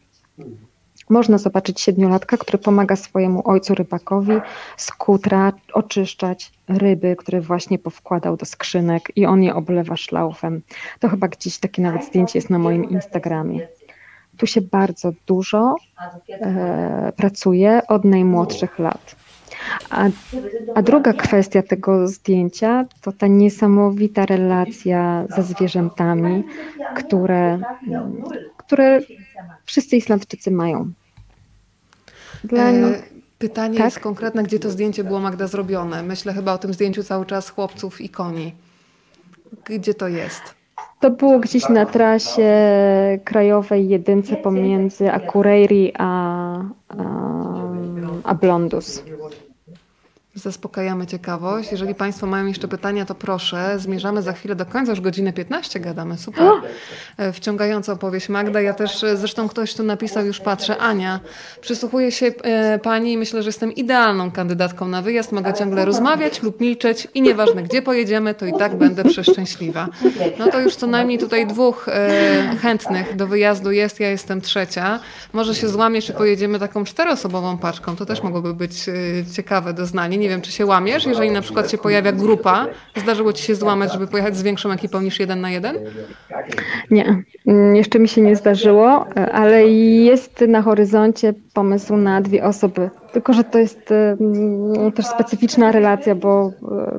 Można 1.09 1.37
zobaczyć 1.37 1.81
siedmiolatka, 1.81 2.37
który 2.37 2.57
pomaga 2.57 2.95
swojemu 2.95 3.41
ojcu 3.45 3.75
rybakowi 3.75 4.33
z 4.77 4.91
kutra 4.91 5.53
oczyszczać 5.73 6.51
ryby, 6.67 7.15
które 7.15 7.41
właśnie 7.41 7.79
powkładał 7.79 8.37
do 8.37 8.45
skrzynek 8.45 9.11
i 9.15 9.25
on 9.25 9.43
je 9.43 9.55
oblewa 9.55 9.97
szlaufem. 9.97 10.61
To 10.99 11.09
chyba 11.09 11.27
gdzieś 11.27 11.57
takie 11.57 11.81
nawet 11.81 12.05
zdjęcie 12.05 12.39
jest 12.39 12.49
na 12.49 12.59
moim 12.59 12.89
Instagramie. 12.89 13.67
Tu 14.37 14.47
się 14.47 14.61
bardzo 14.61 15.11
dużo 15.27 15.75
e, 16.29 17.13
pracuje 17.15 17.81
od 17.87 18.05
najmłodszych 18.05 18.79
lat. 18.79 19.15
A, 19.89 20.09
a, 20.75 20.81
druga 20.81 21.13
kwestia 21.13 21.61
tego 21.61 22.07
zdjęcia 22.07 22.85
to 23.01 23.11
ta 23.11 23.27
niesamowita 23.27 24.25
relacja 24.25 25.25
ze 25.35 25.43
zwierzętami, 25.43 26.43
które, 26.95 27.59
które 28.57 29.01
wszyscy 29.65 29.95
Islandczycy 29.97 30.51
mają. 30.51 30.91
Dla... 32.43 32.63
E, 32.63 32.93
pytanie 33.39 33.77
tak? 33.77 33.85
jest 33.85 33.99
konkretne, 33.99 34.43
gdzie 34.43 34.59
to 34.59 34.69
zdjęcie 34.69 35.03
było 35.03 35.19
Magda 35.19 35.47
zrobione. 35.47 36.03
Myślę 36.03 36.33
chyba 36.33 36.53
o 36.53 36.57
tym 36.57 36.73
zdjęciu 36.73 37.03
cały 37.03 37.25
czas 37.25 37.49
chłopców 37.49 38.01
i 38.01 38.09
koni. 38.09 38.53
Gdzie 39.65 39.93
to 39.93 40.07
jest? 40.07 40.41
To 40.99 41.11
było 41.11 41.39
gdzieś 41.39 41.69
na 41.69 41.85
trasie 41.85 42.49
krajowej 43.23 43.89
jedynce 43.89 44.35
pomiędzy 44.35 45.11
Akureyri 45.11 45.93
a, 45.97 46.07
a, 46.89 46.95
a 48.23 48.35
Blondus. 48.35 49.03
Zaspokajamy 50.35 51.07
ciekawość. 51.07 51.71
Jeżeli 51.71 51.95
Państwo 51.95 52.27
mają 52.27 52.45
jeszcze 52.45 52.67
pytania, 52.67 53.05
to 53.05 53.15
proszę. 53.15 53.79
Zmierzamy 53.79 54.21
za 54.21 54.33
chwilę 54.33 54.55
do 54.55 54.65
końca, 54.65 54.91
już 54.91 55.01
godzinę 55.01 55.33
15 55.33 55.79
gadamy. 55.79 56.17
Super. 56.17 56.51
E, 57.17 57.33
wciągająca 57.33 57.93
opowieść 57.93 58.29
Magda. 58.29 58.61
Ja 58.61 58.73
też, 58.73 59.03
e, 59.03 59.17
zresztą 59.17 59.49
ktoś 59.49 59.73
tu 59.73 59.83
napisał, 59.83 60.25
już 60.25 60.39
patrzę. 60.39 60.77
Ania, 60.77 61.19
przysłuchuję 61.61 62.11
się 62.11 62.25
e, 62.25 62.79
Pani 62.79 63.13
i 63.13 63.17
myślę, 63.17 63.43
że 63.43 63.49
jestem 63.49 63.71
idealną 63.71 64.31
kandydatką 64.31 64.87
na 64.87 65.01
wyjazd. 65.01 65.31
Mogę 65.31 65.53
ciągle 65.53 65.85
rozmawiać 65.85 66.43
lub 66.43 66.59
milczeć 66.59 67.07
i 67.13 67.21
nieważne 67.21 67.63
gdzie 67.63 67.81
pojedziemy, 67.81 68.33
to 68.33 68.45
i 68.45 68.53
tak 68.53 68.75
będę 68.75 69.03
przeszczęśliwa. 69.03 69.87
No 70.39 70.47
to 70.47 70.59
już 70.59 70.75
co 70.75 70.87
najmniej 70.87 71.19
tutaj 71.19 71.47
dwóch 71.47 71.85
chętnych 72.61 73.15
do 73.15 73.27
wyjazdu 73.27 73.71
jest. 73.71 73.99
Ja 73.99 74.09
jestem 74.09 74.41
trzecia. 74.41 74.99
Może 75.33 75.55
się 75.55 75.69
złamiesz 75.69 76.09
i 76.09 76.13
pojedziemy 76.13 76.59
taką 76.59 76.83
czteroosobową 76.83 77.57
paczką. 77.57 77.95
To 77.95 78.05
też 78.05 78.23
mogłoby 78.23 78.53
być 78.53 78.85
ciekawe 79.33 79.73
doznanie 79.73 80.20
nie 80.21 80.29
wiem, 80.29 80.41
czy 80.41 80.51
się 80.51 80.65
łamiesz, 80.65 81.05
jeżeli 81.05 81.31
na 81.31 81.41
przykład 81.41 81.71
się 81.71 81.77
pojawia 81.77 82.11
grupa, 82.11 82.67
zdarzyło 82.95 83.33
ci 83.33 83.43
się 83.43 83.55
złamać, 83.55 83.93
żeby 83.93 84.07
pojechać 84.07 84.37
z 84.37 84.43
większą 84.43 84.71
ekipą 84.71 85.01
niż 85.01 85.19
jeden 85.19 85.41
na 85.41 85.49
jeden? 85.49 85.75
Nie, 86.91 87.23
jeszcze 87.73 87.99
mi 87.99 88.07
się 88.07 88.21
nie 88.21 88.35
zdarzyło, 88.35 89.05
ale 89.31 89.67
jest 89.67 90.41
na 90.41 90.61
horyzoncie 90.61 91.33
pomysł 91.53 91.97
na 91.97 92.21
dwie 92.21 92.45
osoby. 92.45 92.89
Tylko, 93.13 93.33
że 93.33 93.43
to 93.43 93.59
jest 93.59 93.89
też 94.95 95.05
specyficzna 95.05 95.71
relacja, 95.71 96.15
bo, 96.15 96.51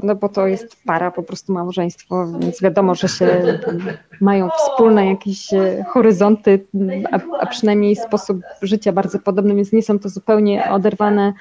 no 0.02 0.14
bo 0.14 0.28
to 0.28 0.46
jest 0.46 0.76
para, 0.84 1.10
po 1.10 1.22
prostu 1.22 1.52
małżeństwo, 1.52 2.26
więc 2.40 2.62
wiadomo, 2.62 2.94
że 2.94 3.08
się 3.08 3.58
mają 4.20 4.48
wspólne 4.50 5.06
jakieś 5.06 5.54
e, 5.54 5.84
horyzonty, 5.88 6.66
a, 7.12 7.18
a 7.40 7.46
przynajmniej 7.46 7.96
sposób 7.96 8.40
życia 8.62 8.92
bardzo 8.92 9.18
podobny, 9.18 9.54
więc 9.54 9.72
nie 9.72 9.82
są 9.82 9.98
to 9.98 10.08
zupełnie 10.08 10.70
oderwane 10.70 11.32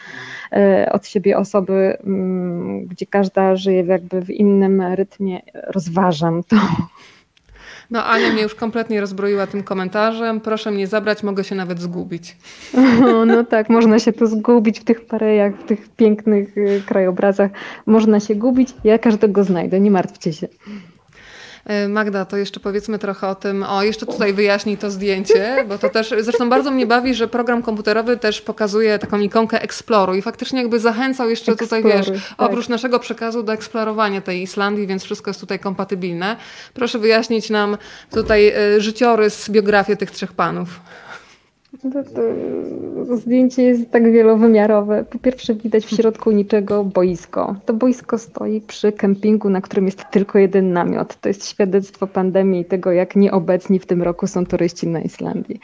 e, 0.51 0.91
od 0.91 1.07
siebie 1.07 1.37
osoby, 1.37 1.97
mm, 2.03 2.85
gdzie 2.85 3.05
każda 3.05 3.55
żyje 3.55 3.83
jakby 3.83 4.21
w 4.21 4.29
innym 4.29 4.81
rytmie. 4.81 5.41
Rozważam 5.53 6.43
to. 6.43 6.55
No 7.91 8.05
Ania 8.05 8.33
mnie 8.33 8.41
już 8.41 8.55
kompletnie 8.55 9.01
rozbroiła 9.01 9.47
tym 9.47 9.63
komentarzem. 9.63 10.41
Proszę 10.41 10.71
mnie 10.71 10.87
zabrać, 10.87 11.23
mogę 11.23 11.43
się 11.43 11.55
nawet 11.55 11.79
zgubić. 11.79 12.37
O, 13.05 13.25
no 13.25 13.43
tak, 13.43 13.69
można 13.69 13.99
się 13.99 14.13
tu 14.13 14.27
zgubić 14.27 14.79
w 14.79 14.83
tych 14.83 15.05
parejach, 15.05 15.55
w 15.55 15.63
tych 15.63 15.89
pięknych 15.89 16.57
y, 16.57 16.83
krajobrazach. 16.85 17.51
Można 17.85 18.19
się 18.19 18.35
gubić. 18.35 18.73
Ja 18.83 18.99
każdego 18.99 19.43
znajdę, 19.43 19.79
nie 19.79 19.91
martwcie 19.91 20.33
się. 20.33 20.47
E, 21.65 21.87
Magda, 21.87 22.25
to 22.25 22.37
jeszcze 22.37 22.59
powiedzmy 22.59 22.99
trochę 22.99 23.27
o 23.27 23.35
tym, 23.35 23.63
o 23.63 23.83
jeszcze 23.83 24.05
tutaj 24.05 24.33
wyjaśnij 24.33 24.77
to 24.77 24.91
zdjęcie, 24.91 25.65
bo 25.69 25.77
to 25.77 25.89
też, 25.89 26.13
zresztą 26.19 26.49
bardzo 26.49 26.71
mnie 26.71 26.87
bawi, 26.87 27.13
że 27.13 27.27
program 27.27 27.61
komputerowy 27.63 28.17
też 28.17 28.41
pokazuje 28.41 28.99
taką 28.99 29.19
ikonkę 29.19 29.61
Exploru 29.61 30.15
i 30.15 30.21
faktycznie 30.21 30.61
jakby 30.61 30.79
zachęcał 30.79 31.29
jeszcze 31.29 31.55
tutaj, 31.55 31.83
wiesz, 31.83 32.07
tak. 32.07 32.17
oprócz 32.37 32.69
naszego 32.69 32.99
przekazu 32.99 33.43
do 33.43 33.53
eksplorowania 33.53 34.21
tej 34.21 34.41
Islandii, 34.41 34.87
więc 34.87 35.03
wszystko 35.03 35.29
jest 35.29 35.39
tutaj 35.39 35.59
kompatybilne. 35.59 36.37
Proszę 36.73 36.99
wyjaśnić 36.99 37.49
nam 37.49 37.77
tutaj 38.11 38.47
e, 38.47 38.81
życiorys, 38.81 39.49
biografię 39.49 39.97
tych 39.97 40.11
trzech 40.11 40.33
panów. 40.33 40.79
To, 41.81 42.03
to 43.07 43.17
zdjęcie 43.17 43.63
jest 43.63 43.91
tak 43.91 44.11
wielowymiarowe. 44.11 45.05
Po 45.09 45.19
pierwsze 45.19 45.55
widać 45.55 45.85
w 45.85 45.89
środku 45.89 46.31
niczego 46.31 46.83
boisko. 46.83 47.55
To 47.65 47.73
boisko 47.73 48.17
stoi 48.17 48.61
przy 48.61 48.91
kempingu, 48.91 49.49
na 49.49 49.61
którym 49.61 49.85
jest 49.85 50.03
tylko 50.11 50.39
jeden 50.39 50.73
namiot. 50.73 51.15
To 51.21 51.29
jest 51.29 51.49
świadectwo 51.49 52.07
pandemii 52.07 52.61
i 52.61 52.65
tego, 52.65 52.91
jak 52.91 53.15
nieobecni 53.15 53.79
w 53.79 53.85
tym 53.85 54.01
roku 54.01 54.27
są 54.27 54.45
turyści 54.45 54.87
na 54.87 55.01
Islandii. 55.01 55.59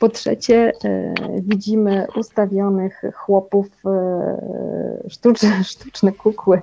Po 0.00 0.08
trzecie, 0.08 0.72
e, 0.84 1.14
widzimy 1.42 2.06
ustawionych 2.16 3.02
chłopów, 3.14 3.66
e, 3.86 5.08
sztuczne, 5.08 5.64
sztuczne 5.72 6.12
kukły 6.12 6.60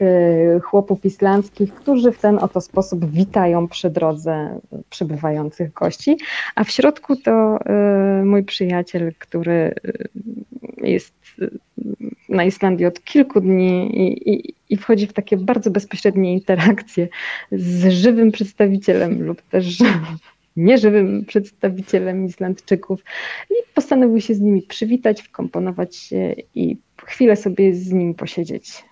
e, 0.00 0.60
chłopów 0.60 1.04
islandzkich, 1.04 1.74
którzy 1.74 2.12
w 2.12 2.18
ten 2.18 2.38
oto 2.38 2.60
sposób 2.60 3.10
witają 3.10 3.68
przy 3.68 3.90
drodze 3.90 4.60
przybywających 4.90 5.72
gości. 5.72 6.18
A 6.54 6.64
w 6.64 6.70
środku 6.70 7.16
to 7.16 7.58
mój 8.24 8.44
przyjaciel, 8.44 9.12
który 9.18 9.74
jest 10.76 11.14
na 12.28 12.44
Islandii 12.44 12.86
od 12.86 13.04
kilku 13.04 13.40
dni 13.40 13.98
i, 13.98 14.30
i, 14.30 14.54
i, 14.68 14.76
wchodzi 14.76 15.06
w 15.06 15.12
takie 15.12 15.36
bardzo 15.36 15.70
bezpośrednie 15.70 16.32
interakcje 16.32 17.08
z 17.52 17.88
żywym 17.88 18.32
przedstawicielem 18.32 19.22
lub 19.22 19.42
też 19.42 19.78
nieżywym 20.56 21.24
przedstawicielem 21.24 22.24
Islandczyków 22.24 23.00
i 23.50 23.54
postanowił 23.74 24.20
się 24.20 24.34
z 24.34 24.40
nimi 24.40 24.62
przywitać, 24.62 25.22
wkomponować 25.22 25.96
się 25.96 26.34
i 26.54 26.76
chwilę 27.04 27.36
sobie 27.36 27.74
z 27.74 27.92
nimi 27.92 28.14
posiedzieć. 28.14 28.84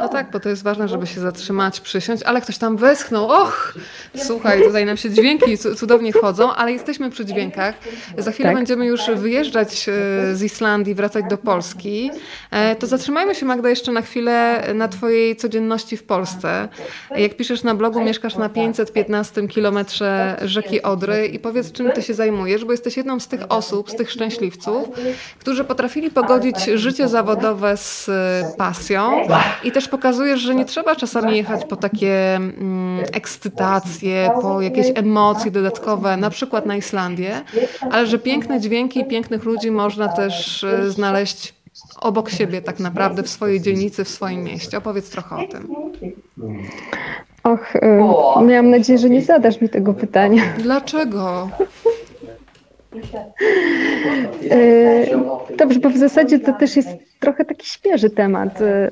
No 0.00 0.08
tak, 0.08 0.30
bo 0.30 0.40
to 0.40 0.48
jest 0.48 0.62
ważne, 0.62 0.88
żeby 0.88 1.06
się 1.06 1.20
zatrzymać, 1.20 1.80
przysiąść, 1.80 2.22
ale 2.22 2.40
ktoś 2.40 2.58
tam 2.58 2.76
westchnął. 2.76 3.30
Och, 3.30 3.74
słuchaj, 4.16 4.62
tutaj 4.62 4.86
nam 4.86 4.96
się 4.96 5.10
dźwięki 5.10 5.58
cudownie 5.58 6.12
wchodzą, 6.12 6.52
ale 6.52 6.72
jesteśmy 6.72 7.10
przy 7.10 7.24
dźwiękach. 7.24 7.74
Za 8.18 8.32
chwilę 8.32 8.48
tak. 8.48 8.56
będziemy 8.56 8.86
już 8.86 9.00
wyjeżdżać 9.16 9.88
e, 9.88 9.92
z 10.34 10.42
Islandii, 10.42 10.94
wracać 10.94 11.24
do 11.30 11.38
Polski. 11.38 12.10
E, 12.50 12.76
to 12.76 12.86
zatrzymajmy 12.86 13.34
się, 13.34 13.46
Magda, 13.46 13.68
jeszcze 13.68 13.92
na 13.92 14.02
chwilę 14.02 14.64
na 14.74 14.88
Twojej 14.88 15.36
codzienności 15.36 15.96
w 15.96 16.02
Polsce. 16.02 16.68
Jak 17.16 17.36
piszesz 17.36 17.62
na 17.62 17.74
blogu, 17.74 18.00
mieszkasz 18.00 18.36
na 18.36 18.48
515 18.48 19.48
kilometrze 19.48 20.36
rzeki 20.42 20.82
Odry 20.82 21.26
i 21.26 21.38
powiedz, 21.38 21.72
czym 21.72 21.92
Ty 21.92 22.02
się 22.02 22.14
zajmujesz, 22.14 22.64
bo 22.64 22.72
jesteś 22.72 22.96
jedną 22.96 23.20
z 23.20 23.28
tych 23.28 23.40
osób, 23.48 23.90
z 23.90 23.96
tych 23.96 24.10
szczęśliwców, 24.10 24.88
którzy 25.38 25.64
potrafili 25.64 26.10
pogodzić 26.10 26.64
życie 26.64 27.08
zawodowe 27.08 27.76
z 27.76 28.08
e, 28.08 28.52
pasją 28.56 29.28
i 29.64 29.72
też 29.72 29.79
pokazujesz, 29.88 30.40
że 30.40 30.54
nie 30.54 30.64
trzeba 30.64 30.96
czasami 30.96 31.36
jechać 31.36 31.64
po 31.64 31.76
takie 31.76 32.36
mm, 32.36 33.04
ekscytacje, 33.12 34.30
po 34.42 34.60
jakieś 34.60 34.86
emocje 34.94 35.50
dodatkowe, 35.50 36.16
na 36.16 36.30
przykład 36.30 36.66
na 36.66 36.76
Islandię, 36.76 37.42
ale 37.90 38.06
że 38.06 38.18
piękne 38.18 38.60
dźwięki 38.60 39.00
i 39.00 39.04
pięknych 39.04 39.44
ludzi 39.44 39.70
można 39.70 40.08
też 40.08 40.64
e, 40.64 40.90
znaleźć 40.90 41.54
obok 42.00 42.30
siebie 42.30 42.62
tak 42.62 42.80
naprawdę 42.80 43.22
w 43.22 43.28
swojej 43.28 43.60
dzielnicy, 43.60 44.04
w 44.04 44.08
swoim 44.08 44.44
mieście. 44.44 44.78
Opowiedz 44.78 45.10
trochę 45.10 45.36
o 45.36 45.46
tym. 45.46 45.74
Och, 47.42 47.76
y, 47.76 48.44
miałam 48.44 48.70
nadzieję, 48.70 48.98
że 48.98 49.10
nie 49.10 49.22
zadasz 49.22 49.60
mi 49.60 49.68
tego 49.68 49.94
pytania. 49.94 50.42
Dlaczego? 50.58 51.48
E, 54.50 55.06
dobrze, 55.56 55.80
bo 55.80 55.90
w 55.90 55.96
zasadzie 55.96 56.38
to 56.38 56.52
też 56.52 56.76
jest 56.76 56.88
trochę 57.20 57.44
taki 57.44 57.66
świeży 57.66 58.10
temat. 58.10 58.60
E, 58.62 58.90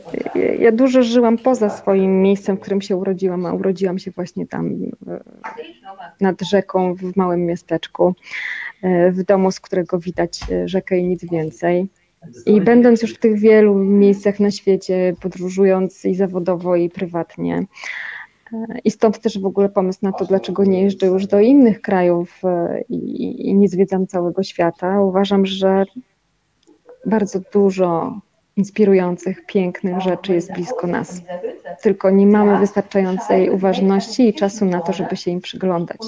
ja 0.59 0.73
dużo 0.73 1.03
żyłam 1.03 1.39
poza 1.39 1.71
swoim 1.71 2.23
miejscem, 2.23 2.57
w 2.57 2.61
którym 2.61 2.81
się 2.81 2.97
urodziłam, 2.97 3.47
a 3.47 3.53
urodziłam 3.53 3.99
się 3.99 4.11
właśnie 4.11 4.47
tam 4.47 4.73
e, 5.07 5.21
nad 6.21 6.43
rzeką 6.43 6.95
w 6.95 7.17
małym 7.17 7.47
miasteczku, 7.47 8.15
w 9.13 9.23
domu, 9.23 9.51
z 9.51 9.61
którego 9.61 9.99
widać 9.99 10.41
rzekę 10.65 10.99
i 10.99 11.05
nic 11.05 11.25
więcej. 11.25 11.89
I 12.47 12.61
będąc 12.61 13.03
już 13.03 13.15
w 13.15 13.19
tych 13.19 13.39
wielu 13.39 13.75
miejscach 13.75 14.41
na 14.41 14.51
świecie, 14.51 15.15
podróżując 15.21 16.05
i 16.05 16.15
zawodowo, 16.15 16.77
i 16.77 16.91
prywatnie, 16.91 17.65
I 18.85 18.91
stąd 18.91 19.19
też 19.19 19.39
w 19.39 19.47
ogóle 19.47 19.69
pomysł 19.69 19.99
na 20.03 20.13
to, 20.13 20.25
dlaczego 20.25 20.65
nie 20.65 20.83
jeżdżę 20.83 21.07
już 21.07 21.27
do 21.27 21.41
innych 21.41 21.81
krajów 21.81 22.43
i, 22.89 23.49
i 23.49 23.55
nie 23.55 23.69
zwiedzam 23.69 24.07
całego 24.07 24.43
świata. 24.43 25.01
Uważam, 25.01 25.47
że 25.47 25.85
bardzo 27.07 27.41
dużo 27.53 28.21
inspirujących, 28.59 29.47
pięknych 29.47 30.01
rzeczy 30.01 30.35
jest 30.35 30.53
blisko 30.53 30.87
nas. 30.87 31.23
Tylko 31.83 32.11
nie 32.11 32.27
mamy 32.27 32.59
wystarczającej 32.59 33.51
uważności 33.51 34.29
i 34.29 34.35
czasu 34.35 34.65
na 34.65 34.81
to, 34.81 34.93
żeby 34.93 35.17
się 35.17 35.31
im 35.31 35.41
przyglądać. 35.41 35.99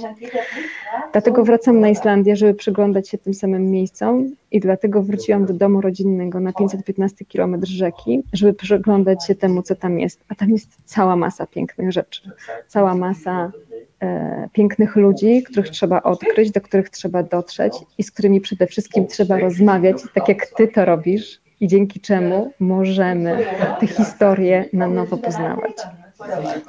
Dlatego 1.12 1.44
wracam 1.44 1.81
na 1.81 1.89
Islandię, 1.89 2.36
żeby 2.36 2.55
przyglądać 2.55 3.09
się 3.09 3.18
tym 3.18 3.35
samym 3.35 3.70
miejscom 3.70 4.35
i 4.51 4.60
dlatego 4.60 5.02
wróciłam 5.02 5.47
do 5.47 5.55
domu 5.55 5.81
rodzinnego 5.81 6.40
na 6.40 6.52
515 6.52 7.24
km 7.24 7.56
rzeki, 7.62 8.22
żeby 8.32 8.55
przyglądać 8.55 9.27
się 9.27 9.35
temu, 9.35 9.62
co 9.62 9.74
tam 9.74 10.01
jest. 10.01 10.20
A 10.28 10.35
tam 10.35 10.51
jest 10.51 10.68
cała 10.85 11.16
masa 11.16 11.47
pięknych 11.47 11.93
rzeczy, 11.93 12.31
cała 12.68 12.94
masa 12.94 13.52
e, 14.02 14.48
pięknych 14.52 14.97
ludzi, 14.97 15.43
których 15.43 15.68
trzeba 15.68 16.02
odkryć, 16.02 16.51
do 16.51 16.60
których 16.60 16.90
trzeba 16.90 17.22
dotrzeć 17.22 17.74
i 17.98 18.02
z 18.02 18.10
którymi 18.10 18.40
przede 18.40 18.66
wszystkim 18.66 19.06
trzeba 19.06 19.39
rozmawiać, 19.39 19.97
tak 20.14 20.28
jak 20.28 20.47
ty 20.47 20.68
to 20.68 20.85
robisz 20.85 21.40
i 21.61 21.69
dzięki 21.69 22.01
czemu 22.01 22.53
możemy 22.61 23.47
te 23.81 23.87
historie 23.87 24.69
na 24.73 24.87
nowo 24.87 25.16
poznawać. 25.16 25.73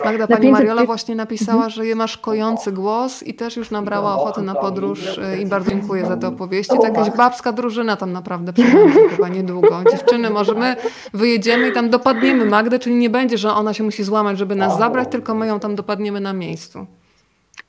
Magda, 0.05 0.27
pani 0.27 0.51
Mariola 0.51 0.85
właśnie 0.85 1.15
napisała, 1.15 1.69
że 1.69 1.85
je 1.85 1.95
masz 1.95 2.17
kojący 2.17 2.71
głos 2.71 3.23
i 3.23 3.33
też 3.33 3.57
już 3.57 3.71
nabrała 3.71 4.15
ochoty 4.15 4.41
na 4.41 4.55
podróż 4.55 5.17
y, 5.17 5.41
i 5.41 5.45
bardzo 5.45 5.69
dziękuję 5.69 6.05
za 6.05 6.17
te 6.17 6.27
opowieści. 6.27 6.77
To 6.77 6.85
jakaś 6.85 7.09
babska 7.09 7.51
drużyna 7.51 7.95
tam 7.95 8.11
naprawdę 8.11 8.53
przybędzie 8.53 9.09
chyba 9.09 9.27
niedługo. 9.27 9.83
Dziewczyny, 9.91 10.29
może 10.29 10.53
my 10.53 10.75
wyjedziemy 11.13 11.69
i 11.69 11.73
tam 11.73 11.89
dopadniemy 11.89 12.45
Magdę, 12.45 12.79
czyli 12.79 12.95
nie 12.95 13.09
będzie, 13.09 13.37
że 13.37 13.53
ona 13.53 13.73
się 13.73 13.83
musi 13.83 14.03
złamać, 14.03 14.37
żeby 14.37 14.55
nas 14.55 14.77
zabrać, 14.77 15.07
tylko 15.11 15.35
my 15.35 15.47
ją 15.47 15.59
tam 15.59 15.75
dopadniemy 15.75 16.19
na 16.19 16.33
miejscu. 16.33 16.85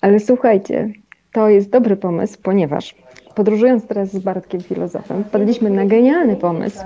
Ale 0.01 0.21
słuchajcie, 0.21 0.93
to 1.33 1.49
jest 1.49 1.71
dobry 1.71 1.97
pomysł, 1.97 2.39
ponieważ 2.43 2.95
podróżując 3.35 3.87
teraz 3.87 4.13
z 4.13 4.19
Bartkiem 4.19 4.61
filozofem, 4.61 5.25
wpadliśmy 5.25 5.71
na 5.71 5.87
genialny 5.87 6.37
pomysł, 6.37 6.85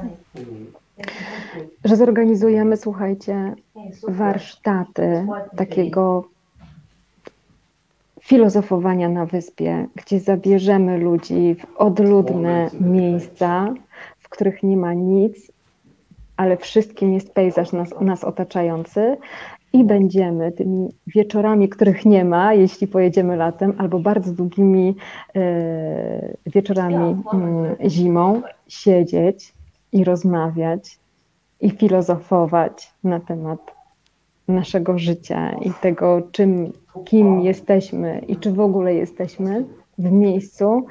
że 1.85 1.97
zorganizujemy, 1.97 2.77
słuchajcie, 2.77 3.55
warsztaty 4.09 5.27
takiego 5.57 6.29
filozofowania 8.21 9.09
na 9.09 9.27
wyspie, 9.27 9.87
gdzie 9.95 10.21
zabierzemy 10.21 10.99
ludzi 10.99 11.55
w 11.55 11.77
odludne 11.77 12.71
miejsca, 12.81 13.75
w 14.19 14.29
których 14.29 14.63
nie 14.63 14.77
ma 14.77 14.95
nic, 14.95 15.53
ale 16.37 16.57
wszystkim 16.57 17.13
jest 17.13 17.33
pejzaż 17.33 17.73
nas, 17.73 18.01
nas 18.01 18.25
otaczający 18.25 19.17
i 19.77 19.85
będziemy 19.85 20.53
tymi 20.53 20.89
wieczorami, 21.07 21.69
których 21.69 22.05
nie 22.05 22.25
ma, 22.25 22.55
jeśli 22.55 22.87
pojedziemy 22.87 23.37
latem, 23.37 23.73
albo 23.79 23.99
bardzo 23.99 24.33
długimi 24.33 24.97
e, 25.37 26.35
wieczorami 26.47 27.17
mm, 27.33 27.77
zimą, 27.87 28.43
siedzieć 28.69 29.53
i 29.93 30.05
rozmawiać 30.05 30.99
i 31.61 31.71
filozofować 31.71 32.93
na 33.05 33.21
temat 33.21 33.75
naszego 34.49 34.99
życia 34.99 35.53
i 35.53 35.71
tego, 35.81 36.23
czym, 36.33 36.73
kim 37.05 37.41
jesteśmy 37.41 38.19
i 38.29 38.37
czy 38.37 38.53
w 38.53 38.61
ogóle 38.61 38.95
jesteśmy 38.95 39.65
w 39.99 40.11
miejscu, 40.11 40.87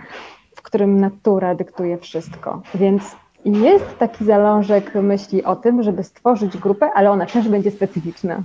w 0.56 0.62
którym 0.62 1.00
natura 1.00 1.56
dyktuje 1.56 1.98
wszystko. 1.98 2.62
Więc 2.76 3.16
jest 3.46 3.98
taki 3.98 4.26
zalążek 4.26 4.96
myśli 4.96 5.44
o 5.44 5.56
tym, 5.56 5.84
żeby 5.84 6.04
stworzyć 6.04 6.58
grupę, 6.58 6.92
ale 6.94 7.12
ona 7.12 7.26
też 7.26 7.50
będzie 7.50 7.72
specyficzna. 7.72 8.42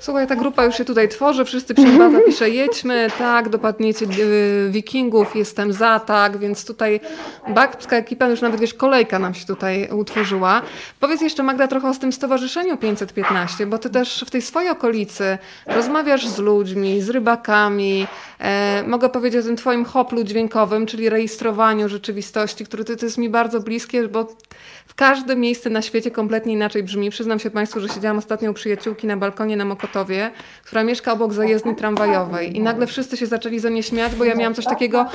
Słuchaj, 0.00 0.26
ta 0.26 0.36
grupa 0.36 0.64
już 0.64 0.76
się 0.76 0.84
tutaj 0.84 1.08
tworzy, 1.08 1.44
wszyscy 1.44 1.74
przed 1.74 1.86
pisze 2.26 2.50
jedźmy, 2.50 3.08
tak, 3.18 3.48
dopadniecie 3.48 4.06
y, 4.06 4.68
wikingów, 4.70 5.36
jestem 5.36 5.72
za, 5.72 6.00
tak, 6.00 6.38
więc 6.38 6.64
tutaj 6.64 7.00
bakpska 7.48 7.96
ekipa, 7.96 8.26
już 8.26 8.40
nawet 8.40 8.60
wiesz, 8.60 8.74
kolejka 8.74 9.18
nam 9.18 9.34
się 9.34 9.46
tutaj 9.46 9.88
utworzyła. 9.92 10.62
Powiedz 11.00 11.20
jeszcze 11.20 11.42
Magda 11.42 11.68
trochę 11.68 11.90
o 11.90 11.94
tym 11.94 12.12
Stowarzyszeniu 12.12 12.76
515, 12.76 13.66
bo 13.66 13.78
ty 13.78 13.90
też 13.90 14.24
w 14.26 14.30
tej 14.30 14.42
swojej 14.42 14.70
okolicy 14.70 15.38
rozmawiasz 15.66 16.28
z 16.28 16.38
ludźmi, 16.38 17.02
z 17.02 17.10
rybakami, 17.10 18.06
e, 18.38 18.82
mogę 18.86 19.08
powiedzieć 19.08 19.40
o 19.40 19.46
tym 19.46 19.56
twoim 19.56 19.84
hoplu 19.84 20.24
dźwiękowym, 20.24 20.86
czyli 20.86 21.08
rejestrowaniu 21.08 21.88
rzeczywistości, 21.88 22.64
który 22.64 22.84
to, 22.84 22.96
to 22.96 23.06
jest 23.06 23.18
mi 23.18 23.28
bardzo 23.28 23.60
bliskie, 23.60 24.08
bo 24.08 24.28
każde 24.96 25.36
miejsce 25.36 25.70
na 25.70 25.82
świecie 25.82 26.10
kompletnie 26.10 26.52
inaczej 26.52 26.82
brzmi. 26.82 27.10
Przyznam 27.10 27.38
się 27.38 27.50
Państwu, 27.50 27.80
że 27.80 27.88
siedziałam 27.88 28.18
ostatnio 28.18 28.50
u 28.50 28.54
przyjaciółki 28.54 29.06
na 29.06 29.16
balkonie 29.16 29.56
na 29.56 29.64
Mokotowie, 29.64 30.30
która 30.64 30.84
mieszka 30.84 31.12
obok 31.12 31.32
zajezdni 31.32 31.76
tramwajowej 31.76 32.56
i 32.56 32.60
nagle 32.60 32.86
wszyscy 32.86 33.16
się 33.16 33.26
zaczęli 33.26 33.58
ze 33.58 33.70
mnie 33.70 33.82
śmiać, 33.82 34.14
bo 34.14 34.24
ja 34.24 34.34
miałam 34.34 34.54
coś 34.54 34.64
takiego, 34.64 35.06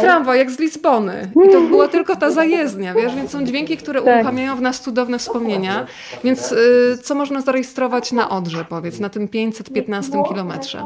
tramwaj 0.00 0.38
jak 0.38 0.50
z 0.50 0.58
Lizbony. 0.58 1.30
I 1.48 1.52
to 1.52 1.60
była 1.60 1.88
tylko 1.88 2.16
ta 2.16 2.30
zajezdnia, 2.30 2.94
wiesz, 2.94 3.14
więc 3.14 3.30
są 3.30 3.44
dźwięki, 3.44 3.76
które 3.76 4.02
tak. 4.02 4.14
uruchamiają 4.14 4.56
w 4.56 4.60
nas 4.60 4.80
cudowne 4.80 5.18
wspomnienia. 5.18 5.86
Więc 6.24 6.52
y, 6.52 6.98
co 7.02 7.14
można 7.14 7.40
zarejestrować 7.40 8.12
na 8.12 8.28
Odrze, 8.28 8.64
powiedz, 8.64 9.00
na 9.00 9.08
tym 9.08 9.28
515 9.28 10.22
kilometrze? 10.28 10.84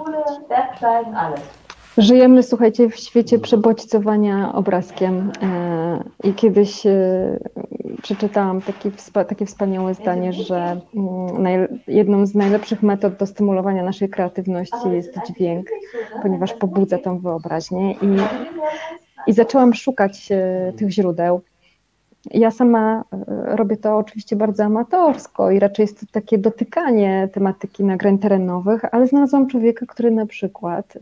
Żyjemy, 1.98 2.42
słuchajcie, 2.42 2.90
w 2.90 2.96
świecie 2.96 3.38
przebodźcowania 3.38 4.52
obrazkiem 4.54 5.32
e, 5.42 6.04
i 6.24 6.34
kiedyś 6.34 6.86
e, 6.86 7.38
przeczytałam 8.02 8.62
taki, 8.62 8.90
takie 9.28 9.46
wspaniałe 9.46 9.94
zdanie, 9.94 10.32
że 10.32 10.80
mm, 10.94 11.78
jedną 11.86 12.26
z 12.26 12.34
najlepszych 12.34 12.82
metod 12.82 13.16
do 13.16 13.26
stymulowania 13.26 13.82
naszej 13.82 14.08
kreatywności 14.08 14.88
jest 14.92 15.14
dźwięk, 15.26 15.66
ponieważ 16.22 16.54
pobudza 16.54 16.98
tą 16.98 17.18
wyobraźnię 17.18 17.92
i, 17.92 18.06
i 19.26 19.32
zaczęłam 19.32 19.74
szukać 19.74 20.28
e, 20.32 20.72
tych 20.76 20.90
źródeł. 20.90 21.40
Ja 22.30 22.50
sama 22.50 23.04
robię 23.44 23.76
to 23.76 23.96
oczywiście 23.96 24.36
bardzo 24.36 24.64
amatorsko 24.64 25.50
i 25.50 25.58
raczej 25.58 25.82
jest 25.84 26.00
to 26.00 26.06
takie 26.12 26.38
dotykanie 26.38 27.28
tematyki 27.32 27.84
nagrań 27.84 28.18
terenowych, 28.18 28.84
ale 28.92 29.06
znalazłam 29.06 29.46
człowieka, 29.46 29.86
który 29.86 30.10
na 30.10 30.26
przykład 30.26 30.98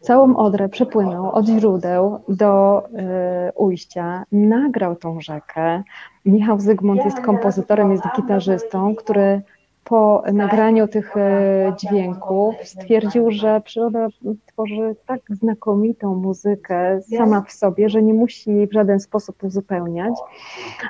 całą 0.00 0.36
Odrę 0.36 0.68
przepłynął 0.68 1.30
od 1.30 1.46
źródeł 1.46 2.20
do 2.28 2.82
y, 2.86 3.52
ujścia, 3.54 4.24
nagrał 4.32 4.96
tą 4.96 5.20
rzekę. 5.20 5.82
Michał 6.24 6.60
Zygmunt 6.60 7.04
jest 7.04 7.20
kompozytorem, 7.20 7.92
jest 7.92 8.04
gitarzystą, 8.16 8.94
który 8.94 9.42
po 9.84 10.22
nagraniu 10.32 10.88
tych 10.88 11.16
e, 11.16 11.72
dźwięków 11.80 12.54
stwierdził, 12.64 13.30
że 13.30 13.60
przyroda 13.60 14.08
tworzy 14.46 14.96
tak 15.06 15.20
znakomitą 15.30 16.14
muzykę 16.14 17.00
sama 17.16 17.42
w 17.42 17.52
sobie, 17.52 17.88
że 17.88 18.02
nie 18.02 18.14
musi 18.14 18.50
jej 18.50 18.66
w 18.66 18.72
żaden 18.72 19.00
sposób 19.00 19.44
uzupełniać. 19.44 20.14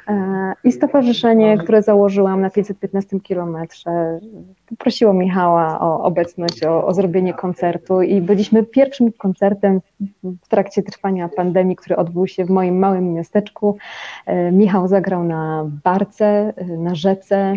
E, 0.08 0.52
I 0.64 0.72
stowarzyszenie, 0.72 1.58
które 1.58 1.82
założyłam 1.82 2.40
na 2.40 2.50
515 2.50 3.20
kilometrze, 3.20 4.20
poprosiło 4.68 5.12
Michała 5.12 5.80
o 5.80 6.02
obecność, 6.02 6.64
o, 6.64 6.86
o 6.86 6.94
zrobienie 6.94 7.34
koncertu 7.34 8.02
i 8.02 8.20
byliśmy 8.20 8.62
pierwszym 8.62 9.12
koncertem 9.12 9.80
w 10.22 10.48
trakcie 10.48 10.82
trwania 10.82 11.28
pandemii, 11.28 11.76
który 11.76 11.96
odbył 11.96 12.26
się 12.26 12.44
w 12.44 12.50
moim 12.50 12.78
małym 12.78 13.14
miasteczku. 13.14 13.76
E, 14.26 14.52
Michał 14.52 14.88
zagrał 14.88 15.24
na 15.24 15.70
barce, 15.84 16.52
na 16.78 16.94
rzece, 16.94 17.54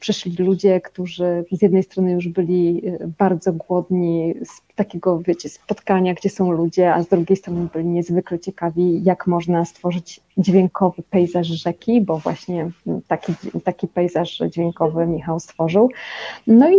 przyszli 0.00 0.44
ludzie, 0.44 0.49
ludzie, 0.50 0.80
którzy 0.80 1.44
z 1.52 1.62
jednej 1.62 1.82
strony 1.82 2.12
już 2.12 2.28
byli 2.28 2.82
e, 2.86 3.08
bardzo 3.18 3.52
głodni 3.52 4.34
z 4.44 4.74
takiego, 4.74 5.18
wiecie, 5.18 5.48
spotkania, 5.48 6.14
gdzie 6.14 6.30
są 6.30 6.50
ludzie, 6.50 6.94
a 6.94 7.02
z 7.02 7.08
drugiej 7.08 7.36
strony 7.36 7.68
byli 7.72 7.86
niezwykle 7.86 8.38
ciekawi, 8.38 9.04
jak 9.04 9.26
można 9.26 9.64
stworzyć 9.64 10.20
dźwiękowy 10.38 11.02
pejzaż 11.10 11.46
rzeki, 11.46 12.00
bo 12.00 12.18
właśnie 12.18 12.70
taki, 13.08 13.32
taki 13.64 13.88
pejzaż 13.88 14.42
dźwiękowy 14.50 15.06
Michał 15.06 15.40
stworzył. 15.40 15.90
No 16.46 16.70
i 16.70 16.76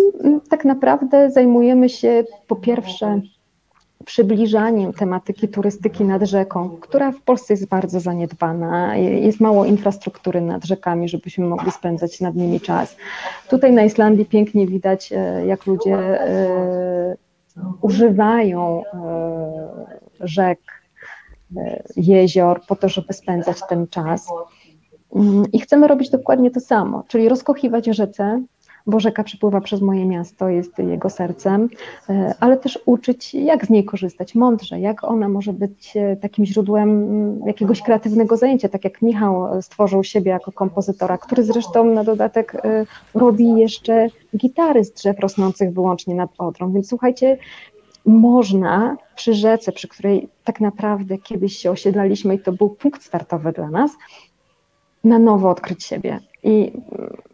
tak 0.49 0.65
naprawdę 0.65 1.31
zajmujemy 1.31 1.89
się 1.89 2.23
po 2.48 2.56
pierwsze 2.56 3.22
przybliżaniem 4.06 4.94
tematyki 4.94 5.48
turystyki 5.48 6.03
nad 6.03 6.23
rzeką, 6.23 6.69
która 6.69 7.11
w 7.11 7.22
Polsce 7.22 7.53
jest 7.53 7.68
bardzo 7.68 7.99
zaniedbana. 7.99 8.98
Jest 8.98 9.40
mało 9.40 9.65
infrastruktury 9.65 10.41
nad 10.41 10.65
rzekami, 10.65 11.10
żebyśmy 11.10 11.45
mogli 11.45 11.72
spędzać 11.72 12.22
nad 12.22 12.36
nimi 12.36 12.60
czas. 12.60 12.98
Tutaj 13.49 13.73
na 13.73 13.84
Islandii 13.84 14.26
pięknie 14.26 14.68
widać, 14.68 15.11
e, 15.11 15.45
jak 15.45 15.65
ludzie 15.65 15.95
e, 15.95 17.18
używają 17.82 18.84
e, 18.86 19.98
rzek, 20.19 20.60
jezior 21.95 22.61
po 22.68 22.76
to, 22.76 22.90
żeby 22.90 23.14
spędzać 23.14 23.57
ten 23.69 23.88
czas. 23.88 24.28
Mm, 25.15 25.45
I 25.53 25.60
chcemy 25.60 25.88
robić 25.88 26.10
dokładnie 26.10 26.52
to 26.52 26.60
samo, 26.60 27.03
czyli 27.07 27.30
rozkochiwać 27.30 27.86
rzece, 27.86 28.44
bo 28.88 28.99
rzeka 28.99 29.24
przepływa 29.24 29.62
przez 29.62 29.82
moje 29.82 30.06
miasto, 30.06 30.49
jest 30.49 30.80
jego 30.80 31.10
sercem, 31.10 31.70
e, 32.10 32.34
ale 32.40 32.58
też 32.58 32.80
uczyć, 32.86 33.34
jak 33.34 33.66
z 33.66 33.70
niej 33.70 33.86
korzystać 33.86 34.36
mądrze, 34.36 34.80
jak 34.80 35.03
ona 35.03 35.30
może 35.30 35.53
być 35.53 35.98
e, 35.98 36.16
takim 36.16 36.45
źródłem 36.45 36.90
mm, 36.90 37.48
jakiegoś 37.48 37.82
kreatywnego 37.82 38.38
zajęcia, 38.38 38.70
tak 38.70 38.84
jak 38.84 39.02
Michał 39.02 39.62
stworzył 39.62 40.03
siebie 40.03 40.32
jako 40.32 40.52
kompozytora, 40.52 41.18
który 41.18 41.44
zresztą 41.44 41.86
na 41.86 42.03
dodatek 42.03 42.56
e, 42.56 42.86
robi 43.14 43.56
jeszcze 43.56 44.08
gitary 44.38 44.84
z 44.84 44.94
drzew 44.94 45.20
rosnących 45.20 45.74
wyłącznie 45.74 46.16
nad 46.16 46.30
Odrą. 46.38 46.74
Więc 46.74 46.90
słuchajcie, 46.90 47.38
można 48.06 48.98
przy 49.16 49.34
rzece, 49.34 49.72
przy 49.72 49.88
której 49.88 50.30
tak 50.44 50.62
naprawdę 50.62 51.18
kiedyś 51.18 51.58
się 51.58 51.72
osiedlaliśmy 51.72 52.36
i 52.36 52.40
to 52.40 52.52
był 52.52 52.70
punkt 52.70 53.03
startowy 53.03 53.52
dla 53.52 53.70
nas, 53.70 53.91
na 55.03 55.20
nowo 55.20 55.49
odkryć 55.49 55.84
siebie. 55.84 56.20
I 56.44 56.72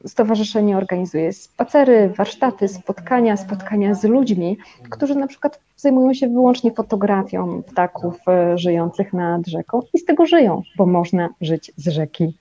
stowarzyszenie 0.06 0.78
organizuje 0.78 1.34
spacery, 1.34 2.10
warsztaty, 2.18 2.68
spotkania, 2.68 3.38
spotkania 3.38 3.94
z 3.94 4.04
ludźmi, 4.04 4.58
którzy 4.90 5.16
na 5.16 5.28
przykład 5.28 5.60
zajmują 5.78 6.14
się 6.14 6.28
wyłącznie 6.28 6.72
fotografią 6.72 7.64
ptaków 7.64 8.16
e, 8.28 8.58
żyjących 8.58 9.14
nad 9.14 9.48
rzeką 9.48 9.82
i 9.94 10.00
z 10.00 10.06
tego 10.06 10.26
żyją, 10.26 10.62
bo 10.78 10.86
można 10.86 11.30
żyć 11.42 11.72
z 11.76 11.88
rzeki. 11.88 12.34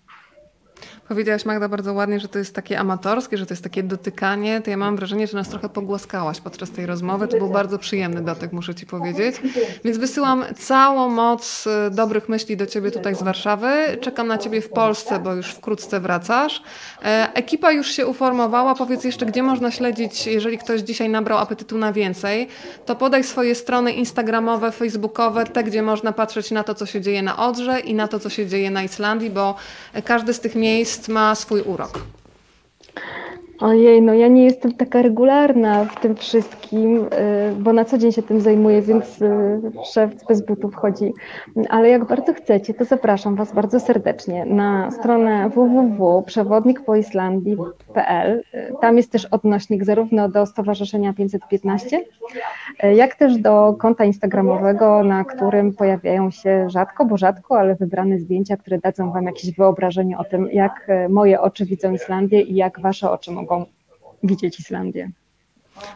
Powiedziałaś 1.09 1.45
Magda 1.45 1.69
bardzo 1.69 1.93
ładnie, 1.93 2.21
że 2.21 2.29
to 2.29 2.39
jest 2.39 2.55
takie 2.55 2.79
amatorskie, 2.79 3.39
że 3.39 3.47
to 3.47 3.55
jest 3.55 3.63
takie 3.63 3.83
dotykanie. 3.83 4.61
To 4.61 4.71
ja 4.71 4.77
mam 4.77 4.97
wrażenie, 4.97 5.27
że 5.27 5.37
nas 5.37 5.49
trochę 5.49 5.69
pogłaskałaś 5.69 6.41
podczas 6.41 6.71
tej 6.71 6.87
rozmowy. 6.87 7.29
To 7.29 7.39
był 7.39 7.49
bardzo 7.49 7.79
przyjemny 7.79 8.23
dotyk, 8.23 8.53
muszę 8.53 8.75
ci 8.75 8.87
powiedzieć. 8.87 9.37
Więc 9.85 9.99
wysyłam 9.99 10.45
całą 10.59 11.09
moc 11.09 11.67
y, 11.67 11.91
dobrych 11.91 12.29
myśli 12.29 12.57
do 12.57 12.67
ciebie 12.67 12.91
tutaj 12.91 13.15
z 13.15 13.23
Warszawy. 13.23 13.69
Czekam 14.01 14.27
na 14.27 14.39
ciebie 14.39 14.61
w 14.61 14.69
Polsce, 14.69 15.19
bo 15.19 15.35
już 15.35 15.47
wkrótce 15.47 16.01
wracasz. 16.01 16.63
E, 17.05 17.29
ekipa 17.35 17.73
już 17.73 17.87
się 17.87 18.07
uformowała. 18.07 18.75
Powiedz 18.75 19.05
jeszcze, 19.05 19.27
gdzie 19.27 19.43
można 19.43 19.71
śledzić, 19.71 20.27
jeżeli 20.27 20.59
ktoś 20.59 20.81
dzisiaj 20.81 21.09
nabrał 21.09 21.39
apetytu 21.39 21.79
na 21.79 21.93
więcej, 21.93 22.49
to 22.87 22.97
podaj 22.97 23.25
swoje 23.25 23.55
strony 23.55 23.93
instagramowe, 23.93 24.73
facebookowe, 24.73 25.45
te, 25.45 25.65
gdzie 25.65 25.83
można 25.83 26.13
patrzeć 26.13 26.51
na 26.51 26.65
to, 26.65 26.75
co 26.75 26.87
się 26.87 27.01
dzieje 27.01 27.23
na 27.23 27.37
Odrze 27.37 27.81
i 27.81 27.95
na 27.95 28.09
to, 28.09 28.21
co 28.21 28.31
się 28.31 28.47
dzieje 28.47 28.71
na 28.71 28.83
Islandii, 28.83 29.31
bo 29.31 29.55
każdy 30.05 30.35
z 30.35 30.41
tych 30.41 30.55
miejsc 30.55 30.96
ma 31.09 31.35
swój 31.35 31.61
urok. 31.67 32.01
Ojej, 33.61 34.03
no 34.03 34.15
ja 34.15 34.29
nie 34.29 34.45
jestem 34.45 34.73
taka 34.73 35.03
regularna 35.03 35.85
w 35.85 36.01
tym 36.01 36.17
wszystkim, 36.17 36.97
y, 36.97 37.09
bo 37.59 37.73
na 37.73 37.85
co 37.85 37.99
dzień 37.99 38.13
się 38.13 38.23
tym 38.23 38.41
zajmuję, 38.41 38.83
więc 38.83 39.23
y, 39.23 39.61
szef 39.93 40.11
bez 40.29 40.47
butów 40.47 40.75
chodzi. 40.75 41.13
Ale 41.69 41.89
jak 41.89 42.05
bardzo 42.05 42.35
chcecie, 42.35 42.75
to 42.75 42.85
zapraszam 42.85 43.37
Was 43.37 43.55
bardzo 43.55 43.81
serdecznie 43.81 44.47
na 44.47 44.91
stronę 44.91 45.51
www.przewodnikpoislandii.pl. 45.51 48.43
Tam 48.81 48.97
jest 48.97 49.13
też 49.13 49.25
odnośnik 49.25 49.85
zarówno 49.85 50.29
do 50.29 50.47
Stowarzyszenia 50.47 51.13
515, 51.13 52.05
jak 52.97 53.15
też 53.15 53.39
do 53.39 53.75
konta 53.79 54.05
instagramowego, 54.05 55.05
na 55.05 55.25
którym 55.25 55.75
pojawiają 55.75 56.31
się 56.31 56.71
rzadko, 56.71 57.05
bo 57.05 57.17
rzadko, 57.17 57.59
ale 57.59 57.75
wybrane 57.75 58.19
zdjęcia, 58.19 58.57
które 58.57 58.79
dadzą 58.79 59.13
Wam 59.13 59.25
jakieś 59.25 59.57
wyobrażenie 59.57 60.19
o 60.19 60.25
tym, 60.25 60.49
jak 60.53 60.89
moje 61.09 61.41
oczy 61.41 61.65
widzą 61.65 61.93
Islandię 61.93 62.43
i 62.43 62.55
jak 62.55 62.81
Wasze 62.81 63.11
oczy 63.11 63.33
mogą 63.33 63.46
mogą 63.47 63.67
widzieć 64.23 64.61
Islandię. 64.61 65.11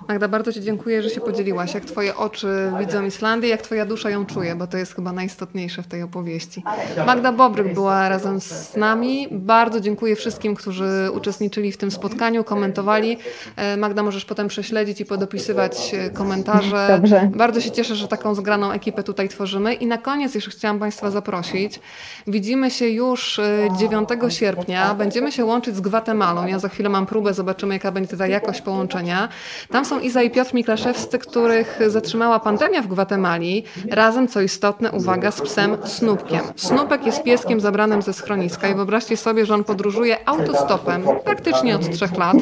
Magda, 0.09 0.29
bardzo 0.29 0.53
Ci 0.53 0.61
dziękuję, 0.61 1.03
że 1.03 1.11
się 1.11 1.21
podzieliłaś. 1.21 1.75
Jak 1.75 1.85
Twoje 1.85 2.17
oczy 2.17 2.73
widzą 2.79 3.05
Islandię, 3.05 3.49
jak 3.49 3.63
Twoja 3.63 3.87
dusza 3.87 4.11
ją 4.11 4.27
czuje, 4.27 4.55
bo 4.55 4.67
to 4.67 4.79
jest 4.79 4.95
chyba 4.95 5.13
najistotniejsze 5.13 5.83
w 5.83 5.87
tej 5.87 6.03
opowieści. 6.03 6.63
Magda 7.07 7.33
Bobryk 7.33 7.75
była 7.75 8.09
razem 8.09 8.41
z 8.41 8.77
nami. 8.77 9.29
Bardzo 9.31 9.81
dziękuję 9.81 10.17
wszystkim, 10.17 10.55
którzy 10.55 11.09
uczestniczyli 11.15 11.73
w 11.73 11.77
tym 11.77 11.91
spotkaniu, 11.91 12.45
komentowali. 12.45 13.17
E, 13.57 13.77
Magda, 13.77 14.03
możesz 14.03 14.25
potem 14.25 14.49
prześledzić 14.49 15.01
i 15.01 15.05
podopisywać 15.05 15.95
e, 15.95 16.11
komentarze. 16.11 16.87
Dobrze. 16.89 17.31
Bardzo 17.35 17.61
się 17.61 17.71
cieszę, 17.71 17.95
że 17.95 18.09
taką 18.09 18.35
zgraną 18.35 18.73
ekipę 18.73 19.03
tutaj 19.03 19.29
tworzymy. 19.29 19.75
I 19.75 19.87
na 19.87 19.99
koniec 19.99 20.35
jeszcze 20.35 20.51
chciałam 20.51 20.79
Państwa 20.79 21.11
zaprosić. 21.11 21.81
Widzimy 22.27 22.71
się 22.71 22.89
już 22.89 23.41
9 23.79 24.09
e, 24.25 24.31
sierpnia. 24.31 24.95
Będziemy 24.95 25.33
się 25.33 25.45
łączyć 25.45 25.77
z 25.77 25.81
Gwatemalą. 25.81 26.47
Ja 26.47 26.59
za 26.59 26.69
chwilę 26.69 26.89
mam 26.89 27.07
próbę, 27.07 27.35
zobaczymy, 27.35 27.75
jaka 27.75 27.93
będzie 27.93 28.17
ta 28.17 28.27
jakość 28.27 28.61
połączenia. 28.61 29.29
Tam 29.71 29.85
są 29.85 30.01
Iza 30.01 30.23
i 30.23 30.31
Piotr 30.31 30.55
Miklaszewscy, 30.55 31.19
których 31.19 31.81
zatrzymała 31.87 32.41
pandemia 32.41 32.83
w 32.83 32.87
Gwatemali, 32.87 33.65
razem, 33.91 34.29
co 34.29 34.41
istotne, 34.41 34.93
uwaga, 34.93 35.31
z 35.31 35.41
psem 35.41 35.77
Snupkiem. 35.85 36.41
Snupek 36.57 37.07
jest 37.07 37.23
pieskiem 37.23 37.61
zabranym 37.61 38.03
ze 38.03 38.13
schroniska 38.13 38.69
i 38.69 38.75
wyobraźcie 38.75 39.17
sobie, 39.17 39.47
że 39.47 39.55
on 39.55 39.65
podróżuje 39.65 40.29
autostopem 40.29 41.03
praktycznie 41.25 41.75
od 41.77 41.91
trzech 41.91 42.19
lat. 42.19 42.37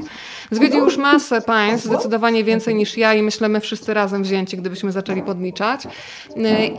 Zwiedził 0.50 0.84
już 0.84 0.96
masę 0.96 1.40
państw, 1.40 1.86
zdecydowanie 1.86 2.44
więcej 2.44 2.74
niż 2.74 2.96
ja 2.96 3.14
i 3.14 3.22
myślę 3.22 3.48
my 3.48 3.60
wszyscy 3.60 3.94
razem 3.94 4.22
wzięci, 4.22 4.56
gdybyśmy 4.56 4.92
zaczęli 4.92 5.22
podliczać. 5.22 5.82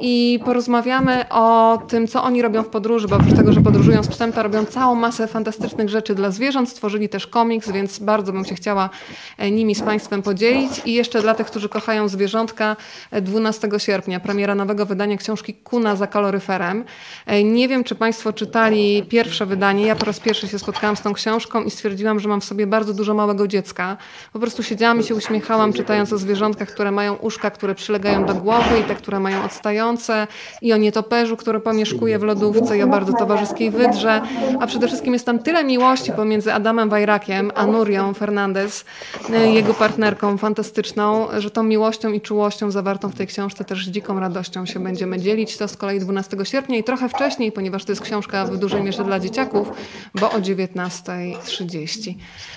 I 0.01 0.39
porozmawiamy 0.45 1.25
o 1.29 1.79
tym, 1.87 2.07
co 2.07 2.23
oni 2.23 2.41
robią 2.41 2.63
w 2.63 2.67
podróży, 2.67 3.07
bo 3.07 3.15
oprócz 3.15 3.35
tego, 3.35 3.53
że 3.53 3.61
podróżują 3.61 4.03
z 4.03 4.07
psem, 4.07 4.33
to 4.33 4.43
robią 4.43 4.65
całą 4.65 4.95
masę 4.95 5.27
fantastycznych 5.27 5.89
rzeczy 5.89 6.15
dla 6.15 6.31
zwierząt. 6.31 6.69
Stworzyli 6.69 7.09
też 7.09 7.27
komiks, 7.27 7.71
więc 7.71 7.99
bardzo 7.99 8.33
bym 8.33 8.45
się 8.45 8.55
chciała 8.55 8.89
e, 9.37 9.51
nimi 9.51 9.75
z 9.75 9.81
Państwem 9.81 10.21
podzielić. 10.21 10.38
I 10.85 10.93
jeszcze 10.93 11.21
dla 11.21 11.33
tych, 11.33 11.47
którzy 11.47 11.69
kochają 11.69 12.07
zwierzątka, 12.07 12.75
12 13.21 13.67
e, 13.73 13.79
sierpnia 13.79 14.19
premiera 14.19 14.55
nowego 14.55 14.85
wydania 14.85 15.17
książki 15.17 15.53
Kuna 15.53 15.95
za 15.95 16.07
kaloryferem. 16.07 16.85
E, 17.25 17.43
nie 17.43 17.67
wiem, 17.67 17.83
czy 17.83 17.95
Państwo 17.95 18.33
czytali 18.33 19.03
pierwsze 19.03 19.45
wydanie. 19.45 19.85
Ja 19.85 19.95
po 19.95 20.05
raz 20.05 20.19
pierwszy 20.19 20.47
się 20.47 20.59
spotkałam 20.59 20.95
z 20.95 21.01
tą 21.01 21.13
książką 21.13 21.63
i 21.63 21.71
stwierdziłam, 21.71 22.19
że 22.19 22.29
mam 22.29 22.41
w 22.41 22.45
sobie 22.45 22.67
bardzo 22.67 22.93
dużo 22.93 23.13
małego 23.13 23.47
dziecka. 23.47 23.97
Po 24.33 24.39
prostu 24.39 24.63
siedziałam 24.63 24.99
i 24.99 25.03
się 25.03 25.15
uśmiechałam, 25.15 25.73
czytając 25.73 26.13
o 26.13 26.17
zwierzątkach, 26.17 26.69
które 26.69 26.91
mają 26.91 27.15
uszka, 27.15 27.51
które 27.51 27.75
przylegają 27.75 28.25
do 28.25 28.35
głowy 28.35 28.79
i 28.79 28.83
te, 28.83 28.95
które 28.95 29.19
mają 29.19 29.43
odstające, 29.43 30.27
i 30.61 30.73
o 30.73 30.77
nietoperzu, 30.77 31.37
który 31.37 31.59
pomieszkuje 31.59 32.19
w 32.19 32.23
lodówce, 32.23 32.77
i 32.77 32.81
o 32.83 32.87
bardzo 32.87 33.13
towarzyskiej 33.13 33.71
wydrze. 33.71 34.21
A 34.59 34.67
przede 34.67 34.87
wszystkim 34.87 35.13
jest 35.13 35.25
tam 35.25 35.39
tyle 35.39 35.63
miłości 35.63 36.11
pomiędzy 36.11 36.53
Adamem 36.53 36.89
Wajrakiem 36.89 37.51
a 37.55 37.65
Nurią 37.65 38.13
Fernandez, 38.13 38.85
y, 39.29 39.49
jego 39.49 39.73
partnerką 39.73 40.28
fantastyczną, 40.37 41.27
że 41.37 41.51
tą 41.51 41.63
miłością 41.63 42.11
i 42.11 42.21
czułością 42.21 42.71
zawartą 42.71 43.09
w 43.09 43.15
tej 43.15 43.27
książce 43.27 43.65
też 43.65 43.85
z 43.85 43.89
dziką 43.89 44.19
radością 44.19 44.65
się 44.65 44.79
będziemy 44.79 45.19
dzielić. 45.19 45.57
To 45.57 45.67
z 45.67 45.77
kolei 45.77 45.99
12 45.99 46.37
sierpnia 46.43 46.77
i 46.77 46.83
trochę 46.83 47.09
wcześniej, 47.09 47.51
ponieważ 47.51 47.85
to 47.85 47.91
jest 47.91 48.01
książka 48.01 48.45
w 48.45 48.57
dużej 48.57 48.83
mierze 48.83 49.03
dla 49.03 49.19
dzieciaków, 49.19 49.71
bo 50.15 50.31
o 50.31 50.39
19.30. 50.39 52.13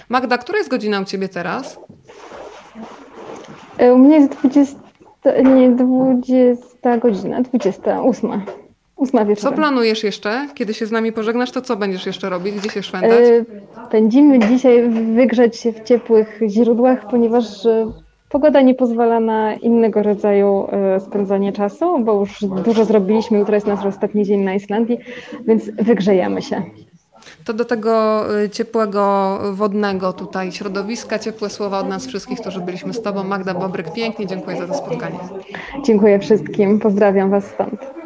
Magda, 0.09 0.39
która 0.39 0.59
jest 0.59 0.71
godzina 0.71 1.01
u 1.01 1.05
Ciebie 1.05 1.29
teraz? 1.29 1.79
E, 3.79 3.95
u 3.95 3.99
mnie 3.99 4.17
jest 4.17 4.33
20, 4.33 4.79
nie, 5.43 5.71
20 5.71 6.99
godzina, 6.99 7.43
28. 7.43 8.43
Co 9.37 9.53
planujesz 9.53 10.05
jeszcze? 10.05 10.49
Kiedy 10.55 10.75
się 10.75 10.87
z 10.87 10.93
nami 10.93 11.13
pożegnasz, 11.13 11.51
to 11.51 11.63
co 11.63 11.77
będziesz 11.77 12.07
jeszcze 12.07 12.31
robić? 12.31 12.55
Gdzie 12.55 12.71
się 12.71 12.83
szwendać? 12.83 13.13
E, 13.13 13.45
Będziemy 13.93 14.39
dzisiaj 14.39 14.91
wygrzać 15.15 15.57
się 15.57 15.73
w 15.73 15.83
ciepłych 15.83 16.41
źródłach, 16.49 17.07
ponieważ 17.11 17.67
e, 17.67 17.93
pogoda 18.29 18.61
nie 18.61 18.75
pozwala 18.75 19.21
na 19.21 19.55
innego 19.55 20.03
rodzaju 20.03 20.67
spędzanie 20.99 21.53
czasu, 21.53 21.99
bo 22.05 22.21
już 22.21 22.41
dużo 22.65 22.85
zrobiliśmy. 22.85 23.39
Jutro 23.39 23.55
jest 23.55 23.67
nasz 23.67 23.87
ostatni 23.87 24.25
dzień 24.25 24.41
na 24.41 24.55
Islandii, 24.55 24.99
więc 25.47 25.71
wygrzejemy 25.71 26.43
się. 26.43 26.63
To 27.45 27.53
do 27.53 27.65
tego 27.65 28.25
ciepłego, 28.53 29.39
wodnego 29.53 30.13
tutaj 30.13 30.53
środowiska, 30.53 31.19
ciepłe 31.19 31.51
słowa 31.51 31.79
od 31.79 31.89
nas 31.89 32.07
wszystkich, 32.07 32.41
którzy 32.41 32.61
byliśmy 32.61 32.93
z 32.95 33.03
Tobą. 33.03 33.25
Magda 33.25 33.55
Bobryk, 33.55 33.93
pięknie 33.93 34.27
dziękuję 34.27 34.57
za 34.57 34.67
to 34.67 34.75
spotkanie. 34.75 35.19
Dziękuję 35.85 36.19
wszystkim, 36.19 36.79
pozdrawiam 36.79 37.31
Was 37.31 37.45
stąd. 37.45 38.02